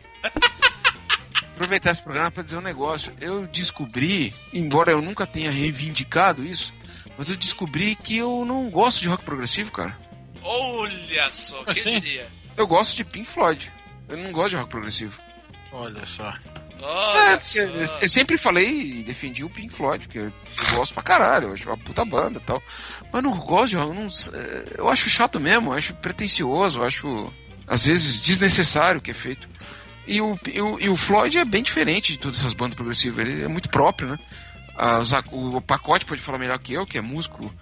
Aproveitar 1.62 1.92
esse 1.92 2.02
programa 2.02 2.32
pra 2.32 2.42
dizer 2.42 2.58
um 2.58 2.62
negócio. 2.62 3.14
Eu 3.22 3.46
descobri, 3.46 4.34
embora 4.52 4.92
eu 4.94 5.00
nunca 5.00 5.28
tenha 5.28 5.52
reivindicado 5.52 6.44
isso, 6.44 6.74
mas 7.16 7.30
eu 7.30 7.36
descobri 7.38 7.94
que 7.96 8.18
eu 8.18 8.44
não 8.46 8.68
gosto 8.68 9.00
de 9.02 9.08
rock 9.08 9.24
progressivo, 9.24 9.72
cara. 9.72 9.96
Olha 10.42 11.30
só, 11.32 11.64
quem 11.66 11.74
Assim? 11.84 12.00
diria? 12.00 12.28
Eu 12.58 12.66
gosto 12.66 12.96
de 12.96 13.04
Pink 13.04 13.30
Floyd. 13.30 13.72
Eu 14.10 14.18
não 14.18 14.32
gosto 14.32 14.50
de 14.50 14.56
rock 14.56 14.72
progressivo. 14.72 15.20
Olha 15.72 16.04
só. 16.08 16.34
Olha 16.82 17.20
É, 17.34 17.38
porque 17.38 17.68
só. 17.86 18.00
eu 18.02 18.10
sempre 18.10 18.40
falei 18.40 18.68
e 19.00 19.04
defendi 19.04 19.44
o 19.44 19.50
Pink 19.50 19.72
Floyd, 19.72 20.06
porque 20.08 20.18
eu 20.18 20.34
gosto 20.76 20.96
pra 20.96 21.04
caralho, 21.04 21.50
eu 21.50 21.54
acho 21.54 21.70
uma 21.70 21.78
puta 21.78 22.04
banda 22.04 22.40
e 22.40 22.42
tal. 22.44 22.62
Mas 23.14 23.22
não 23.22 23.38
gosto 23.38 23.70
de 23.70 23.76
rock, 23.76 23.90
eu, 23.90 23.94
não, 24.04 24.08
é, 24.08 24.64
eu 24.80 24.90
acho 24.90 25.08
chato 25.12 25.40
mesmo, 25.40 25.70
eu 25.70 25.74
acho 25.78 25.94
pretencioso, 25.94 26.80
eu 26.80 26.86
acho 26.86 27.32
às 27.68 27.86
vezes 27.86 28.20
desnecessário 28.20 28.98
o 28.98 29.02
que 29.02 29.12
é 29.12 29.14
feito. 29.14 29.48
E 30.08 30.20
o, 30.22 30.38
e 30.48 30.62
o, 30.62 30.80
e 30.80 30.90
o 30.90 30.96
Floyd 30.96 31.38
é 31.38 31.46
bem 31.46 31.62
diferente 31.64 32.12
de 32.14 32.20
todas 32.20 32.40
essas 32.40 32.54
bandas 32.54 32.76
progressivas, 32.76 33.26
ele 33.28 33.44
é 33.44 33.48
muito 33.48 33.70
próprio, 33.70 34.10
né? 34.10 34.20
Ah, 34.78 35.00
os 35.00 35.14
ac- 35.14 35.30
o, 35.32 35.62
pacote 35.62 36.06
pode 36.06 36.22
falar 36.22 36.38
melhor 36.40 36.58
que 36.60 36.74
eu, 36.74 36.86
que 36.86 36.98
é 36.98 37.02
músico. 37.02 37.54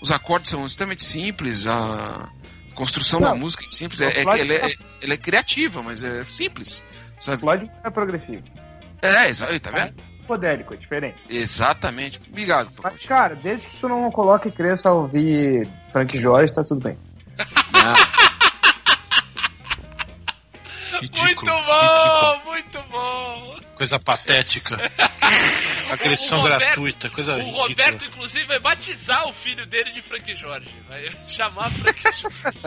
Os 0.00 0.12
acordes 0.12 0.50
são 0.50 0.64
extremamente 0.64 1.02
simples, 1.04 1.66
a 1.66 2.28
construção 2.74 3.20
da 3.20 3.30
Não, 3.30 3.38
música 3.38 3.64
é 3.64 3.66
simples, 3.66 4.00
é, 4.00 4.20
é, 4.20 4.22
Floyd 4.22 4.40
ela, 4.42 4.52
é, 4.68 4.72
ela 5.02 5.14
é 5.14 5.16
criativa, 5.16 5.82
mas 5.82 6.04
é 6.04 6.24
simples, 6.24 6.82
sabe? 7.18 7.40
Floyd 7.40 7.64
não 7.66 7.72
é 7.84 7.90
progressivo. 7.90 8.44
É, 9.02 9.28
exa- 9.28 9.58
tá 9.60 9.70
vendo? 9.72 9.94
Podérico, 10.26 10.74
é 10.74 10.76
diferente. 10.76 11.16
Exatamente. 11.28 12.20
Obrigado, 12.28 12.66
Mas, 12.76 12.82
pacote. 12.82 13.08
cara, 13.08 13.34
desde 13.34 13.66
que 13.66 13.76
tu 13.76 13.88
não 13.88 14.08
coloque 14.12 14.50
criança 14.50 14.90
a 14.90 14.92
ouvir 14.92 15.66
Frank 15.90 16.16
Jorge, 16.18 16.52
tá 16.54 16.62
tudo 16.62 16.80
bem. 16.82 16.96
Ah, 17.74 17.94
Ridículo. 21.00 21.24
Muito 21.24 21.26
ridículo. 21.26 21.62
bom, 21.64 22.42
muito 22.50 22.82
bom. 22.90 23.58
Coisa 23.76 23.98
patética. 23.98 24.76
Agressão 25.92 26.40
Roberto- 26.40 26.60
gratuita. 26.60 27.10
Coisa 27.10 27.34
O 27.34 27.38
ridícula. 27.38 27.68
Roberto, 27.68 28.04
inclusive, 28.04 28.44
vai 28.46 28.58
batizar 28.58 29.26
o 29.28 29.32
filho 29.32 29.64
dele 29.66 29.92
de 29.92 30.02
Frank 30.02 30.34
Jorge. 30.36 30.68
Vai 30.88 31.08
chamar 31.28 31.70
Frank 31.70 32.02
Jorge. 32.02 32.58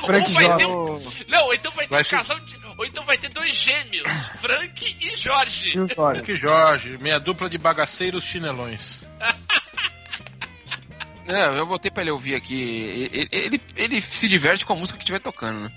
Frank 0.06 0.32
Jorge. 0.32 0.66
um- 0.66 1.12
Não, 1.28 1.44
ou 1.44 1.54
então 1.54 1.70
vai 1.72 1.86
ter 1.86 1.90
Vai 1.92 2.00
um 2.00 2.04
ser- 2.04 2.16
casal 2.16 2.40
de... 2.40 2.60
Ou 2.78 2.86
então 2.86 3.04
vai 3.04 3.18
ter 3.18 3.28
dois 3.28 3.54
gêmeos, 3.54 4.10
Frank 4.40 4.96
e 5.00 5.16
Jorge. 5.16 5.68
E? 5.76 5.94
Frank 5.94 6.34
Jorge, 6.36 6.96
meia 6.98 7.20
dupla 7.20 7.50
de 7.50 7.58
bagaceiros 7.58 8.24
chinelões. 8.24 8.96
é, 11.26 11.58
eu 11.58 11.66
botei 11.66 11.90
pra 11.90 12.02
ele 12.02 12.10
ouvir 12.10 12.34
aqui. 12.34 13.08
Ele, 13.12 13.28
ele, 13.30 13.60
ele 13.76 14.00
se 14.00 14.28
diverte 14.28 14.64
com 14.64 14.72
a 14.72 14.76
música 14.76 14.96
que 14.98 15.04
estiver 15.04 15.20
tocando, 15.20 15.60
né? 15.60 15.72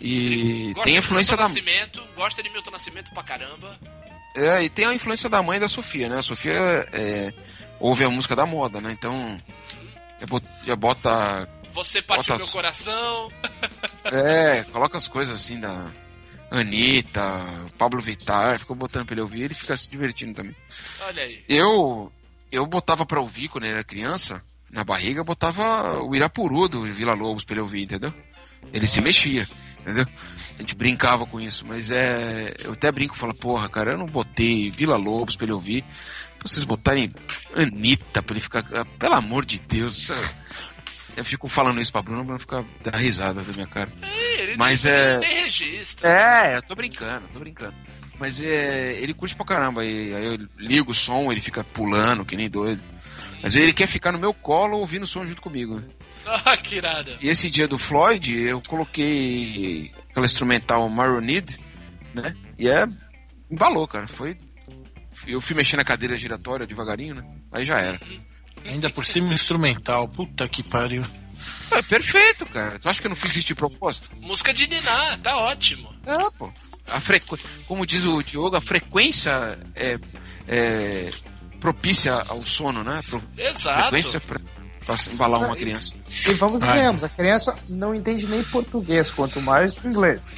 E 0.00 0.72
Gosta 0.74 0.84
tem 0.84 0.96
a 0.96 0.98
influência 0.98 1.36
da. 1.36 1.44
Nascimento, 1.44 2.02
gosta 2.14 2.42
de 2.42 2.50
Milton 2.50 2.70
Nascimento 2.70 3.10
pra 3.10 3.22
caramba. 3.22 3.78
É, 4.36 4.62
e 4.62 4.68
tem 4.68 4.86
a 4.86 4.94
influência 4.94 5.28
da 5.28 5.42
mãe 5.42 5.58
da 5.58 5.68
Sofia, 5.68 6.08
né? 6.08 6.18
A 6.18 6.22
Sofia 6.22 6.88
é, 6.92 7.32
ouve 7.80 8.04
a 8.04 8.10
música 8.10 8.36
da 8.36 8.46
moda, 8.46 8.80
né? 8.80 8.92
Então. 8.92 9.40
Já 10.64 10.76
bota. 10.76 11.48
Você 11.72 12.02
partiu 12.02 12.34
Bota 12.34 12.44
meu 12.44 12.52
coração. 12.52 13.30
é, 14.04 14.64
coloca 14.64 14.98
as 14.98 15.08
coisas 15.08 15.34
assim 15.40 15.60
da. 15.60 15.90
Anitta, 16.50 17.20
Pablo 17.76 18.00
Vittar, 18.00 18.58
ficou 18.58 18.74
botando 18.74 19.04
pra 19.04 19.14
ele 19.14 19.20
ouvir, 19.20 19.42
ele 19.42 19.54
fica 19.54 19.76
se 19.76 19.90
divertindo 19.90 20.32
também. 20.32 20.56
Olha 21.02 21.22
aí. 21.22 21.44
Eu 21.46 22.10
eu 22.50 22.66
botava 22.66 23.04
pra 23.04 23.20
ouvir 23.20 23.48
quando 23.48 23.64
eu 23.64 23.70
era 23.70 23.84
criança, 23.84 24.42
na 24.70 24.82
barriga, 24.82 25.20
eu 25.20 25.24
botava 25.24 26.02
o 26.02 26.14
Irapuru 26.14 26.68
do 26.68 26.82
Vila 26.82 27.14
Lobos 27.14 27.44
pra 27.44 27.54
ele 27.54 27.62
ouvir, 27.62 27.82
entendeu? 27.82 28.12
Ele 28.72 28.86
se 28.86 29.00
mexia, 29.00 29.46
entendeu? 29.88 30.06
A 30.56 30.60
gente 30.62 30.74
brincava 30.74 31.24
com 31.26 31.40
isso, 31.40 31.64
mas 31.66 31.90
é. 31.90 32.54
Eu 32.62 32.72
até 32.72 32.90
brinco 32.90 33.14
e 33.14 33.18
falo, 33.18 33.34
porra, 33.34 33.68
cara, 33.68 33.92
eu 33.92 33.98
não 33.98 34.06
botei 34.06 34.70
Vila 34.70 34.96
Lobos 34.96 35.36
pra 35.36 35.44
ele 35.44 35.52
ouvir. 35.52 35.82
Pra 36.38 36.46
vocês 36.48 36.64
botarem 36.64 37.12
Anitta 37.54 38.22
pra 38.22 38.34
ele 38.34 38.40
ficar. 38.40 38.64
ah, 38.74 38.84
Pelo 38.98 39.14
amor 39.14 39.44
de 39.44 39.58
Deus, 39.60 40.10
é- 40.10 40.30
eu 41.16 41.24
fico 41.24 41.48
falando 41.48 41.80
isso 41.80 41.90
pra 41.92 42.02
Bruna 42.02 42.22
pra 42.22 42.32
ela 42.32 42.38
ficar 42.38 42.64
dar 42.84 42.96
risada 42.96 43.42
da 43.42 43.52
minha 43.52 43.66
cara. 43.66 43.90
Ele 44.38 44.56
Mas 44.56 44.84
nem, 44.84 44.92
é- 44.92 45.10
ele 45.16 45.18
nem 45.26 45.42
registra. 45.44 46.08
É, 46.10 46.56
eu 46.56 46.62
tô 46.62 46.74
brincando, 46.74 47.26
eu 47.26 47.32
tô 47.32 47.38
brincando. 47.40 47.74
Mas 48.18 48.40
é, 48.40 48.98
ele 49.00 49.14
curte 49.14 49.34
pra 49.36 49.46
caramba. 49.46 49.84
E, 49.84 50.14
aí 50.14 50.26
eu 50.26 50.36
ligo 50.58 50.90
o 50.90 50.94
som, 50.94 51.30
ele 51.30 51.40
fica 51.40 51.62
pulando, 51.62 52.24
que 52.24 52.36
nem 52.36 52.48
doido. 52.50 52.82
Mas 53.40 53.54
ele 53.54 53.72
quer 53.72 53.86
ficar 53.86 54.10
no 54.10 54.18
meu 54.18 54.34
colo 54.34 54.78
ouvindo 54.78 55.04
o 55.04 55.06
som 55.06 55.24
junto 55.24 55.40
comigo. 55.40 55.80
Ah, 56.44 56.56
que 56.56 56.76
irada. 56.76 57.16
E 57.20 57.28
esse 57.28 57.50
dia 57.50 57.66
do 57.66 57.78
Floyd, 57.78 58.36
eu 58.36 58.60
coloquei 58.62 59.90
aquela 60.10 60.26
instrumental 60.26 60.88
Maronid, 60.88 61.58
né? 62.14 62.34
E 62.58 62.68
é. 62.68 62.86
embalou, 63.50 63.86
cara. 63.86 64.06
Foi. 64.08 64.36
Eu 65.26 65.40
fui 65.40 65.54
mexendo 65.54 65.78
na 65.78 65.84
cadeira 65.84 66.16
giratória 66.16 66.66
devagarinho, 66.66 67.14
né? 67.14 67.24
Aí 67.52 67.64
já 67.64 67.78
era. 67.78 67.98
Ainda 68.64 68.90
por 68.90 69.04
cima 69.04 69.32
instrumental. 69.32 70.08
Puta 70.08 70.48
que 70.48 70.62
pariu. 70.62 71.02
É 71.70 71.82
perfeito, 71.82 72.46
cara. 72.46 72.78
Tu 72.78 72.88
acha 72.88 73.00
que 73.00 73.06
eu 73.06 73.10
não 73.10 73.16
fiz 73.16 73.36
isso 73.36 73.46
de 73.46 73.54
propósito? 73.54 74.10
Música 74.20 74.52
de 74.52 74.66
Niná, 74.66 75.18
tá 75.18 75.36
ótimo. 75.36 75.92
É, 76.04 76.16
pô. 76.36 76.52
A 76.86 77.00
frequ... 77.00 77.38
Como 77.66 77.86
diz 77.86 78.04
o 78.04 78.22
Diogo, 78.22 78.56
a 78.56 78.62
frequência 78.62 79.58
é, 79.74 79.98
é 80.46 81.10
propícia 81.60 82.14
ao 82.28 82.42
sono, 82.46 82.82
né? 82.82 83.00
Pro... 83.08 83.22
Exato. 83.36 83.82
Frequência 83.82 84.20
pra, 84.20 84.40
pra 84.88 85.12
embalar 85.12 85.40
uma 85.42 85.54
criança. 85.54 85.92
E 86.26 86.32
vamos 86.32 86.60
vemos, 86.62 87.04
a 87.04 87.08
criança 87.10 87.54
não 87.68 87.94
entende 87.94 88.26
nem 88.26 88.42
português, 88.44 89.10
quanto 89.10 89.40
mais 89.40 89.76
inglês. 89.84 90.32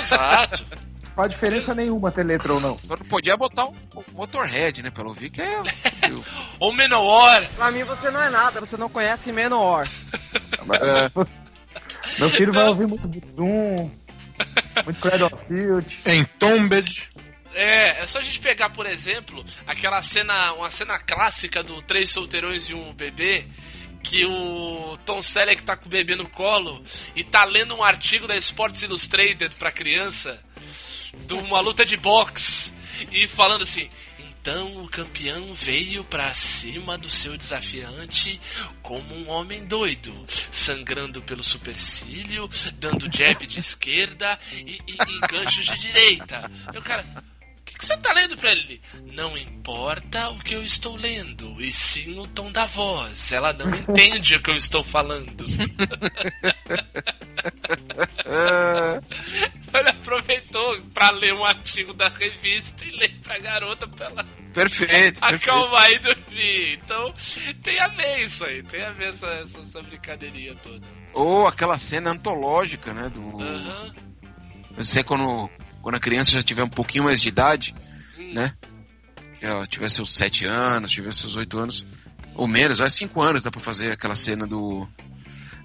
Exato. 0.00 0.64
Não 0.70 1.10
faz 1.14 1.32
diferença 1.32 1.74
nenhuma 1.74 2.10
ter 2.10 2.22
letra 2.22 2.54
ou 2.54 2.60
não. 2.60 2.78
Só 2.78 2.96
não 2.96 3.04
podia 3.06 3.36
botar 3.36 3.66
o 3.66 3.74
um, 3.94 4.04
Motorhead, 4.14 4.82
né? 4.82 4.90
Pra 4.90 5.02
ela 5.02 5.10
ouvir 5.10 5.28
que 5.28 5.42
é. 5.42 5.62
Ou 6.58 6.72
Menor. 6.72 7.44
Pra 7.56 7.70
mim 7.70 7.82
você 7.82 8.10
não 8.10 8.22
é 8.22 8.30
nada, 8.30 8.60
você 8.60 8.76
não 8.76 8.88
conhece 8.88 9.32
Menor. 9.32 9.86
é, 10.80 11.10
Meu 12.18 12.30
filho 12.30 12.52
vai 12.52 12.68
ouvir 12.68 12.86
muito 12.86 13.06
Zoom, 13.36 13.90
muito 14.84 15.00
Cradle 15.00 15.26
of 15.26 15.44
Field. 15.44 16.00
Entombed. 16.06 17.10
É, 17.54 18.02
é 18.02 18.06
só 18.06 18.18
a 18.18 18.22
gente 18.22 18.40
pegar, 18.40 18.70
por 18.70 18.86
exemplo, 18.86 19.44
aquela 19.66 20.00
cena, 20.02 20.52
uma 20.52 20.70
cena 20.70 20.98
clássica 20.98 21.62
do 21.62 21.80
Três 21.82 22.10
Solteirões 22.10 22.68
e 22.68 22.74
um 22.74 22.92
Bebê, 22.92 23.46
que 24.02 24.24
o 24.24 24.96
Tom 25.04 25.22
Selleck 25.22 25.62
tá 25.62 25.76
com 25.76 25.86
o 25.86 25.90
bebê 25.90 26.14
no 26.14 26.28
colo 26.28 26.82
e 27.14 27.24
tá 27.24 27.44
lendo 27.44 27.74
um 27.74 27.82
artigo 27.82 28.26
da 28.26 28.36
Sports 28.36 28.82
Illustrated 28.82 29.54
pra 29.56 29.72
criança, 29.72 30.42
de 31.26 31.34
uma 31.34 31.60
luta 31.60 31.84
de 31.84 31.96
boxe, 31.96 32.72
e 33.10 33.26
falando 33.28 33.62
assim. 33.62 33.88
Então 34.40 34.82
o 34.82 34.88
campeão 34.88 35.52
veio 35.52 36.02
pra 36.04 36.32
cima 36.32 36.96
do 36.96 37.10
seu 37.10 37.36
desafiante 37.36 38.40
como 38.80 39.14
um 39.14 39.28
homem 39.28 39.66
doido, 39.66 40.14
sangrando 40.50 41.20
pelo 41.20 41.42
supercílio, 41.42 42.48
dando 42.74 43.14
jab 43.14 43.46
de 43.46 43.58
esquerda 43.58 44.38
e, 44.52 44.80
e, 44.86 44.92
e 44.94 45.20
ganchos 45.28 45.66
de 45.66 45.78
direita. 45.78 46.50
Meu 46.72 46.80
cara, 46.80 47.04
que, 47.78 47.86
que 47.86 47.86
você 47.86 47.96
tá 47.96 48.12
lendo 48.12 48.36
pra 48.36 48.52
ele? 48.52 48.80
Não 49.12 49.36
importa 49.36 50.28
o 50.30 50.38
que 50.40 50.54
eu 50.54 50.62
estou 50.62 50.96
lendo, 50.96 51.60
e 51.62 51.72
sim 51.72 52.18
o 52.18 52.26
tom 52.26 52.50
da 52.50 52.66
voz. 52.66 53.32
Ela 53.32 53.52
não 53.52 53.70
entende 53.74 54.34
o 54.36 54.42
que 54.42 54.50
eu 54.50 54.56
estou 54.56 54.82
falando. 54.82 55.44
Ele 59.72 59.90
aproveitou 59.90 60.80
pra 60.94 61.10
ler 61.10 61.34
um 61.34 61.44
artigo 61.44 61.92
da 61.92 62.08
revista 62.08 62.84
e 62.84 62.90
ler 62.90 63.14
pra 63.22 63.38
garota 63.38 63.86
pra 63.86 64.06
ela 64.06 64.26
perfeito, 64.54 65.20
perfeito. 65.20 65.24
acalmar 65.24 65.90
e 65.92 65.98
dormir. 65.98 66.80
Então 66.82 67.14
tem 67.62 67.78
a 67.78 67.88
ver 67.88 68.20
isso 68.20 68.44
aí, 68.44 68.62
tem 68.62 68.82
a 68.82 68.90
ver 68.92 69.08
essa, 69.08 69.26
essa, 69.26 69.60
essa 69.60 69.82
brincadeirinha 69.82 70.54
toda. 70.56 70.86
Ou 71.12 71.46
aquela 71.46 71.76
cena 71.76 72.10
antológica, 72.10 72.92
né? 72.92 73.08
Do. 73.08 73.38
Eu 74.76 74.84
sei 74.84 75.02
quando, 75.02 75.50
quando 75.82 75.94
a 75.96 76.00
criança 76.00 76.32
já 76.32 76.42
tiver 76.42 76.62
um 76.64 76.68
pouquinho 76.68 77.04
mais 77.04 77.20
de 77.20 77.28
idade, 77.28 77.74
né? 78.32 78.54
Ela 79.40 79.66
tiver 79.66 79.88
seus 79.88 80.12
7 80.12 80.44
anos, 80.46 80.90
tiver 80.90 81.12
seus 81.14 81.36
8 81.36 81.58
anos, 81.58 81.86
ou 82.34 82.46
menos, 82.48 82.78
vai 82.78 82.90
5 82.90 83.20
anos 83.22 83.42
dá 83.42 83.50
pra 83.50 83.60
fazer 83.60 83.92
aquela 83.92 84.16
cena 84.16 84.46
do. 84.46 84.86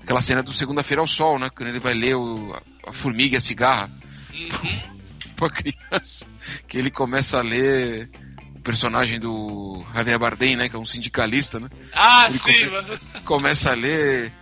Aquela 0.01 0.21
cena 0.21 0.43
do 0.43 0.51
Segunda-feira 0.51 1.01
ao 1.01 1.07
Sol, 1.07 1.39
né? 1.39 1.49
Quando 1.55 1.69
ele 1.69 1.79
vai 1.79 1.93
ler 1.93 2.15
o, 2.15 2.53
a 2.85 2.91
formiga 2.93 3.35
e 3.35 3.37
a 3.37 3.41
cigarra 3.41 3.89
Uhum. 4.33 4.81
pra 5.37 5.49
criança. 5.49 6.25
Que 6.67 6.77
ele 6.77 6.91
começa 6.91 7.39
a 7.39 7.41
ler 7.41 8.09
o 8.55 8.59
personagem 8.59 9.17
do 9.19 9.83
Javier 9.93 10.19
Bardem, 10.19 10.55
né? 10.57 10.67
Que 10.69 10.75
é 10.75 10.79
um 10.79 10.85
sindicalista, 10.85 11.59
né? 11.59 11.69
Ah, 11.93 12.25
Ele 12.27 12.37
sim, 12.37 12.51
come- 12.65 12.69
mano. 12.69 12.99
Começa 13.25 13.71
a 13.71 13.75
ler. 13.75 14.33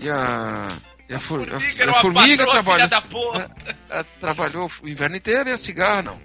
E 0.00 0.08
a. 0.10 0.76
E 1.08 1.14
a, 1.14 1.20
for- 1.20 1.46
Formiga 1.48 1.56
a- 1.56 1.82
era 1.82 1.90
a 1.92 1.94
formiga 2.00 2.44
patroa, 2.46 2.52
trabalha. 2.52 2.76
filha 2.84 2.88
da 2.88 3.02
porra. 3.02 3.50
Ela 3.88 4.04
trabalhou 4.20 4.70
o 4.82 4.88
inverno 4.88 5.16
inteiro 5.16 5.48
e 5.48 5.52
a 5.52 5.58
cigarra 5.58 6.02
não. 6.02 6.20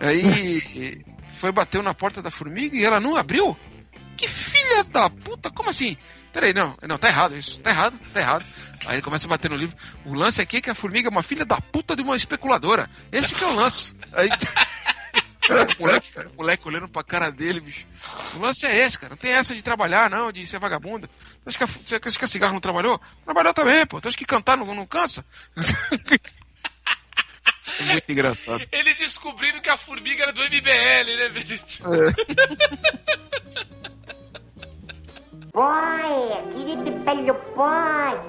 Aí 0.00 1.02
foi, 1.40 1.50
bateu 1.52 1.82
na 1.82 1.94
porta 1.94 2.20
da 2.20 2.30
formiga 2.30 2.76
e 2.76 2.84
ela 2.84 3.00
não 3.00 3.16
abriu? 3.16 3.56
Que 4.16 4.26
filha 4.28 4.82
da 4.84 5.08
puta, 5.08 5.50
como 5.50 5.70
assim? 5.70 5.96
Peraí, 6.32 6.52
não, 6.52 6.76
não, 6.86 6.98
tá 6.98 7.08
errado 7.08 7.36
isso, 7.36 7.58
tá 7.60 7.70
errado, 7.70 7.98
tá 8.12 8.20
errado. 8.20 8.44
Aí 8.86 8.96
ele 8.96 9.02
começa 9.02 9.26
a 9.26 9.30
bater 9.30 9.50
no 9.50 9.56
livro. 9.56 9.76
O 10.04 10.12
lance 10.14 10.40
aqui 10.42 10.58
é 10.58 10.60
que 10.60 10.70
a 10.70 10.74
formiga 10.74 11.08
é 11.08 11.10
uma 11.10 11.22
filha 11.22 11.44
da 11.44 11.60
puta 11.60 11.94
de 11.96 12.02
uma 12.02 12.16
especuladora. 12.16 12.88
Esse 13.12 13.34
que 13.34 13.42
é 13.42 13.46
o 13.46 13.54
lance. 13.54 13.96
Aí. 14.12 14.28
o 15.52 15.82
moleque, 15.82 16.18
o 16.18 16.36
moleque 16.36 16.68
olhando 16.68 16.88
pra 16.88 17.02
cara 17.02 17.30
dele, 17.30 17.60
bicho. 17.60 17.86
O 18.34 18.40
lance 18.40 18.66
é 18.66 18.76
esse, 18.76 18.98
cara. 18.98 19.10
Não 19.10 19.16
tem 19.16 19.32
essa 19.32 19.54
de 19.54 19.62
trabalhar, 19.62 20.10
não, 20.10 20.30
de 20.32 20.46
ser 20.46 20.58
vagabunda. 20.58 21.08
Você 21.44 21.48
acha 21.48 21.58
que 21.58 21.64
a, 21.64 21.66
você 21.66 21.94
acha 21.96 22.18
que 22.18 22.24
a 22.24 22.28
cigarra 22.28 22.52
não 22.52 22.60
trabalhou? 22.60 23.00
Trabalhou 23.24 23.54
também, 23.54 23.86
pô. 23.86 24.00
Tu 24.00 24.08
acha 24.08 24.16
que 24.16 24.24
cantar 24.24 24.56
não, 24.56 24.74
não 24.74 24.86
cansa? 24.86 25.24
É 27.78 27.82
muito 27.82 28.10
engraçado. 28.10 28.66
Ele 28.72 28.94
descobrindo 28.94 29.60
que 29.60 29.68
a 29.68 29.76
formiga 29.76 30.24
era 30.24 30.32
do 30.32 30.40
MBL, 30.40 31.16
né, 31.16 31.28
Benito? 31.28 31.82
Pai, 35.52 36.44
querido 36.54 37.04
velho 37.04 37.34
pai. 37.54 38.20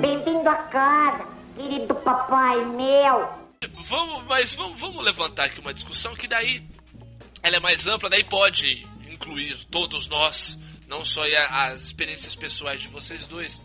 Bem-vindo 0.00 0.48
a 0.48 0.54
casa, 0.54 1.24
querido 1.56 1.94
papai 1.96 2.64
meu. 2.64 3.43
Vamos, 3.88 4.24
mas 4.24 4.54
vamos, 4.54 4.80
vamos 4.80 5.04
levantar 5.04 5.44
aqui 5.44 5.60
uma 5.60 5.74
discussão 5.74 6.14
que 6.14 6.26
daí 6.26 6.62
ela 7.42 7.56
é 7.56 7.60
mais 7.60 7.86
ampla, 7.86 8.08
daí 8.08 8.24
pode 8.24 8.86
incluir 9.08 9.62
todos 9.66 10.06
nós, 10.06 10.58
não 10.88 11.04
só 11.04 11.22
as 11.50 11.82
experiências 11.82 12.34
pessoais 12.34 12.80
de 12.80 12.88
vocês 12.88 13.26
dois, 13.26 13.60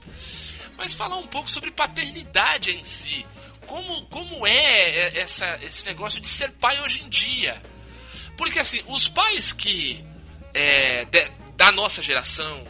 mas 0.77 0.93
falar 0.93 1.17
um 1.17 1.27
pouco 1.27 1.49
sobre 1.49 1.71
paternidade 1.71 2.71
em 2.71 2.83
si. 2.83 3.25
Como, 3.65 4.05
como 4.07 4.45
é 4.47 5.17
essa, 5.17 5.57
esse 5.61 5.85
negócio 5.85 6.19
de 6.19 6.27
ser 6.27 6.51
pai 6.53 6.81
hoje 6.81 7.01
em 7.01 7.09
dia? 7.09 7.61
Porque 8.37 8.59
assim, 8.59 8.81
os 8.87 9.07
pais 9.07 9.53
que 9.53 10.03
é, 10.53 11.05
de- 11.05 11.29
da 11.55 11.71
nossa 11.71 12.01
geração 12.01 12.65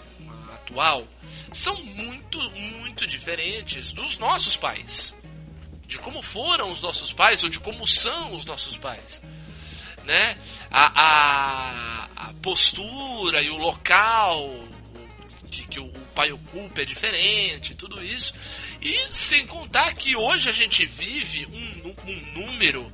atual 0.53 1.07
são 1.53 1.75
muito, 1.83 2.37
muito 2.51 3.07
diferentes 3.07 3.93
dos 3.93 4.17
nossos 4.17 4.57
pais 4.57 5.15
de 5.89 5.97
como 5.97 6.21
foram 6.21 6.71
os 6.71 6.83
nossos 6.83 7.11
pais 7.11 7.41
ou 7.43 7.49
de 7.49 7.59
como 7.59 7.85
são 7.87 8.35
os 8.35 8.45
nossos 8.45 8.77
pais. 8.77 9.19
Né? 10.05 10.37
A, 10.69 11.01
a, 11.01 12.03
a 12.29 12.33
postura 12.43 13.41
e 13.41 13.49
o 13.49 13.57
local 13.57 14.55
que, 15.49 15.65
que 15.65 15.79
o 15.79 15.89
pai 16.13 16.31
ocupa 16.31 16.83
é 16.83 16.85
diferente, 16.85 17.73
tudo 17.73 18.05
isso. 18.05 18.35
E 18.79 18.95
sem 19.11 19.47
contar 19.47 19.95
que 19.95 20.15
hoje 20.15 20.47
a 20.47 20.51
gente 20.51 20.85
vive 20.85 21.47
um, 21.47 21.95
um 22.07 22.45
número 22.45 22.91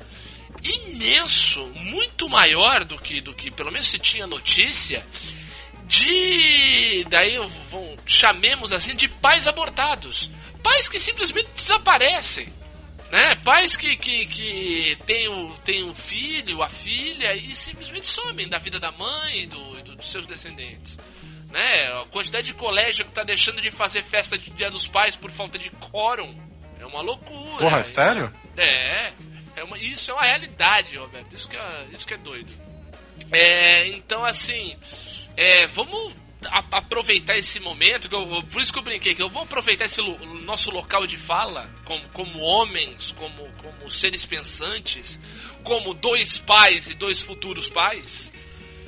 imenso, 0.64 1.66
muito 1.76 2.30
maior 2.30 2.86
do 2.86 2.98
que, 2.98 3.20
do 3.20 3.34
que 3.34 3.52
pelo 3.52 3.74
menos 3.74 3.88
se 3.88 4.00
tinha 4.00 4.26
notícia, 4.26 5.06
de. 5.86 7.06
Daí 7.10 7.36
eu 7.36 7.52
chamemos 8.06 8.72
assim 8.72 8.96
de 8.96 9.10
pais 9.10 9.48
abortados. 9.48 10.32
Pais 10.64 10.88
que 10.88 10.98
simplesmente 10.98 11.50
desaparecem 11.58 12.52
né? 13.16 13.36
Pais 13.44 13.76
que, 13.78 13.96
que, 13.96 14.26
que 14.28 14.98
tem, 15.06 15.28
o, 15.28 15.56
tem 15.64 15.84
o 15.90 15.94
filho, 15.96 16.62
a 16.62 16.70
filha 16.70 17.34
e 17.36 17.56
simplesmente 17.56 18.06
somem 18.06 18.48
da 18.48 18.58
vida 18.58 18.80
da 18.80 18.92
mãe 18.92 19.44
e 19.44 19.48
do, 19.48 19.82
do- 19.84 19.96
dos 19.96 20.12
seus 20.12 20.28
descendentes. 20.28 20.98
Né? 21.52 21.88
A 22.02 22.06
quantidade 22.12 22.48
de 22.48 22.54
colégio 22.54 23.06
que 23.06 23.12
tá 23.12 23.24
deixando 23.24 23.62
de 23.62 23.72
fazer 23.72 24.04
festa 24.04 24.38
de 24.38 24.50
Dia 24.52 24.70
dos 24.70 24.86
Pais 24.88 25.16
por 25.16 25.32
falta 25.32 25.58
de 25.58 25.70
quórum 25.70 26.36
é 26.80 26.86
uma 26.86 27.02
loucura. 27.02 27.58
Porra, 27.60 27.84
sério? 27.84 28.32
É, 28.58 29.12
é 29.56 29.64
uma- 29.64 29.78
isso 29.78 30.12
é 30.12 30.14
uma 30.14 30.24
realidade, 30.24 30.98
Roberto. 30.98 31.34
Isso 31.36 31.48
que 31.48 31.56
é, 31.56 31.86
isso 31.94 32.06
que 32.06 32.14
é 32.14 32.18
doido. 32.18 32.52
É, 33.32 33.88
então, 33.88 34.26
assim, 34.26 34.76
é, 35.38 35.66
vamos 35.68 36.14
a- 36.48 36.64
aproveitar 36.78 37.38
esse 37.38 37.60
momento. 37.60 38.08
Que 38.10 38.16
eu, 38.16 38.44
por 38.52 38.62
isso 38.62 38.72
que 38.74 38.80
eu 38.80 38.84
brinquei, 38.84 39.16
que 39.16 39.22
eu 39.22 39.30
vou 39.30 39.44
aproveitar 39.44 39.86
esse 39.86 40.02
lo- 40.02 40.18
nosso 40.42 40.72
local 40.72 41.06
de 41.08 41.18
fala, 41.18 41.70
como, 41.86 42.08
como 42.10 42.40
homens, 42.40 43.12
como, 43.14 43.48
como 43.62 43.92
seres 43.92 44.26
pensantes, 44.26 45.20
como 45.64 45.94
dois 45.94 46.38
pais 46.38 46.90
e 46.90 46.94
dois 46.94 47.22
futuros 47.22 47.68
pais. 47.70 48.32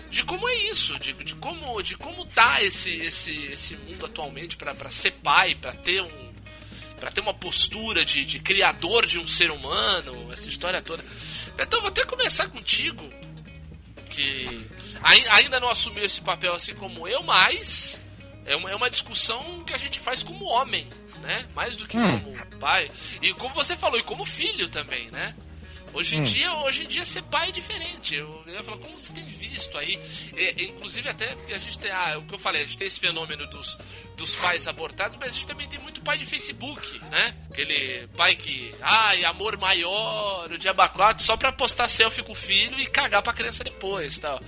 De 0.09 0.23
como 0.23 0.47
é 0.47 0.55
isso, 0.55 0.97
de, 0.99 1.11
de 1.13 1.35
como 1.35 1.81
de 1.81 1.97
como 1.97 2.25
tá 2.27 2.63
esse, 2.63 2.91
esse, 2.95 3.35
esse 3.47 3.75
mundo 3.75 4.05
atualmente 4.05 4.55
para 4.55 4.89
ser 4.89 5.11
pai, 5.11 5.53
para 5.55 5.73
ter 5.73 6.01
um 6.01 6.27
para 6.97 7.11
ter 7.11 7.21
uma 7.21 7.33
postura 7.33 8.03
de, 8.03 8.25
de 8.25 8.39
criador 8.39 9.05
de 9.05 9.19
um 9.19 9.27
ser 9.27 9.51
humano, 9.51 10.31
essa 10.33 10.49
história 10.49 10.81
toda. 10.81 11.05
Então 11.59 11.79
vou 11.81 11.89
até 11.89 12.03
começar 12.03 12.47
contigo, 12.47 13.03
que 14.09 14.65
ainda 15.03 15.59
não 15.59 15.69
assumiu 15.69 16.03
esse 16.03 16.21
papel 16.21 16.53
assim 16.53 16.73
como 16.73 17.07
eu, 17.07 17.23
mas 17.23 18.01
é 18.45 18.55
uma, 18.55 18.71
é 18.71 18.75
uma 18.75 18.89
discussão 18.89 19.63
que 19.65 19.73
a 19.73 19.77
gente 19.77 19.99
faz 19.99 20.23
como 20.23 20.45
homem, 20.45 20.87
né? 21.21 21.45
Mais 21.53 21.75
do 21.75 21.87
que 21.87 21.97
hum. 21.97 22.19
como 22.19 22.59
pai. 22.59 22.89
E 23.21 23.33
como 23.33 23.53
você 23.53 23.75
falou, 23.75 23.99
e 23.99 24.03
como 24.03 24.25
filho 24.25 24.69
também, 24.69 25.11
né? 25.11 25.35
Hoje 25.93 26.15
em, 26.15 26.21
hum. 26.21 26.23
dia, 26.23 26.53
hoje 26.53 26.83
em 26.83 26.87
dia 26.87 27.05
ser 27.05 27.23
pai 27.23 27.49
é 27.49 27.51
diferente. 27.51 28.15
Eu, 28.15 28.41
eu 28.45 28.53
ia 28.53 28.63
falar, 28.63 28.77
como 28.77 28.99
você 28.99 29.11
tem 29.13 29.25
visto 29.25 29.77
aí? 29.77 29.99
É, 30.35 30.63
inclusive 30.63 31.09
até 31.09 31.33
a 31.53 31.57
gente 31.57 31.79
tem, 31.79 31.91
ah, 31.91 32.17
o 32.19 32.23
que 32.23 32.35
eu 32.35 32.39
falei, 32.39 32.63
a 32.63 32.65
gente 32.65 32.77
tem 32.77 32.87
esse 32.87 32.99
fenômeno 32.99 33.47
dos, 33.47 33.77
dos 34.17 34.35
pais 34.35 34.67
abortados, 34.67 35.15
mas 35.19 35.29
a 35.29 35.33
gente 35.33 35.45
também 35.45 35.69
tem 35.69 35.79
muito 35.79 36.01
pai 36.01 36.17
de 36.17 36.25
Facebook, 36.25 36.99
né? 37.11 37.35
Aquele 37.51 38.07
pai 38.17 38.35
que, 38.35 38.73
ai, 38.81 39.23
amor 39.23 39.55
maior, 39.57 40.51
o 40.51 40.57
diaba 40.57 40.89
4, 40.89 41.23
só 41.23 41.37
pra 41.37 41.51
postar 41.51 41.87
selfie 41.87 42.23
com 42.23 42.31
o 42.31 42.35
filho 42.35 42.79
e 42.79 42.87
cagar 42.87 43.21
pra 43.21 43.31
criança 43.31 43.63
depois 43.63 44.17
tal. 44.17 44.41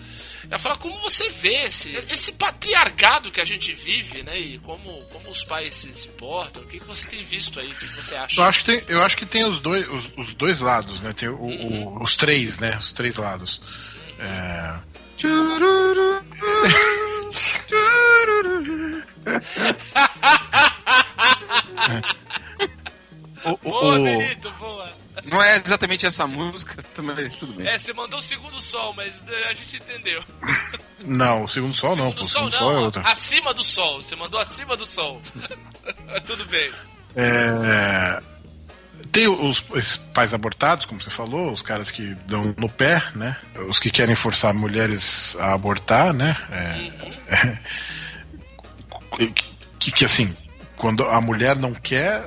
Eu 0.49 0.57
falar 0.57 0.77
como 0.77 0.97
você 0.99 1.29
vê 1.29 1.65
esse, 1.65 1.95
esse 2.09 2.31
patriarcado 2.31 3.31
que 3.31 3.39
a 3.39 3.45
gente 3.45 3.71
vive, 3.73 4.23
né? 4.23 4.39
E 4.39 4.57
como, 4.59 5.03
como 5.11 5.29
os 5.29 5.43
pais 5.43 5.75
se, 5.75 5.93
se 5.93 6.07
portam. 6.07 6.63
O 6.63 6.65
que, 6.65 6.79
que 6.79 6.85
você 6.85 7.05
tem 7.05 7.23
visto 7.23 7.59
aí? 7.59 7.71
O 7.71 7.75
que, 7.75 7.87
que 7.87 7.95
você 7.95 8.15
acha? 8.15 8.39
Eu 8.39 8.45
acho 8.45 8.59
que 8.59 8.65
tem, 8.65 8.83
eu 8.87 9.03
acho 9.03 9.17
que 9.17 9.25
tem 9.25 9.45
os, 9.45 9.59
dois, 9.59 9.87
os, 9.87 10.09
os 10.17 10.33
dois 10.33 10.59
lados, 10.59 10.99
né? 11.01 11.13
Tem 11.13 11.29
o, 11.29 11.39
uhum. 11.39 11.99
o, 11.99 12.03
os 12.03 12.15
três, 12.15 12.57
né? 12.57 12.75
Os 12.77 12.91
três 12.91 13.15
lados. 13.15 13.61
É... 14.17 14.79
o, 23.45 23.57
boa, 23.57 23.99
o... 23.99 24.03
Benito, 24.03 24.51
boa. 24.51 24.89
Não 25.25 25.41
é 25.41 25.57
exatamente 25.57 26.05
essa 26.05 26.25
música, 26.25 26.83
mas 27.03 27.35
tudo 27.35 27.53
bem. 27.53 27.67
É, 27.67 27.77
você 27.77 27.93
mandou 27.93 28.19
o 28.19 28.21
segundo 28.21 28.61
sol, 28.61 28.93
mas 28.93 29.23
a 29.27 29.53
gente 29.53 29.77
entendeu. 29.77 30.23
Não, 30.99 31.43
o 31.43 31.47
segundo 31.47 31.75
sol 31.75 31.95
segundo 31.95 32.17
não. 32.17 32.25
Sol, 32.25 32.25
o 32.25 32.29
segundo 32.29 32.51
não, 32.51 32.59
sol 32.59 32.71
é 32.71 32.79
outra. 32.79 33.01
Acima 33.03 33.53
do 33.53 33.63
sol, 33.63 34.01
você 34.01 34.15
mandou 34.15 34.39
acima 34.39 34.75
do 34.77 34.85
sol. 34.85 35.21
tudo 36.25 36.45
bem. 36.45 36.71
É, 37.15 38.21
tem 39.11 39.27
os, 39.27 39.63
os, 39.69 39.97
pais 39.97 40.33
abortados, 40.33 40.85
como 40.85 41.01
você 41.01 41.09
falou, 41.09 41.51
os 41.51 41.61
caras 41.61 41.89
que 41.89 42.15
dão 42.27 42.53
no 42.57 42.69
pé, 42.69 43.03
né? 43.15 43.37
Os 43.67 43.79
que 43.79 43.89
querem 43.89 44.15
forçar 44.15 44.53
mulheres 44.53 45.35
a 45.39 45.53
abortar, 45.53 46.13
né? 46.13 46.37
É, 46.51 46.91
é, 47.35 47.59
que, 49.79 49.91
que 49.91 50.05
assim, 50.05 50.35
quando 50.77 51.03
a 51.03 51.19
mulher 51.19 51.55
não 51.55 51.73
quer, 51.73 52.23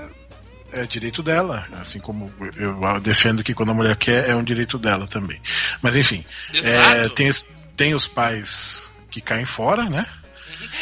é 0.72 0.84
direito 0.86 1.22
dela. 1.22 1.66
Assim 1.72 2.00
como 2.00 2.32
eu 2.56 3.00
defendo 3.00 3.44
que 3.44 3.54
quando 3.54 3.70
a 3.70 3.74
mulher 3.74 3.96
quer, 3.96 4.28
é 4.28 4.34
um 4.34 4.42
direito 4.42 4.78
dela 4.78 5.06
também. 5.06 5.40
Mas 5.80 5.94
enfim, 5.94 6.24
é, 6.52 7.08
tem, 7.10 7.30
tem 7.76 7.94
os 7.94 8.06
pais 8.06 8.90
que 9.10 9.20
caem 9.20 9.44
fora, 9.44 9.88
né? 9.88 10.06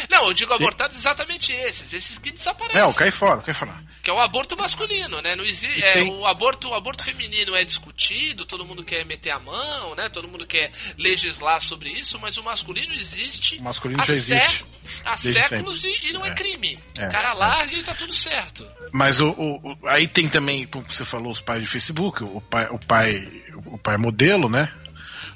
Não, 0.09 0.27
eu 0.27 0.33
digo 0.33 0.53
abortados 0.53 0.97
exatamente 0.97 1.51
esses, 1.51 1.93
esses 1.93 2.17
que 2.17 2.31
desaparecem. 2.31 2.81
É, 2.81 2.85
o 2.85 2.93
cai 2.93 3.11
fora, 3.11 3.41
cai 3.41 3.53
fora. 3.53 3.73
Que 4.01 4.09
é 4.09 4.13
o 4.13 4.19
aborto 4.19 4.57
masculino, 4.57 5.21
né? 5.21 5.35
Não 5.35 5.43
existe, 5.43 5.83
é, 5.83 5.93
tem... 5.93 6.11
o, 6.11 6.25
aborto, 6.25 6.69
o 6.69 6.73
aborto 6.73 7.03
feminino 7.03 7.55
é 7.55 7.63
discutido, 7.63 8.45
todo 8.45 8.65
mundo 8.65 8.83
quer 8.83 9.05
meter 9.05 9.31
a 9.31 9.39
mão, 9.39 9.95
né? 9.95 10.09
Todo 10.09 10.27
mundo 10.27 10.45
quer 10.45 10.71
legislar 10.97 11.61
sobre 11.61 11.89
isso, 11.91 12.19
mas 12.19 12.37
o 12.37 12.43
masculino 12.43 12.93
existe. 12.93 13.57
O 13.57 13.63
masculino 13.63 14.03
já 14.03 14.13
existe. 14.13 14.65
Há 15.05 15.17
séculos 15.17 15.83
e, 15.83 16.09
e, 16.09 16.13
não 16.13 16.25
é, 16.25 16.29
é 16.29 16.33
crime. 16.33 16.79
É, 16.97 17.07
o 17.07 17.11
cara 17.11 17.33
larga 17.33 17.75
é. 17.75 17.79
e 17.79 17.83
tá 17.83 17.93
tudo 17.93 18.13
certo. 18.13 18.67
Mas 18.91 19.19
o, 19.19 19.29
o, 19.29 19.71
o, 19.71 19.87
aí 19.87 20.07
tem 20.07 20.27
também, 20.27 20.65
como 20.65 20.85
você 20.91 21.05
falou, 21.05 21.31
os 21.31 21.41
pais 21.41 21.61
de 21.61 21.67
Facebook, 21.67 22.23
o 22.23 22.41
pai, 22.41 22.67
o 22.71 22.79
pai, 22.79 23.43
o 23.65 23.77
pai 23.77 23.97
modelo, 23.97 24.49
né? 24.49 24.73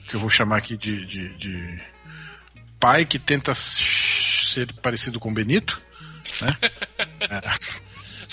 Que 0.08 0.16
eu 0.16 0.20
vou 0.20 0.30
chamar 0.30 0.58
aqui 0.58 0.76
de, 0.76 1.06
de, 1.06 1.30
de 1.38 1.82
pai 2.80 3.06
que 3.06 3.18
tenta 3.18 3.54
ser 4.56 4.74
parecido 4.82 5.20
com 5.20 5.30
o 5.30 5.34
Benito, 5.34 5.80
né? 6.42 6.58
é. 7.22 7.86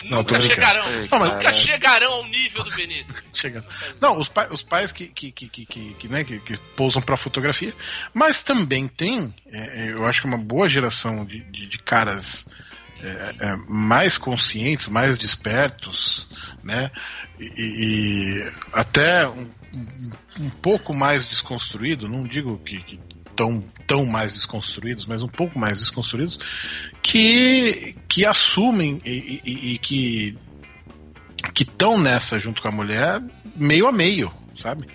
Nunca 0.04 0.40
chegarão. 0.40 0.84
Não, 1.10 1.18
mas... 1.18 1.32
Nunca 1.34 1.54
chegarão 1.54 2.12
ao 2.14 2.26
nível 2.26 2.64
do 2.64 2.70
Benito. 2.70 3.22
Chega. 3.32 3.64
Não, 4.00 4.18
os, 4.18 4.30
os 4.50 4.62
pais 4.62 4.90
que, 4.90 5.06
que, 5.06 5.30
que, 5.30 5.48
que, 5.48 5.66
que, 5.66 6.08
né, 6.08 6.24
que, 6.24 6.38
que 6.40 6.56
pousam 6.76 7.02
para 7.02 7.16
fotografia. 7.16 7.74
Mas 8.14 8.42
também 8.42 8.88
tem, 8.88 9.34
é, 9.50 9.58
é, 9.58 9.92
eu 9.92 10.06
acho 10.06 10.22
que 10.22 10.26
uma 10.26 10.38
boa 10.38 10.68
geração 10.68 11.24
de, 11.24 11.40
de, 11.40 11.66
de 11.66 11.78
caras 11.78 12.46
é, 13.02 13.34
é, 13.40 13.56
mais 13.68 14.16
conscientes, 14.16 14.88
mais 14.88 15.18
despertos, 15.18 16.28
né? 16.62 16.90
E, 17.38 17.52
e 17.56 18.52
até 18.72 19.28
um, 19.28 19.50
um, 20.38 20.50
pouco 20.50 20.94
mais 20.94 21.26
desconstruído, 21.26 22.08
não 22.08 22.24
digo 22.24 22.58
que, 22.58 22.80
que 22.82 23.00
tão, 23.34 23.64
tão 23.86 24.06
mais 24.06 24.34
desconstruídos, 24.34 25.06
mas 25.06 25.22
um 25.22 25.28
pouco 25.28 25.58
mais 25.58 25.78
desconstruídos, 25.78 26.38
que, 27.02 27.96
que 28.08 28.24
assumem 28.24 29.00
e, 29.04 29.40
e, 29.44 29.72
e 29.72 29.78
que 29.78 30.38
que 31.54 31.64
estão 31.64 31.98
nessa 31.98 32.38
junto 32.38 32.62
com 32.62 32.68
a 32.68 32.72
mulher 32.72 33.20
meio 33.56 33.88
a 33.88 33.92
meio, 33.92 34.32
sabe? 34.60 34.86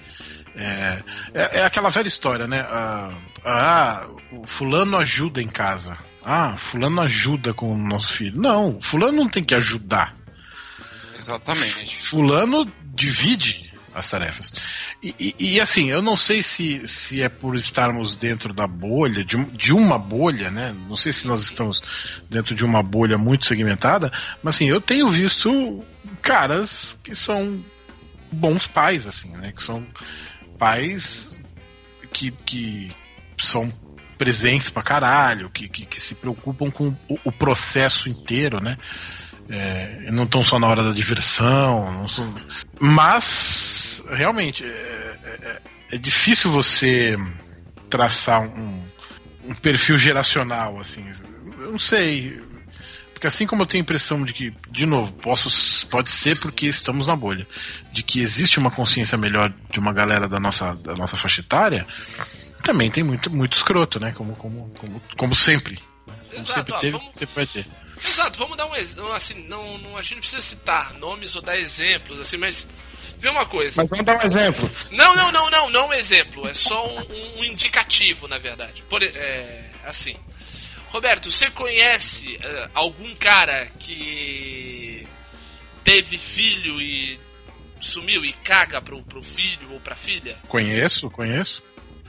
É, 0.55 1.03
é, 1.33 1.59
é 1.59 1.65
aquela 1.65 1.89
velha 1.89 2.07
história, 2.07 2.47
né? 2.47 2.61
Ah, 2.61 3.13
ah, 3.45 4.07
o 4.31 4.47
fulano 4.47 4.97
ajuda 4.97 5.41
em 5.41 5.47
casa. 5.47 5.97
Ah, 6.23 6.55
fulano 6.57 7.01
ajuda 7.01 7.53
com 7.53 7.71
o 7.71 7.77
nosso 7.77 8.13
filho. 8.13 8.41
Não, 8.41 8.81
fulano 8.81 9.17
não 9.17 9.29
tem 9.29 9.43
que 9.43 9.53
ajudar. 9.53 10.15
Exatamente. 11.15 12.01
Fulano 12.01 12.65
divide 12.95 13.66
as 13.97 14.09
tarefas. 14.09 14.53
E, 15.01 15.15
e, 15.19 15.35
e, 15.55 15.61
assim, 15.61 15.89
eu 15.89 16.01
não 16.01 16.15
sei 16.15 16.43
se, 16.43 16.87
se 16.87 17.21
é 17.21 17.29
por 17.29 17.55
estarmos 17.55 18.15
dentro 18.15 18.53
da 18.53 18.67
bolha, 18.67 19.23
de, 19.23 19.43
de 19.45 19.73
uma 19.73 19.97
bolha, 19.97 20.51
né? 20.51 20.75
Não 20.87 20.95
sei 20.95 21.11
se 21.11 21.27
nós 21.27 21.41
estamos 21.41 21.81
dentro 22.29 22.53
de 22.55 22.63
uma 22.63 22.83
bolha 22.83 23.17
muito 23.17 23.45
segmentada, 23.45 24.11
mas 24.43 24.55
assim, 24.55 24.65
eu 24.65 24.79
tenho 24.79 25.09
visto 25.09 25.83
caras 26.21 26.99
que 27.03 27.15
são 27.15 27.63
bons 28.31 28.67
pais, 28.67 29.07
assim, 29.07 29.29
né? 29.37 29.51
Que 29.51 29.63
são 29.63 29.85
pais 30.57 31.37
que, 32.11 32.31
que 32.31 32.91
são 33.37 33.71
presentes 34.17 34.69
pra 34.69 34.81
caralho, 34.81 35.49
que, 35.49 35.69
que, 35.69 35.85
que 35.85 36.01
se 36.01 36.15
preocupam 36.15 36.71
com 36.71 36.87
o, 37.07 37.19
o 37.23 37.31
processo 37.31 38.09
inteiro, 38.09 38.61
né? 38.61 38.77
É, 39.49 40.09
não 40.11 40.23
estão 40.23 40.43
só 40.43 40.59
na 40.59 40.67
hora 40.67 40.83
da 40.83 40.91
diversão, 40.91 42.05
são... 42.09 42.33
mas 42.79 43.86
realmente 44.09 44.63
é, 44.63 44.67
é, 44.67 45.61
é, 45.91 45.97
difícil 45.97 46.51
você 46.51 47.17
traçar 47.89 48.41
um, 48.41 48.83
um, 49.45 49.55
perfil 49.55 49.97
geracional 49.97 50.79
assim. 50.79 51.05
Eu 51.59 51.71
não 51.71 51.79
sei, 51.79 52.41
porque 53.13 53.27
assim 53.27 53.47
como 53.47 53.63
eu 53.63 53.65
tenho 53.65 53.81
a 53.81 53.85
impressão 53.85 54.23
de 54.23 54.33
que, 54.33 54.53
de 54.69 54.85
novo, 54.85 55.11
posso, 55.13 55.87
pode 55.87 56.11
ser 56.11 56.39
porque 56.39 56.67
estamos 56.67 57.07
na 57.07 57.15
bolha, 57.15 57.47
de 57.91 58.03
que 58.03 58.19
existe 58.21 58.59
uma 58.59 58.69
consciência 58.71 59.17
melhor 59.17 59.53
de 59.71 59.79
uma 59.79 59.91
galera 59.91 60.27
da 60.27 60.39
nossa, 60.39 60.75
da 60.75 60.95
nossa 60.95 61.17
faixa 61.17 61.41
etária, 61.41 61.87
também 62.63 62.91
tem 62.91 63.03
muito, 63.03 63.29
muito 63.31 63.55
escroto, 63.55 63.99
né? 63.99 64.13
Como, 64.13 64.35
como, 64.35 64.69
como, 64.77 65.01
como 65.17 65.35
sempre. 65.35 65.79
Como 66.05 66.41
Exato, 66.41 66.53
sempre 66.53 66.73
ó, 66.73 66.79
teve, 66.79 66.97
vamos... 66.97 67.13
sempre 67.17 67.35
vai 67.35 67.45
ter. 67.47 67.65
Exato, 68.05 68.37
vamos 68.37 68.57
dar 68.57 68.67
um 68.67 68.75
exemplo. 68.75 69.11
Assim, 69.13 69.47
não, 69.47 69.77
não, 69.79 69.97
a 69.97 70.01
gente 70.01 70.15
não 70.15 70.19
precisa 70.19 70.41
citar 70.41 70.93
nomes 70.95 71.35
ou 71.35 71.41
dar 71.41 71.57
exemplos, 71.57 72.19
assim, 72.19 72.37
mas. 72.37 72.67
Vê 73.19 73.29
uma 73.29 73.45
coisa. 73.45 73.75
Mas 73.77 73.89
vamos 73.89 74.05
dar 74.05 74.17
um 74.17 74.25
exemplo. 74.25 74.71
Não, 74.91 75.15
não, 75.15 75.31
não, 75.31 75.49
não, 75.49 75.69
não 75.69 75.87
um 75.87 75.93
exemplo. 75.93 76.47
É 76.47 76.53
só 76.53 76.87
um, 76.87 77.39
um 77.39 77.43
indicativo, 77.43 78.27
na 78.27 78.37
verdade. 78.37 78.83
Por, 78.89 79.01
é, 79.01 79.71
assim. 79.85 80.15
Roberto, 80.89 81.29
você 81.31 81.49
conhece 81.51 82.37
uh, 82.37 82.69
algum 82.73 83.13
cara 83.15 83.65
que 83.79 85.05
teve 85.83 86.17
filho 86.17 86.79
e 86.79 87.19
sumiu 87.81 88.23
e 88.23 88.33
caga 88.33 88.81
pro, 88.81 89.03
pro 89.03 89.21
filho 89.21 89.73
ou 89.73 89.79
pra 89.79 89.95
filha? 89.95 90.37
Conheço, 90.47 91.09
conheço. 91.09 91.63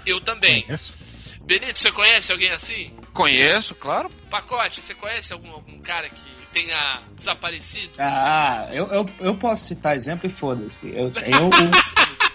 Eu 0.07 0.21
também. 0.21 0.63
Conheço. 0.63 0.95
Benito, 1.41 1.81
você 1.81 1.91
conhece 1.91 2.31
alguém 2.31 2.51
assim? 2.51 2.95
Conheço, 3.13 3.75
claro. 3.75 4.11
Pacote, 4.31 4.83
você 4.83 4.95
conhece 4.95 5.33
algum, 5.33 5.51
algum 5.51 5.81
cara 5.81 6.09
que 6.09 6.38
tenha 6.53 7.01
desaparecido? 7.17 7.93
Ah, 7.99 8.69
eu, 8.73 8.87
eu, 8.87 9.11
eu 9.21 9.35
posso 9.37 9.67
citar 9.67 9.97
exemplo 9.97 10.27
e 10.27 10.33
foda-se. 10.33 10.89
Eu, 10.89 11.07
eu 11.07 11.51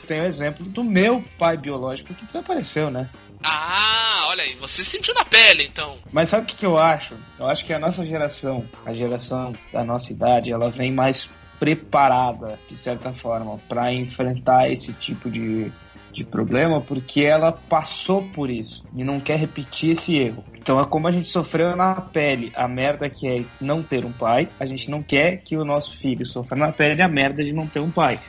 tenho 0.07 0.25
exemplo 0.25 0.65
do 0.65 0.83
meu 0.83 1.23
pai 1.37 1.57
biológico 1.57 2.13
que 2.13 2.25
desapareceu, 2.25 2.89
né? 2.89 3.09
Ah, 3.43 4.25
olha 4.27 4.43
aí, 4.43 4.55
você 4.55 4.83
sentiu 4.85 5.13
na 5.13 5.25
pele, 5.25 5.63
então. 5.65 5.97
Mas 6.11 6.29
sabe 6.29 6.43
o 6.43 6.45
que, 6.45 6.55
que 6.55 6.65
eu 6.65 6.79
acho? 6.79 7.15
Eu 7.37 7.47
acho 7.47 7.65
que 7.65 7.73
a 7.73 7.79
nossa 7.79 8.05
geração, 8.05 8.65
a 8.85 8.93
geração 8.93 9.53
da 9.71 9.83
nossa 9.83 10.11
idade, 10.11 10.51
ela 10.51 10.69
vem 10.69 10.91
mais 10.91 11.29
preparada, 11.59 12.57
de 12.69 12.77
certa 12.77 13.13
forma, 13.13 13.57
para 13.67 13.93
enfrentar 13.93 14.71
esse 14.71 14.93
tipo 14.93 15.29
de 15.29 15.71
de 16.13 16.23
problema 16.23 16.79
porque 16.79 17.21
ela 17.21 17.51
passou 17.51 18.23
por 18.29 18.49
isso 18.49 18.83
e 18.95 19.03
não 19.03 19.19
quer 19.19 19.37
repetir 19.37 19.91
esse 19.91 20.15
erro. 20.15 20.45
Então 20.55 20.79
é 20.79 20.85
como 20.85 21.07
a 21.07 21.11
gente 21.11 21.27
sofreu 21.27 21.75
na 21.75 21.95
pele 21.95 22.51
a 22.55 22.67
merda 22.67 23.09
que 23.09 23.27
é 23.27 23.43
não 23.59 23.81
ter 23.81 24.05
um 24.05 24.11
pai, 24.11 24.47
a 24.59 24.65
gente 24.65 24.89
não 24.89 25.01
quer 25.01 25.37
que 25.37 25.57
o 25.57 25.65
nosso 25.65 25.97
filho 25.97 26.25
sofra 26.25 26.57
na 26.57 26.71
pele 26.71 27.01
a 27.01 27.07
merda 27.07 27.43
de 27.43 27.51
não 27.51 27.67
ter 27.67 27.79
um 27.79 27.91
pai. 27.91 28.19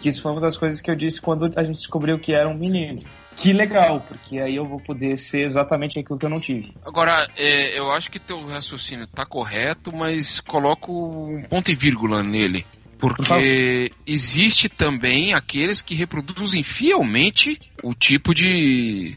Que 0.00 0.08
isso 0.08 0.20
foi 0.20 0.32
uma 0.32 0.40
das 0.40 0.56
coisas 0.56 0.80
que 0.80 0.90
eu 0.90 0.94
disse 0.94 1.20
quando 1.20 1.50
a 1.56 1.62
gente 1.62 1.78
descobriu 1.78 2.18
que 2.18 2.34
era 2.34 2.48
um 2.48 2.56
menino. 2.56 3.00
Que 3.36 3.52
legal, 3.52 4.00
porque 4.00 4.38
aí 4.38 4.56
eu 4.56 4.64
vou 4.64 4.80
poder 4.80 5.16
ser 5.18 5.40
exatamente 5.40 5.98
aquilo 5.98 6.18
que 6.18 6.24
eu 6.24 6.30
não 6.30 6.40
tive. 6.40 6.74
Agora, 6.84 7.28
é, 7.36 7.78
eu 7.78 7.90
acho 7.92 8.10
que 8.10 8.18
teu 8.18 8.44
raciocínio 8.46 9.06
tá 9.06 9.26
correto, 9.26 9.94
mas 9.94 10.40
coloco 10.40 10.92
um 11.28 11.42
ponto 11.42 11.70
e 11.70 11.74
vírgula 11.74 12.22
nele. 12.22 12.64
Porque 12.98 13.90
existe 14.06 14.68
também 14.68 15.34
aqueles 15.34 15.82
que 15.82 15.94
reproduzem 15.94 16.62
fielmente 16.62 17.60
o 17.82 17.94
tipo 17.94 18.34
de, 18.34 19.16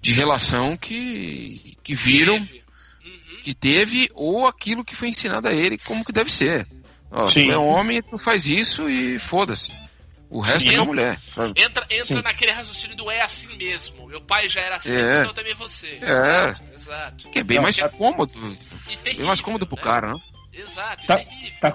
de 0.00 0.12
relação 0.12 0.76
que, 0.76 1.76
que 1.84 1.94
viram, 1.94 2.38
Teve. 2.40 2.62
Uhum. 3.04 3.42
que 3.44 3.54
teve, 3.54 4.10
ou 4.14 4.46
aquilo 4.46 4.84
que 4.84 4.96
foi 4.96 5.08
ensinado 5.08 5.48
a 5.48 5.52
ele 5.52 5.76
como 5.78 6.04
que 6.04 6.12
deve 6.12 6.32
ser. 6.32 6.66
Ó, 7.10 7.26
tu 7.28 7.38
é 7.38 7.56
homem, 7.56 8.02
tu 8.02 8.18
faz 8.18 8.46
isso 8.46 8.88
e 8.88 9.18
foda-se. 9.18 9.72
O 10.30 10.40
resto 10.40 10.68
Sim. 10.68 10.74
é 10.74 10.78
a 10.78 10.84
mulher, 10.84 11.18
sabe? 11.30 11.58
Entra, 11.58 11.86
entra 11.90 12.04
Sim. 12.04 12.22
naquele 12.22 12.52
raciocínio 12.52 12.94
do 12.94 13.10
é 13.10 13.22
assim 13.22 13.48
mesmo. 13.56 14.06
Meu 14.06 14.20
pai 14.20 14.46
já 14.50 14.60
era 14.60 14.76
assim, 14.76 14.92
É. 15.00 15.20
então 15.20 15.32
também 15.32 15.54
você. 15.54 15.86
É. 16.02 16.04
Exato, 16.04 16.62
exato. 16.74 17.30
Que 17.30 17.38
é 17.38 17.42
bem 17.42 17.56
Não, 17.56 17.62
mais 17.64 17.76
tá- 17.78 17.88
cômodo. 17.88 18.58
E 18.90 18.96
Bem 18.98 19.20
mais 19.26 19.40
cômodo 19.40 19.66
pro 19.66 19.76
né? 19.76 19.82
cara, 19.82 20.12
né? 20.12 20.20
Exato, 20.52 21.06
Tá, 21.06 21.16
terrível. 21.16 21.52
tá, 21.62 21.70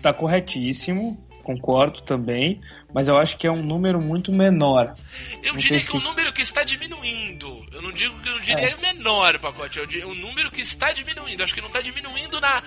tá 0.00 0.12
corretíssimo, 0.12 1.18
concordo 1.42 2.00
também, 2.02 2.60
mas 2.94 3.08
eu 3.08 3.16
acho 3.16 3.36
que 3.36 3.46
é 3.46 3.50
um 3.50 3.62
número 3.62 4.00
muito 4.00 4.32
menor. 4.32 4.94
Eu 5.42 5.52
não 5.54 5.58
diria 5.58 5.80
que 5.80 5.96
é 5.96 5.98
um 5.98 6.02
número 6.02 6.32
que 6.32 6.42
está 6.42 6.62
diminuindo. 6.62 7.66
Eu 7.72 7.82
não 7.82 7.90
digo 7.90 8.14
que 8.20 8.28
eu 8.28 8.38
diria 8.40 8.76
menor, 8.76 9.38
pacote. 9.38 9.78
Eu 9.78 9.86
diria 9.86 10.06
um 10.06 10.14
número 10.14 10.50
que 10.50 10.60
está 10.60 10.92
diminuindo. 10.92 11.42
Acho 11.42 11.54
que 11.54 11.60
não 11.60 11.68
está 11.68 11.80
diminuindo 11.80 12.40
na, 12.40 12.62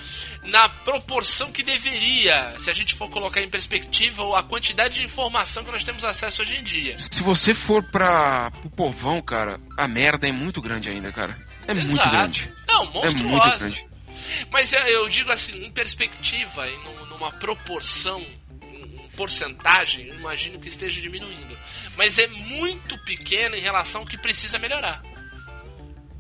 na 0.45 0.67
proporção 0.69 1.51
que 1.51 1.63
deveria. 1.63 2.55
Se 2.57 2.69
a 2.69 2.73
gente 2.73 2.95
for 2.95 3.09
colocar 3.09 3.41
em 3.41 3.49
perspectiva 3.49 4.38
a 4.38 4.43
quantidade 4.43 4.95
de 4.95 5.03
informação 5.03 5.63
que 5.63 5.71
nós 5.71 5.84
temos 5.84 6.03
acesso 6.03 6.41
hoje 6.41 6.55
em 6.55 6.63
dia. 6.63 6.97
Se 7.11 7.21
você 7.21 7.53
for 7.53 7.84
pra, 7.84 8.51
pro 8.51 8.69
povão, 8.69 9.21
cara, 9.21 9.59
a 9.77 9.88
merda 9.88 10.27
é 10.27 10.31
muito 10.31 10.61
grande 10.61 10.89
ainda, 10.89 11.11
cara. 11.11 11.38
É 11.67 11.73
muito 11.73 11.91
Exato. 11.91 12.09
grande. 12.09 12.49
Não, 12.67 12.84
É 12.84 12.86
muito 12.86 13.23
monstruosa. 13.23 13.57
grande. 13.59 13.93
Mas 14.51 14.71
eu 14.74 15.07
digo 15.09 15.32
assim, 15.32 15.65
em 15.65 15.71
perspectiva, 15.71 16.67
em 16.69 16.78
num- 16.84 17.05
numa 17.07 17.32
proporção, 17.32 18.19
em 18.21 18.43
em 19.03 19.15
porcentagem, 19.15 20.07
eu 20.07 20.15
imagino 20.15 20.59
que 20.59 20.67
esteja 20.67 20.99
diminuindo. 20.99 21.55
Mas 21.95 22.17
é 22.17 22.26
muito 22.28 22.97
pequeno 23.05 23.55
em 23.55 23.59
relação 23.59 24.01
ao 24.01 24.07
que 24.07 24.17
precisa 24.17 24.57
melhorar. 24.57 25.03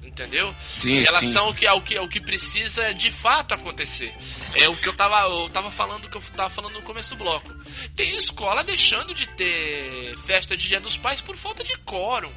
Entendeu? 0.03 0.53
Sim, 0.69 0.97
em 0.97 1.01
relação 1.03 1.43
sim. 1.43 1.47
ao 1.49 1.53
que, 1.55 1.65
ao, 1.67 1.81
que, 1.81 1.97
ao 1.97 2.07
que 2.07 2.21
precisa 2.21 2.93
de 2.93 3.09
fato 3.09 3.55
acontecer. 3.55 4.13
É 4.53 4.69
o 4.69 4.75
que 4.75 4.87
eu 4.87 4.93
tava, 4.93 5.21
eu 5.27 5.49
tava 5.49 5.71
falando 5.71 6.07
que 6.07 6.15
eu 6.15 6.21
tava 6.35 6.51
falando 6.51 6.73
no 6.73 6.81
começo 6.83 7.09
do 7.09 7.15
bloco. 7.15 7.51
Tem 7.95 8.15
escola 8.15 8.63
deixando 8.63 9.11
de 9.15 9.25
ter 9.29 10.15
festa 10.27 10.55
de 10.55 10.67
dia 10.67 10.79
dos 10.79 10.95
pais 10.95 11.19
por 11.19 11.35
falta 11.35 11.63
de 11.63 11.75
quórum. 11.79 12.31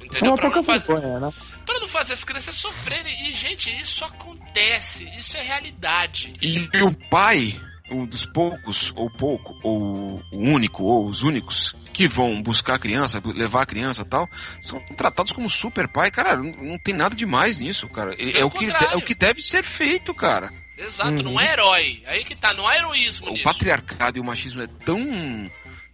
É 0.00 0.04
Entendeu? 0.06 0.30
uma 0.30 0.36
Pra 0.36 0.44
pouca 0.50 0.56
não 0.56 0.64
fazer, 0.64 0.86
vergonha, 0.86 1.20
né? 1.20 1.32
Para 1.62 1.80
não 1.80 1.88
fazer 1.88 2.12
as 2.12 2.24
crianças 2.24 2.56
sofrerem. 2.56 3.28
E, 3.28 3.32
gente, 3.32 3.70
isso 3.80 4.04
acontece. 4.04 5.04
Isso 5.16 5.36
é 5.36 5.42
realidade. 5.42 6.34
E 6.40 6.68
o 6.82 6.92
pai, 7.08 7.54
um 7.90 8.04
dos 8.06 8.26
poucos, 8.26 8.92
ou 8.96 9.10
pouco, 9.10 9.58
ou 9.62 10.22
o 10.32 10.38
único, 10.38 10.84
ou 10.84 11.06
os 11.06 11.22
únicos, 11.22 11.74
que 11.92 12.08
vão 12.08 12.42
buscar 12.42 12.74
a 12.74 12.78
criança, 12.78 13.22
levar 13.24 13.62
a 13.62 13.66
criança 13.66 14.02
e 14.02 14.06
tal, 14.06 14.26
são 14.60 14.80
tratados 14.96 15.32
como 15.32 15.48
super 15.50 15.88
pai. 15.88 16.10
Cara, 16.10 16.36
não, 16.36 16.50
não 16.52 16.78
tem 16.78 16.94
nada 16.94 17.14
demais 17.14 17.58
nisso, 17.58 17.88
cara. 17.88 18.14
É, 18.14 18.32
Pelo 18.32 18.46
o 18.46 18.50
que, 18.50 18.66
é 18.70 18.96
o 18.96 19.02
que 19.02 19.14
deve 19.14 19.42
ser 19.42 19.62
feito, 19.62 20.14
cara. 20.14 20.50
Exato, 20.78 21.22
não 21.22 21.40
é 21.40 21.52
herói. 21.52 22.02
Aí 22.06 22.24
que 22.24 22.34
tá, 22.34 22.52
não 22.52 22.66
há 22.66 22.76
heroísmo 22.76 23.28
O 23.28 23.32
nisso. 23.32 23.44
patriarcado 23.44 24.18
e 24.18 24.20
o 24.20 24.24
machismo 24.24 24.62
é 24.62 24.66
tão 24.66 24.98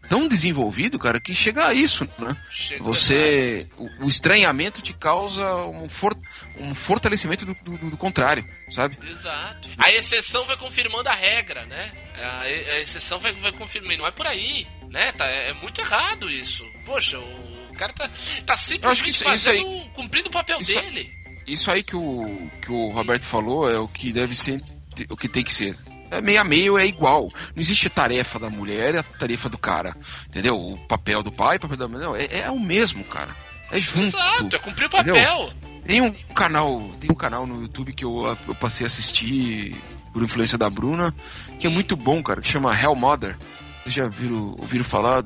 tão 0.08 0.26
desenvolvido, 0.28 0.98
cara, 0.98 1.20
que 1.20 1.34
chega 1.34 1.66
a 1.68 1.74
isso, 1.74 2.08
né? 2.18 2.36
Chega- 2.50 2.82
Você. 2.84 3.66
O, 3.76 4.06
o 4.06 4.08
estranhamento 4.08 4.80
te 4.80 4.92
causa 4.92 5.44
um, 5.66 5.88
for, 5.88 6.16
um 6.58 6.74
fortalecimento 6.74 7.44
do, 7.44 7.54
do, 7.54 7.90
do 7.90 7.96
contrário, 7.96 8.44
sabe? 8.72 8.98
Exato. 9.08 9.68
A 9.78 9.90
exceção 9.90 10.44
vai 10.46 10.56
confirmando 10.56 11.08
a 11.08 11.14
regra, 11.14 11.64
né? 11.66 11.92
A, 12.16 12.40
a 12.42 12.80
exceção 12.80 13.18
vai, 13.18 13.32
vai 13.32 13.52
confirmando. 13.52 13.98
Não 13.98 14.06
é 14.06 14.10
por 14.10 14.26
aí, 14.26 14.66
né? 14.88 15.12
Tá, 15.12 15.26
é, 15.26 15.50
é 15.50 15.52
muito 15.54 15.80
errado 15.80 16.30
isso. 16.30 16.64
Poxa, 16.86 17.18
o 17.18 17.72
cara 17.78 17.92
tá, 17.92 18.10
tá 18.46 18.56
simplesmente 18.56 19.10
isso- 19.10 19.28
isso 19.34 19.48
aí- 19.50 19.58
fazendo, 19.62 19.90
cumprindo 19.94 20.28
o 20.28 20.32
papel 20.32 20.60
isso- 20.60 20.72
dele. 20.74 21.08
Isso 21.46 21.70
aí 21.70 21.82
que 21.82 21.96
o, 21.96 22.50
que 22.62 22.70
o 22.70 22.88
Roberto 22.90 23.22
falou 23.24 23.70
é 23.70 23.78
o 23.78 23.88
que 23.88 24.12
deve 24.12 24.34
ser, 24.34 24.62
o 25.08 25.16
que 25.16 25.28
tem 25.28 25.42
que 25.42 25.54
ser. 25.54 25.74
É 26.10 26.20
meio 26.20 26.40
a 26.40 26.44
meio, 26.44 26.78
é 26.78 26.86
igual. 26.86 27.30
Não 27.54 27.60
existe 27.62 27.88
tarefa 27.90 28.38
da 28.38 28.48
mulher 28.48 28.94
e 28.94 28.98
a 28.98 29.02
tarefa 29.02 29.48
do 29.48 29.58
cara. 29.58 29.96
Entendeu? 30.26 30.54
O 30.56 30.78
papel 30.86 31.22
do 31.22 31.30
pai, 31.32 31.56
o 31.56 31.60
papel 31.60 31.76
da 31.76 31.88
mulher. 31.88 32.04
Não, 32.06 32.16
é, 32.16 32.26
é 32.40 32.50
o 32.50 32.58
mesmo, 32.58 33.04
cara. 33.04 33.30
É 33.70 33.78
junto. 33.80 34.06
Exato, 34.16 34.56
é 34.56 34.58
cumprir 34.58 34.84
o 34.84 34.96
Entendeu? 34.96 35.14
papel. 35.14 35.50
Tem 35.86 36.00
um 36.02 36.12
canal, 36.34 36.90
tem 37.00 37.10
um 37.10 37.14
canal 37.14 37.46
no 37.46 37.62
YouTube 37.62 37.92
que 37.92 38.04
eu, 38.04 38.36
eu 38.46 38.54
passei 38.54 38.84
a 38.84 38.88
assistir 38.88 39.74
por 40.12 40.22
influência 40.22 40.56
da 40.58 40.68
Bruna, 40.70 41.14
que 41.58 41.66
é 41.66 41.70
muito 41.70 41.96
bom, 41.96 42.22
cara, 42.22 42.40
que 42.40 42.48
chama 42.48 42.78
Hell 42.78 42.94
Mother. 42.94 43.36
Vocês 43.82 43.94
já 43.94 44.06
viram, 44.06 44.54
ouviram 44.58 44.84
falar? 44.84 45.24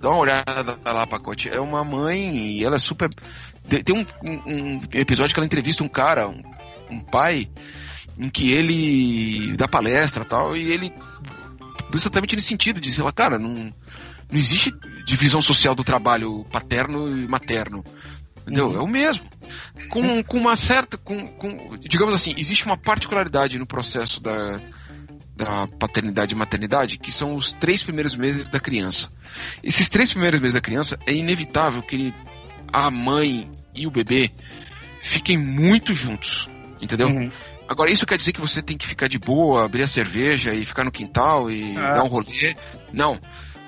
Dá 0.00 0.10
uma 0.10 0.18
olhada 0.20 0.76
lá, 0.84 1.06
pacote. 1.06 1.48
É 1.48 1.60
uma 1.60 1.82
mãe 1.84 2.36
e 2.38 2.64
ela 2.64 2.76
é 2.76 2.78
super. 2.78 3.10
Tem 3.68 3.82
tem 3.82 3.96
um, 3.96 4.06
um- 4.22 4.42
um 4.76 4.80
episódio 4.92 5.34
que 5.34 5.40
ela 5.40 5.46
entrevista 5.46 5.82
um 5.82 5.88
cara, 5.88 6.28
um, 6.28 6.40
um 6.90 7.00
pai, 7.00 7.48
em 8.18 8.28
que 8.28 8.52
ele 8.52 9.56
dá 9.56 9.68
palestra 9.68 10.24
e 10.24 10.26
tal, 10.26 10.56
e 10.56 10.70
ele. 10.70 10.92
Exatamente 11.94 12.36
nesse 12.36 12.48
sentido, 12.48 12.80
diz 12.80 12.98
ela, 12.98 13.12
cara, 13.12 13.38
não, 13.38 13.54
não 13.54 14.38
existe 14.38 14.74
divisão 15.06 15.40
social 15.40 15.74
do 15.74 15.84
trabalho 15.84 16.44
paterno 16.50 17.08
e 17.08 17.26
materno. 17.26 17.82
Entendeu? 18.42 18.74
É 18.74 18.80
o 18.80 18.86
mesmo. 18.86 19.24
Com, 19.90 20.22
com 20.22 20.38
uma 20.38 20.56
certa. 20.56 20.96
Com, 20.98 21.28
com, 21.28 21.76
digamos 21.78 22.14
assim, 22.14 22.34
existe 22.36 22.64
uma 22.64 22.76
particularidade 22.76 23.58
no 23.58 23.66
processo 23.66 24.20
da, 24.20 24.60
da 25.36 25.68
paternidade 25.78 26.34
e 26.34 26.36
maternidade, 26.36 26.98
que 26.98 27.12
são 27.12 27.36
os 27.36 27.52
três 27.52 27.82
primeiros 27.82 28.16
meses 28.16 28.48
da 28.48 28.58
criança. 28.58 29.08
Esses 29.62 29.88
três 29.88 30.10
primeiros 30.10 30.40
meses 30.40 30.54
da 30.54 30.60
criança, 30.60 30.98
é 31.06 31.12
inevitável 31.12 31.82
que 31.82 32.12
a 32.72 32.90
mãe 32.90 33.50
e 33.74 33.86
o 33.86 33.90
bebê 33.90 34.30
fiquem 35.02 35.38
muito 35.38 35.94
juntos. 35.94 36.48
Entendeu? 36.80 37.08
Uhum. 37.08 37.30
Agora, 37.68 37.90
isso 37.90 38.06
quer 38.06 38.16
dizer 38.16 38.32
que 38.32 38.40
você 38.40 38.62
tem 38.62 38.76
que 38.76 38.86
ficar 38.86 39.08
de 39.08 39.18
boa, 39.18 39.64
abrir 39.64 39.82
a 39.82 39.86
cerveja 39.86 40.54
e 40.54 40.64
ficar 40.64 40.84
no 40.84 40.90
quintal 40.90 41.50
e 41.50 41.76
Ah. 41.76 41.92
dar 41.92 42.04
um 42.04 42.08
rolê? 42.08 42.56
Não. 42.92 43.18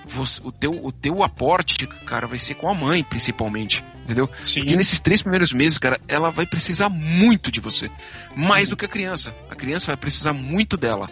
Você- 0.08 0.40
o, 0.42 0.50
teu, 0.50 0.70
o 0.84 0.90
teu 0.90 1.22
aporte, 1.22 1.86
cara, 2.06 2.26
vai 2.26 2.38
ser 2.38 2.54
com 2.54 2.68
a 2.68 2.74
mãe, 2.74 3.04
principalmente. 3.04 3.84
Entendeu? 4.04 4.28
Sim. 4.44 4.60
Porque 4.60 4.74
nesses 4.74 4.98
três 4.98 5.22
primeiros 5.22 5.52
meses, 5.52 5.78
cara, 5.78 6.00
ela 6.08 6.30
vai 6.30 6.44
precisar 6.46 6.88
muito 6.88 7.52
de 7.52 7.60
você. 7.60 7.88
Mais 8.34 8.68
do 8.68 8.76
que 8.76 8.84
a 8.84 8.88
criança. 8.88 9.32
A 9.48 9.54
criança 9.54 9.86
vai 9.88 9.96
precisar 9.96 10.32
muito 10.32 10.76
dela. 10.76 11.08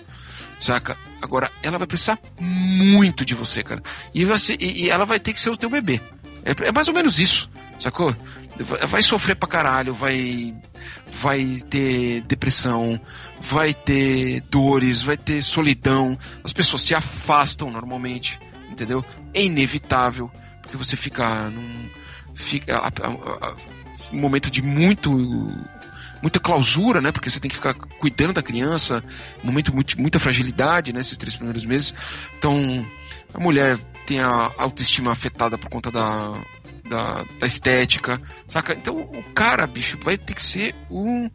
Saca? 0.59 0.97
Agora, 1.22 1.49
ela 1.62 1.78
vai 1.78 1.86
precisar 1.86 2.18
muito 2.41 3.24
de 3.24 3.34
você, 3.34 3.62
cara. 3.62 3.80
E, 4.12 4.24
você, 4.24 4.57
e, 4.59 4.86
e 4.86 4.91
ela 4.91 5.05
vai 5.05 5.20
ter 5.20 5.32
que 5.32 5.41
ser 5.41 5.51
o 5.51 5.57
teu 5.57 5.70
bebê. 5.70 6.01
É, 6.45 6.66
é 6.66 6.72
mais 6.72 6.89
ou 6.89 6.95
menos 6.95 7.20
isso, 7.20 7.49
sacou? 7.79 8.14
Vai, 8.89 9.03
sofrer 9.03 9.37
pra 9.37 9.49
caralho, 9.49 9.95
vai, 9.95 10.55
vai 11.20 11.62
ter 11.70 12.22
depressão, 12.22 13.01
vai 13.41 13.72
ter 13.72 14.41
dores, 14.51 15.03
vai 15.03 15.16
ter 15.16 15.43
solidão. 15.43 16.18
As 16.43 16.53
pessoas 16.53 16.83
se 16.83 16.95
afastam 16.95 17.70
normalmente, 17.70 18.39
entendeu? 18.70 19.05
É 19.33 19.45
inevitável, 19.45 20.31
porque 20.62 20.76
você 20.76 20.97
fica 20.97 21.49
num. 21.51 21.89
Fica, 22.35 22.76
a- 22.79 22.89
a- 22.89 23.47
a- 23.49 23.57
um 24.12 24.20
momento 24.20 24.51
de 24.51 24.62
muito 24.62 25.11
muita 26.20 26.41
clausura, 26.41 27.01
né? 27.01 27.12
Porque 27.12 27.31
você 27.31 27.39
tem 27.39 27.49
que 27.49 27.57
ficar 27.57 27.74
cuidando 27.74 28.33
da 28.33 28.43
criança, 28.43 29.05
momento 29.43 29.72
muito, 29.72 30.01
muita 30.01 30.18
fragilidade 30.18 30.93
nesses 30.93 31.16
três 31.16 31.35
primeiros 31.37 31.64
meses. 31.64 31.95
Então, 32.39 32.85
a 33.33 33.39
mulher 33.41 33.79
tem 34.07 34.20
a 34.20 34.51
autoestima 34.59 35.12
afetada 35.12 35.57
por 35.57 35.68
conta 35.68 35.91
da, 35.91 36.33
da, 36.89 37.24
da 37.39 37.47
estética, 37.47 38.20
saca? 38.49 38.74
Então, 38.74 38.97
o 38.97 39.22
cara, 39.34 39.66
bicho, 39.66 39.99
vai 40.03 40.16
ter 40.16 40.34
que 40.34 40.43
ser 40.43 40.74
um 40.91 41.30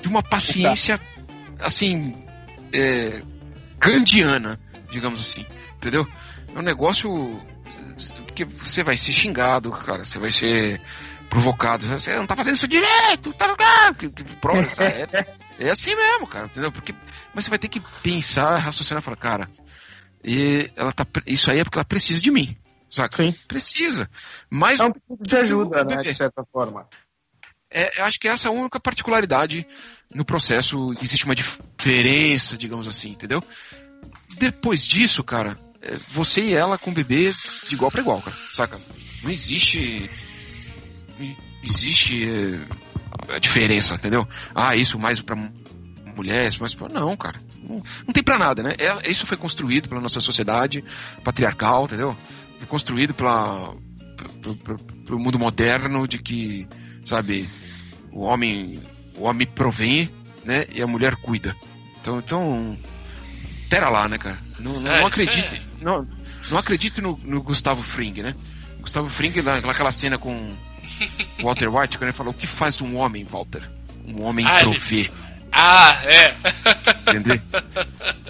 de 0.00 0.08
uma 0.08 0.22
paciência 0.22 1.00
assim 1.60 2.14
é, 2.72 3.22
gandiana, 3.78 4.58
digamos 4.90 5.20
assim, 5.20 5.46
entendeu? 5.76 6.06
É 6.54 6.58
um 6.58 6.62
negócio 6.62 7.40
que 8.34 8.44
você 8.44 8.82
vai 8.82 8.96
ser 8.96 9.12
xingado, 9.12 9.70
cara, 9.70 10.04
você 10.04 10.18
vai 10.18 10.30
ser 10.30 10.80
provocado, 11.30 11.86
você 11.86 12.14
não 12.16 12.26
tá 12.26 12.36
fazendo 12.36 12.56
isso 12.56 12.68
direito, 12.68 13.32
tá 13.32 13.46
ligado? 13.46 13.94
Que, 13.96 14.08
que 14.08 14.24
prova 14.36 14.60
essa 14.60 14.84
é, 14.84 15.06
é 15.58 15.70
assim 15.70 15.94
mesmo, 15.94 16.26
cara, 16.26 16.46
entendeu? 16.46 16.72
Porque 16.72 16.94
mas 17.34 17.44
você 17.44 17.50
vai 17.50 17.58
ter 17.58 17.68
que 17.68 17.80
pensar, 18.02 18.56
raciocinar, 18.58 19.02
falar, 19.02 19.16
cara, 19.16 19.50
e 20.22 20.70
ela 20.76 20.92
tá, 20.92 21.06
isso 21.26 21.50
aí 21.50 21.58
é 21.58 21.64
porque 21.64 21.78
ela 21.78 21.84
precisa 21.84 22.20
de 22.20 22.30
mim, 22.30 22.56
saca? 22.94 23.16
Sim. 23.16 23.34
Precisa. 23.48 24.08
Mas 24.48 24.80
É 24.80 24.84
um 24.84 24.92
pedido 24.92 25.26
de 25.26 25.36
ajuda, 25.36 25.84
né, 25.84 26.02
de 26.02 26.14
certa 26.14 26.44
forma. 26.52 26.86
é, 27.70 28.00
eu 28.00 28.04
acho 28.04 28.18
que 28.20 28.28
essa 28.28 28.48
é 28.48 28.50
a 28.50 28.54
única 28.54 28.78
particularidade 28.80 29.66
no 30.14 30.24
processo. 30.24 30.94
Existe 31.02 31.24
uma 31.24 31.34
diferença, 31.34 32.56
digamos 32.56 32.86
assim, 32.88 33.08
entendeu? 33.10 33.42
Depois 34.38 34.84
disso, 34.86 35.22
cara, 35.24 35.58
é 35.82 35.96
você 36.12 36.40
e 36.40 36.54
ela 36.54 36.78
com 36.78 36.90
o 36.90 36.94
bebê 36.94 37.32
de 37.68 37.74
igual 37.74 37.90
para 37.90 38.00
igual, 38.00 38.22
cara, 38.22 38.36
saca? 38.52 38.80
Não 39.22 39.30
existe. 39.30 40.10
Existe 41.62 42.28
é, 42.28 43.34
a 43.34 43.38
diferença, 43.38 43.94
entendeu? 43.94 44.28
Ah, 44.54 44.76
isso 44.76 44.98
mais 44.98 45.20
pra 45.20 45.36
mulher, 46.14 46.48
isso 46.48 46.60
mais 46.60 46.74
pra. 46.74 46.88
Não, 46.88 47.16
cara. 47.16 47.38
Não, 47.62 47.82
não 48.06 48.12
tem 48.12 48.22
pra 48.22 48.38
nada, 48.38 48.62
né? 48.62 48.72
É, 48.78 49.10
isso 49.10 49.26
foi 49.26 49.36
construído 49.36 49.88
pela 49.88 50.00
nossa 50.00 50.20
sociedade 50.20 50.84
patriarcal, 51.24 51.84
entendeu? 51.84 52.16
Foi 52.64 52.66
construído 52.66 53.12
pela, 53.12 53.74
pelo, 55.04 55.18
mundo 55.20 55.38
moderno 55.38 56.08
de 56.08 56.16
que, 56.18 56.66
sabe, 57.04 57.46
o 58.10 58.22
homem, 58.22 58.80
o 59.16 59.24
homem 59.24 59.46
provém, 59.46 60.08
né? 60.46 60.64
E 60.74 60.80
a 60.80 60.86
mulher 60.86 61.14
cuida. 61.16 61.54
Então, 62.00 62.18
então 62.20 62.78
pera 63.68 63.90
lá, 63.90 64.08
né, 64.08 64.16
cara? 64.16 64.38
Não, 64.58 64.80
não, 64.80 64.90
É, 64.90 65.00
não 65.00 65.06
acredite, 65.08 65.56
é- 65.56 65.62
não, 65.84 66.08
não 66.50 66.56
acredite 66.58 67.00
no, 67.02 67.18
no 67.22 67.42
Gustavo 67.42 67.82
Fring, 67.82 68.22
né? 68.22 68.34
Gustavo 68.80 69.10
Fring, 69.10 69.38
lá- 69.42 69.60
naquela 69.60 69.92
cena 69.92 70.16
com 70.16 70.48
Walter 71.42 71.68
White, 71.68 71.98
quando 71.98 72.08
ele 72.08 72.12
falou: 72.16 72.32
o 72.32 72.36
que 72.36 72.46
faz 72.46 72.80
um 72.80 72.96
homem, 72.96 73.24
Walter? 73.24 73.68
Um 74.06 74.22
homem 74.22 74.46
Ah, 74.48 74.60
ele- 74.62 74.70
provê, 74.70 75.10
Ah, 75.52 76.00
é. 76.06 76.34
entendeu? 77.06 77.40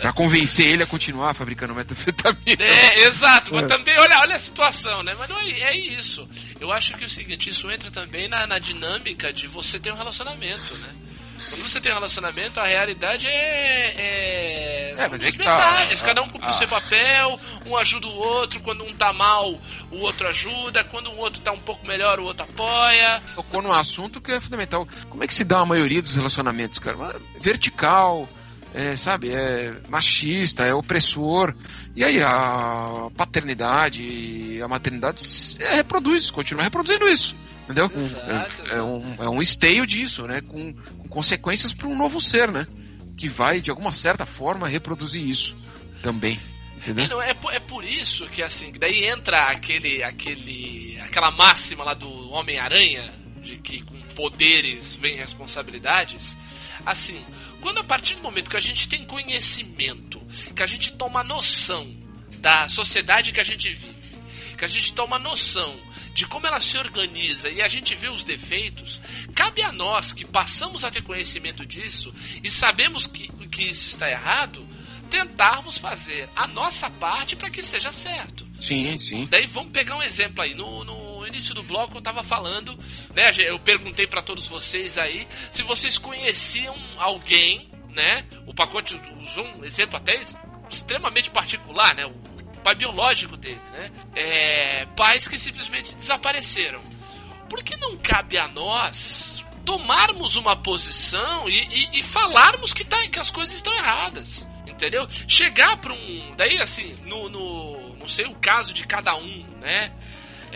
pra 0.01 0.13
convencer 0.13 0.67
ele 0.67 0.83
a 0.83 0.87
continuar 0.87 1.35
fabricando 1.35 1.75
metanfetamina. 1.75 2.63
É, 2.63 3.05
exato, 3.07 3.55
mas 3.55 3.67
também, 3.67 3.99
olha, 3.99 4.19
olha 4.21 4.37
a 4.37 4.39
situação, 4.39 5.03
né? 5.03 5.15
Mas 5.19 5.29
não 5.29 5.39
é, 5.39 5.49
é 5.51 5.77
isso. 5.77 6.25
Eu 6.61 6.71
acho 6.73 6.95
que 6.97 7.05
é 7.05 7.07
o 7.07 7.11
seguinte, 7.11 7.51
isso 7.51 7.71
entra 7.71 7.91
também 7.91 8.29
na, 8.29 8.47
na 8.47 8.59
dinâmica 8.59 9.33
de 9.33 9.47
você 9.47 9.79
ter 9.79 9.93
um 9.93 9.97
relacionamento, 9.97 10.77
né? 10.79 10.89
Quando 11.49 11.63
você 11.69 11.81
tem 11.81 11.91
um 11.91 11.97
relacionamento, 11.97 12.61
a 12.61 12.65
realidade 12.65 13.27
é. 13.27 13.95
é, 13.99 14.95
É, 14.97 15.09
mas 15.09 15.21
é 15.23 15.33
que 15.33 15.39
tá. 15.39 15.87
cada 16.05 16.23
um 16.23 16.29
cumpre 16.29 16.47
Ah. 16.47 16.51
o 16.51 16.55
seu 16.55 16.69
papel, 16.69 17.41
um 17.67 17.77
ajuda 17.77 18.07
o 18.07 18.15
outro, 18.15 18.61
quando 18.61 18.85
um 18.85 18.93
tá 18.95 19.13
mal, 19.13 19.59
o 19.91 19.97
outro 19.99 20.29
ajuda, 20.29 20.85
quando 20.85 21.11
o 21.11 21.17
outro 21.17 21.41
tá 21.41 21.51
um 21.53 21.59
pouco 21.59 21.87
melhor, 21.87 22.19
o 22.21 22.25
outro 22.25 22.45
apoia. 22.45 23.21
tocou 23.35 23.61
num 23.61 23.73
assunto 23.73 24.21
que 24.21 24.33
é 24.33 24.41
fundamental. 24.41 24.87
Como 25.11 25.23
é 25.25 25.27
que 25.27 25.35
se 25.35 25.45
dá 25.45 25.59
a 25.59 25.67
maioria 25.67 26.01
dos 26.01 26.15
relacionamentos, 26.15 26.79
cara? 26.79 26.97
Vertical, 27.41 28.29
é, 28.75 28.97
sabe? 28.97 29.31
É 29.31 29.73
machista, 29.89 30.65
é 30.65 30.75
opressor. 30.75 31.55
E 31.97 32.03
aí 32.05 32.21
a 32.23 33.09
paternidade, 33.17 34.61
a 34.63 34.69
maternidade 34.69 35.23
é, 35.61 35.77
reproduz, 35.77 36.31
continua 36.31 36.65
reproduzindo 36.65 37.09
isso. 37.09 37.35
Entendeu? 37.65 37.91
Exato. 37.97 38.63
É, 38.71 38.77
é 38.79 38.83
um, 38.83 39.15
é 39.21 39.29
um 39.31 39.41
esteio 39.41 39.87
disso, 39.87 40.27
né? 40.27 40.43
Com, 40.43 40.75
com 40.75 41.09
consequências 41.09 41.73
para 41.73 41.89
um 41.89 41.97
novo 41.97 42.21
ser, 42.21 42.51
né? 42.51 42.67
Que 43.17 43.29
vai, 43.29 43.61
de 43.61 43.71
alguma 43.71 43.93
certa 43.93 44.27
forma, 44.27 44.69
reproduzir 44.69 45.27
isso 45.27 45.57
também. 46.03 46.39
Entendeu? 46.77 47.07
E 47.07 47.09
não, 47.09 47.23
é, 47.23 47.33
por- 47.33 47.55
é 47.55 47.61
por 47.61 47.83
isso 47.85 48.27
que 48.27 48.43
assim, 48.43 48.71
daí 48.79 49.05
entra 49.05 49.45
aquele, 49.49 50.03
aquele, 50.03 50.99
aquela 51.01 51.31
máxima 51.31 51.83
lá 51.85 51.95
do 51.95 52.29
Homem-Aranha, 52.31 53.11
de 53.43 53.57
que 53.57 53.81
com 53.83 53.99
poderes 54.15 54.95
vem 54.97 55.17
responsabilidades. 55.17 56.37
Assim, 56.85 57.19
quando 57.65 57.79
a 57.79 57.85
partir 57.85 58.17
do 58.17 58.21
momento 58.21 58.51
que 58.51 58.59
a 58.59 58.61
gente 58.61 58.87
tem 58.87 59.07
conhecimento, 59.07 60.21
que 60.55 60.63
a 60.63 60.67
gente 60.67 60.93
toma 60.93 61.25
noção 61.25 61.91
da 62.41 62.69
sociedade 62.69 63.33
que 63.33 63.41
a 63.41 63.45
gente 63.45 63.71
vive, 63.71 64.19
que 64.59 64.67
a 64.67 64.69
gente 64.69 64.93
toma 64.93 65.19
noção 65.19 65.75
de 66.15 66.27
como 66.27 66.47
ela 66.47 66.61
se 66.61 66.77
organiza 66.77 67.49
e 67.49 67.63
a 67.63 67.67
gente 67.67 67.95
vê 67.95 68.11
os 68.11 68.23
defeitos, 68.23 69.01
cabe 69.35 69.63
a 69.63 69.73
nós 69.73 70.13
que 70.13 70.27
passamos 70.27 70.85
a 70.85 70.91
ter 70.91 71.03
conhecimento 71.03 71.65
disso 71.65 72.15
e 72.43 72.51
sabemos 72.51 73.07
que, 73.07 73.29
que 73.49 73.63
isso 73.63 73.89
está 73.89 74.11
errado, 74.11 74.69
tentarmos 75.09 75.79
fazer 75.79 76.29
a 76.37 76.47
nossa 76.47 76.91
parte 76.91 77.35
para 77.35 77.49
que 77.49 77.63
seja 77.63 77.91
certo. 77.93 78.47
Sim, 78.61 79.01
sim. 79.01 79.27
Daí 79.31 79.47
vamos 79.47 79.71
pegar 79.71 79.97
um 79.97 80.03
exemplo 80.03 80.43
aí. 80.43 80.55
No, 80.55 80.85
no 80.85 81.04
início 81.35 81.55
do 81.55 81.63
bloco 81.63 81.97
eu 81.99 82.03
tava 82.03 82.23
falando, 82.23 82.79
né? 83.15 83.31
Eu 83.39 83.59
perguntei 83.59 84.07
para 84.07 84.23
todos 84.23 84.47
vocês 84.49 84.97
aí 84.97 85.27
se 85.51 85.63
vocês 85.63 85.99
conheciam 85.99 86.75
alguém, 86.97 87.69
né? 87.91 88.25
O 88.47 88.55
pacote 88.55 88.99
usou 89.21 89.45
um 89.57 89.65
exemplo 89.65 89.97
até 89.97 90.21
extremamente 90.71 91.31
particular, 91.31 91.95
né? 91.95 92.07
O 92.07 92.13
pai 92.63 92.75
biológico 92.75 93.37
dele, 93.37 93.61
né? 93.73 93.91
É, 94.15 94.87
pais 94.97 95.29
que 95.29 95.39
simplesmente 95.39 95.95
desapareceram. 95.95 96.81
Por 97.49 97.63
que 97.63 97.77
não 97.77 97.97
cabe 97.99 98.39
a 98.39 98.49
nós 98.49 99.45
tomarmos 99.67 100.37
uma 100.37 100.57
posição 100.57 101.49
e, 101.49 101.59
e- 101.95 101.99
e 102.01 102.03
falarmos 102.03 102.73
que, 102.73 102.85
tá, 102.85 103.07
que 103.09 103.19
as 103.19 103.31
coisas 103.31 103.55
estão 103.55 103.75
erradas? 103.75 104.47
Entendeu? 104.67 105.07
Chegar 105.29 105.77
para 105.77 105.93
um. 105.93 106.35
Daí, 106.37 106.59
assim, 106.59 106.95
no, 107.05 107.29
no. 107.29 107.95
Não 107.97 108.09
sei 108.09 108.27
o 108.27 108.35
caso 108.35 108.73
de 108.75 108.85
cada 108.87 109.15
um, 109.17 109.47
né? 109.61 109.93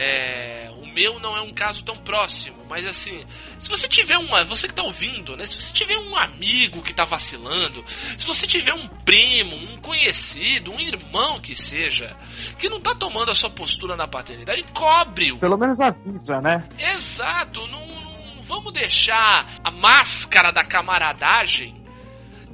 É, 0.01 0.70
o 0.76 0.86
meu 0.86 1.18
não 1.18 1.36
é 1.36 1.40
um 1.40 1.53
caso 1.53 1.82
tão 1.82 1.96
próximo, 1.96 2.57
mas 2.68 2.86
assim, 2.86 3.26
se 3.59 3.68
você 3.68 3.88
tiver 3.88 4.16
uma, 4.16 4.44
você 4.44 4.68
que 4.68 4.74
tá 4.74 4.84
ouvindo, 4.84 5.36
né? 5.36 5.44
Se 5.44 5.61
você 5.61 5.72
tiver 5.72 5.99
um 5.99 6.16
amigo 6.16 6.82
que 6.82 6.94
tá 6.94 7.05
vacilando, 7.05 7.84
se 8.16 8.24
você 8.24 8.46
tiver 8.46 8.72
um 8.72 8.86
primo, 8.86 9.57
um 9.57 9.76
conhecido, 9.78 10.72
um 10.72 10.78
irmão 10.78 11.40
que 11.40 11.57
seja, 11.57 12.16
que 12.61 12.68
não 12.68 12.80
tá 12.80 12.94
tomando 12.94 13.32
a 13.32 13.34
sua 13.34 13.51
postura 13.51 13.96
na 13.96 14.07
paternidade, 14.07 14.64
cobre-o. 14.72 15.38
Pelo 15.38 15.59
menos 15.59 15.80
avisa, 15.80 16.40
né? 16.40 16.68
Exato, 16.78 17.66
não, 17.66 17.84
não 17.84 18.42
vamos 18.42 18.72
deixar 18.72 19.59
a 19.64 19.70
máscara 19.72 20.53
da 20.53 20.64
camaradagem 20.64 21.78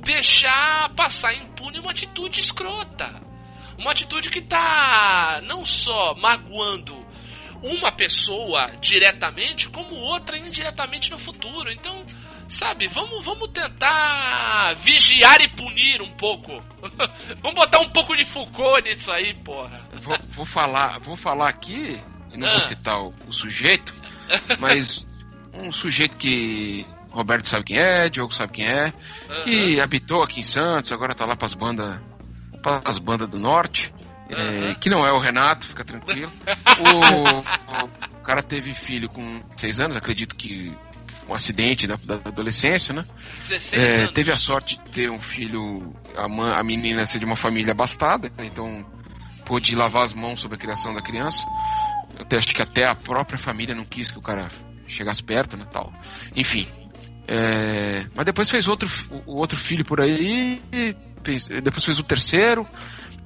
deixar 0.04 0.90
passar 0.90 1.34
impune 1.34 1.78
uma 1.78 1.90
atitude 1.90 2.40
escrota. 2.40 3.22
Uma 3.76 3.90
atitude 3.90 4.30
que 4.30 4.40
tá 4.40 5.40
não 5.44 5.66
só 5.66 6.14
magoando 6.14 7.03
uma 7.64 7.90
pessoa 7.90 8.70
diretamente, 8.80 9.68
como 9.68 9.94
outra 9.94 10.36
indiretamente 10.36 11.10
no 11.10 11.18
futuro. 11.18 11.72
Então, 11.72 12.04
sabe, 12.48 12.86
vamos, 12.88 13.24
vamos 13.24 13.48
tentar 13.50 14.74
vigiar 14.76 15.40
e 15.40 15.48
punir 15.48 16.02
um 16.02 16.10
pouco. 16.10 16.62
vamos 17.40 17.54
botar 17.54 17.80
um 17.80 17.88
pouco 17.90 18.14
de 18.16 18.24
Foucault 18.24 18.86
nisso 18.88 19.10
aí, 19.10 19.32
porra. 19.34 19.80
Vou, 20.02 20.18
vou 20.28 20.46
falar, 20.46 20.98
vou 21.00 21.16
falar 21.16 21.48
aqui, 21.48 21.98
e 22.32 22.36
não 22.36 22.48
Ah. 22.48 22.52
vou 22.52 22.60
citar 22.60 23.00
o, 23.00 23.14
o 23.26 23.32
sujeito, 23.32 23.94
mas 24.58 25.06
um 25.54 25.72
sujeito 25.72 26.16
que 26.16 26.86
Roberto 27.10 27.48
sabe 27.48 27.64
quem 27.64 27.78
é, 27.78 28.08
Diogo 28.08 28.34
sabe 28.34 28.52
quem 28.54 28.66
é, 28.66 28.92
que 29.44 29.80
habitou 29.80 30.22
aqui 30.22 30.40
em 30.40 30.42
Santos, 30.44 30.92
agora 30.92 31.14
tá 31.14 31.24
lá 31.24 31.36
pras 31.36 31.54
bandas 31.54 31.98
as 32.84 32.98
bandas 32.98 33.28
do 33.28 33.38
norte, 33.38 33.92
é, 34.34 34.64
Aham. 34.66 34.74
que 34.74 34.90
não 34.90 35.06
é 35.06 35.12
o 35.12 35.18
Renato, 35.18 35.66
fica 35.66 35.84
tranquilo. 35.84 36.32
O, 36.74 38.16
o 38.16 38.22
cara 38.24 38.42
teve 38.42 38.74
filho 38.74 39.08
com 39.08 39.42
seis 39.56 39.78
anos, 39.78 39.96
acredito 39.96 40.34
que 40.34 40.72
um 41.28 41.34
acidente 41.34 41.86
da, 41.86 41.96
da 41.96 42.14
adolescência, 42.16 42.92
né? 42.92 43.04
16 43.48 43.72
É, 43.82 43.96
anos. 44.02 44.12
teve 44.12 44.32
a 44.32 44.36
sorte 44.36 44.76
de 44.76 44.90
ter 44.90 45.10
um 45.10 45.18
filho, 45.20 45.94
a, 46.16 46.28
mãe, 46.28 46.52
a 46.52 46.62
menina 46.64 47.06
ser 47.06 47.18
de 47.20 47.24
uma 47.24 47.36
família 47.36 47.70
abastada, 47.72 48.28
né? 48.36 48.44
então 48.46 48.84
pôde 49.46 49.74
lavar 49.76 50.02
as 50.04 50.12
mãos 50.14 50.40
sobre 50.40 50.56
a 50.56 50.58
criação 50.60 50.92
da 50.94 51.00
criança. 51.00 51.46
Eu 52.16 52.22
até, 52.22 52.38
acho 52.38 52.48
que 52.48 52.60
até 52.62 52.86
a 52.86 52.94
própria 52.94 53.38
família 53.38 53.74
não 53.74 53.84
quis 53.84 54.10
que 54.10 54.18
o 54.18 54.22
cara 54.22 54.50
chegasse 54.88 55.22
perto, 55.22 55.56
né, 55.56 55.66
tal. 55.70 55.92
Enfim. 56.34 56.66
é, 57.28 58.06
mas 58.14 58.24
depois 58.26 58.50
fez 58.50 58.66
outro, 58.68 58.88
o 59.26 59.38
outro 59.38 59.56
filho 59.56 59.84
por 59.84 60.00
aí, 60.00 60.60
depois 61.62 61.84
fez 61.84 61.98
o 61.98 62.02
terceiro, 62.02 62.66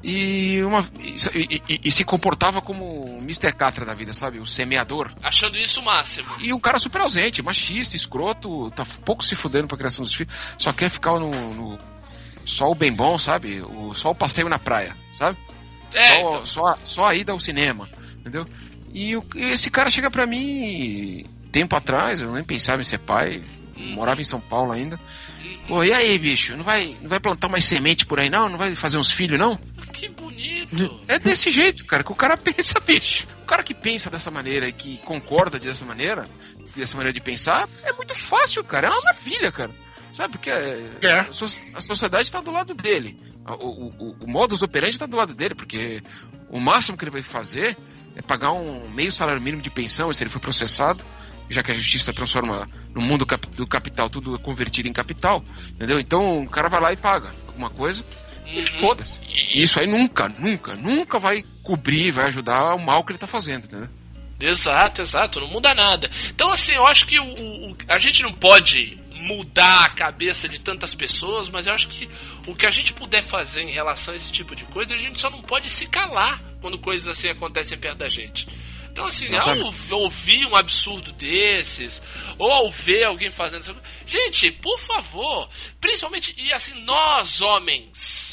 e, 0.03 0.63
uma, 0.63 0.87
e, 1.01 1.63
e- 1.69 1.81
e 1.85 1.91
se 1.93 2.05
comportava 2.05 2.61
como 2.63 2.85
o 2.85 3.19
Mr. 3.19 3.53
Catra 3.53 3.85
da 3.85 3.95
vida, 3.95 4.13
sabe? 4.13 4.39
O 4.39 4.47
semeador. 4.47 5.11
Achando 5.23 5.59
isso 5.59 5.81
o 5.81 5.85
máximo. 5.85 6.29
E 6.41 6.53
um 6.53 6.61
cara 6.61 6.79
super 6.79 7.01
ausente, 7.01 7.43
machista, 7.43 7.97
escroto, 7.97 8.71
tá 8.71 8.87
pouco 9.05 9.25
se 9.25 9.35
fudendo 9.35 9.67
pra 9.69 9.77
criação 9.77 10.05
dos 10.05 10.15
filhos, 10.15 10.35
só 10.57 10.73
quer 10.73 10.89
ficar 10.91 11.19
no, 11.19 11.31
no- 11.55 11.79
só 12.47 12.71
o 12.71 12.75
bem 12.75 12.93
bom, 12.93 13.19
sabe? 13.19 13.61
O, 13.61 13.93
só 13.95 14.11
o 14.11 14.15
passeio 14.15 14.49
na 14.49 14.59
praia, 14.59 14.97
sabe? 15.13 15.37
É, 15.93 16.09
só, 16.09 16.15
então. 16.29 16.47
só, 16.47 16.79
só 16.85 17.07
a 17.07 17.15
ida 17.15 17.33
ao 17.33 17.41
cinema, 17.41 17.89
entendeu? 18.19 18.47
E 18.93 19.17
o- 19.17 19.25
esse 19.35 19.71
cara 19.71 19.91
chega 19.91 20.11
pra 20.11 20.27
mim 20.27 21.25
tempo 21.51 21.75
atrás, 21.75 22.21
eu 22.21 22.33
nem 22.33 22.45
pensava 22.45 22.81
em 22.81 22.85
ser 22.85 22.99
pai, 22.99 23.43
morava 23.77 24.21
em 24.21 24.25
São 24.25 24.41
Paulo 24.41 24.71
ainda. 24.73 24.99
Pô, 25.67 25.85
e 25.85 25.93
aí, 25.93 26.17
bicho, 26.19 26.57
não 26.57 26.65
vai, 26.65 26.97
não 27.03 27.11
vai 27.11 27.21
plantar 27.21 27.49
mais 27.49 27.65
semente 27.65 28.07
por 28.07 28.19
aí 28.19 28.31
não? 28.31 28.49
Não 28.49 28.57
vai 28.57 28.75
fazer 28.75 28.97
uns 28.97 29.11
filhos 29.13 29.39
não? 29.39 29.59
Que 29.99 30.09
bonito. 30.09 31.01
É 31.09 31.19
desse 31.19 31.51
jeito, 31.51 31.85
cara, 31.85 32.05
que 32.05 32.13
o 32.13 32.15
cara 32.15 32.37
pensa, 32.39 32.79
bicho. 32.81 33.27
O 33.43 33.47
cara 33.47 33.63
que 33.63 33.75
pensa 33.75 34.09
dessa 34.11 34.31
maneira 34.31 34.69
e 34.69 34.73
que 34.73 34.99
concorda 34.99 35.59
dessa 35.59 35.85
maneira, 35.85 36.25
dessa 36.77 36.97
maneira 36.97 37.13
de 37.13 37.21
pensar, 37.21 37.69
é 37.83 37.93
muito 37.93 38.15
fácil, 38.15 38.63
cara. 38.65 38.87
É 38.89 38.91
uma 38.91 39.03
maravilha, 39.03 39.51
cara. 39.51 39.71
Sabe, 40.13 40.33
porque 40.33 40.51
é, 40.51 40.89
a, 41.21 41.33
so- 41.33 41.61
a 41.75 41.81
sociedade 41.81 42.31
tá 42.33 42.41
do 42.41 42.51
lado 42.51 42.75
dele. 42.75 43.19
O, 43.61 43.65
o, 43.67 44.17
o 44.21 44.27
modus 44.31 44.63
operandi 44.63 44.99
tá 44.99 45.07
do 45.07 45.17
lado 45.17 45.35
dele, 45.35 45.55
porque 45.55 46.01
o 46.49 46.59
máximo 46.61 46.97
que 46.97 47.05
ele 47.05 47.11
vai 47.13 47.23
fazer 47.23 47.77
é 48.17 48.23
pagar 48.23 48.53
um 48.53 48.89
meio 48.91 49.13
salário 49.13 49.41
mínimo 49.41 49.63
de 49.63 49.71
pensão 49.71 50.13
se 50.13 50.23
ele 50.23 50.31
for 50.31 50.41
processado, 50.41 51.05
já 51.49 51.63
que 51.63 51.71
a 51.71 51.75
justiça 51.75 52.13
transforma 52.13 52.69
no 52.95 53.01
mundo 53.01 53.25
cap- 53.27 53.47
do 53.51 53.67
capital 53.67 54.11
tudo 54.11 54.39
convertido 54.41 54.89
em 54.89 54.93
capital, 54.93 55.45
entendeu? 55.71 56.01
Então 56.01 56.43
o 56.43 56.49
cara 56.49 56.69
vai 56.69 56.81
lá 56.81 56.93
e 56.93 56.97
paga 56.97 57.33
alguma 57.47 57.71
coisa 57.71 58.05
e 58.53 58.59
Uhum. 58.61 58.81
foda-se. 58.81 59.21
E 59.29 59.63
isso 59.63 59.79
aí 59.79 59.87
nunca, 59.87 60.29
nunca, 60.29 60.75
nunca 60.75 61.19
vai 61.19 61.45
cobrir, 61.63 62.11
vai 62.13 62.27
ajudar 62.27 62.75
o 62.75 62.79
mal 62.79 63.05
que 63.05 63.13
ele 63.13 63.19
tá 63.19 63.27
fazendo, 63.27 63.67
entendeu? 63.67 63.89
Exato, 64.41 65.03
exato, 65.03 65.41
não 65.41 65.49
muda 65.49 65.75
nada. 65.75 66.09
Então, 66.31 66.53
assim, 66.53 66.73
eu 66.73 66.87
acho 66.87 67.07
que 67.07 67.19
o, 67.19 67.25
o- 67.25 67.77
a 67.89 67.99
gente 67.99 68.23
não 68.23 68.33
pode 68.33 68.97
mudar 69.13 69.85
a 69.87 69.91
cabeça 69.91 70.49
de 70.49 70.61
tantas 70.61 70.95
pessoas, 70.95 71.49
mas 71.49 71.67
eu 71.67 71.73
acho 71.75 71.89
que 71.89 72.09
o 72.47 72.55
que 72.55 72.65
a 72.65 72.71
gente 72.71 72.93
puder 72.93 73.21
fazer 73.23 73.63
em 73.63 73.71
relação 73.71 74.15
a 74.15 74.17
esse 74.17 74.31
tipo 74.31 74.55
de 74.55 74.63
coisa, 74.67 74.95
a 74.95 74.99
gente 74.99 75.19
só 75.19 75.29
não 75.29 75.43
pode 75.43 75.69
se 75.69 75.87
calar 75.87 76.41
quando 76.61 76.79
coisas 76.79 77.09
assim 77.09 77.29
acontecem 77.29 77.77
perto 77.77 77.99
da 77.99 78.09
gente. 78.09 78.47
Então, 78.93 79.07
assim, 79.07 79.27
ao 79.27 79.55
Exatamente. 79.57 79.93
ouvir 79.95 80.47
um 80.47 80.55
absurdo 80.57 81.13
desses, 81.13 82.01
ou 82.39 82.51
ao 82.51 82.71
ver 82.71 83.05
alguém 83.05 83.31
fazendo 83.31 83.63
isso. 83.63 83.75
Gente, 84.07 84.51
por 84.53 84.79
favor, 84.79 85.49
principalmente, 85.81 86.35
e 86.39 86.53
assim, 86.53 86.81
nós 86.85 87.41
homens, 87.41 88.28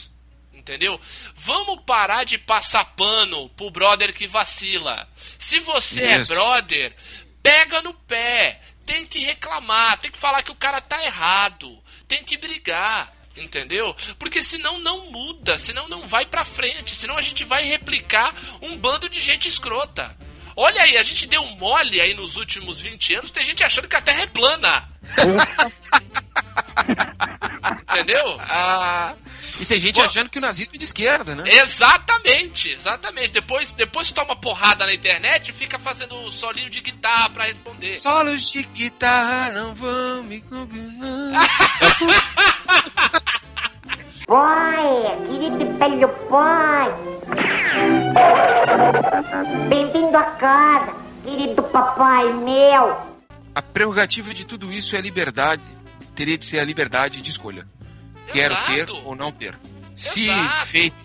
entendeu? 0.66 1.00
Vamos 1.36 1.82
parar 1.86 2.24
de 2.24 2.40
passar 2.40 2.84
pano 2.96 3.48
pro 3.50 3.70
brother 3.70 4.12
que 4.14 4.28
vacila. 4.28 5.08
Se 5.38 5.60
você 5.60 6.02
é 6.02 6.18
Isso. 6.18 6.34
brother, 6.34 6.96
pega 7.44 7.84
no 7.84 7.94
pé. 7.94 8.60
Tem 8.84 9.06
que 9.06 9.20
reclamar, 9.20 10.00
tem 10.00 10.12
que 10.12 10.18
falar 10.18 10.42
que 10.44 10.52
o 10.52 10.56
cara 10.56 10.82
tá 10.82 11.04
errado, 11.04 11.80
tem 12.08 12.24
que 12.24 12.38
brigar. 12.38 13.14
Entendeu? 13.38 13.94
Porque 14.18 14.42
senão 14.42 14.80
não 14.80 15.12
muda, 15.12 15.58
senão 15.58 15.90
não 15.90 16.04
vai 16.04 16.26
pra 16.26 16.46
frente, 16.46 16.96
senão 16.96 17.18
a 17.18 17.22
gente 17.22 17.44
vai 17.44 17.66
replicar 17.66 18.34
um 18.62 18.78
bando 18.78 19.10
de 19.10 19.20
gente 19.20 19.46
escrota. 19.48 20.16
Olha 20.56 20.84
aí, 20.84 20.96
a 20.96 21.04
gente 21.04 21.28
deu 21.28 21.46
mole 21.48 22.00
aí 22.00 22.14
nos 22.14 22.38
últimos 22.38 22.80
20 22.80 23.16
anos, 23.16 23.32
tem 23.32 23.44
gente 23.44 23.62
achando 23.62 23.90
que 23.90 23.96
a 23.96 24.02
Terra 24.02 24.22
é 24.22 24.28
plana. 24.28 24.88
Entendeu? 27.92 28.38
Ah, 28.40 29.16
e 29.60 29.66
tem 29.66 29.80
gente 29.80 29.96
Pô. 29.96 30.02
achando 30.02 30.30
que 30.30 30.38
o 30.38 30.42
nazismo 30.42 30.76
é 30.76 30.78
de 30.78 30.86
esquerda, 30.86 31.36
né? 31.36 31.44
Exatamente, 31.48 32.70
exatamente. 32.70 33.32
Depois, 33.32 33.72
depois 33.72 34.12
toma 34.12 34.36
porrada 34.36 34.86
na 34.86 34.94
internet 34.94 35.50
e 35.50 35.54
fica 35.54 35.80
fazendo 35.80 36.32
solinho 36.32 36.70
de 36.70 36.82
guitarra 36.82 37.30
pra 37.30 37.46
responder. 37.46 37.92
Solos 37.92 38.52
de 38.52 38.64
guitarra 38.64 39.52
não 39.52 39.74
vão 39.76 40.24
me 40.24 40.42
combinar. 40.42 41.48
Pai, 44.28 45.18
querido 45.30 45.78
velho 45.78 46.10
pai. 46.30 46.90
Bem-vindo 49.70 50.18
a 50.18 50.24
casa, 50.24 50.96
querido 51.24 51.62
papai 51.64 52.34
meu. 52.34 53.16
A 53.54 53.62
prerrogativa 53.62 54.34
de 54.34 54.44
tudo 54.44 54.70
isso 54.72 54.96
é 54.96 55.00
a 55.00 55.02
liberdade. 55.02 55.64
Teria 56.16 56.38
de 56.38 56.46
ser 56.46 56.60
a 56.60 56.64
liberdade 56.64 57.22
de 57.22 57.30
escolha. 57.30 57.68
Quero 58.32 58.54
Exato. 58.54 58.72
ter 58.74 58.92
ou 58.92 59.16
não 59.16 59.32
ter. 59.32 59.58
Se 59.96 60.24
Exato. 60.30 60.68
feito, 60.68 60.96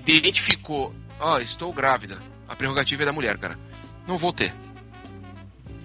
identificou, 0.00 0.94
ó, 1.18 1.38
estou 1.38 1.72
grávida. 1.72 2.20
A 2.48 2.54
prerrogativa 2.54 3.02
é 3.02 3.06
da 3.06 3.12
mulher, 3.12 3.38
cara. 3.38 3.58
Não 4.06 4.18
vou 4.18 4.32
ter. 4.32 4.54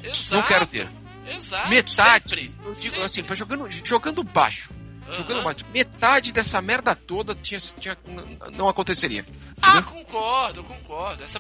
Exato. 0.04 0.36
Não 0.36 0.43
quero 0.43 0.66
ter. 0.66 0.88
Exato. 1.28 1.70
Metade. 1.70 2.30
sempre, 2.30 2.56
Eu 2.64 2.74
digo 2.74 2.95
sempre. 2.95 3.04
assim, 3.04 3.36
jogando, 3.36 3.70
jogando 3.86 4.24
baixo. 4.24 4.70
Jogando 5.12 5.43
baixo. 5.43 5.66
Metade 5.74 6.32
dessa 6.32 6.62
merda 6.62 6.95
toda 6.95 7.34
tinha, 7.34 7.60
tinha, 7.60 7.97
não 8.54 8.68
aconteceria. 8.68 9.26
Ah, 9.62 9.82
concordo, 9.82 10.64
concordo. 10.64 11.24
Essa 11.24 11.39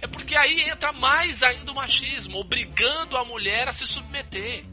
É 0.00 0.06
porque 0.06 0.36
aí 0.36 0.62
entra 0.68 0.92
mais 0.92 1.42
ainda 1.42 1.72
o 1.72 1.74
machismo, 1.74 2.38
obrigando 2.38 3.16
a 3.16 3.24
mulher 3.24 3.68
a 3.68 3.72
se 3.72 3.86
submeter. 3.86 4.64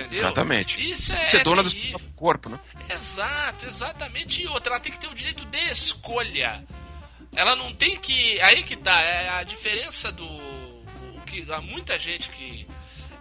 Entendeu? 0.00 0.20
Exatamente. 0.20 0.90
Isso 0.90 1.12
é. 1.12 1.24
Ser 1.24 1.44
dona 1.44 1.62
do 1.62 1.70
corpo, 2.14 2.48
né? 2.48 2.60
Exato, 2.88 3.64
exatamente. 3.64 4.42
E 4.42 4.46
outra, 4.46 4.74
ela 4.74 4.80
tem 4.80 4.92
que 4.92 4.98
ter 4.98 5.08
o 5.08 5.14
direito 5.14 5.44
de 5.44 5.58
escolha. 5.70 6.64
Ela 7.34 7.56
não 7.56 7.72
tem 7.74 7.96
que. 7.96 8.40
Aí 8.40 8.62
que 8.62 8.76
tá, 8.76 9.00
é 9.00 9.28
a 9.28 9.42
diferença 9.42 10.12
do. 10.12 10.26
O 10.26 11.20
que 11.26 11.50
há 11.52 11.60
muita 11.60 11.98
gente 11.98 12.30
que 12.30 12.66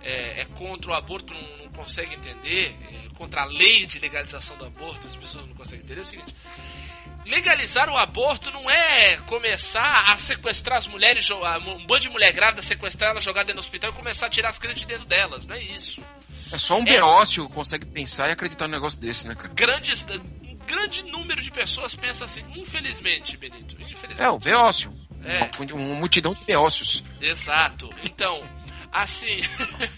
é, 0.02 0.42
é 0.42 0.46
contra 0.56 0.92
o 0.92 0.94
aborto 0.94 1.34
não, 1.34 1.66
não 1.66 1.70
consegue 1.70 2.14
entender, 2.14 2.78
é 2.92 3.10
contra 3.16 3.42
a 3.42 3.46
lei 3.46 3.86
de 3.86 4.00
legalização 4.00 4.56
do 4.58 4.66
aborto, 4.66 5.08
as 5.08 5.16
pessoas 5.16 5.48
não 5.48 5.56
conseguem 5.56 5.84
entender 5.84 6.02
é 6.02 6.04
o 6.04 6.08
seguinte. 6.08 6.36
Legalizar 7.26 7.90
o 7.90 7.98
aborto 7.98 8.52
não 8.52 8.70
é 8.70 9.18
começar 9.26 10.12
a 10.12 10.18
sequestrar 10.20 10.78
as 10.78 10.86
mulheres, 10.86 11.28
um 11.32 11.86
bando 11.88 12.02
de 12.02 12.10
mulher 12.10 12.32
grávida, 12.32 12.62
sequestrar 12.62 13.12
elas, 13.12 13.24
jogar 13.24 13.42
dentro 13.42 13.56
do 13.56 13.66
hospital 13.66 13.90
e 13.90 13.94
começar 13.94 14.28
a 14.28 14.30
tirar 14.30 14.50
as 14.50 14.60
crianças 14.60 14.82
de 14.82 14.88
dentro 14.88 15.08
delas. 15.08 15.44
Não 15.48 15.56
é 15.56 15.64
isso. 15.64 16.06
É 16.52 16.58
só 16.58 16.78
um 16.78 16.82
É. 16.84 16.86
beócio 16.86 17.48
consegue 17.50 17.86
pensar 17.86 18.30
e 18.30 18.32
acreditar 18.32 18.68
num 18.68 18.74
negócio 18.76 19.00
desse, 19.00 19.28
né, 19.28 19.36
cara? 19.36 19.50
grandes, 19.54 20.06
um 20.06 20.56
grande 20.66 21.04
número 21.04 21.42
de 21.42 21.52
pessoas 21.52 21.94
pensa 21.96 22.26
assim, 22.26 22.44
infelizmente, 22.56 23.38
Benito. 23.38 23.76
Infelizmente. 23.82 24.22
É, 24.22 24.30
o 24.30 24.40
beócio. 24.40 24.94
É. 25.24 25.50
Uma, 25.60 25.74
uma 25.74 25.96
multidão 26.00 26.34
de 26.34 26.44
beócios. 26.46 27.04
Exato. 27.20 27.90
Então, 28.04 28.42
assim. 28.92 29.42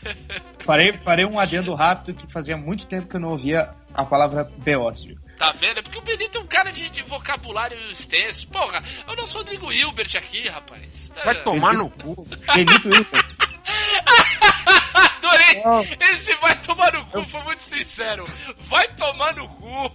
Farei, 0.63 0.91
farei 0.93 1.25
um 1.25 1.39
adendo 1.39 1.73
rápido 1.73 2.13
que 2.15 2.31
fazia 2.31 2.57
muito 2.57 2.85
tempo 2.87 3.07
que 3.07 3.15
eu 3.15 3.19
não 3.21 3.29
ouvia 3.29 3.69
a 3.93 4.03
palavra 4.05 4.43
beócio. 4.59 5.17
Tá 5.37 5.51
vendo? 5.53 5.79
É 5.79 5.81
porque 5.81 5.97
o 5.99 6.01
Benito 6.01 6.37
é 6.37 6.41
um 6.41 6.47
cara 6.47 6.71
de, 6.71 6.89
de 6.89 7.03
vocabulário 7.03 7.77
extenso. 7.91 8.47
Porra, 8.47 8.81
é 9.07 9.11
o 9.11 9.15
nosso 9.15 9.37
Rodrigo 9.37 9.71
Hilbert 9.71 10.15
aqui, 10.17 10.47
rapaz. 10.49 11.11
Vai 11.23 11.35
É, 11.37 11.41
tomar 11.41 11.73
no 11.73 11.89
cu. 11.89 12.25
Benito 12.53 12.87
Wilson. 12.87 13.05
Adorei! 15.27 15.97
Esse 16.11 16.33
vai 16.35 16.55
tomar 16.61 16.93
no 16.93 17.05
cu, 17.07 17.25
foi 17.25 17.43
muito 17.43 17.63
sincero. 17.63 18.23
Vai 18.67 18.87
tomar 18.95 19.35
no 19.35 19.47
cu. 19.47 19.91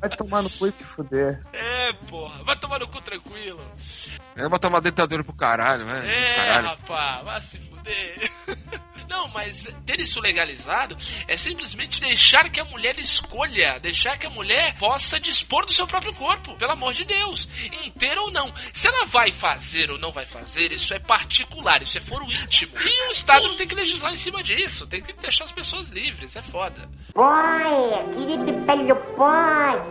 Vai 0.00 0.10
tomar 0.16 0.42
no 0.42 0.50
cu 0.50 0.66
e 0.66 0.72
se 0.72 0.84
fuder. 0.84 1.40
É, 1.52 1.92
porra. 2.08 2.42
Vai 2.44 2.56
tomar 2.56 2.78
no 2.80 2.88
cu 2.88 3.00
tranquilo. 3.00 3.60
É 4.36 4.48
botar 4.48 4.68
uma 4.68 4.80
dentadura 4.80 5.22
pro 5.22 5.32
caralho, 5.34 5.84
né? 5.84 6.10
É, 6.10 6.34
Caralho. 6.34 6.66
rapaz, 6.68 7.24
vai 7.24 7.40
se 7.40 7.58
fuder. 7.58 8.31
Não, 9.12 9.28
mas 9.28 9.68
ter 9.84 10.00
isso 10.00 10.18
legalizado 10.20 10.96
é 11.28 11.36
simplesmente 11.36 12.00
deixar 12.00 12.48
que 12.48 12.58
a 12.58 12.64
mulher 12.64 12.98
escolha, 12.98 13.78
deixar 13.78 14.16
que 14.16 14.26
a 14.26 14.30
mulher 14.30 14.74
possa 14.78 15.20
dispor 15.20 15.66
do 15.66 15.72
seu 15.72 15.86
próprio 15.86 16.14
corpo, 16.14 16.54
pelo 16.56 16.72
amor 16.72 16.94
de 16.94 17.04
Deus, 17.04 17.46
inteiro 17.84 18.22
ou 18.22 18.30
não. 18.30 18.50
Se 18.72 18.88
ela 18.88 19.04
vai 19.04 19.30
fazer 19.30 19.90
ou 19.90 19.98
não 19.98 20.10
vai 20.10 20.24
fazer, 20.24 20.72
isso 20.72 20.94
é 20.94 20.98
particular, 20.98 21.82
isso 21.82 21.98
é 21.98 22.00
foro 22.00 22.24
íntimo. 22.24 22.72
E 22.80 23.08
o 23.08 23.12
Estado 23.12 23.46
não 23.48 23.56
tem 23.56 23.68
que 23.68 23.74
legislar 23.74 24.14
em 24.14 24.16
cima 24.16 24.42
disso, 24.42 24.86
tem 24.86 25.02
que 25.02 25.12
deixar 25.12 25.44
as 25.44 25.52
pessoas 25.52 25.90
livres, 25.90 26.34
é 26.34 26.40
foda. 26.40 26.88
Pai, 27.12 27.74
querido 28.16 28.64
velho 28.64 28.96
pai. 29.14 29.82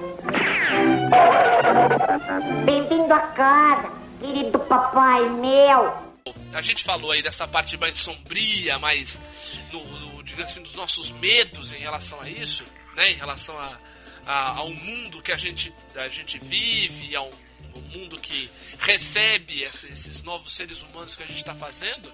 Bem-vindo 2.65 3.13
a 3.13 3.19
casa, 3.19 3.91
querido 4.19 4.57
papai 4.61 5.29
meu. 5.29 6.10
A 6.53 6.61
gente 6.61 6.83
falou 6.83 7.11
aí 7.11 7.21
dessa 7.21 7.47
parte 7.47 7.77
mais 7.77 7.95
sombria, 7.95 8.77
mais 8.79 9.19
no, 9.71 9.83
no, 9.99 10.23
digamos 10.23 10.51
assim, 10.51 10.61
dos 10.61 10.75
nossos 10.75 11.09
medos 11.11 11.71
em 11.71 11.77
relação 11.79 12.19
a 12.21 12.29
isso, 12.29 12.63
né? 12.95 13.11
Em 13.11 13.15
relação 13.15 13.57
a, 13.57 13.77
a- 14.25 14.49
ao 14.57 14.69
mundo 14.69 15.21
que 15.21 15.31
a 15.31 15.37
gente, 15.37 15.73
a 15.95 16.07
gente 16.09 16.37
vive, 16.39 17.15
ao, 17.15 17.25
ao 17.73 17.81
mundo 17.83 18.19
que 18.19 18.49
recebe 18.79 19.63
esse- 19.63 19.87
esses 19.87 20.21
novos 20.23 20.51
seres 20.53 20.81
humanos 20.81 21.15
que 21.15 21.23
a 21.23 21.25
gente 21.27 21.39
está 21.39 21.55
fazendo. 21.55 22.11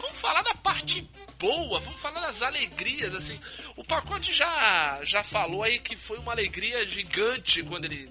Vamos 0.00 0.18
falar 0.20 0.42
da 0.42 0.54
parte 0.54 1.04
boa, 1.40 1.80
vamos 1.80 2.00
falar 2.00 2.20
das 2.20 2.40
alegrias, 2.40 3.12
assim. 3.14 3.40
O 3.76 3.82
pacote 3.82 4.32
já, 4.32 5.00
já 5.02 5.24
falou 5.24 5.64
aí 5.64 5.80
que 5.80 5.96
foi 5.96 6.18
uma 6.18 6.30
alegria 6.30 6.86
gigante 6.86 7.62
quando 7.64 7.86
ele 7.86 8.08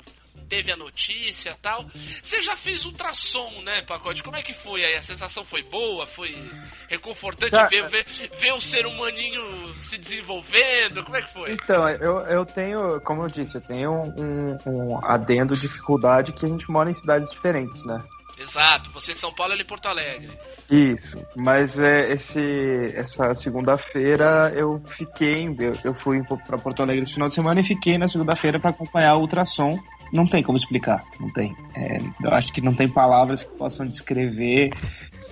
teve 0.47 0.71
a 0.71 0.77
notícia 0.77 1.51
e 1.51 1.61
tal. 1.61 1.85
Você 2.21 2.41
já 2.41 2.55
fez 2.55 2.85
ultrassom, 2.85 3.61
né, 3.61 3.81
pacote? 3.81 4.23
Como 4.23 4.35
é 4.35 4.41
que 4.41 4.53
foi 4.53 4.83
aí? 4.83 4.95
A 4.95 5.03
sensação 5.03 5.43
foi 5.45 5.61
boa? 5.63 6.05
Foi 6.05 6.35
reconfortante 6.87 7.55
ver, 7.69 7.87
ver, 7.89 8.05
ver 8.39 8.53
o 8.53 8.61
ser 8.61 8.85
humaninho 8.85 9.75
se 9.81 9.97
desenvolvendo? 9.97 11.03
Como 11.03 11.17
é 11.17 11.21
que 11.21 11.33
foi? 11.33 11.51
Então, 11.53 11.87
eu, 11.89 12.19
eu 12.27 12.45
tenho, 12.45 12.99
como 13.01 13.23
eu 13.23 13.27
disse, 13.27 13.55
eu 13.55 13.61
tenho 13.61 13.91
um, 13.91 14.57
um 14.65 15.05
adendo 15.05 15.55
dificuldade 15.55 16.33
que 16.33 16.45
a 16.45 16.49
gente 16.49 16.69
mora 16.71 16.89
em 16.89 16.93
cidades 16.93 17.31
diferentes, 17.31 17.83
né? 17.85 18.01
Exato, 18.39 18.91
você 18.91 19.13
em 19.13 19.15
São 19.15 19.33
Paulo 19.33 19.53
e 19.55 19.61
em 19.61 19.65
Porto 19.65 19.87
Alegre. 19.87 20.29
Isso, 20.69 21.19
mas 21.35 21.79
é, 21.79 22.11
esse, 22.11 22.39
essa 22.95 23.33
segunda-feira 23.33 24.53
eu 24.55 24.79
fiquei, 24.85 25.47
eu, 25.59 25.73
eu 25.83 25.93
fui 25.93 26.21
para 26.45 26.57
Porto 26.57 26.83
Alegre 26.83 27.03
esse 27.03 27.13
final 27.13 27.29
de 27.29 27.33
semana 27.33 27.61
e 27.61 27.63
fiquei 27.63 27.97
na 27.97 28.07
segunda-feira 28.07 28.59
para 28.59 28.69
acompanhar 28.69 29.15
o 29.15 29.21
ultrassom. 29.21 29.79
Não 30.13 30.25
tem 30.25 30.41
como 30.43 30.57
explicar, 30.57 31.03
não 31.19 31.29
tem. 31.31 31.55
É, 31.75 31.97
eu 32.23 32.34
acho 32.34 32.51
que 32.53 32.61
não 32.61 32.73
tem 32.73 32.88
palavras 32.88 33.43
que 33.43 33.49
possam 33.57 33.85
descrever 33.85 34.71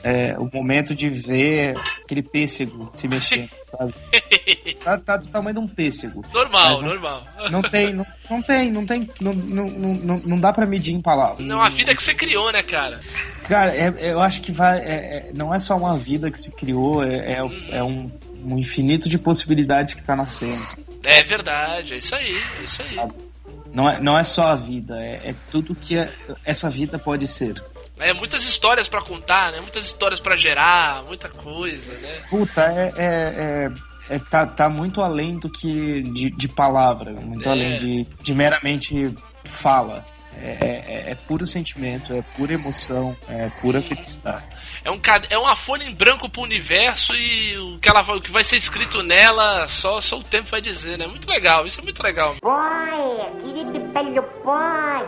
é, 0.04 0.36
o 0.38 0.48
momento 0.54 0.94
de 0.94 1.10
ver 1.10 1.76
aquele 2.04 2.22
pêssego 2.22 2.92
se 2.96 3.08
mexendo, 3.08 3.50
sabe? 3.72 3.94
Tá, 4.86 5.00
tá 5.00 5.18
do 5.18 5.26
tamanho 5.28 5.56
de 5.56 5.60
um 5.62 5.68
pêssego. 5.68 6.24
Normal, 6.32 6.80
não- 6.80 6.90
normal. 6.90 7.24
Não 7.50 7.62
tem, 7.64 7.92
não, 7.92 8.06
não 8.30 8.42
tem, 8.44 8.72
não 8.72 8.86
tem, 8.86 9.10
não, 9.20 9.34
não, 9.34 9.68
não, 9.68 10.20
não 10.20 10.40
dá 10.40 10.54
pra 10.54 10.64
medir 10.68 10.94
em 10.94 11.02
palavras. 11.02 11.44
Não, 11.44 11.60
a 11.60 11.70
vida 11.70 11.96
que 11.96 12.04
você 12.04 12.14
criou, 12.14 12.52
né, 12.52 12.62
cara? 12.62 13.00
Cara, 13.48 13.74
é- 13.76 14.12
eu 14.12 14.20
acho 14.22 14.44
que 14.44 14.52
vai, 14.52 14.78
é- 14.78 14.84
é- 15.30 15.32
não 15.34 15.52
é 15.52 15.58
só 15.58 15.76
uma 15.76 15.98
vida 15.98 16.30
que 16.30 16.40
se 16.40 16.52
criou, 16.52 17.04
é, 17.04 17.16
é, 17.34 17.78
é 17.78 17.84
um, 17.84 18.12
um 18.44 18.60
infinito 18.60 19.10
de 19.10 19.18
possibilidades 19.18 19.96
que 19.96 20.04
tá 20.04 20.16
nascendo. 20.16 20.64
É 21.04 21.24
verdade, 21.24 21.96
é 21.96 21.98
isso 21.98 22.14
aí, 22.14 22.38
é 22.60 22.64
isso 22.64 22.82
aí. 22.84 23.10
Não 23.76 23.90
é, 23.90 24.00
não 24.00 24.18
é 24.18 24.24
só 24.24 24.48
a 24.48 24.56
vida, 24.56 24.96
é, 25.00 25.20
é 25.32 25.36
tudo 25.52 25.76
que 25.76 25.98
é- 25.98 26.10
essa 26.46 26.70
vida 26.70 26.98
pode 26.98 27.28
ser. 27.28 27.62
É 28.00 28.14
muitas 28.14 28.44
histórias 28.46 28.88
pra 28.88 29.02
contar, 29.02 29.52
né? 29.52 29.60
Muitas 29.60 29.84
histórias 29.86 30.20
pra 30.20 30.36
gerar, 30.38 31.04
muita 31.04 31.28
coisa, 31.30 31.92
né? 32.00 32.16
Puta, 32.30 32.62
é, 32.62 32.94
é- 32.98 33.70
é- 34.10 34.16
é- 34.16 34.20
tá, 34.20 34.46
tá 34.46 34.70
muito 34.70 35.02
além 35.02 35.38
do 35.38 35.50
que 35.50 36.02
de, 36.02 36.30
de 36.30 36.48
palavras, 36.48 37.22
muito 37.22 37.48
É. 37.48 37.52
além 37.52 37.80
de, 37.80 38.08
de 38.24 38.34
meramente 38.34 39.14
fala. 39.44 40.06
É, 40.42 40.84
é- 41.08 41.12
é 41.12 41.16
puro 41.16 41.46
sentimento, 41.48 42.14
é 42.14 42.22
pura 42.36 42.54
emoção, 42.54 43.16
é 43.28 43.50
pura 43.62 43.82
felicidade. 43.82 44.44
É, 44.84 44.92
um, 44.92 45.00
cad- 45.00 45.28
é 45.30 45.38
uma 45.38 45.56
folha 45.56 45.84
em 45.84 45.94
branco 45.94 46.28
pro 46.30 46.42
universo 46.42 47.14
e 47.16 47.58
o 47.58 47.80
que, 47.80 47.90
ela, 47.90 48.02
vai- 48.02 48.18
o 48.18 48.22
que 48.22 48.32
vai 48.32 48.44
ser 48.44 48.58
escrito 48.58 49.02
nela 49.02 49.68
só, 49.68 50.00
só 50.02 50.18
o 50.20 50.24
tempo 50.24 50.50
vai 50.52 50.62
dizer, 50.62 50.98
né? 50.98 51.08
Muito 51.08 51.28
legal, 51.30 51.66
isso 51.66 51.80
é 51.80 51.84
muito 51.84 52.02
legal. 52.04 52.36
Pai, 52.42 53.32
querido 53.44 53.92
velho 53.94 54.24
pai. 54.44 55.08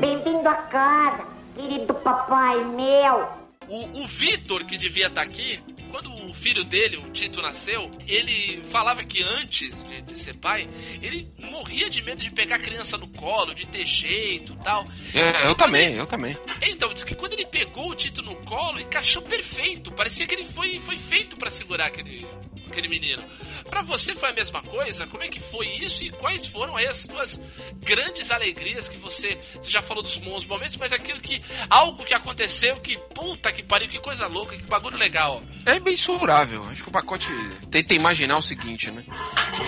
Bem-vindo 0.00 0.48
a 0.48 0.54
casa, 0.54 1.24
querido 1.56 1.94
papai 1.94 2.62
meu. 2.64 3.28
O, 3.68 4.02
o 4.02 4.06
Vitor, 4.06 4.64
que 4.64 4.76
devia 4.76 5.06
estar 5.06 5.22
aqui, 5.22 5.62
quando 5.92 6.10
o 6.10 6.32
filho 6.32 6.64
dele, 6.64 6.96
o 6.96 7.10
Tito, 7.10 7.42
nasceu, 7.42 7.90
ele 8.08 8.62
falava 8.70 9.04
que 9.04 9.22
antes 9.22 9.84
de, 9.84 10.00
de 10.00 10.18
ser 10.18 10.34
pai, 10.38 10.66
ele 11.02 11.30
morria 11.38 11.90
de 11.90 12.02
medo 12.02 12.22
de 12.22 12.30
pegar 12.30 12.56
a 12.56 12.58
criança 12.58 12.96
no 12.96 13.06
colo, 13.08 13.54
de 13.54 13.66
ter 13.66 13.84
jeito 13.84 14.54
e 14.54 14.64
tal. 14.64 14.86
É, 15.14 15.46
eu 15.46 15.54
também, 15.54 15.94
eu 15.94 16.06
também. 16.06 16.34
Então, 16.62 16.94
diz 16.94 17.04
que 17.04 17.14
quando 17.14 17.34
ele 17.34 17.44
pegou 17.44 17.90
o 17.90 17.94
Tito 17.94 18.22
no 18.22 18.34
colo, 18.36 18.80
encaixou 18.80 19.20
perfeito. 19.20 19.92
Parecia 19.92 20.26
que 20.26 20.34
ele 20.34 20.46
foi, 20.46 20.80
foi 20.80 20.96
feito 20.96 21.36
pra 21.36 21.50
segurar 21.50 21.86
aquele, 21.86 22.26
aquele 22.70 22.88
menino. 22.88 23.22
Pra 23.68 23.82
você 23.82 24.14
foi 24.14 24.30
a 24.30 24.32
mesma 24.32 24.62
coisa? 24.62 25.06
Como 25.06 25.22
é 25.22 25.28
que 25.28 25.40
foi 25.40 25.66
isso 25.76 26.02
e 26.02 26.10
quais 26.10 26.46
foram 26.46 26.76
aí 26.76 26.86
as 26.86 26.98
suas 26.98 27.40
grandes 27.80 28.30
alegrias 28.30 28.88
que 28.88 28.96
você. 28.96 29.38
Você 29.54 29.70
já 29.70 29.82
falou 29.82 30.02
dos 30.02 30.16
bons 30.16 30.44
momentos, 30.46 30.76
mas 30.76 30.92
aquilo 30.92 31.20
que. 31.20 31.42
Algo 31.68 32.04
que 32.04 32.14
aconteceu 32.14 32.80
que. 32.80 32.96
Puta 33.14 33.52
que 33.52 33.62
pariu, 33.62 33.88
que 33.88 33.98
coisa 33.98 34.26
louca, 34.26 34.56
que 34.56 34.62
bagulho 34.64 34.96
legal. 34.96 35.42
É 35.64 35.78
mensurável. 35.82 36.64
Acho 36.70 36.82
que 36.82 36.88
o 36.88 36.92
pacote 36.92 37.28
tenta 37.70 37.94
imaginar 37.94 38.38
o 38.38 38.42
seguinte, 38.42 38.90
né? 38.90 39.04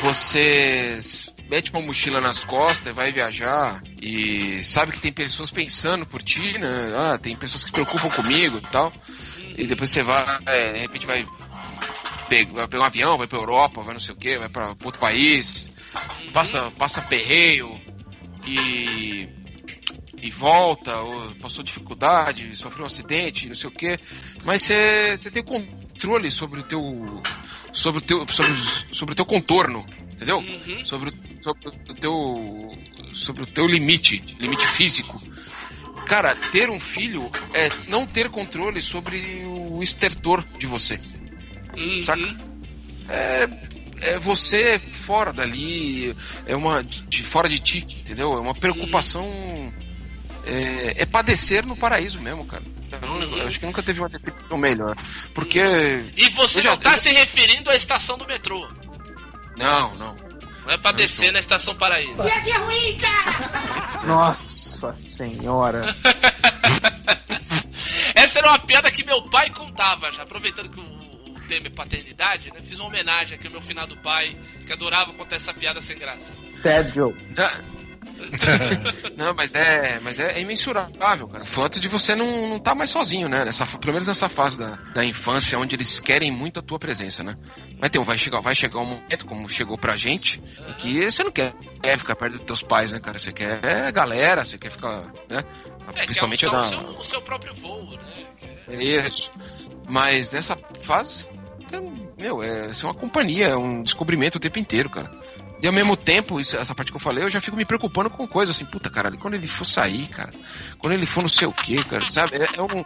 Você 0.03 0.99
mete 1.49 1.71
uma 1.71 1.83
mochila 1.83 2.21
nas 2.21 2.45
costas, 2.45 2.95
vai 2.95 3.13
viajar 3.13 3.83
e 4.01 4.63
sabe 4.63 4.93
que 4.93 5.01
tem 5.01 5.13
pessoas 5.13 5.51
pensando 5.51 6.07
por 6.07 6.23
ti, 6.23 6.59
né? 6.59 6.95
Ah, 6.97 7.19
tem 7.19 7.37
pessoas 7.37 7.65
que 7.65 7.71
se 7.71 7.73
preocupam 7.73 8.11
comigo 8.11 8.59
e 8.59 8.61
tal. 8.63 8.93
E 9.57 9.67
depois 9.67 9.91
você 9.91 10.03
vai, 10.03 10.39
é, 10.47 10.73
de 10.73 10.81
repente 10.81 11.07
vai, 11.07 11.27
vai 12.53 12.69
pegar 12.69 12.83
um 12.83 12.87
avião, 12.87 13.19
vai 13.19 13.27
pra 13.27 13.39
Europa, 13.39 13.83
vai 13.83 13.95
não 13.95 14.01
sei 14.01 14.15
o 14.15 14.19
que, 14.19 14.39
vai 14.39 14.49
pra 14.49 14.75
outro 14.83 14.99
país, 14.99 15.71
passa, 16.33 16.71
passa 16.73 17.03
perreio 17.03 17.73
e 18.47 19.29
e 20.23 20.31
volta, 20.31 20.97
ou 21.01 21.31
passou 21.35 21.63
dificuldade, 21.63 22.57
sofreu 22.57 22.85
um 22.85 22.87
acidente, 22.87 23.47
não 23.47 23.55
sei 23.55 23.69
o 23.69 23.73
quê, 23.73 23.99
mas 24.43 24.63
você 24.63 25.15
você 25.15 25.31
tem 25.31 25.43
controle 25.45 25.84
sobre 26.31 26.61
o 26.61 26.63
teu 26.63 27.23
sobre 27.73 27.99
o 27.99 28.03
teu 28.03 28.27
sobre, 28.29 28.53
os- 28.53 28.85
sobre 28.93 29.13
o 29.13 29.17
teu 29.17 29.25
contorno, 29.27 29.85
entendeu? 30.13 30.39
Uhum. 30.39 30.85
Sobre, 30.85 31.11
o- 31.11 31.43
sobre 31.43 31.69
o 31.69 31.95
teu 31.95 32.73
sobre 33.13 33.43
o 33.43 33.47
teu 33.47 33.67
limite, 33.67 34.23
limite 34.39 34.67
físico. 34.67 35.21
Cara, 36.07 36.35
ter 36.53 36.69
um 36.69 36.79
filho 36.79 37.31
é 37.55 37.71
não 37.89 38.07
ter 38.07 38.29
controle 38.29 38.83
sobre 38.83 39.43
o 39.47 39.83
estertor 39.83 40.45
de 40.59 40.67
você. 40.67 41.01
Uhum. 41.77 41.99
Saca? 41.99 42.37
É, 43.09 43.49
é 44.01 44.19
você 44.19 44.79
fora 44.79 45.33
dali, 45.33 46.15
é 46.47 46.55
uma 46.57 46.83
de 46.83 47.23
fora 47.23 47.49
de 47.49 47.59
ti, 47.59 47.87
entendeu? 48.01 48.33
É 48.35 48.41
uma 48.41 48.55
preocupação. 48.55 49.25
É, 50.47 51.03
é 51.03 51.07
padecer 51.07 51.65
no 51.65 51.75
paraíso 51.77 52.21
mesmo, 52.21 52.45
cara. 52.45 52.63
Eu, 53.03 53.09
não- 53.09 53.23
eu 53.39 53.47
acho 53.47 53.61
que 53.61 53.67
nunca 53.67 53.83
teve 53.83 54.01
uma 54.01 54.09
definição 54.09 54.57
melhor. 54.59 54.97
Porque. 55.35 55.61
E 56.17 56.29
você 56.31 56.61
já- 56.63 56.71
não 56.71 56.79
tá 56.79 56.93
eu 56.93 56.99
se 56.99 57.11
referindo 57.11 57.71
à 57.71 57.77
estação 57.77 58.17
do 58.19 58.27
metrô. 58.27 58.67
Não, 59.57 59.95
não. 59.95 60.17
Não 60.65 60.71
é 60.73 60.79
pra 60.79 60.93
Não 60.93 60.97
descer 60.99 61.27
estou. 61.27 61.33
na 61.33 61.39
estação 61.41 61.75
Paraíso. 61.75 62.23
Nossa 64.07 64.95
senhora. 64.97 65.95
Essa 68.15 68.39
era 68.39 68.49
uma 68.49 68.59
piada 68.59 68.91
que 68.91 69.05
meu 69.05 69.23
pai 69.29 69.51
contava 69.51 70.11
já, 70.11 70.23
aproveitando 70.23 70.71
que 70.71 70.81
o, 70.81 71.39
tema 71.47 71.67
é 71.67 71.71
paternidade, 71.71 72.51
né? 72.53 72.61
Fiz 72.63 72.79
uma 72.79 72.89
homenagem 72.89 73.37
aqui 73.37 73.47
ao 73.47 73.53
meu 73.53 73.61
finado 73.61 73.95
pai, 73.99 74.35
que 74.67 74.73
adorava 74.73 75.13
contar 75.13 75.37
essa 75.37 75.53
piada 75.53 75.81
sem 75.83 75.97
graça. 75.99 76.33
Sad 76.63 76.91
jokes. 76.93 77.35
Já- 77.35 77.61
não, 79.17 79.35
mas 79.35 79.55
é, 79.55 79.99
mas 80.01 80.19
é 80.19 80.41
imensurável, 80.41 81.29
cara. 81.29 81.45
O 81.45 81.47
fato 81.47 81.81
de 81.81 81.89
você 81.89 82.15
não, 82.15 82.49
não 82.49 82.59
tá 82.59 82.75
mais 82.75 82.91
sozinho, 82.91 83.29
né? 83.29 83.45
Nessa, 83.45 83.67
pelo 83.67 83.93
menos 83.93 84.09
nessa 84.09 84.29
fase 84.29 84.59
da, 84.59 84.77
da 84.95 85.05
infância, 85.05 85.59
onde 85.59 85.77
eles 85.77 86.01
querem 86.01 86.31
muito 86.31 86.61
a 86.61 86.63
tua 86.63 86.79
presença, 86.79 87.23
né? 87.23 87.37
Vai, 87.79 87.91
ter, 87.91 88.03
vai, 88.03 88.19
chegar, 88.19 88.41
vai 88.41 88.55
chegar 88.55 88.81
um 88.81 88.87
momento, 88.87 89.27
como 89.27 89.49
chegou 89.49 89.77
pra 89.77 89.97
gente, 89.97 90.43
em 90.69 90.73
que 90.75 91.11
você 91.11 91.23
não 91.23 91.33
quer, 91.33 91.55
quer 91.83 91.99
ficar 91.99 92.17
perto 92.17 92.35
dos 92.35 92.45
teus 92.45 92.63
pais, 92.63 92.93
né, 92.93 93.01
cara? 93.01 93.19
Você 93.19 93.33
quer 93.33 93.65
é, 93.65 93.93
galera, 93.93 94.45
você 94.45 94.59
quer 94.59 94.71
ficar, 94.71 95.13
né? 95.29 95.45
É, 95.95 96.01
é 96.01 96.03
o 96.03 96.07
Principalmente 96.07 96.47
a 96.47 96.51
da, 96.51 96.61
o 96.61 96.69
seu, 96.69 96.81
o 96.81 97.05
seu 97.05 97.23
próprio 97.23 97.55
voo, 97.55 97.91
né? 97.91 98.27
é 98.69 98.83
Isso. 99.07 99.31
Mas 99.87 100.31
nessa 100.31 100.57
fase, 100.83 101.27
meu, 102.19 102.43
é 102.43 102.73
ser 102.73 102.87
uma 102.87 102.95
companhia, 102.95 103.49
é 103.49 103.57
um 103.57 103.83
descobrimento 103.83 104.37
o 104.37 104.41
tempo 104.41 104.59
inteiro, 104.59 104.89
cara. 104.89 105.11
E 105.65 105.67
ao 105.67 105.73
mesmo 105.73 105.97
tempo, 105.97 106.39
isso, 106.39 106.55
essa 106.57 106.75
parte 106.75 106.93
que 106.93 106.97
eu 106.97 107.01
falei, 107.01 107.25
eu 107.25 107.31
já 107.31 107.41
fico 107.41 107.57
me 107.57 107.65
preocupando 107.65 108.11
com 108.11 108.29
coisas 108.29 108.55
assim, 108.55 108.67
puta, 108.67 108.91
cara, 108.91 109.11
quando 109.17 109.33
ele 109.33 109.49
for 109.49 109.65
sair, 109.65 110.07
cara, 110.09 110.31
quando 110.79 110.93
ele 110.93 111.07
for 111.07 111.23
não 111.23 111.29
sei 111.29 111.49
o 111.49 111.53
que, 111.53 111.83
cara, 111.85 112.07
sabe? 112.11 112.37
É, 112.37 112.47
é 112.59 112.61
um. 112.63 112.85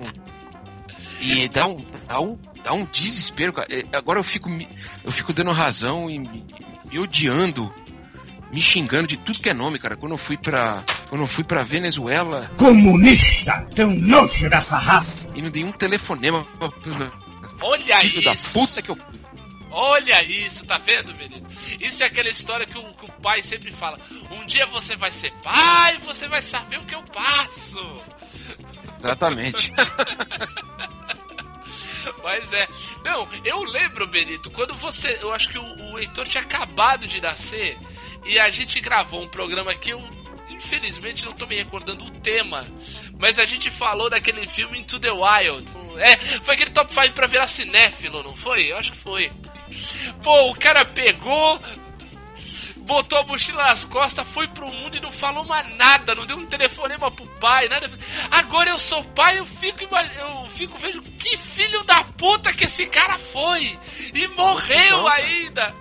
E 1.20 1.48
dá 1.48 1.66
um, 1.66 1.76
dá 2.06 2.20
um, 2.20 2.38
dá 2.62 2.72
um 2.72 2.84
desespero, 2.84 3.52
cara. 3.52 3.66
É, 3.68 3.84
Agora 3.96 4.20
eu 4.20 4.22
fico, 4.22 4.48
me- 4.48 4.68
eu 5.04 5.10
fico 5.10 5.32
dando 5.32 5.50
razão 5.50 6.08
e 6.08 6.20
me, 6.20 6.46
me 6.84 6.98
odiando, 7.00 7.74
me 8.52 8.60
xingando 8.60 9.08
de 9.08 9.16
tudo 9.16 9.40
que 9.40 9.48
é 9.48 9.54
nome, 9.54 9.80
cara. 9.80 9.96
Quando 9.96 10.12
eu 10.12 10.18
fui 10.18 10.36
pra, 10.36 10.84
quando 11.08 11.22
eu 11.22 11.26
fui 11.26 11.42
pra 11.42 11.64
Venezuela 11.64 12.48
Comunista, 12.56 13.66
tão 13.74 13.90
nojo 13.92 14.48
dessa 14.48 14.78
raça. 14.78 15.28
e 15.34 15.42
não 15.42 15.50
dei 15.50 15.64
um 15.64 15.72
telefonema 15.72 16.46
Olha 17.60 17.96
filho 17.96 18.22
da 18.22 18.34
isso! 18.34 18.52
puta 18.52 18.80
que 18.80 18.90
eu 18.92 18.94
fui. 18.94 19.17
Olha 19.70 20.22
isso, 20.24 20.66
tá 20.66 20.78
vendo, 20.78 21.14
menino? 21.14 21.46
Isso 21.80 22.02
é 22.02 22.06
aquela 22.06 22.28
história 22.28 22.66
que 22.66 22.78
o, 22.78 22.94
que 22.94 23.04
o 23.04 23.12
pai 23.20 23.42
sempre 23.42 23.70
fala. 23.72 23.98
Um 24.30 24.46
dia 24.46 24.66
você 24.66 24.96
vai 24.96 25.12
ser 25.12 25.32
pai, 25.42 25.98
você 25.98 26.26
vai 26.26 26.42
saber 26.42 26.78
o 26.78 26.84
que 26.84 26.94
eu 26.94 27.02
passo. 27.02 27.78
Exatamente. 28.98 29.72
Mas 32.22 32.52
é. 32.52 32.68
Não, 33.04 33.28
eu 33.44 33.62
lembro, 33.62 34.06
Benito, 34.06 34.50
quando 34.50 34.74
você. 34.74 35.18
Eu 35.20 35.32
acho 35.32 35.48
que 35.48 35.58
o, 35.58 35.92
o 35.92 35.98
Heitor 35.98 36.26
tinha 36.26 36.42
acabado 36.42 37.06
de 37.06 37.20
nascer 37.20 37.76
e 38.24 38.38
a 38.38 38.50
gente 38.50 38.80
gravou 38.80 39.22
um 39.22 39.28
programa 39.28 39.74
que 39.74 39.90
eu. 39.90 40.02
Infelizmente 40.48 41.24
não 41.24 41.32
tô 41.34 41.46
me 41.46 41.54
recordando 41.54 42.04
o 42.04 42.10
tema, 42.10 42.66
mas 43.16 43.38
a 43.38 43.44
gente 43.44 43.70
falou 43.70 44.10
daquele 44.10 44.44
filme 44.48 44.80
Into 44.80 44.98
the 44.98 45.10
Wild. 45.10 45.64
É, 45.98 46.16
foi 46.42 46.54
aquele 46.54 46.70
top 46.70 46.92
5 46.92 47.12
pra 47.12 47.28
virar 47.28 47.46
cinéfilo, 47.46 48.24
não 48.24 48.34
foi? 48.34 48.72
Eu 48.72 48.76
acho 48.76 48.90
que 48.92 48.98
foi. 48.98 49.30
Pô, 50.22 50.50
o 50.50 50.54
cara 50.54 50.84
pegou, 50.84 51.58
botou 52.78 53.18
a 53.18 53.22
mochila 53.24 53.64
nas 53.64 53.84
costas, 53.84 54.26
foi 54.26 54.48
pro 54.48 54.66
mundo 54.66 54.96
e 54.96 55.00
não 55.00 55.12
falou 55.12 55.44
mais 55.44 55.74
nada, 55.76 56.14
não 56.14 56.26
deu 56.26 56.36
um 56.36 56.46
telefonema 56.46 57.10
pro 57.10 57.26
pai, 57.38 57.68
nada. 57.68 57.90
Agora 58.30 58.70
eu 58.70 58.78
sou 58.78 59.02
pai, 59.04 59.38
eu 59.38 59.46
fico, 59.46 59.84
eu 59.84 60.46
fico 60.50 60.76
vejo 60.78 61.00
que 61.02 61.36
filho 61.36 61.82
da 61.84 62.02
puta 62.04 62.52
que 62.52 62.64
esse 62.64 62.86
cara 62.86 63.18
foi 63.18 63.78
e 64.14 64.26
morreu 64.28 65.04
cara. 65.04 65.14
ainda. 65.22 65.74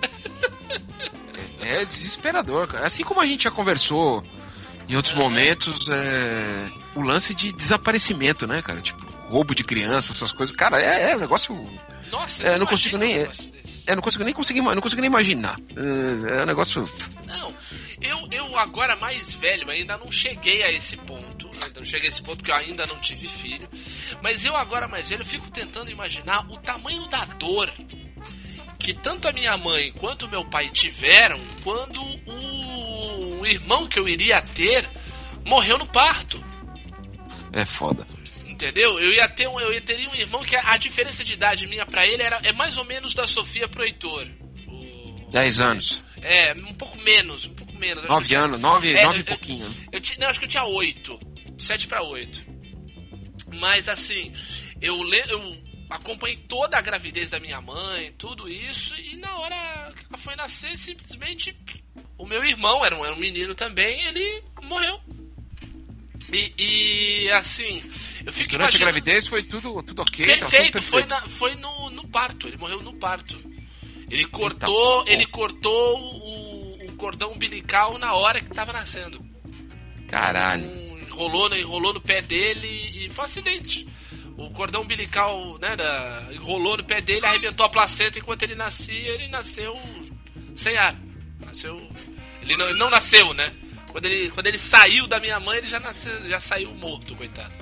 É 1.60 1.84
desesperador, 1.84 2.68
cara. 2.68 2.86
Assim 2.86 3.02
como 3.04 3.20
a 3.20 3.26
gente 3.26 3.44
já 3.44 3.50
conversou 3.50 4.22
em 4.88 4.96
outros 4.96 5.14
momentos, 5.14 5.86
é, 5.90 6.70
o 6.94 7.02
lance 7.02 7.34
de 7.34 7.52
desaparecimento, 7.52 8.46
né, 8.46 8.62
cara? 8.62 8.80
Tipo, 8.80 9.04
roubo 9.28 9.54
de 9.54 9.64
criança, 9.64 10.12
essas 10.12 10.32
coisas. 10.32 10.54
Cara, 10.56 10.80
é, 10.80 11.10
é 11.12 11.16
um 11.16 11.20
negócio. 11.20 11.68
Nossa, 12.10 12.42
É, 12.42 12.56
não 12.58 12.66
consigo 12.66 12.96
nem- 12.96 13.28
É, 13.88 13.94
não 13.94 14.02
consigo 14.02 14.22
nem 14.22 14.34
conseguir, 14.34 14.60
não 14.60 14.82
consigo 14.82 15.00
nem 15.00 15.08
imaginar. 15.08 15.58
É, 15.74 16.40
é 16.40 16.42
um 16.42 16.46
negócio. 16.46 16.84
Não, 17.26 17.54
eu, 18.02 18.28
eu 18.30 18.58
agora 18.58 18.94
mais 18.96 19.34
velho 19.34 19.70
ainda 19.70 19.96
não 19.96 20.12
cheguei 20.12 20.62
a 20.62 20.70
esse 20.70 20.94
ponto, 20.98 21.46
né? 21.46 21.60
ainda 21.64 21.80
não 21.80 21.86
cheguei 21.86 22.10
a 22.10 22.12
esse 22.12 22.20
ponto 22.20 22.36
porque 22.36 22.50
eu 22.50 22.56
ainda 22.56 22.86
não 22.86 23.00
tive 23.00 23.26
filho. 23.26 23.66
Mas 24.22 24.44
eu 24.44 24.54
agora 24.54 24.86
mais 24.86 25.08
velho, 25.08 25.22
eu 25.22 25.26
fico 25.26 25.50
tentando 25.50 25.90
imaginar 25.90 26.46
o 26.50 26.58
tamanho 26.58 27.08
da 27.08 27.24
dor 27.24 27.72
que 28.78 28.92
tanto 28.92 29.26
a 29.26 29.32
minha 29.32 29.56
mãe 29.56 29.90
quanto 29.92 30.26
o 30.26 30.30
meu 30.30 30.44
pai 30.44 30.68
tiveram 30.68 31.40
quando 31.64 31.98
o 33.40 33.46
irmão 33.46 33.86
que 33.86 33.98
eu 33.98 34.06
iria 34.06 34.42
ter 34.42 34.86
morreu 35.46 35.78
no 35.78 35.86
parto. 35.86 36.44
É 37.54 37.64
foda. 37.64 38.06
Entendeu? 38.58 38.98
Eu 38.98 39.12
ia 39.12 39.28
ter 39.28 39.46
um, 39.48 39.60
eu 39.60 39.72
ia 39.72 39.80
teria 39.80 40.10
um 40.10 40.14
irmão 40.16 40.42
que 40.44 40.56
a, 40.56 40.72
a 40.72 40.76
diferença 40.76 41.22
de 41.22 41.32
idade 41.32 41.64
minha 41.68 41.86
pra 41.86 42.04
ele 42.04 42.20
era 42.24 42.40
é 42.42 42.52
mais 42.52 42.76
ou 42.76 42.84
menos 42.84 43.14
da 43.14 43.24
Sofia 43.24 43.68
pro 43.68 43.84
Heitor. 43.84 44.26
O- 44.66 45.28
10 45.30 45.60
anos. 45.60 46.02
É, 46.22 46.52
um 46.54 46.74
pouco 46.74 46.98
menos, 47.02 47.46
um 47.46 47.54
pouco 47.54 47.72
menos. 47.78 47.98
Acho 47.98 48.06
que 48.06 48.12
9 48.12 48.34
eu 48.34 48.40
anos, 48.42 48.60
9 48.60 48.92
É, 48.94 49.02
nove 49.04 49.18
e 49.18 49.20
eu- 49.20 49.26
pouquinho. 49.26 49.68
né? 49.68 49.74
Eu 49.92 50.00
tinha, 50.00 50.18
não, 50.18 50.26
acho 50.28 50.40
que 50.40 50.46
eu 50.46 50.48
tinha 50.50 50.64
8. 50.64 51.20
7 51.56 51.86
pra 51.86 52.02
8. 52.02 52.44
Mas 53.54 53.88
assim, 53.88 54.32
eu, 54.80 55.00
le, 55.04 55.22
eu 55.28 55.56
acompanhei 55.88 56.36
toda 56.36 56.76
a 56.76 56.80
gravidez 56.80 57.30
da 57.30 57.38
minha 57.38 57.60
mãe, 57.60 58.12
tudo 58.18 58.48
isso, 58.48 58.92
e 58.96 59.16
na 59.16 59.36
hora 59.36 59.92
que 59.96 60.04
ela 60.10 60.18
foi 60.18 60.34
nascer, 60.34 60.76
simplesmente 60.76 61.56
o 62.18 62.26
meu 62.26 62.44
irmão, 62.44 62.84
era 62.84 62.96
um, 62.96 63.04
era 63.04 63.14
um 63.14 63.18
menino 63.18 63.54
também, 63.54 64.00
ele 64.06 64.42
morreu. 64.62 65.00
E, 66.32 66.52
e, 67.24 67.30
assim, 67.30 67.82
eu 68.24 68.32
fico 68.32 68.50
Durante 68.50 68.76
a 68.76 68.80
gravidez 68.80 69.26
foi 69.26 69.42
tudo, 69.42 69.82
tudo 69.82 70.02
ok. 70.02 70.26
tudo 70.26 70.38
Perfeito, 70.38 70.82
foi, 70.82 71.02
perfeito. 71.02 71.08
na- 71.08 71.28
foi 71.28 71.54
no, 71.54 71.90
no 71.90 72.06
parto, 72.08 72.46
ele 72.48 72.56
morreu 72.58 72.82
no 72.82 72.92
parto. 72.94 73.36
Ele 74.10 74.24
cortou, 74.26 75.04
bom. 75.04 75.10
ele 75.10 75.26
cortou 75.26 75.98
o, 76.00 76.86
o 76.86 76.92
cordão 76.96 77.32
umbilical 77.32 77.98
na 77.98 78.14
hora 78.14 78.40
que 78.40 78.50
tava 78.50 78.72
nascendo. 78.72 79.24
Caralho. 80.08 80.64
Um, 80.66 80.98
enrolou, 81.00 81.48
no- 81.48 81.56
enrolou 81.56 81.94
no 81.94 82.00
pé 82.00 82.20
dele 82.22 83.04
e 83.06 83.10
foi 83.10 83.22
um 83.22 83.26
acidente. 83.26 83.88
O 84.36 84.50
cordão 84.50 84.82
umbilical, 84.82 85.58
né, 85.58 85.74
da- 85.76 86.28
enrolou 86.30 86.76
no 86.76 86.84
pé 86.84 87.00
dele, 87.00 87.24
arrebentou 87.26 87.66
a 87.66 87.68
placenta 87.70 88.18
enquanto 88.18 88.42
ele 88.44 88.54
nascia, 88.54 89.10
ele 89.14 89.28
nasceu 89.28 89.78
sem 90.54 90.76
ar. 90.76 90.94
Nasceu. 91.44 91.76
Ele 92.42 92.56
não, 92.56 92.68
ele 92.68 92.78
não 92.78 92.88
nasceu, 92.90 93.34
né? 93.34 93.52
Quando 93.88 94.04
ele, 94.04 94.30
quando 94.30 94.46
ele 94.46 94.58
saiu 94.58 95.06
da 95.06 95.18
minha 95.18 95.40
mãe, 95.40 95.58
ele 95.58 95.68
já 95.68 95.80
nasceu, 95.80 96.28
já 96.28 96.40
saiu 96.40 96.74
morto, 96.74 97.14
coitado. 97.16 97.54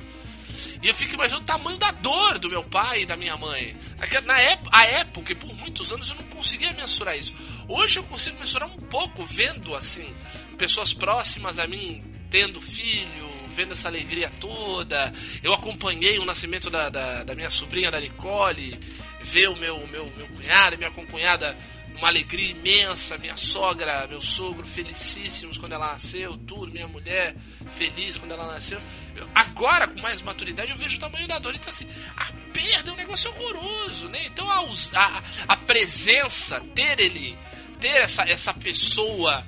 E 0.82 0.88
eu 0.88 0.94
fico 0.94 1.14
imaginando 1.14 1.42
o 1.42 1.46
tamanho 1.46 1.78
da 1.78 1.90
dor 1.90 2.38
do 2.38 2.48
meu 2.50 2.62
pai 2.62 3.02
e 3.02 3.06
da 3.06 3.16
minha 3.16 3.36
mãe. 3.36 3.74
Aquela- 3.98 4.26
Na 4.26 4.38
época, 4.40 4.70
a 4.72 4.84
época, 4.86 5.34
por 5.36 5.54
muitos 5.54 5.92
anos 5.92 6.08
eu 6.10 6.16
não 6.16 6.24
conseguia 6.24 6.72
mensurar 6.72 7.16
isso. 7.16 7.32
Hoje 7.68 7.98
eu 7.98 8.04
consigo 8.04 8.38
mensurar 8.38 8.68
um 8.68 8.76
pouco, 8.76 9.24
vendo 9.24 9.74
assim, 9.74 10.14
pessoas 10.58 10.92
próximas 10.92 11.58
a 11.58 11.66
mim 11.66 12.04
tendo 12.30 12.60
filho, 12.60 13.28
vendo 13.54 13.72
essa 13.72 13.88
alegria 13.88 14.30
toda. 14.38 15.12
Eu 15.42 15.54
acompanhei 15.54 16.18
o 16.18 16.24
nascimento 16.24 16.68
da, 16.68 16.88
da, 16.90 17.24
da 17.24 17.34
minha 17.34 17.48
sobrinha, 17.48 17.90
da 17.90 18.00
Nicole, 18.00 18.78
ver 19.22 19.48
o 19.48 19.56
meu, 19.56 19.86
meu, 19.86 20.12
meu 20.16 20.26
cunhado 20.28 20.74
e 20.74 20.78
minha 20.78 20.90
concunhada 20.90 21.56
uma 21.96 22.08
alegria 22.08 22.50
imensa, 22.50 23.16
minha 23.18 23.36
sogra, 23.36 24.06
meu 24.06 24.20
sogro 24.20 24.66
felicíssimos 24.66 25.56
quando 25.58 25.72
ela 25.72 25.92
nasceu, 25.92 26.36
tudo, 26.38 26.70
minha 26.72 26.86
mulher 26.88 27.34
feliz 27.76 28.18
quando 28.18 28.32
ela 28.32 28.46
nasceu. 28.52 28.80
Eu- 29.14 29.28
agora, 29.34 29.88
com 29.88 30.00
mais 30.00 30.20
maturidade, 30.20 30.70
eu 30.70 30.76
vejo 30.76 30.96
o 30.96 31.00
tamanho 31.00 31.26
da 31.26 31.38
dor. 31.38 31.54
Então, 31.54 31.70
assim, 31.70 31.86
a 32.16 32.26
perda 32.52 32.90
é 32.90 32.92
um 32.92 32.96
negócio 32.96 33.30
horroroso, 33.30 34.08
né? 34.08 34.26
Então, 34.26 34.48
a, 34.50 34.60
a, 34.94 35.22
a 35.48 35.56
presença, 35.56 36.60
ter 36.74 37.00
ele, 37.00 37.36
ter 37.80 37.96
essa, 38.02 38.22
essa 38.28 38.52
pessoa 38.52 39.46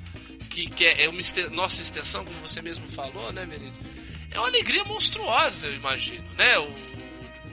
que, 0.49 0.67
que 0.67 0.85
é, 0.85 1.05
é 1.05 1.09
uma 1.09 1.21
esten- 1.21 1.49
nossa 1.49 1.81
extensão, 1.81 2.25
como 2.25 2.39
você 2.41 2.61
mesmo 2.61 2.87
falou, 2.89 3.31
né, 3.31 3.45
Benito? 3.45 3.79
É 4.31 4.39
uma 4.39 4.47
alegria 4.47 4.83
monstruosa, 4.83 5.67
eu 5.67 5.75
imagino, 5.75 6.23
né? 6.37 6.57
O 6.59 6.71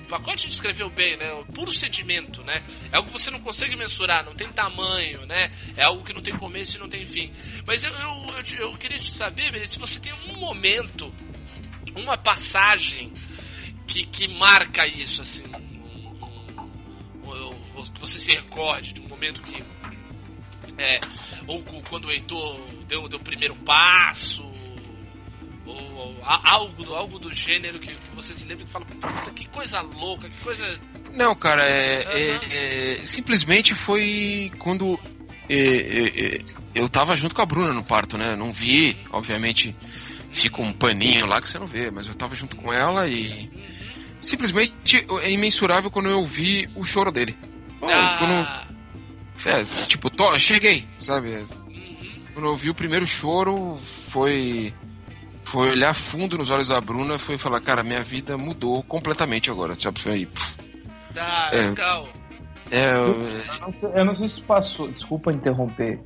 pacote 0.07 0.49
descreveu 0.49 0.89
bem, 0.89 1.17
né? 1.17 1.33
O 1.33 1.45
puro 1.47 1.73
sentimento, 1.73 2.43
né? 2.43 2.63
É 2.93 2.97
algo 2.97 3.11
que 3.11 3.19
você 3.19 3.31
não 3.31 3.41
consegue 3.41 3.77
mensurar, 3.77 4.25
não 4.25 4.35
tem 4.35 4.49
tamanho, 4.49 5.27
né? 5.27 5.51
É 5.77 5.85
algo 5.85 6.05
que 6.05 6.13
não 6.13 6.23
tem 6.23 6.37
começo 6.37 6.77
e 6.77 6.81
não 6.81 6.89
tem 6.89 7.07
fim. 7.07 7.33
Mas 7.67 7.85
eu, 7.85 7.93
eu, 7.93 8.27
eu, 8.37 8.71
eu 8.71 8.73
queria 8.77 8.99
te 8.99 9.13
saber, 9.13 9.51
Benito, 9.51 9.73
se 9.73 9.79
você 9.79 9.99
tem 9.99 10.13
um 10.29 10.39
momento, 10.39 11.13
uma 11.95 12.17
passagem 12.17 13.13
que, 13.87 14.05
que 14.05 14.29
marca 14.29 14.87
isso, 14.87 15.23
assim. 15.23 15.45
que 17.97 18.01
você 18.01 18.19
se 18.19 18.33
recorde 18.33 18.93
de 18.93 19.01
um 19.01 19.09
momento 19.09 19.43
que. 19.43 19.65
É, 20.79 21.01
ou 21.47 21.63
quando 21.89 22.07
o 22.07 22.11
Heitor 22.11 22.61
deu, 22.87 23.09
deu 23.09 23.19
o 23.19 23.23
primeiro 23.23 23.57
passo, 23.57 24.46
ou, 25.67 25.95
ou 25.95 26.17
algo, 26.25 26.85
do- 26.85 26.95
algo 26.95 27.19
do 27.19 27.33
gênero 27.33 27.79
que, 27.79 27.89
que 27.95 28.15
você 28.15 28.33
se 28.35 28.47
lembra 28.47 28.65
e 28.65 28.69
fala, 28.69 28.85
puta, 28.85 29.31
que 29.33 29.47
coisa 29.49 29.81
louca, 29.81 30.29
que 30.29 30.37
coisa. 30.43 30.81
Não, 31.13 31.35
cara, 31.35 31.65
é, 31.65 32.03
Aham. 32.05 32.41
é- 32.53 33.01
é- 33.03 33.05
simplesmente 33.05 33.75
foi 33.75 34.53
quando 34.59 34.99
é, 35.49 35.57
é, 35.57 36.37
é, 36.37 36.45
eu 36.75 36.89
tava 36.89 37.17
junto 37.17 37.35
com 37.35 37.43
a 37.43 37.47
Bruna 37.47 37.73
no 37.73 37.85
parto, 37.85 38.19
né? 38.19 38.35
Não 38.37 38.53
vi, 38.53 38.97
obviamente, 39.13 39.75
fica 40.31 40.61
um 40.61 40.73
paninho 40.73 41.27
lá 41.27 41.41
que 41.41 41.49
você 41.49 41.59
não 41.59 41.67
vê, 41.67 41.91
mas 41.91 42.07
eu 42.07 42.15
tava 42.15 42.35
junto 42.35 42.57
com 42.57 42.73
ela 42.73 43.09
e 43.09 43.49
simplesmente 44.21 45.07
é 45.23 45.31
imensurável 45.31 45.91
quando 45.91 46.09
eu 46.09 46.27
vi 46.27 46.69
o 46.75 46.85
choro 46.85 47.13
dele. 47.13 47.37
Quando, 47.79 48.35
Ah, 48.35 48.67
é, 49.45 49.65
tipo, 49.87 50.11
tô, 50.11 50.37
cheguei, 50.39 50.85
sabe? 50.99 51.29
uhum. 51.29 51.47
Quando 52.35 52.47
eu 52.49 52.57
vi 52.57 52.71
o 52.71 52.75
primeiro 52.75 53.07
choro, 53.07 53.79
foi 54.09 54.75
foi 55.47 55.71
olhar 55.71 55.95
fundo 55.95 56.37
nos 56.39 56.51
olhos 56.51 56.69
da 56.69 56.81
Bruna, 56.81 57.19
foi 57.19 57.39
falar, 57.39 57.61
cara, 57.61 57.83
minha 57.83 58.03
vida 58.03 58.37
mudou 58.37 58.83
completamente 58.83 59.51
agora, 59.51 59.79
sabe? 59.79 60.01
Foi, 60.01 60.27
pff, 60.27 60.57
Tá, 61.15 61.51
É. 61.53 61.69
legal. 61.69 62.09
é, 62.71 62.95
Eu 62.95 63.61
não 63.61 63.73
sei, 63.73 63.91
eu 63.95 64.05
não 64.05 64.15
sei 64.15 64.29
se 64.29 64.35
tu 64.37 64.43
passou, 64.43 64.89
desculpa 64.89 65.33
interromper. 65.33 66.01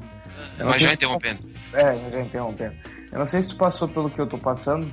Eu 0.59 0.67
mas 0.67 0.81
já 0.81 0.89
se 0.89 0.95
interrompendo. 0.95 1.41
É, 1.73 2.11
já 2.11 2.21
interrompendo. 2.21 2.75
Eu 3.13 3.19
não 3.19 3.27
sei 3.27 3.41
se 3.43 3.49
tu 3.49 3.57
passou 3.57 3.89
pelo 3.89 4.09
que 4.11 4.21
eu 4.21 4.29
tô 4.29 4.39
passando, 4.39 4.89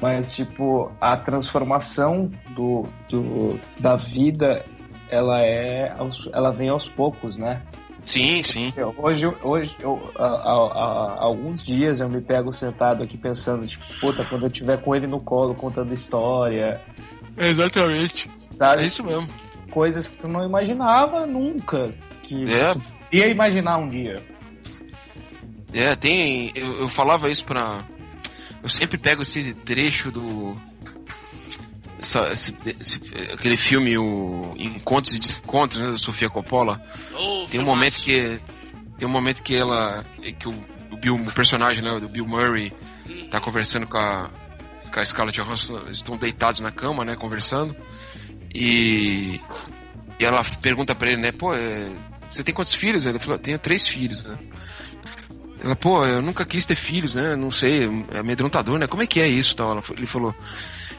mas 0.00 0.34
tipo, 0.34 0.90
a 1.00 1.16
transformação 1.16 2.30
do, 2.56 2.86
do 3.08 3.58
da 3.78 3.96
vida, 3.96 4.64
ela 5.08 5.40
é 5.42 5.94
ela 6.32 6.50
vem 6.50 6.68
aos 6.70 6.88
poucos, 6.88 7.36
né? 7.36 7.62
Sim, 8.04 8.42
sim. 8.42 8.72
Hoje, 8.98 9.26
hoje 9.42 9.76
eu, 9.80 10.10
há, 10.18 10.24
há- 10.26 11.16
há 11.18 11.22
alguns 11.24 11.64
dias 11.64 12.00
eu 12.00 12.08
me 12.08 12.20
pego 12.20 12.52
sentado 12.52 13.02
aqui 13.02 13.16
pensando, 13.16 13.66
tipo, 13.66 13.84
puta, 14.00 14.24
quando 14.24 14.46
eu 14.46 14.50
tiver 14.50 14.80
com 14.82 14.94
ele 14.94 15.06
no 15.06 15.20
colo 15.20 15.54
contando 15.54 15.92
história, 15.94 16.80
Exatamente. 17.36 18.28
sabe? 18.58 18.82
É 18.82 18.86
isso 18.86 19.04
mesmo. 19.04 19.28
Coisas 19.70 20.06
que 20.08 20.16
tu 20.18 20.28
não 20.28 20.44
imaginava 20.44 21.26
nunca 21.26 21.92
que 22.22 22.42
É, 22.52 22.74
tu 22.74 22.80
ia 23.12 23.28
imaginar 23.28 23.78
um 23.78 23.88
dia. 23.88 24.20
é 25.72 25.94
tem. 25.96 26.50
Eu, 26.54 26.72
eu 26.80 26.88
falava 26.88 27.30
isso 27.30 27.44
pra. 27.44 27.84
Eu 28.62 28.68
sempre 28.68 28.98
pego 28.98 29.22
esse 29.22 29.54
trecho 29.54 30.10
do. 30.10 30.56
Essa- 32.02 32.32
esse- 32.32 32.54
esse- 32.80 33.00
aquele 33.32 33.56
filme, 33.56 33.96
o 33.98 34.54
Encontros 34.56 35.14
e 35.14 35.18
Desencontros, 35.20 35.80
né, 35.80 35.90
da 35.92 35.98
Sofia 35.98 36.28
Coppola. 36.30 36.80
Ô, 37.14 37.46
Tem 37.50 37.60
um 37.60 37.64
momento 37.64 37.94
que. 37.96 38.40
Tem 38.98 39.08
um 39.08 39.10
momento 39.10 39.42
que 39.42 39.54
ela. 39.54 40.04
que 40.38 40.48
o, 40.48 40.54
o 40.90 40.96
Bill, 40.96 41.14
o 41.14 41.32
personagem, 41.32 41.82
né, 41.82 41.98
do 41.98 42.08
Bill 42.08 42.26
Murray, 42.26 42.72
Uhum. 43.08 43.28
tá 43.30 43.40
conversando 43.40 43.86
com 43.86 43.96
a, 43.98 44.30
com 44.92 45.00
a 45.00 45.04
Scarlett 45.04 45.40
Johansson, 45.40 45.82
estão 45.90 46.16
deitados 46.16 46.60
na 46.60 46.70
cama, 46.70 47.04
né, 47.04 47.16
conversando. 47.16 47.74
E, 48.54 49.40
e 50.20 50.24
ela 50.24 50.44
pergunta 50.60 50.94
pra 50.94 51.10
ele, 51.10 51.20
né, 51.22 51.32
pô, 51.32 51.54
é, 51.54 51.90
você 52.28 52.44
tem 52.44 52.54
quantos 52.54 52.74
filhos? 52.74 53.06
Ele 53.06 53.18
falou, 53.18 53.38
tenho 53.38 53.58
três 53.58 53.86
filhos, 53.88 54.22
né. 54.22 54.36
Ela, 55.64 55.76
pô, 55.76 56.04
eu 56.04 56.20
nunca 56.20 56.44
quis 56.44 56.66
ter 56.66 56.74
filhos, 56.76 57.14
né, 57.14 57.34
não 57.36 57.50
sei, 57.50 57.88
é 58.10 58.18
amedrontador, 58.18 58.78
né, 58.78 58.86
como 58.86 59.02
é 59.02 59.06
que 59.06 59.20
é 59.20 59.28
isso, 59.28 59.54
tal? 59.56 59.70
Ela, 59.72 59.82
ele 59.96 60.06
falou, 60.06 60.34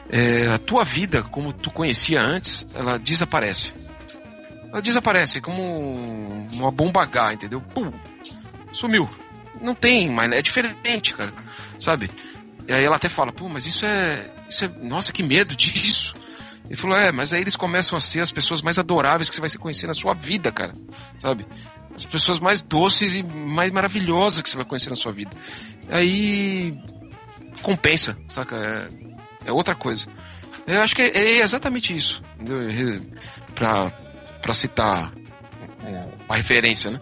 é, 0.08 0.48
a 0.48 0.58
tua 0.58 0.84
vida, 0.84 1.22
como 1.22 1.52
tu 1.52 1.70
conhecia 1.70 2.20
antes, 2.20 2.66
ela 2.74 2.98
desaparece. 2.98 3.72
Ela 4.70 4.82
desaparece, 4.82 5.40
como 5.40 5.62
uma 6.52 6.70
bomba 6.70 7.02
H, 7.02 7.34
entendeu? 7.34 7.60
Pum, 7.60 7.92
sumiu. 8.72 9.08
Não 9.60 9.74
tem, 9.74 10.10
mas 10.10 10.30
é 10.32 10.42
diferente, 10.42 11.14
cara, 11.14 11.32
sabe? 11.78 12.10
E 12.66 12.72
aí 12.72 12.84
ela 12.84 12.96
até 12.96 13.08
fala, 13.08 13.32
pô, 13.32 13.48
mas 13.48 13.66
isso 13.66 13.84
é, 13.86 14.30
isso 14.48 14.64
é. 14.64 14.68
Nossa, 14.68 15.12
que 15.12 15.22
medo 15.22 15.54
disso. 15.56 16.14
Ele 16.66 16.76
falou, 16.76 16.96
é, 16.96 17.12
mas 17.12 17.32
aí 17.32 17.42
eles 17.42 17.56
começam 17.56 17.96
a 17.96 18.00
ser 18.00 18.20
as 18.20 18.32
pessoas 18.32 18.62
mais 18.62 18.78
adoráveis 18.78 19.28
que 19.28 19.34
você 19.34 19.40
vai 19.40 19.50
se 19.50 19.58
conhecer 19.58 19.86
na 19.86 19.94
sua 19.94 20.14
vida, 20.14 20.50
cara. 20.50 20.74
Sabe? 21.20 21.46
As 21.94 22.04
pessoas 22.04 22.40
mais 22.40 22.62
doces 22.62 23.14
e 23.14 23.22
mais 23.22 23.70
maravilhosas 23.70 24.42
que 24.42 24.48
você 24.48 24.56
vai 24.56 24.64
conhecer 24.64 24.90
na 24.90 24.96
sua 24.96 25.12
vida. 25.12 25.30
Aí. 25.88 26.76
compensa, 27.62 28.16
saca? 28.28 28.56
É, 28.56 29.13
é 29.44 29.52
outra 29.52 29.74
coisa. 29.74 30.06
Eu 30.66 30.80
acho 30.80 30.94
que 30.94 31.02
é, 31.02 31.08
é 31.16 31.38
exatamente 31.40 31.94
isso. 31.94 32.22
Entendeu? 32.38 33.02
Pra, 33.54 33.90
pra 34.40 34.54
citar 34.54 35.12
uma 36.26 36.36
referência, 36.36 36.90
né? 36.90 37.00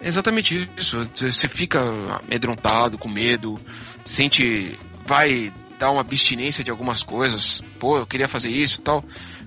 É 0.00 0.08
exatamente 0.08 0.68
isso. 0.76 1.08
Você 1.14 1.48
fica 1.48 1.80
amedrontado, 2.24 2.98
com 2.98 3.08
medo, 3.08 3.58
sente. 4.04 4.78
vai 5.06 5.52
dar 5.78 5.90
uma 5.90 6.00
abstinência 6.00 6.64
de 6.64 6.70
algumas 6.70 7.02
coisas. 7.02 7.62
Pô, 7.78 7.98
eu 7.98 8.06
queria 8.06 8.28
fazer 8.28 8.50
isso 8.50 8.80
e 8.80 8.82
tal. 8.82 9.04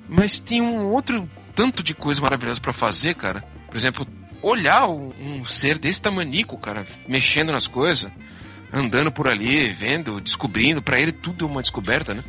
Mas 0.08 0.40
tem 0.40 0.62
um 0.62 0.86
outro 0.92 1.30
tanto 1.56 1.82
de 1.82 1.94
coisa 1.94 2.22
maravilhosa 2.22 2.62
para 2.62 2.74
fazer, 2.74 3.16
cara. 3.16 3.42
Por 3.68 3.76
exemplo, 3.76 4.08
olhar 4.42 4.88
um 4.88 5.46
ser 5.46 5.78
desse 5.78 6.02
tamanico, 6.02 6.58
cara, 6.58 6.86
mexendo 7.08 7.52
nas 7.52 7.68
coisas, 7.68 8.12
andando 8.72 9.12
por 9.12 9.28
ali, 9.28 9.68
vendo, 9.74 10.20
descobrindo. 10.22 10.82
Para 10.82 11.00
ele 11.00 11.12
tudo 11.12 11.46
é 11.46 11.48
uma 11.48 11.62
descoberta, 11.62 12.14
né? 12.14 12.24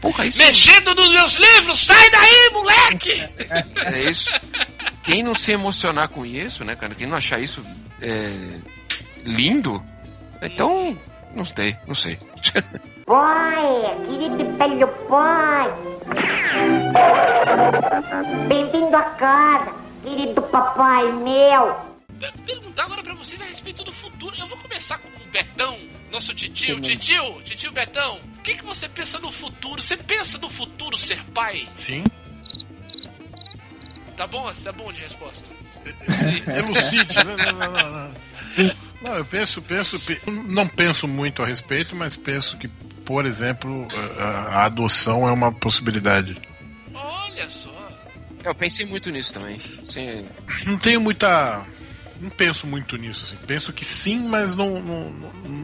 Porra, 0.00 0.26
isso 0.26 0.38
Mexendo 0.38 0.94
nos 0.94 1.10
meus 1.10 1.34
livros! 1.34 1.84
Sai 1.84 2.10
daí, 2.10 2.50
moleque! 2.52 3.28
é 3.84 4.10
isso. 4.10 4.30
Quem 5.02 5.22
não 5.22 5.34
se 5.34 5.52
emocionar 5.52 6.08
com 6.08 6.24
isso, 6.24 6.64
né, 6.64 6.74
cara? 6.74 6.94
Quem 6.94 7.06
não 7.06 7.16
achar 7.16 7.38
isso 7.38 7.62
é, 8.00 8.60
lindo, 9.24 9.82
então 10.40 10.96
não 11.34 11.44
sei, 11.44 11.76
não 11.86 11.94
sei. 11.94 12.18
Pai, 13.06 13.96
querido 14.06 14.56
velho 14.56 14.88
pai. 15.08 15.74
Bem-vindo 18.48 18.96
a 18.96 19.02
casa, 19.02 19.72
querido 20.02 20.42
papai 20.42 21.12
meu. 21.12 21.76
Per- 22.80 22.84
Perguntar 22.84 22.84
agora 22.84 23.02
pra 23.02 23.14
vocês 23.14 23.40
a 23.40 23.44
respeito 23.44 23.84
do 23.84 23.92
futuro. 23.92 24.34
Eu 24.38 24.46
vou 24.46 24.56
começar 24.58 24.98
com 24.98 25.08
o 25.08 25.30
Betão, 25.30 25.78
nosso 26.10 26.34
titio. 26.34 26.80
Titio, 26.80 27.40
titio 27.44 27.72
Betão, 27.72 28.18
o 28.38 28.42
que, 28.42 28.54
que 28.56 28.64
você 28.64 28.88
pensa 28.88 29.18
no 29.18 29.30
futuro? 29.30 29.80
Você 29.82 29.96
pensa 29.96 30.38
no 30.38 30.50
futuro 30.50 30.96
ser 30.96 31.22
pai? 31.34 31.68
Sim. 31.78 32.04
Tá 34.16 34.26
bom? 34.26 34.50
Tá 34.52 34.72
bom 34.72 34.92
de 34.92 35.00
resposta? 35.00 35.48
Elucide. 36.56 37.16
não, 37.24 37.36
não, 37.36 37.52
não, 37.52 37.72
não, 37.72 37.90
não. 37.92 38.14
Não, 39.02 39.14
eu 39.14 39.24
penso, 39.24 39.62
penso, 39.62 39.98
pe- 40.00 40.20
não 40.26 40.68
penso 40.68 41.08
muito 41.08 41.42
a 41.42 41.46
respeito, 41.46 41.96
mas 41.96 42.16
penso 42.16 42.58
que, 42.58 42.68
por 42.68 43.24
exemplo, 43.24 43.86
a, 44.18 44.24
a 44.24 44.64
adoção 44.66 45.26
é 45.26 45.32
uma 45.32 45.50
possibilidade. 45.52 46.36
Olha 46.92 47.48
só. 47.48 47.70
Eu 48.44 48.54
pensei 48.54 48.84
muito 48.84 49.10
nisso 49.10 49.32
também. 49.32 49.58
Sim, 49.84 50.26
Não 50.66 50.76
tenho 50.78 51.00
muita. 51.00 51.64
Não 52.20 52.30
penso 52.30 52.66
muito 52.66 52.96
nisso, 52.96 53.24
assim. 53.24 53.36
Penso 53.46 53.72
que 53.72 53.84
sim, 53.84 54.28
mas 54.28 54.54
não, 54.54 54.80
não, 54.80 55.10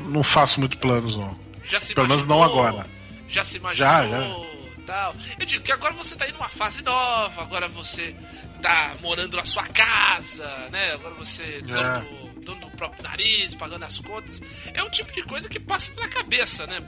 não, 0.09 0.23
faço 0.23 0.59
muito 0.59 0.79
planos, 0.79 1.17
não. 1.17 1.39
Já 1.69 1.79
se 1.79 1.95
Pelo 1.95 2.09
menos 2.09 2.25
não 2.25 2.43
agora. 2.43 2.87
Já 3.29 3.45
se 3.45 3.59
imaginou? 3.59 3.87
Já, 3.87 4.57
Tal. 4.87 5.17
Eu 5.39 5.45
digo 5.45 5.65
que 5.65 5.73
agora 5.73 5.93
você 5.95 6.15
tá 6.15 6.29
indo 6.29 6.35
numa 6.35 6.49
fase 6.49 6.83
nova, 6.83 7.43
agora 7.43 7.69
você 7.69 8.15
tá 8.63 8.95
morando 9.03 9.37
na 9.37 9.45
sua 9.45 9.67
casa, 9.67 10.47
né? 10.71 10.93
Agora 10.93 11.15
você 11.17 11.43
é 11.43 11.61
dono, 11.61 12.35
dono 12.41 12.61
do 12.61 12.71
próprio 12.77 13.03
nariz, 13.03 13.53
pagando 13.55 13.85
as 13.85 13.99
contas. 13.99 14.41
É 14.73 14.83
um 14.85 14.91
tipo 14.91 15.13
de 15.13 15.23
coisa 15.25 15.49
que 15.49 15.59
passa 15.59 15.91
pela 15.91 16.09
cabeça, 16.09 16.67
né? 16.69 16.81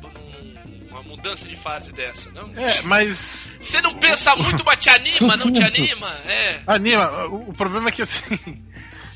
Uma 0.90 1.02
mudança 1.02 1.46
de 1.48 1.56
fase 1.56 1.92
dessa, 1.92 2.30
não? 2.30 2.56
É, 2.56 2.80
mas. 2.82 3.52
Você 3.60 3.80
não 3.80 3.94
pensa 3.96 4.34
muito, 4.36 4.64
mas 4.64 4.80
te 4.80 4.90
anima, 4.90 5.36
não 5.36 5.52
te 5.52 5.62
anima? 5.66 6.12
É. 6.24 6.62
Anima, 6.68 7.26
o 7.26 7.52
problema 7.52 7.88
é 7.88 7.92
que 7.92 8.02
assim. 8.02 8.62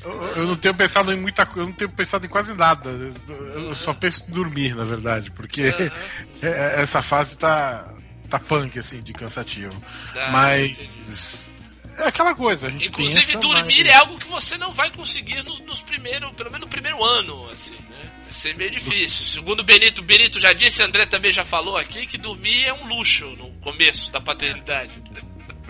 Eu, 0.03 0.11
eu 0.35 0.45
não 0.47 0.55
tenho 0.57 0.73
pensado 0.73 1.13
em 1.13 1.19
muita 1.19 1.45
coisa, 1.45 1.61
eu 1.61 1.65
não 1.67 1.73
tenho 1.73 1.89
pensado 1.91 2.25
em 2.25 2.29
quase 2.29 2.53
nada. 2.53 2.89
Eu 3.29 3.73
só 3.75 3.93
penso 3.93 4.23
em 4.27 4.31
dormir, 4.31 4.75
na 4.75 4.83
verdade, 4.83 5.31
porque 5.31 5.61
é- 6.41 6.81
essa 6.81 7.01
fase 7.01 7.37
tá. 7.37 7.87
tá 8.29 8.39
punk, 8.39 8.77
assim, 8.79 9.01
de 9.01 9.13
cansativo. 9.13 9.73
Entendi. 10.11 10.31
Mas. 10.31 11.49
É 11.95 12.07
aquela 12.07 12.33
coisa, 12.33 12.65
a 12.67 12.69
gente 12.71 12.87
Inclusive, 12.87 13.23
pensa, 13.23 13.37
dormir 13.37 13.83
mas- 13.83 13.93
é 13.93 13.95
algo 13.95 14.17
que 14.17 14.27
você 14.27 14.57
não 14.57 14.73
vai 14.73 14.89
conseguir 14.89 15.43
nos, 15.43 15.59
nos 15.59 15.79
primeiros, 15.79 16.31
pelo 16.31 16.49
menos 16.51 16.65
no 16.65 16.67
primeiro 16.71 17.03
ano, 17.03 17.47
assim, 17.51 17.75
né? 17.87 18.09
Vai 18.23 18.33
ser 18.33 18.57
meio 18.57 18.71
difícil. 18.71 19.23
Segundo 19.27 19.59
o 19.59 19.63
Benito, 19.63 20.01
o 20.01 20.03
Benito 20.03 20.39
já 20.39 20.53
disse, 20.53 20.81
André 20.81 21.05
também 21.05 21.31
já 21.31 21.43
falou 21.43 21.77
aqui, 21.77 22.07
que 22.07 22.17
dormir 22.17 22.65
é 22.65 22.73
um 22.73 22.87
luxo 22.87 23.27
no 23.37 23.51
começo 23.61 24.11
da 24.11 24.19
paternidade. 24.19 24.91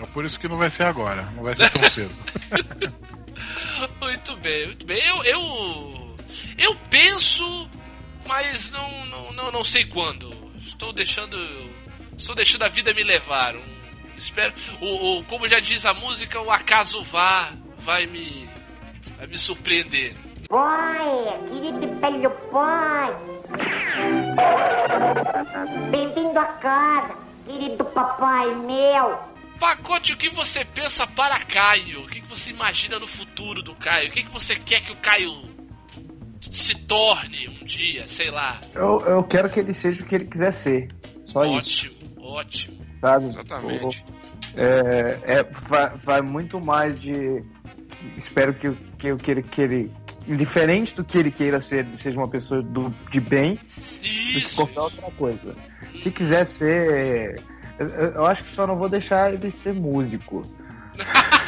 É 0.00 0.06
por 0.06 0.24
isso 0.24 0.40
que 0.40 0.48
não 0.48 0.56
vai 0.56 0.70
ser 0.70 0.84
agora, 0.84 1.24
não 1.36 1.42
vai 1.42 1.54
ser 1.54 1.68
tão 1.68 1.82
cedo. 1.90 2.10
Muito 4.00 4.36
bem, 4.36 4.66
muito 4.66 4.86
bem. 4.86 5.02
Eu, 5.06 5.22
eu, 5.24 6.16
eu 6.58 6.76
penso, 6.90 7.68
mas 8.26 8.70
não, 8.70 9.06
não, 9.06 9.32
não, 9.32 9.50
não 9.52 9.64
sei 9.64 9.84
quando. 9.84 10.32
Estou 10.66 10.92
deixando, 10.92 11.36
estou 12.16 12.34
deixando 12.34 12.62
a 12.64 12.68
vida 12.68 12.92
me 12.94 13.02
levar. 13.02 13.54
Um- 13.56 13.74
espero, 14.16 14.52
o, 14.80 15.18
o- 15.18 15.24
como 15.24 15.48
já 15.48 15.60
diz 15.60 15.84
a 15.86 15.94
música, 15.94 16.40
o 16.40 16.50
acaso 16.50 17.02
vá, 17.02 17.52
vai 17.78 18.06
me, 18.06 18.48
vai 19.16 19.26
me 19.26 19.38
surpreender. 19.38 20.14
Pai, 20.48 21.40
querido 21.50 22.00
velho 22.00 22.30
pai. 22.52 23.16
Bem-vindo 25.90 26.38
a 26.38 26.44
casa, 26.44 27.14
querido 27.46 27.84
papai 27.86 28.54
meu. 28.54 29.33
Pacote, 29.58 30.12
o 30.12 30.16
que 30.16 30.28
você 30.28 30.64
pensa 30.64 31.06
para 31.06 31.38
Caio? 31.40 32.02
O 32.02 32.08
que 32.08 32.20
você 32.22 32.50
imagina 32.50 32.98
no 32.98 33.06
futuro 33.06 33.62
do 33.62 33.74
Caio? 33.74 34.08
O 34.08 34.12
que 34.12 34.24
você 34.24 34.56
quer 34.56 34.82
que 34.82 34.92
o 34.92 34.96
Caio 34.96 35.32
se 36.40 36.74
torne 36.74 37.48
um 37.48 37.64
dia? 37.64 38.06
Sei 38.08 38.30
lá. 38.30 38.60
Eu, 38.74 39.00
eu 39.00 39.24
quero 39.24 39.48
que 39.48 39.60
ele 39.60 39.72
seja 39.72 40.02
o 40.02 40.06
que 40.06 40.14
ele 40.14 40.26
quiser 40.26 40.52
ser. 40.52 40.88
Só 41.24 41.44
isso, 41.44 41.88
ótimo, 41.88 42.26
ótimo. 42.26 42.86
sabe? 43.00 43.26
exatamente. 43.26 44.04
É, 44.56 45.38
é, 45.38 45.42
vai, 45.42 45.96
vai 45.96 46.22
muito 46.22 46.64
mais 46.64 47.00
de. 47.00 47.42
Espero 48.16 48.54
que, 48.54 48.70
que, 48.98 49.16
que 49.16 49.30
ele, 49.30 49.42
que 49.42 49.62
ele. 49.62 49.92
Indiferente 50.26 50.94
do 50.94 51.04
que 51.04 51.18
ele 51.18 51.30
queira 51.30 51.60
ser, 51.60 51.84
ele 51.84 51.98
seja 51.98 52.18
uma 52.18 52.28
pessoa 52.28 52.62
do, 52.62 52.88
de 53.10 53.20
bem 53.20 53.56
do 53.56 53.60
que 54.00 54.38
Isso. 54.38 54.56
qualquer 54.56 54.80
outra 54.80 55.10
coisa. 55.12 55.54
Se 55.96 56.10
quiser 56.10 56.46
ser. 56.46 57.40
Eu, 57.78 58.24
acho 58.26 58.44
que 58.44 58.50
só 58.50 58.66
não 58.66 58.76
vou 58.76 58.88
deixar 58.88 59.32
ele 59.34 59.50
ser 59.50 59.74
músico. 59.74 60.42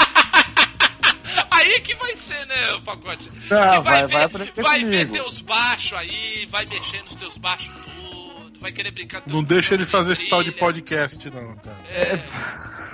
Aí 1.50 1.80
que 1.80 1.94
vai 1.96 2.14
ser, 2.16 2.46
né, 2.46 2.72
o 2.74 2.82
pacote? 2.82 3.28
Não, 3.28 3.38
Que 3.38 3.80
vai, 3.80 4.06
ver, 4.06 4.28
vai 4.28 4.52
vai 4.62 4.84
ver 4.84 5.10
teus 5.10 5.40
baixos 5.40 5.96
aí, 5.98 6.46
vai 6.50 6.66
mexer 6.66 7.02
nos 7.02 7.14
teus 7.14 7.36
baixos 7.38 7.74
tudo, 7.74 8.60
vai 8.60 8.70
querer 8.72 8.90
brincar 8.90 9.22
com 9.22 9.30
Não 9.30 9.42
deixa 9.42 9.74
ele 9.74 9.86
fazer 9.86 10.12
esse 10.12 10.28
tal 10.28 10.42
de 10.42 10.50
trilha. 10.50 10.60
podcast, 10.66 11.30
não, 11.30 11.56
cara. 11.56 11.76
É, 11.88 12.18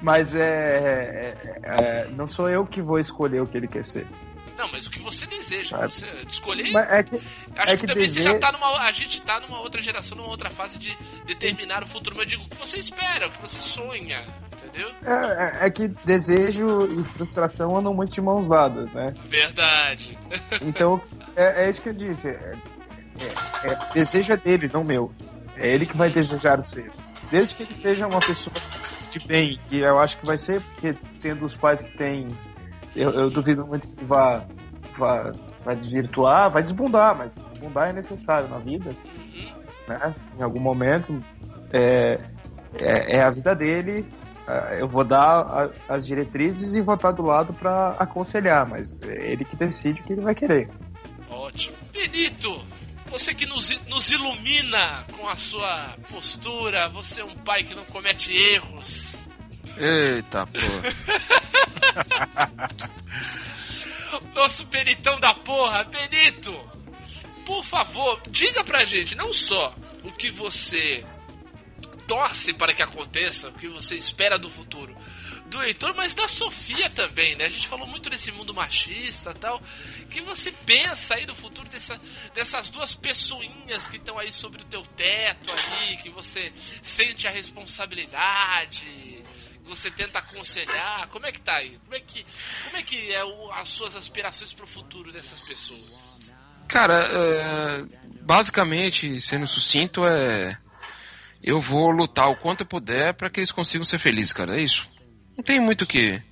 Mas 0.00 0.34
é, 0.34 0.40
é- 0.42 1.60
é- 1.62 2.06
Não 2.16 2.26
sou 2.26 2.48
eu 2.48 2.66
que 2.66 2.80
vou 2.82 2.98
escolher 2.98 3.40
o 3.42 3.46
que 3.46 3.56
ele 3.56 3.68
quer 3.68 3.84
ser. 3.84 4.06
Não, 4.56 4.68
mas 4.70 4.86
o 4.86 4.90
que 4.90 5.00
você 5.00 5.26
deseja, 5.26 5.76
Ah, 5.80 5.86
você 5.88 6.06
escolher. 6.28 6.74
É 6.76 7.02
que. 7.02 7.16
Acho 7.16 7.72
é 7.72 7.76
que, 7.76 7.76
que 7.78 7.86
também 7.86 8.08
você 8.08 8.14
desejo- 8.20 8.32
já 8.32 8.38
tá 8.38 8.52
numa. 8.52 8.78
A 8.80 8.92
gente 8.92 9.20
tá 9.22 9.40
numa 9.40 9.60
outra 9.60 9.80
geração, 9.82 10.16
numa 10.16 10.28
outra 10.28 10.50
fase 10.50 10.78
de 10.78 10.96
determinar 11.26 11.82
o 11.82 11.86
futuro. 11.86 12.16
Mas 12.16 12.24
eu 12.24 12.30
digo 12.38 12.44
o 12.44 12.48
que 12.48 12.56
você 12.56 12.78
espera, 12.78 13.28
o 13.28 13.30
que 13.30 13.40
você 13.40 13.60
sonha, 13.60 14.24
entendeu? 14.64 14.90
É, 15.04 15.64
é- 15.64 15.66
é 15.66 15.70
que 15.70 15.88
desejo 16.04 16.66
e 16.98 17.04
frustração 17.04 17.76
andam 17.76 17.92
muito 17.94 18.12
de 18.12 18.20
mãos 18.20 18.48
dadas, 18.48 18.90
né? 18.92 19.14
Verdade. 19.26 20.18
Então, 20.62 21.00
é, 21.36 21.64
é 21.66 21.70
isso 21.70 21.82
que 21.82 21.88
eu 21.90 21.94
disse. 21.94 22.28
É, 22.28 22.54
é- 23.20 23.72
é- 23.72 23.78
desejo 23.94 24.32
é 24.32 24.36
dele, 24.36 24.70
não 24.72 24.82
meu. 24.84 25.12
É 25.56 25.68
ele 25.68 25.86
que 25.86 25.96
vai 25.96 26.08
desejar 26.10 26.58
o 26.58 26.64
ser. 26.64 26.90
Desde 27.30 27.54
que 27.54 27.62
ele 27.62 27.74
seja 27.74 28.06
uma 28.06 28.20
pessoa 28.20 28.54
de 29.10 29.18
bem, 29.20 29.58
que 29.68 29.78
eu 29.78 29.98
acho 29.98 30.16
que 30.18 30.26
vai 30.26 30.36
ser, 30.38 30.60
porque 30.60 30.94
tendo 31.20 31.44
os 31.44 31.54
pais 31.54 31.82
que 31.82 31.90
tem, 31.96 32.28
eu, 32.94 33.10
eu 33.10 33.30
duvido 33.30 33.66
muito 33.66 33.88
que 33.88 34.04
vá, 34.04 34.44
vá, 34.98 35.32
vai 35.64 35.76
desvirtuar, 35.76 36.50
vai 36.50 36.62
desbundar, 36.62 37.16
mas 37.16 37.34
desbundar 37.36 37.90
é 37.90 37.92
necessário 37.92 38.48
na 38.48 38.58
vida, 38.58 38.90
né? 39.88 40.14
Em 40.38 40.42
algum 40.42 40.60
momento. 40.60 41.22
É, 41.72 42.20
é, 42.74 43.16
é 43.16 43.22
a 43.22 43.30
vida 43.30 43.54
dele. 43.54 44.06
ah, 44.46 44.74
Eu 44.78 44.88
vou 44.88 45.04
dar 45.04 45.70
as 45.88 46.06
diretrizes 46.06 46.74
e 46.74 46.80
vou 46.82 46.94
estar 46.94 47.12
do 47.12 47.22
lado 47.22 47.52
para 47.52 47.90
aconselhar, 47.98 48.68
mas 48.68 49.00
é 49.02 49.32
ele 49.32 49.44
que 49.44 49.56
decide 49.56 50.00
o 50.00 50.04
que 50.04 50.12
ele 50.12 50.22
vai 50.22 50.34
querer. 50.34 50.68
Ótimo. 51.30 51.76
Benito, 51.92 52.60
você 53.10 53.34
que 53.34 53.46
nos, 53.46 53.78
nos 53.88 54.10
ilumina 54.10 55.04
com 55.18 55.28
a 55.28 55.36
sua 55.36 55.94
postura, 56.10 56.88
você 56.88 57.20
é 57.20 57.24
um 57.24 57.36
pai 57.36 57.62
que 57.62 57.74
não 57.74 57.84
comete 57.84 58.32
erros. 58.32 59.11
Eita, 59.76 60.46
pô. 60.46 60.58
Nosso 64.34 64.64
Benitão 64.64 65.18
da 65.20 65.34
porra, 65.34 65.84
Benito! 65.84 66.52
Por 67.44 67.64
favor, 67.64 68.20
diga 68.28 68.62
pra 68.64 68.84
gente 68.84 69.14
não 69.14 69.32
só 69.32 69.74
o 70.02 70.12
que 70.12 70.30
você 70.30 71.04
torce 72.06 72.52
para 72.52 72.72
que 72.72 72.82
aconteça, 72.82 73.48
o 73.48 73.52
que 73.52 73.68
você 73.68 73.96
espera 73.96 74.38
do 74.38 74.50
futuro 74.50 74.96
do 75.52 75.62
Heitor, 75.62 75.94
mas 75.94 76.14
da 76.14 76.26
Sofia 76.26 76.88
também, 76.88 77.36
né? 77.36 77.44
A 77.44 77.50
gente 77.50 77.68
falou 77.68 77.86
muito 77.86 78.08
desse 78.08 78.32
mundo 78.32 78.54
machista 78.54 79.34
tal. 79.34 79.62
que 80.10 80.22
você 80.22 80.50
pensa 80.50 81.14
aí 81.14 81.26
do 81.26 81.34
futuro 81.34 81.68
dessa, 81.68 82.00
dessas 82.34 82.70
duas 82.70 82.94
pessoinhas 82.94 83.86
que 83.86 83.98
estão 83.98 84.18
aí 84.18 84.32
sobre 84.32 84.62
o 84.62 84.64
teu 84.64 84.82
teto 84.96 85.52
aí, 85.52 85.98
que 85.98 86.08
você 86.08 86.50
sente 86.80 87.28
a 87.28 87.30
responsabilidade, 87.30 89.22
você 89.64 89.90
tenta 89.90 90.18
aconselhar? 90.18 91.08
Como 91.08 91.26
é 91.26 91.32
que 91.32 91.40
tá 91.40 91.54
aí? 91.56 91.78
Como 91.84 91.94
é 91.94 92.00
que, 92.00 92.26
como 92.64 92.76
é, 92.76 92.82
que 92.82 93.12
é 93.12 93.24
o- 93.24 93.50
as 93.52 93.68
suas 93.68 93.94
aspirações 93.96 94.52
pro 94.52 94.66
futuro 94.66 95.12
dessas 95.12 95.40
pessoas? 95.40 96.20
Cara, 96.68 96.94
é, 97.04 97.84
basicamente, 98.22 99.20
sendo 99.20 99.46
sucinto, 99.46 100.06
é. 100.06 100.56
eu 101.42 101.60
vou 101.60 101.90
lutar 101.90 102.30
o 102.30 102.36
quanto 102.36 102.60
eu 102.60 102.66
puder 102.66 103.14
para 103.14 103.28
que 103.28 103.40
eles 103.40 103.50
consigam 103.52 103.84
ser 103.84 103.98
felizes, 103.98 104.32
cara. 104.32 104.56
É 104.56 104.62
isso. 104.62 104.88
Não 105.36 105.42
tem 105.44 105.60
muito 105.60 105.82
o 105.82 105.86
que 105.86 106.22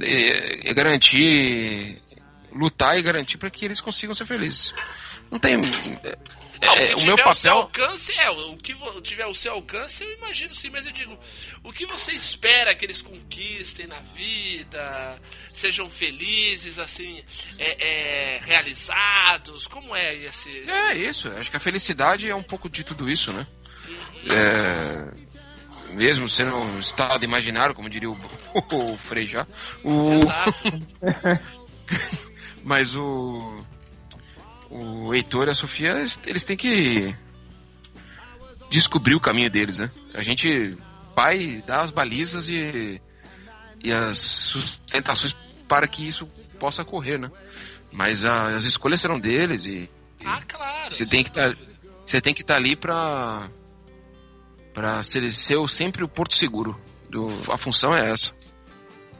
é, 0.00 0.70
é 0.70 0.74
garantir, 0.74 2.00
lutar 2.52 2.98
e 2.98 3.02
garantir 3.02 3.38
para 3.38 3.50
que 3.50 3.64
eles 3.64 3.80
consigam 3.80 4.14
ser 4.14 4.26
felizes. 4.26 4.72
Não 5.30 5.38
tem. 5.38 5.60
É, 6.60 6.66
Não, 6.66 6.74
é, 6.74 6.90
o 6.90 6.94
o 6.94 6.96
que 6.98 7.04
meu 7.06 7.16
tiver 7.16 7.28
ao 7.28 7.34
seu 7.34 7.54
papel. 7.56 7.62
alcance 7.86 8.12
é, 8.18 8.30
o 8.30 8.56
que 8.56 8.74
tiver 9.02 9.22
ao 9.24 9.34
seu 9.34 9.52
alcance, 9.52 10.02
eu 10.04 10.12
imagino 10.18 10.54
sim, 10.54 10.70
mas 10.70 10.86
eu 10.86 10.92
digo, 10.92 11.18
o 11.62 11.72
que 11.72 11.84
você 11.86 12.12
espera 12.12 12.74
que 12.74 12.84
eles 12.84 13.02
conquistem 13.02 13.86
na 13.86 13.98
vida, 14.14 15.18
sejam 15.52 15.90
felizes, 15.90 16.78
assim, 16.78 17.22
é, 17.58 18.36
é, 18.36 18.40
realizados, 18.44 19.66
como 19.66 19.94
é 19.94 20.14
esse... 20.14 20.50
esse- 20.50 20.70
É 20.70 20.94
isso. 20.96 21.28
Acho 21.28 21.50
que 21.50 21.56
a 21.56 21.60
felicidade 21.60 22.28
é 22.30 22.34
um 22.34 22.42
pouco 22.42 22.68
de 22.68 22.82
tudo 22.84 23.08
isso, 23.10 23.32
né? 23.32 23.46
É, 24.30 25.92
mesmo 25.94 26.28
sendo 26.28 26.56
um 26.56 26.80
estado 26.80 27.24
imaginário, 27.24 27.74
como 27.74 27.88
diria 27.88 28.10
o, 28.10 28.16
o 28.72 28.98
Frejá. 28.98 29.46
O, 29.84 30.12
Exato. 30.14 30.62
Mas 32.64 32.94
o. 32.96 33.64
O 34.70 35.14
Heitor 35.14 35.46
e 35.46 35.50
a 35.50 35.54
Sofia, 35.54 35.92
eles, 36.26 36.44
têm 36.44 36.56
que 36.56 37.14
descobrir 38.70 39.14
o 39.14 39.20
caminho 39.20 39.50
deles, 39.50 39.78
né? 39.78 39.90
A 40.14 40.22
gente 40.22 40.76
vai 41.14 41.62
dar 41.66 41.80
as 41.82 41.90
balizas 41.90 42.48
e, 42.50 43.00
e 43.82 43.92
as 43.92 44.18
sustentações 44.18 45.34
para 45.68 45.86
que 45.86 46.06
isso 46.06 46.26
possa 46.58 46.82
ocorrer, 46.82 47.18
né? 47.18 47.30
Mas 47.92 48.24
a- 48.24 48.56
as 48.56 48.64
escolhas 48.64 49.00
serão 49.00 49.18
deles 49.18 49.64
e 49.66 49.88
Ah, 50.24 50.42
claro. 50.46 50.92
você 50.92 51.06
tem 51.06 51.22
que 51.22 51.30
estar 51.30 51.56
você 52.04 52.20
tem 52.20 52.34
que 52.34 52.42
estar 52.42 52.56
ali 52.56 52.76
para 52.76 53.48
para 54.74 55.02
ser, 55.02 55.30
ser 55.32 55.56
sempre 55.68 56.04
o 56.04 56.08
porto 56.08 56.34
seguro. 56.34 56.78
Do, 57.08 57.28
a 57.50 57.56
função 57.56 57.94
é 57.94 58.10
essa. 58.10 58.32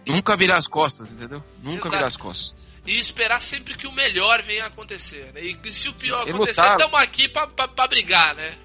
Nunca 0.06 0.36
virar 0.36 0.56
as 0.58 0.66
costas, 0.68 1.12
entendeu? 1.12 1.42
Nunca 1.62 1.82
Exato. 1.82 1.90
virar 1.90 2.06
as 2.06 2.16
costas. 2.16 2.54
E 2.86 2.98
esperar 2.98 3.40
sempre 3.40 3.74
que 3.76 3.86
o 3.86 3.92
melhor 3.92 4.42
venha 4.42 4.64
a 4.64 4.66
acontecer. 4.68 5.32
Né? 5.32 5.42
E 5.42 5.72
se 5.72 5.88
o 5.88 5.94
pior 5.94 6.26
E 6.26 6.30
acontecer, 6.30 6.60
estamos 6.60 7.00
aqui 7.00 7.28
pra, 7.28 7.46
pra, 7.46 7.66
pra 7.66 7.86
brigar, 7.88 8.34
né? 8.34 8.56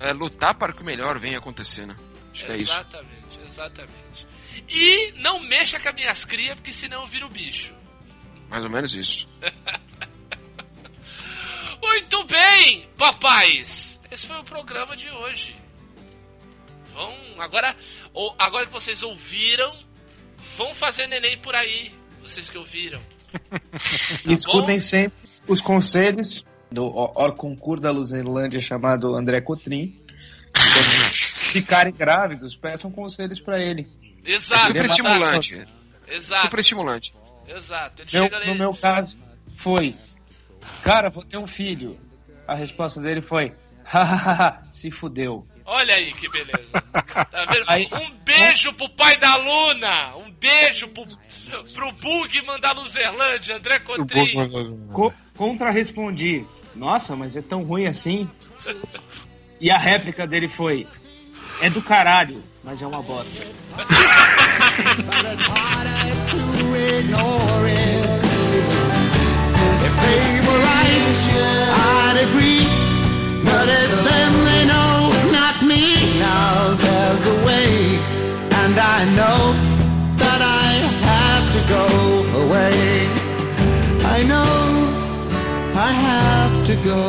É 0.00 0.12
lutar 0.12 0.54
para 0.54 0.72
que 0.72 0.82
o 0.82 0.84
melhor 0.84 1.18
venha 1.18 1.38
acontecer, 1.38 1.86
né? 1.86 1.94
Acho 2.32 2.46
que 2.46 2.52
é 2.52 2.56
isso. 2.56 2.72
exatamente, 2.72 3.40
exatamente. 3.46 4.26
E 4.68 5.12
não 5.16 5.38
mexa 5.40 5.78
com 5.78 5.88
as 5.88 5.94
minhas 5.94 6.24
crias, 6.24 6.54
porque 6.56 6.72
senão 6.72 7.02
eu 7.02 7.06
viro 7.06 7.28
bicho. 7.28 7.72
Mais 8.48 8.64
ou 8.64 8.70
menos 8.70 8.96
isso. 8.96 9.28
Muito 11.80 12.24
bem, 12.24 12.88
papais! 12.96 14.00
Esse 14.10 14.26
foi 14.26 14.38
o 14.40 14.44
programa 14.44 14.96
de 14.96 15.08
hoje. 15.10 15.54
Vão 16.92 17.14
agora, 17.38 17.76
agora 18.38 18.66
que 18.66 18.72
vocês 18.72 19.02
ouviram, 19.02 19.76
vão 20.56 20.74
fazer 20.74 21.06
neném 21.06 21.38
por 21.38 21.54
aí. 21.54 21.94
Vocês 22.22 22.48
que 22.48 22.56
ouviram. 22.56 23.02
E 24.26 24.32
escutem 24.32 24.78
sempre 24.78 25.16
os 25.48 25.60
conselhos 25.60 26.44
do 26.70 26.84
Or- 26.86 27.12
Orconcur 27.16 27.80
da 27.80 27.90
Luzerlândia 27.90 28.60
chamado 28.60 29.14
André 29.14 29.40
Cotrim. 29.40 30.00
Quando 30.52 31.10
ficarem 31.52 31.92
grávidos, 31.92 32.56
peçam 32.56 32.90
conselhos 32.90 33.40
pra 33.40 33.60
ele. 33.60 33.88
É 34.24 34.32
Exato, 34.32 34.66
super 34.68 34.84
exato. 34.84 35.00
estimulante. 35.00 35.64
exato, 36.08 36.42
Super 36.42 36.60
estimulante. 36.60 37.14
exato. 37.48 38.02
Ele 38.02 38.10
Meu- 38.12 38.22
chega 38.24 38.36
ali, 38.36 38.46
no 38.48 38.54
meu 38.54 38.74
caso, 38.74 39.16
foi: 39.58 39.94
Cara, 40.82 41.10
vou 41.10 41.24
ter 41.24 41.36
um 41.36 41.46
filho. 41.46 41.98
A 42.46 42.54
resposta 42.54 43.00
dele 43.00 43.20
foi: 43.20 43.52
se 44.70 44.90
fudeu. 44.90 45.46
Olha 45.66 45.94
aí 45.94 46.12
que 46.12 46.28
beleza. 46.28 46.70
Tá 46.92 47.46
vendo? 47.50 47.64
Aí- 47.66 47.88
um 47.92 48.10
beijo 48.24 48.72
pro 48.74 48.88
pai 48.90 49.16
da 49.18 49.34
Luna. 49.36 50.16
Um 50.16 50.30
beijo 50.30 50.88
pro, 50.88 51.04
pro 51.72 51.92
Bugman 51.92 52.60
da 52.60 52.72
Luzerlândia, 52.72 53.56
André 53.56 53.78
Cotrim. 53.78 54.34
Co 54.92 55.12
Contra-respondi: 55.36 56.44
Nossa, 56.74 57.16
mas 57.16 57.36
é 57.36 57.42
tão 57.42 57.64
ruim 57.64 57.86
assim? 57.86 58.28
E 59.60 59.70
a 59.70 59.78
réplica 59.78 60.26
dele 60.26 60.48
foi: 60.48 60.86
É 61.60 61.68
do 61.68 61.82
caralho, 61.82 62.42
mas 62.62 62.80
é 62.80 62.86
uma 62.86 63.02
bosta. 63.02 63.34
If 69.76 69.92
they 70.00 70.40
were 70.46 70.60
right, 70.62 71.04
I'd 71.74 72.16
agree. 72.28 72.64
But 73.44 73.68
it's 73.68 74.02
them 74.02 74.32
they 74.44 74.64
know, 74.66 75.10
not 75.32 75.62
me. 75.64 76.18
Now 76.18 76.74
there's 76.74 77.26
a 77.26 77.36
way, 77.44 77.98
and 78.62 78.78
I 78.78 79.04
know 79.16 79.52
that 80.16 80.40
I 80.40 80.70
have 81.06 81.33
to 81.54 81.60
go 81.68 81.86
away. 82.42 82.74
I 84.16 84.24
know 84.26 84.54
I 85.76 85.90
have 86.06 86.54
to 86.66 86.74
go. 86.82 87.00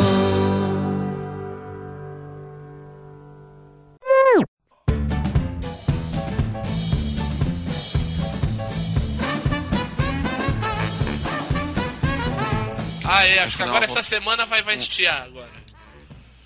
Ah, 13.03 13.25
é, 13.25 13.39
acho 13.39 13.57
que 13.57 13.63
agora 13.63 13.87
não, 13.87 13.93
essa 13.93 14.03
semana 14.03 14.45
vai, 14.45 14.61
vai 14.61 14.75
estiar 14.75 15.23
agora. 15.23 15.49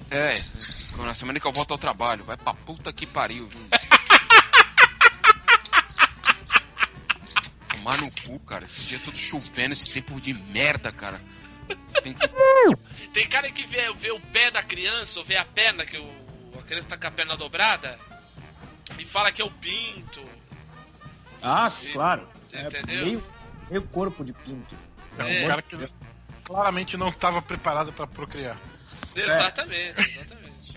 É, 0.10 0.42
na 0.98 1.14
semana 1.14 1.40
que 1.40 1.48
eu 1.48 1.52
volto 1.52 1.72
ao 1.72 1.78
trabalho. 1.78 2.24
Vai 2.24 2.38
pra 2.38 2.54
puta 2.54 2.94
que 2.94 3.06
pariu, 3.06 3.50
viu? 3.50 3.68
Tomar 7.90 7.98
no 8.02 8.12
cu, 8.12 8.40
cara. 8.40 8.66
Esse 8.66 8.84
dia 8.84 9.00
todo 9.00 9.18
chovendo, 9.18 9.74
esse 9.74 9.90
tempo 9.92 10.20
de 10.22 10.34
merda, 10.34 10.92
cara. 10.92 11.20
Tem 12.04 12.14
que... 12.14 12.28
Tem 13.14 13.28
cara 13.28 13.52
que 13.52 13.66
vê, 13.66 13.92
vê 13.94 14.12
o 14.12 14.20
pé 14.20 14.52
da 14.52 14.62
criança, 14.62 15.20
ou 15.20 15.26
vê 15.26 15.38
a 15.38 15.46
perna, 15.46 15.86
que 15.86 15.98
o, 15.98 16.10
a 16.60 16.62
criança 16.64 16.90
tá 16.90 16.98
com 16.98 17.08
a 17.08 17.12
perna 17.12 17.36
dobrada, 17.36 17.98
e 18.98 19.06
fala 19.06 19.32
que 19.32 19.42
é 19.42 19.46
o 19.46 19.50
pinto. 19.50 20.22
Ah, 21.42 21.72
claro. 21.94 22.28
Entendeu? 22.54 23.06
meio, 23.06 23.24
meio 23.70 23.82
corpo 23.84 24.24
de 24.24 24.34
pinto. 24.34 24.76
É 25.18 25.24
um 25.24 25.28
É. 25.28 25.48
cara 25.48 25.62
que 25.62 25.78
claramente 26.44 26.98
não 26.98 27.10
estava 27.10 27.42
preparado 27.42 27.92
para 27.92 28.06
procriar. 28.06 28.58
Exatamente, 29.16 30.00
exatamente. 30.00 30.74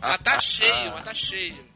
mas 0.00 0.20
tá 0.22 0.38
cheio, 0.38 0.92
mas 0.92 1.04
tá 1.04 1.14
cheio. 1.14 1.68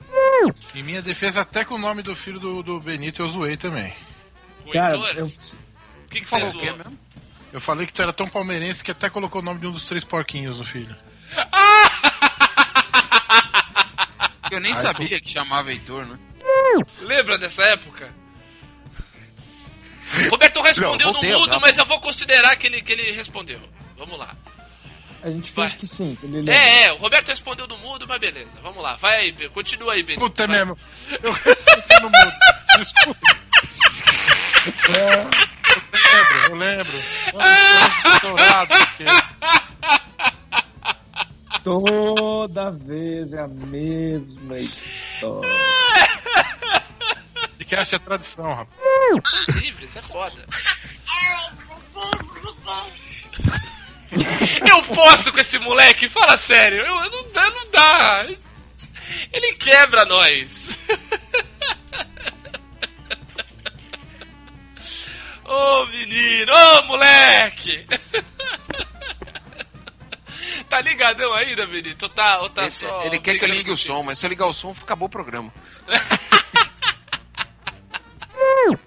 Em 0.75 0.83
minha 0.83 1.03
defesa, 1.03 1.41
até 1.41 1.65
com 1.65 1.75
o 1.75 1.79
nome 1.79 2.03
do 2.03 2.15
filho 2.15 2.39
do, 2.39 2.63
do 2.63 2.81
Benito 2.81 3.23
eu 3.23 3.29
zoei 3.29 3.57
também. 3.57 3.95
O 4.67 4.73
Cara, 4.73 4.95
Heitor, 4.97 5.17
eu, 5.17 5.27
o 5.27 6.09
que, 6.09 6.21
que 6.21 6.29
você 6.29 6.45
zoou? 6.47 6.65
mesmo? 6.65 6.99
Eu 7.53 7.61
falei 7.61 7.87
que 7.87 7.93
tu 7.93 8.01
era 8.01 8.13
tão 8.13 8.27
palmeirense 8.27 8.83
que 8.83 8.91
até 8.91 9.11
colocou 9.11 9.43
o 9.43 9.45
nome 9.45 9.61
de 9.61 9.67
um 9.67 9.73
dos 9.73 9.85
três 9.85 10.05
porquinhos 10.05 10.59
no 10.59 10.65
filho. 10.65 10.97
Eu 14.51 14.61
nem 14.61 14.75
sabia 14.75 15.21
que 15.21 15.31
chamava 15.31 15.71
Heitor, 15.71 16.05
né? 16.07 16.19
Lembra 17.01 17.39
dessa 17.39 17.63
época? 17.65 18.13
Roberto 20.31 20.61
respondeu 20.61 21.07
Não, 21.07 21.13
voltei 21.15 21.33
no 21.33 21.41
mudo, 21.41 21.61
mas 21.61 21.79
eu 21.79 21.87
vou 21.87 22.01
considerar 22.01 22.57
que 22.57 22.67
ele, 22.67 22.83
que 22.83 22.93
ele 22.93 23.13
respondeu. 23.13 23.61
Vamos 23.97 24.19
lá. 24.19 24.35
a 25.23 25.31
gente 25.31 25.53
Vai. 25.53 25.71
fez 25.71 25.81
que 25.81 25.87
sim. 25.87 26.17
que. 26.17 26.51
É, 26.51 26.85
é, 26.85 26.93
o 26.93 26.97
Roberto 26.97 27.29
respondeu 27.29 27.67
no 27.67 27.79
mudo, 27.79 28.07
mas 28.07 28.21
beleza. 28.21 28.51
Vamos 28.63 28.83
lá, 28.83 28.97
vai 28.97 29.21
aí, 29.21 29.49
continua 29.51 29.95
aí, 29.95 30.03
Benito. 30.03 30.21
Puta 30.21 30.45
é 30.45 30.47
vai. 30.47 30.59
mesmo. 30.59 30.79
Eu 31.23 31.33
respondi 31.33 32.01
no 32.03 32.11
mudo. 32.11 32.35
Desculpa. 32.79 33.37
Eu 34.65 36.55
lembro, 36.57 36.99
eu 37.31 37.37
lembro. 37.37 38.13
Estourado. 38.15 38.75
Toda 41.65 42.71
vez 42.71 43.33
é 43.33 43.41
a 43.41 43.49
mesma 43.49 44.59
história. 44.59 45.51
Podcast 47.59 47.95
é 47.95 47.99
tradição, 47.99 48.55
rapaz. 48.55 49.47
Livre, 49.57 49.85
isso 49.85 49.99
é 49.99 50.03
foda. 50.03 50.47
Eu 54.69 54.83
posso 54.95 55.33
com 55.33 55.41
esse 55.41 55.59
moleque? 55.59 56.07
Fala 56.07 56.37
sério, 56.37 56.81
eu, 56.81 57.01
eu 57.01 57.11
não 57.11 57.33
dá, 57.33 57.51
não 57.51 57.71
dá. 57.71 58.27
Ele 59.33 59.55
quebra 59.55 60.05
nós. 60.05 60.79
Ô 65.45 65.87
menino, 65.87 66.53
ô 66.53 66.83
moleque! 66.85 67.87
Tá 70.69 70.81
ligadão 70.81 71.35
ainda, 71.35 71.67
Benito? 71.67 72.05
Ou 72.05 72.09
tá, 72.09 72.41
ou 72.41 72.49
tá 72.49 72.67
Esse- 72.67 72.87
só. 72.87 73.03
ele 73.05 73.19
quer 73.21 73.39
que 73.39 73.45
eu 73.45 73.49
ligue 73.49 73.71
o 73.71 73.77
som, 73.77 74.03
mas 74.03 74.19
se 74.19 74.25
eu 74.25 74.31
ligar 74.31 74.47
o 74.47 74.55
som, 74.55 74.75
acabou 74.81 75.07
o 75.07 75.11
programa. 75.11 75.53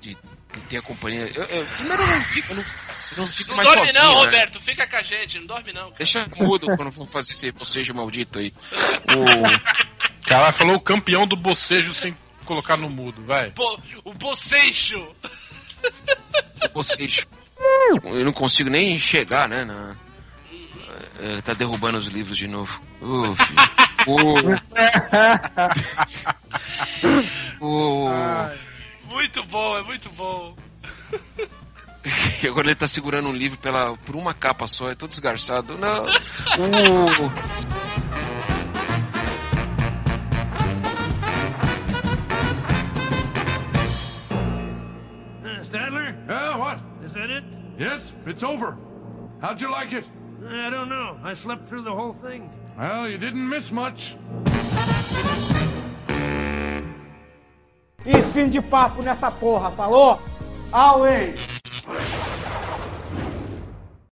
de, 0.02 0.16
de 0.16 0.62
ter 0.68 0.78
a 0.78 0.82
companhia. 0.82 1.30
Eu, 1.36 1.44
eu- 1.44 1.66
primeiro 1.68 2.02
eu 2.02 2.08
não 2.08 2.22
fico, 2.24 2.54
eu 2.54 2.56
não, 2.56 2.64
eu 2.64 3.18
não 3.18 3.28
fico 3.28 3.50
Não 3.50 3.58
mais 3.58 3.70
dorme 3.70 3.86
sozinho, 3.94 4.04
não, 4.04 4.16
né? 4.16 4.22
Roberto. 4.26 4.60
Fica 4.62 4.88
com 4.88 4.96
a 4.96 5.02
gente, 5.04 5.38
não 5.40 5.46
dorme 5.46 5.74
não. 5.74 5.84
cara. 5.92 5.96
Deixa 6.00 6.28
mudo 6.38 6.76
quando 6.76 6.92
for 6.92 7.08
fazer 7.08 7.34
esse 7.34 7.52
bocejo 7.52 7.94
maldito 7.94 8.40
aí. 8.40 8.52
O... 9.16 10.26
Cara, 10.28 10.52
falou 10.54 10.76
o 10.78 10.82
campeão 10.82 11.28
do 11.28 11.36
bocejo 11.36 11.94
sem 11.94 12.18
colocar 12.46 12.78
no 12.78 12.90
mudo, 12.90 13.24
vai. 13.26 13.52
Bo- 13.52 13.80
o 14.04 14.12
Boceixo. 14.14 15.16
Seja, 16.84 17.26
eu 18.04 18.26
não 18.26 18.34
consigo 18.34 18.70
nem 18.70 19.00
chegar, 19.00 19.50
né? 19.50 19.66
Na... 19.66 19.96
Ele 21.20 21.42
tá 21.42 21.54
derrubando 21.54 21.98
os 21.98 22.06
livros 22.08 22.38
de 22.38 22.48
novo. 22.48 22.80
Ô. 23.02 23.36
Muito 29.10 29.44
bom, 29.46 29.78
é 29.78 29.84
muito 29.84 30.10
bom. 30.10 30.56
E 32.44 32.48
agora 32.48 32.68
ele 32.68 32.76
tá 32.76 32.88
segurando 32.88 33.30
um 33.30 33.34
livro 33.34 33.58
pela, 33.58 33.98
por 33.98 34.16
uma 34.16 34.34
capa 34.34 34.68
só, 34.68 34.92
é 34.92 34.96
todo 34.96 35.10
desgarçado. 35.10 35.78
Não. 35.78 36.06
Uh, 36.06 37.32
that 47.16 47.30
it? 47.30 47.44
Yes, 47.78 48.14
it's 48.26 48.44
over. 48.44 48.78
How'd 49.42 49.60
you 49.62 49.72
like 49.72 49.94
it? 49.94 50.08
I 50.48 50.70
don't 50.70 50.90
know. 50.90 51.18
I 51.24 51.34
slept 51.34 51.68
through 51.68 51.84
the 51.84 51.94
whole 51.94 52.14
thing. 52.14 52.52
Well, 52.78 53.10
you 53.10 53.18
didn't 53.18 53.48
miss 53.48 53.72
much. 53.72 54.18
E 58.06 58.22
fim 58.34 58.50
de 58.50 58.62
papo 58.62 59.02
nessa 59.02 59.32
porra, 59.32 59.72
falou? 59.72 60.22
Away! 60.72 61.34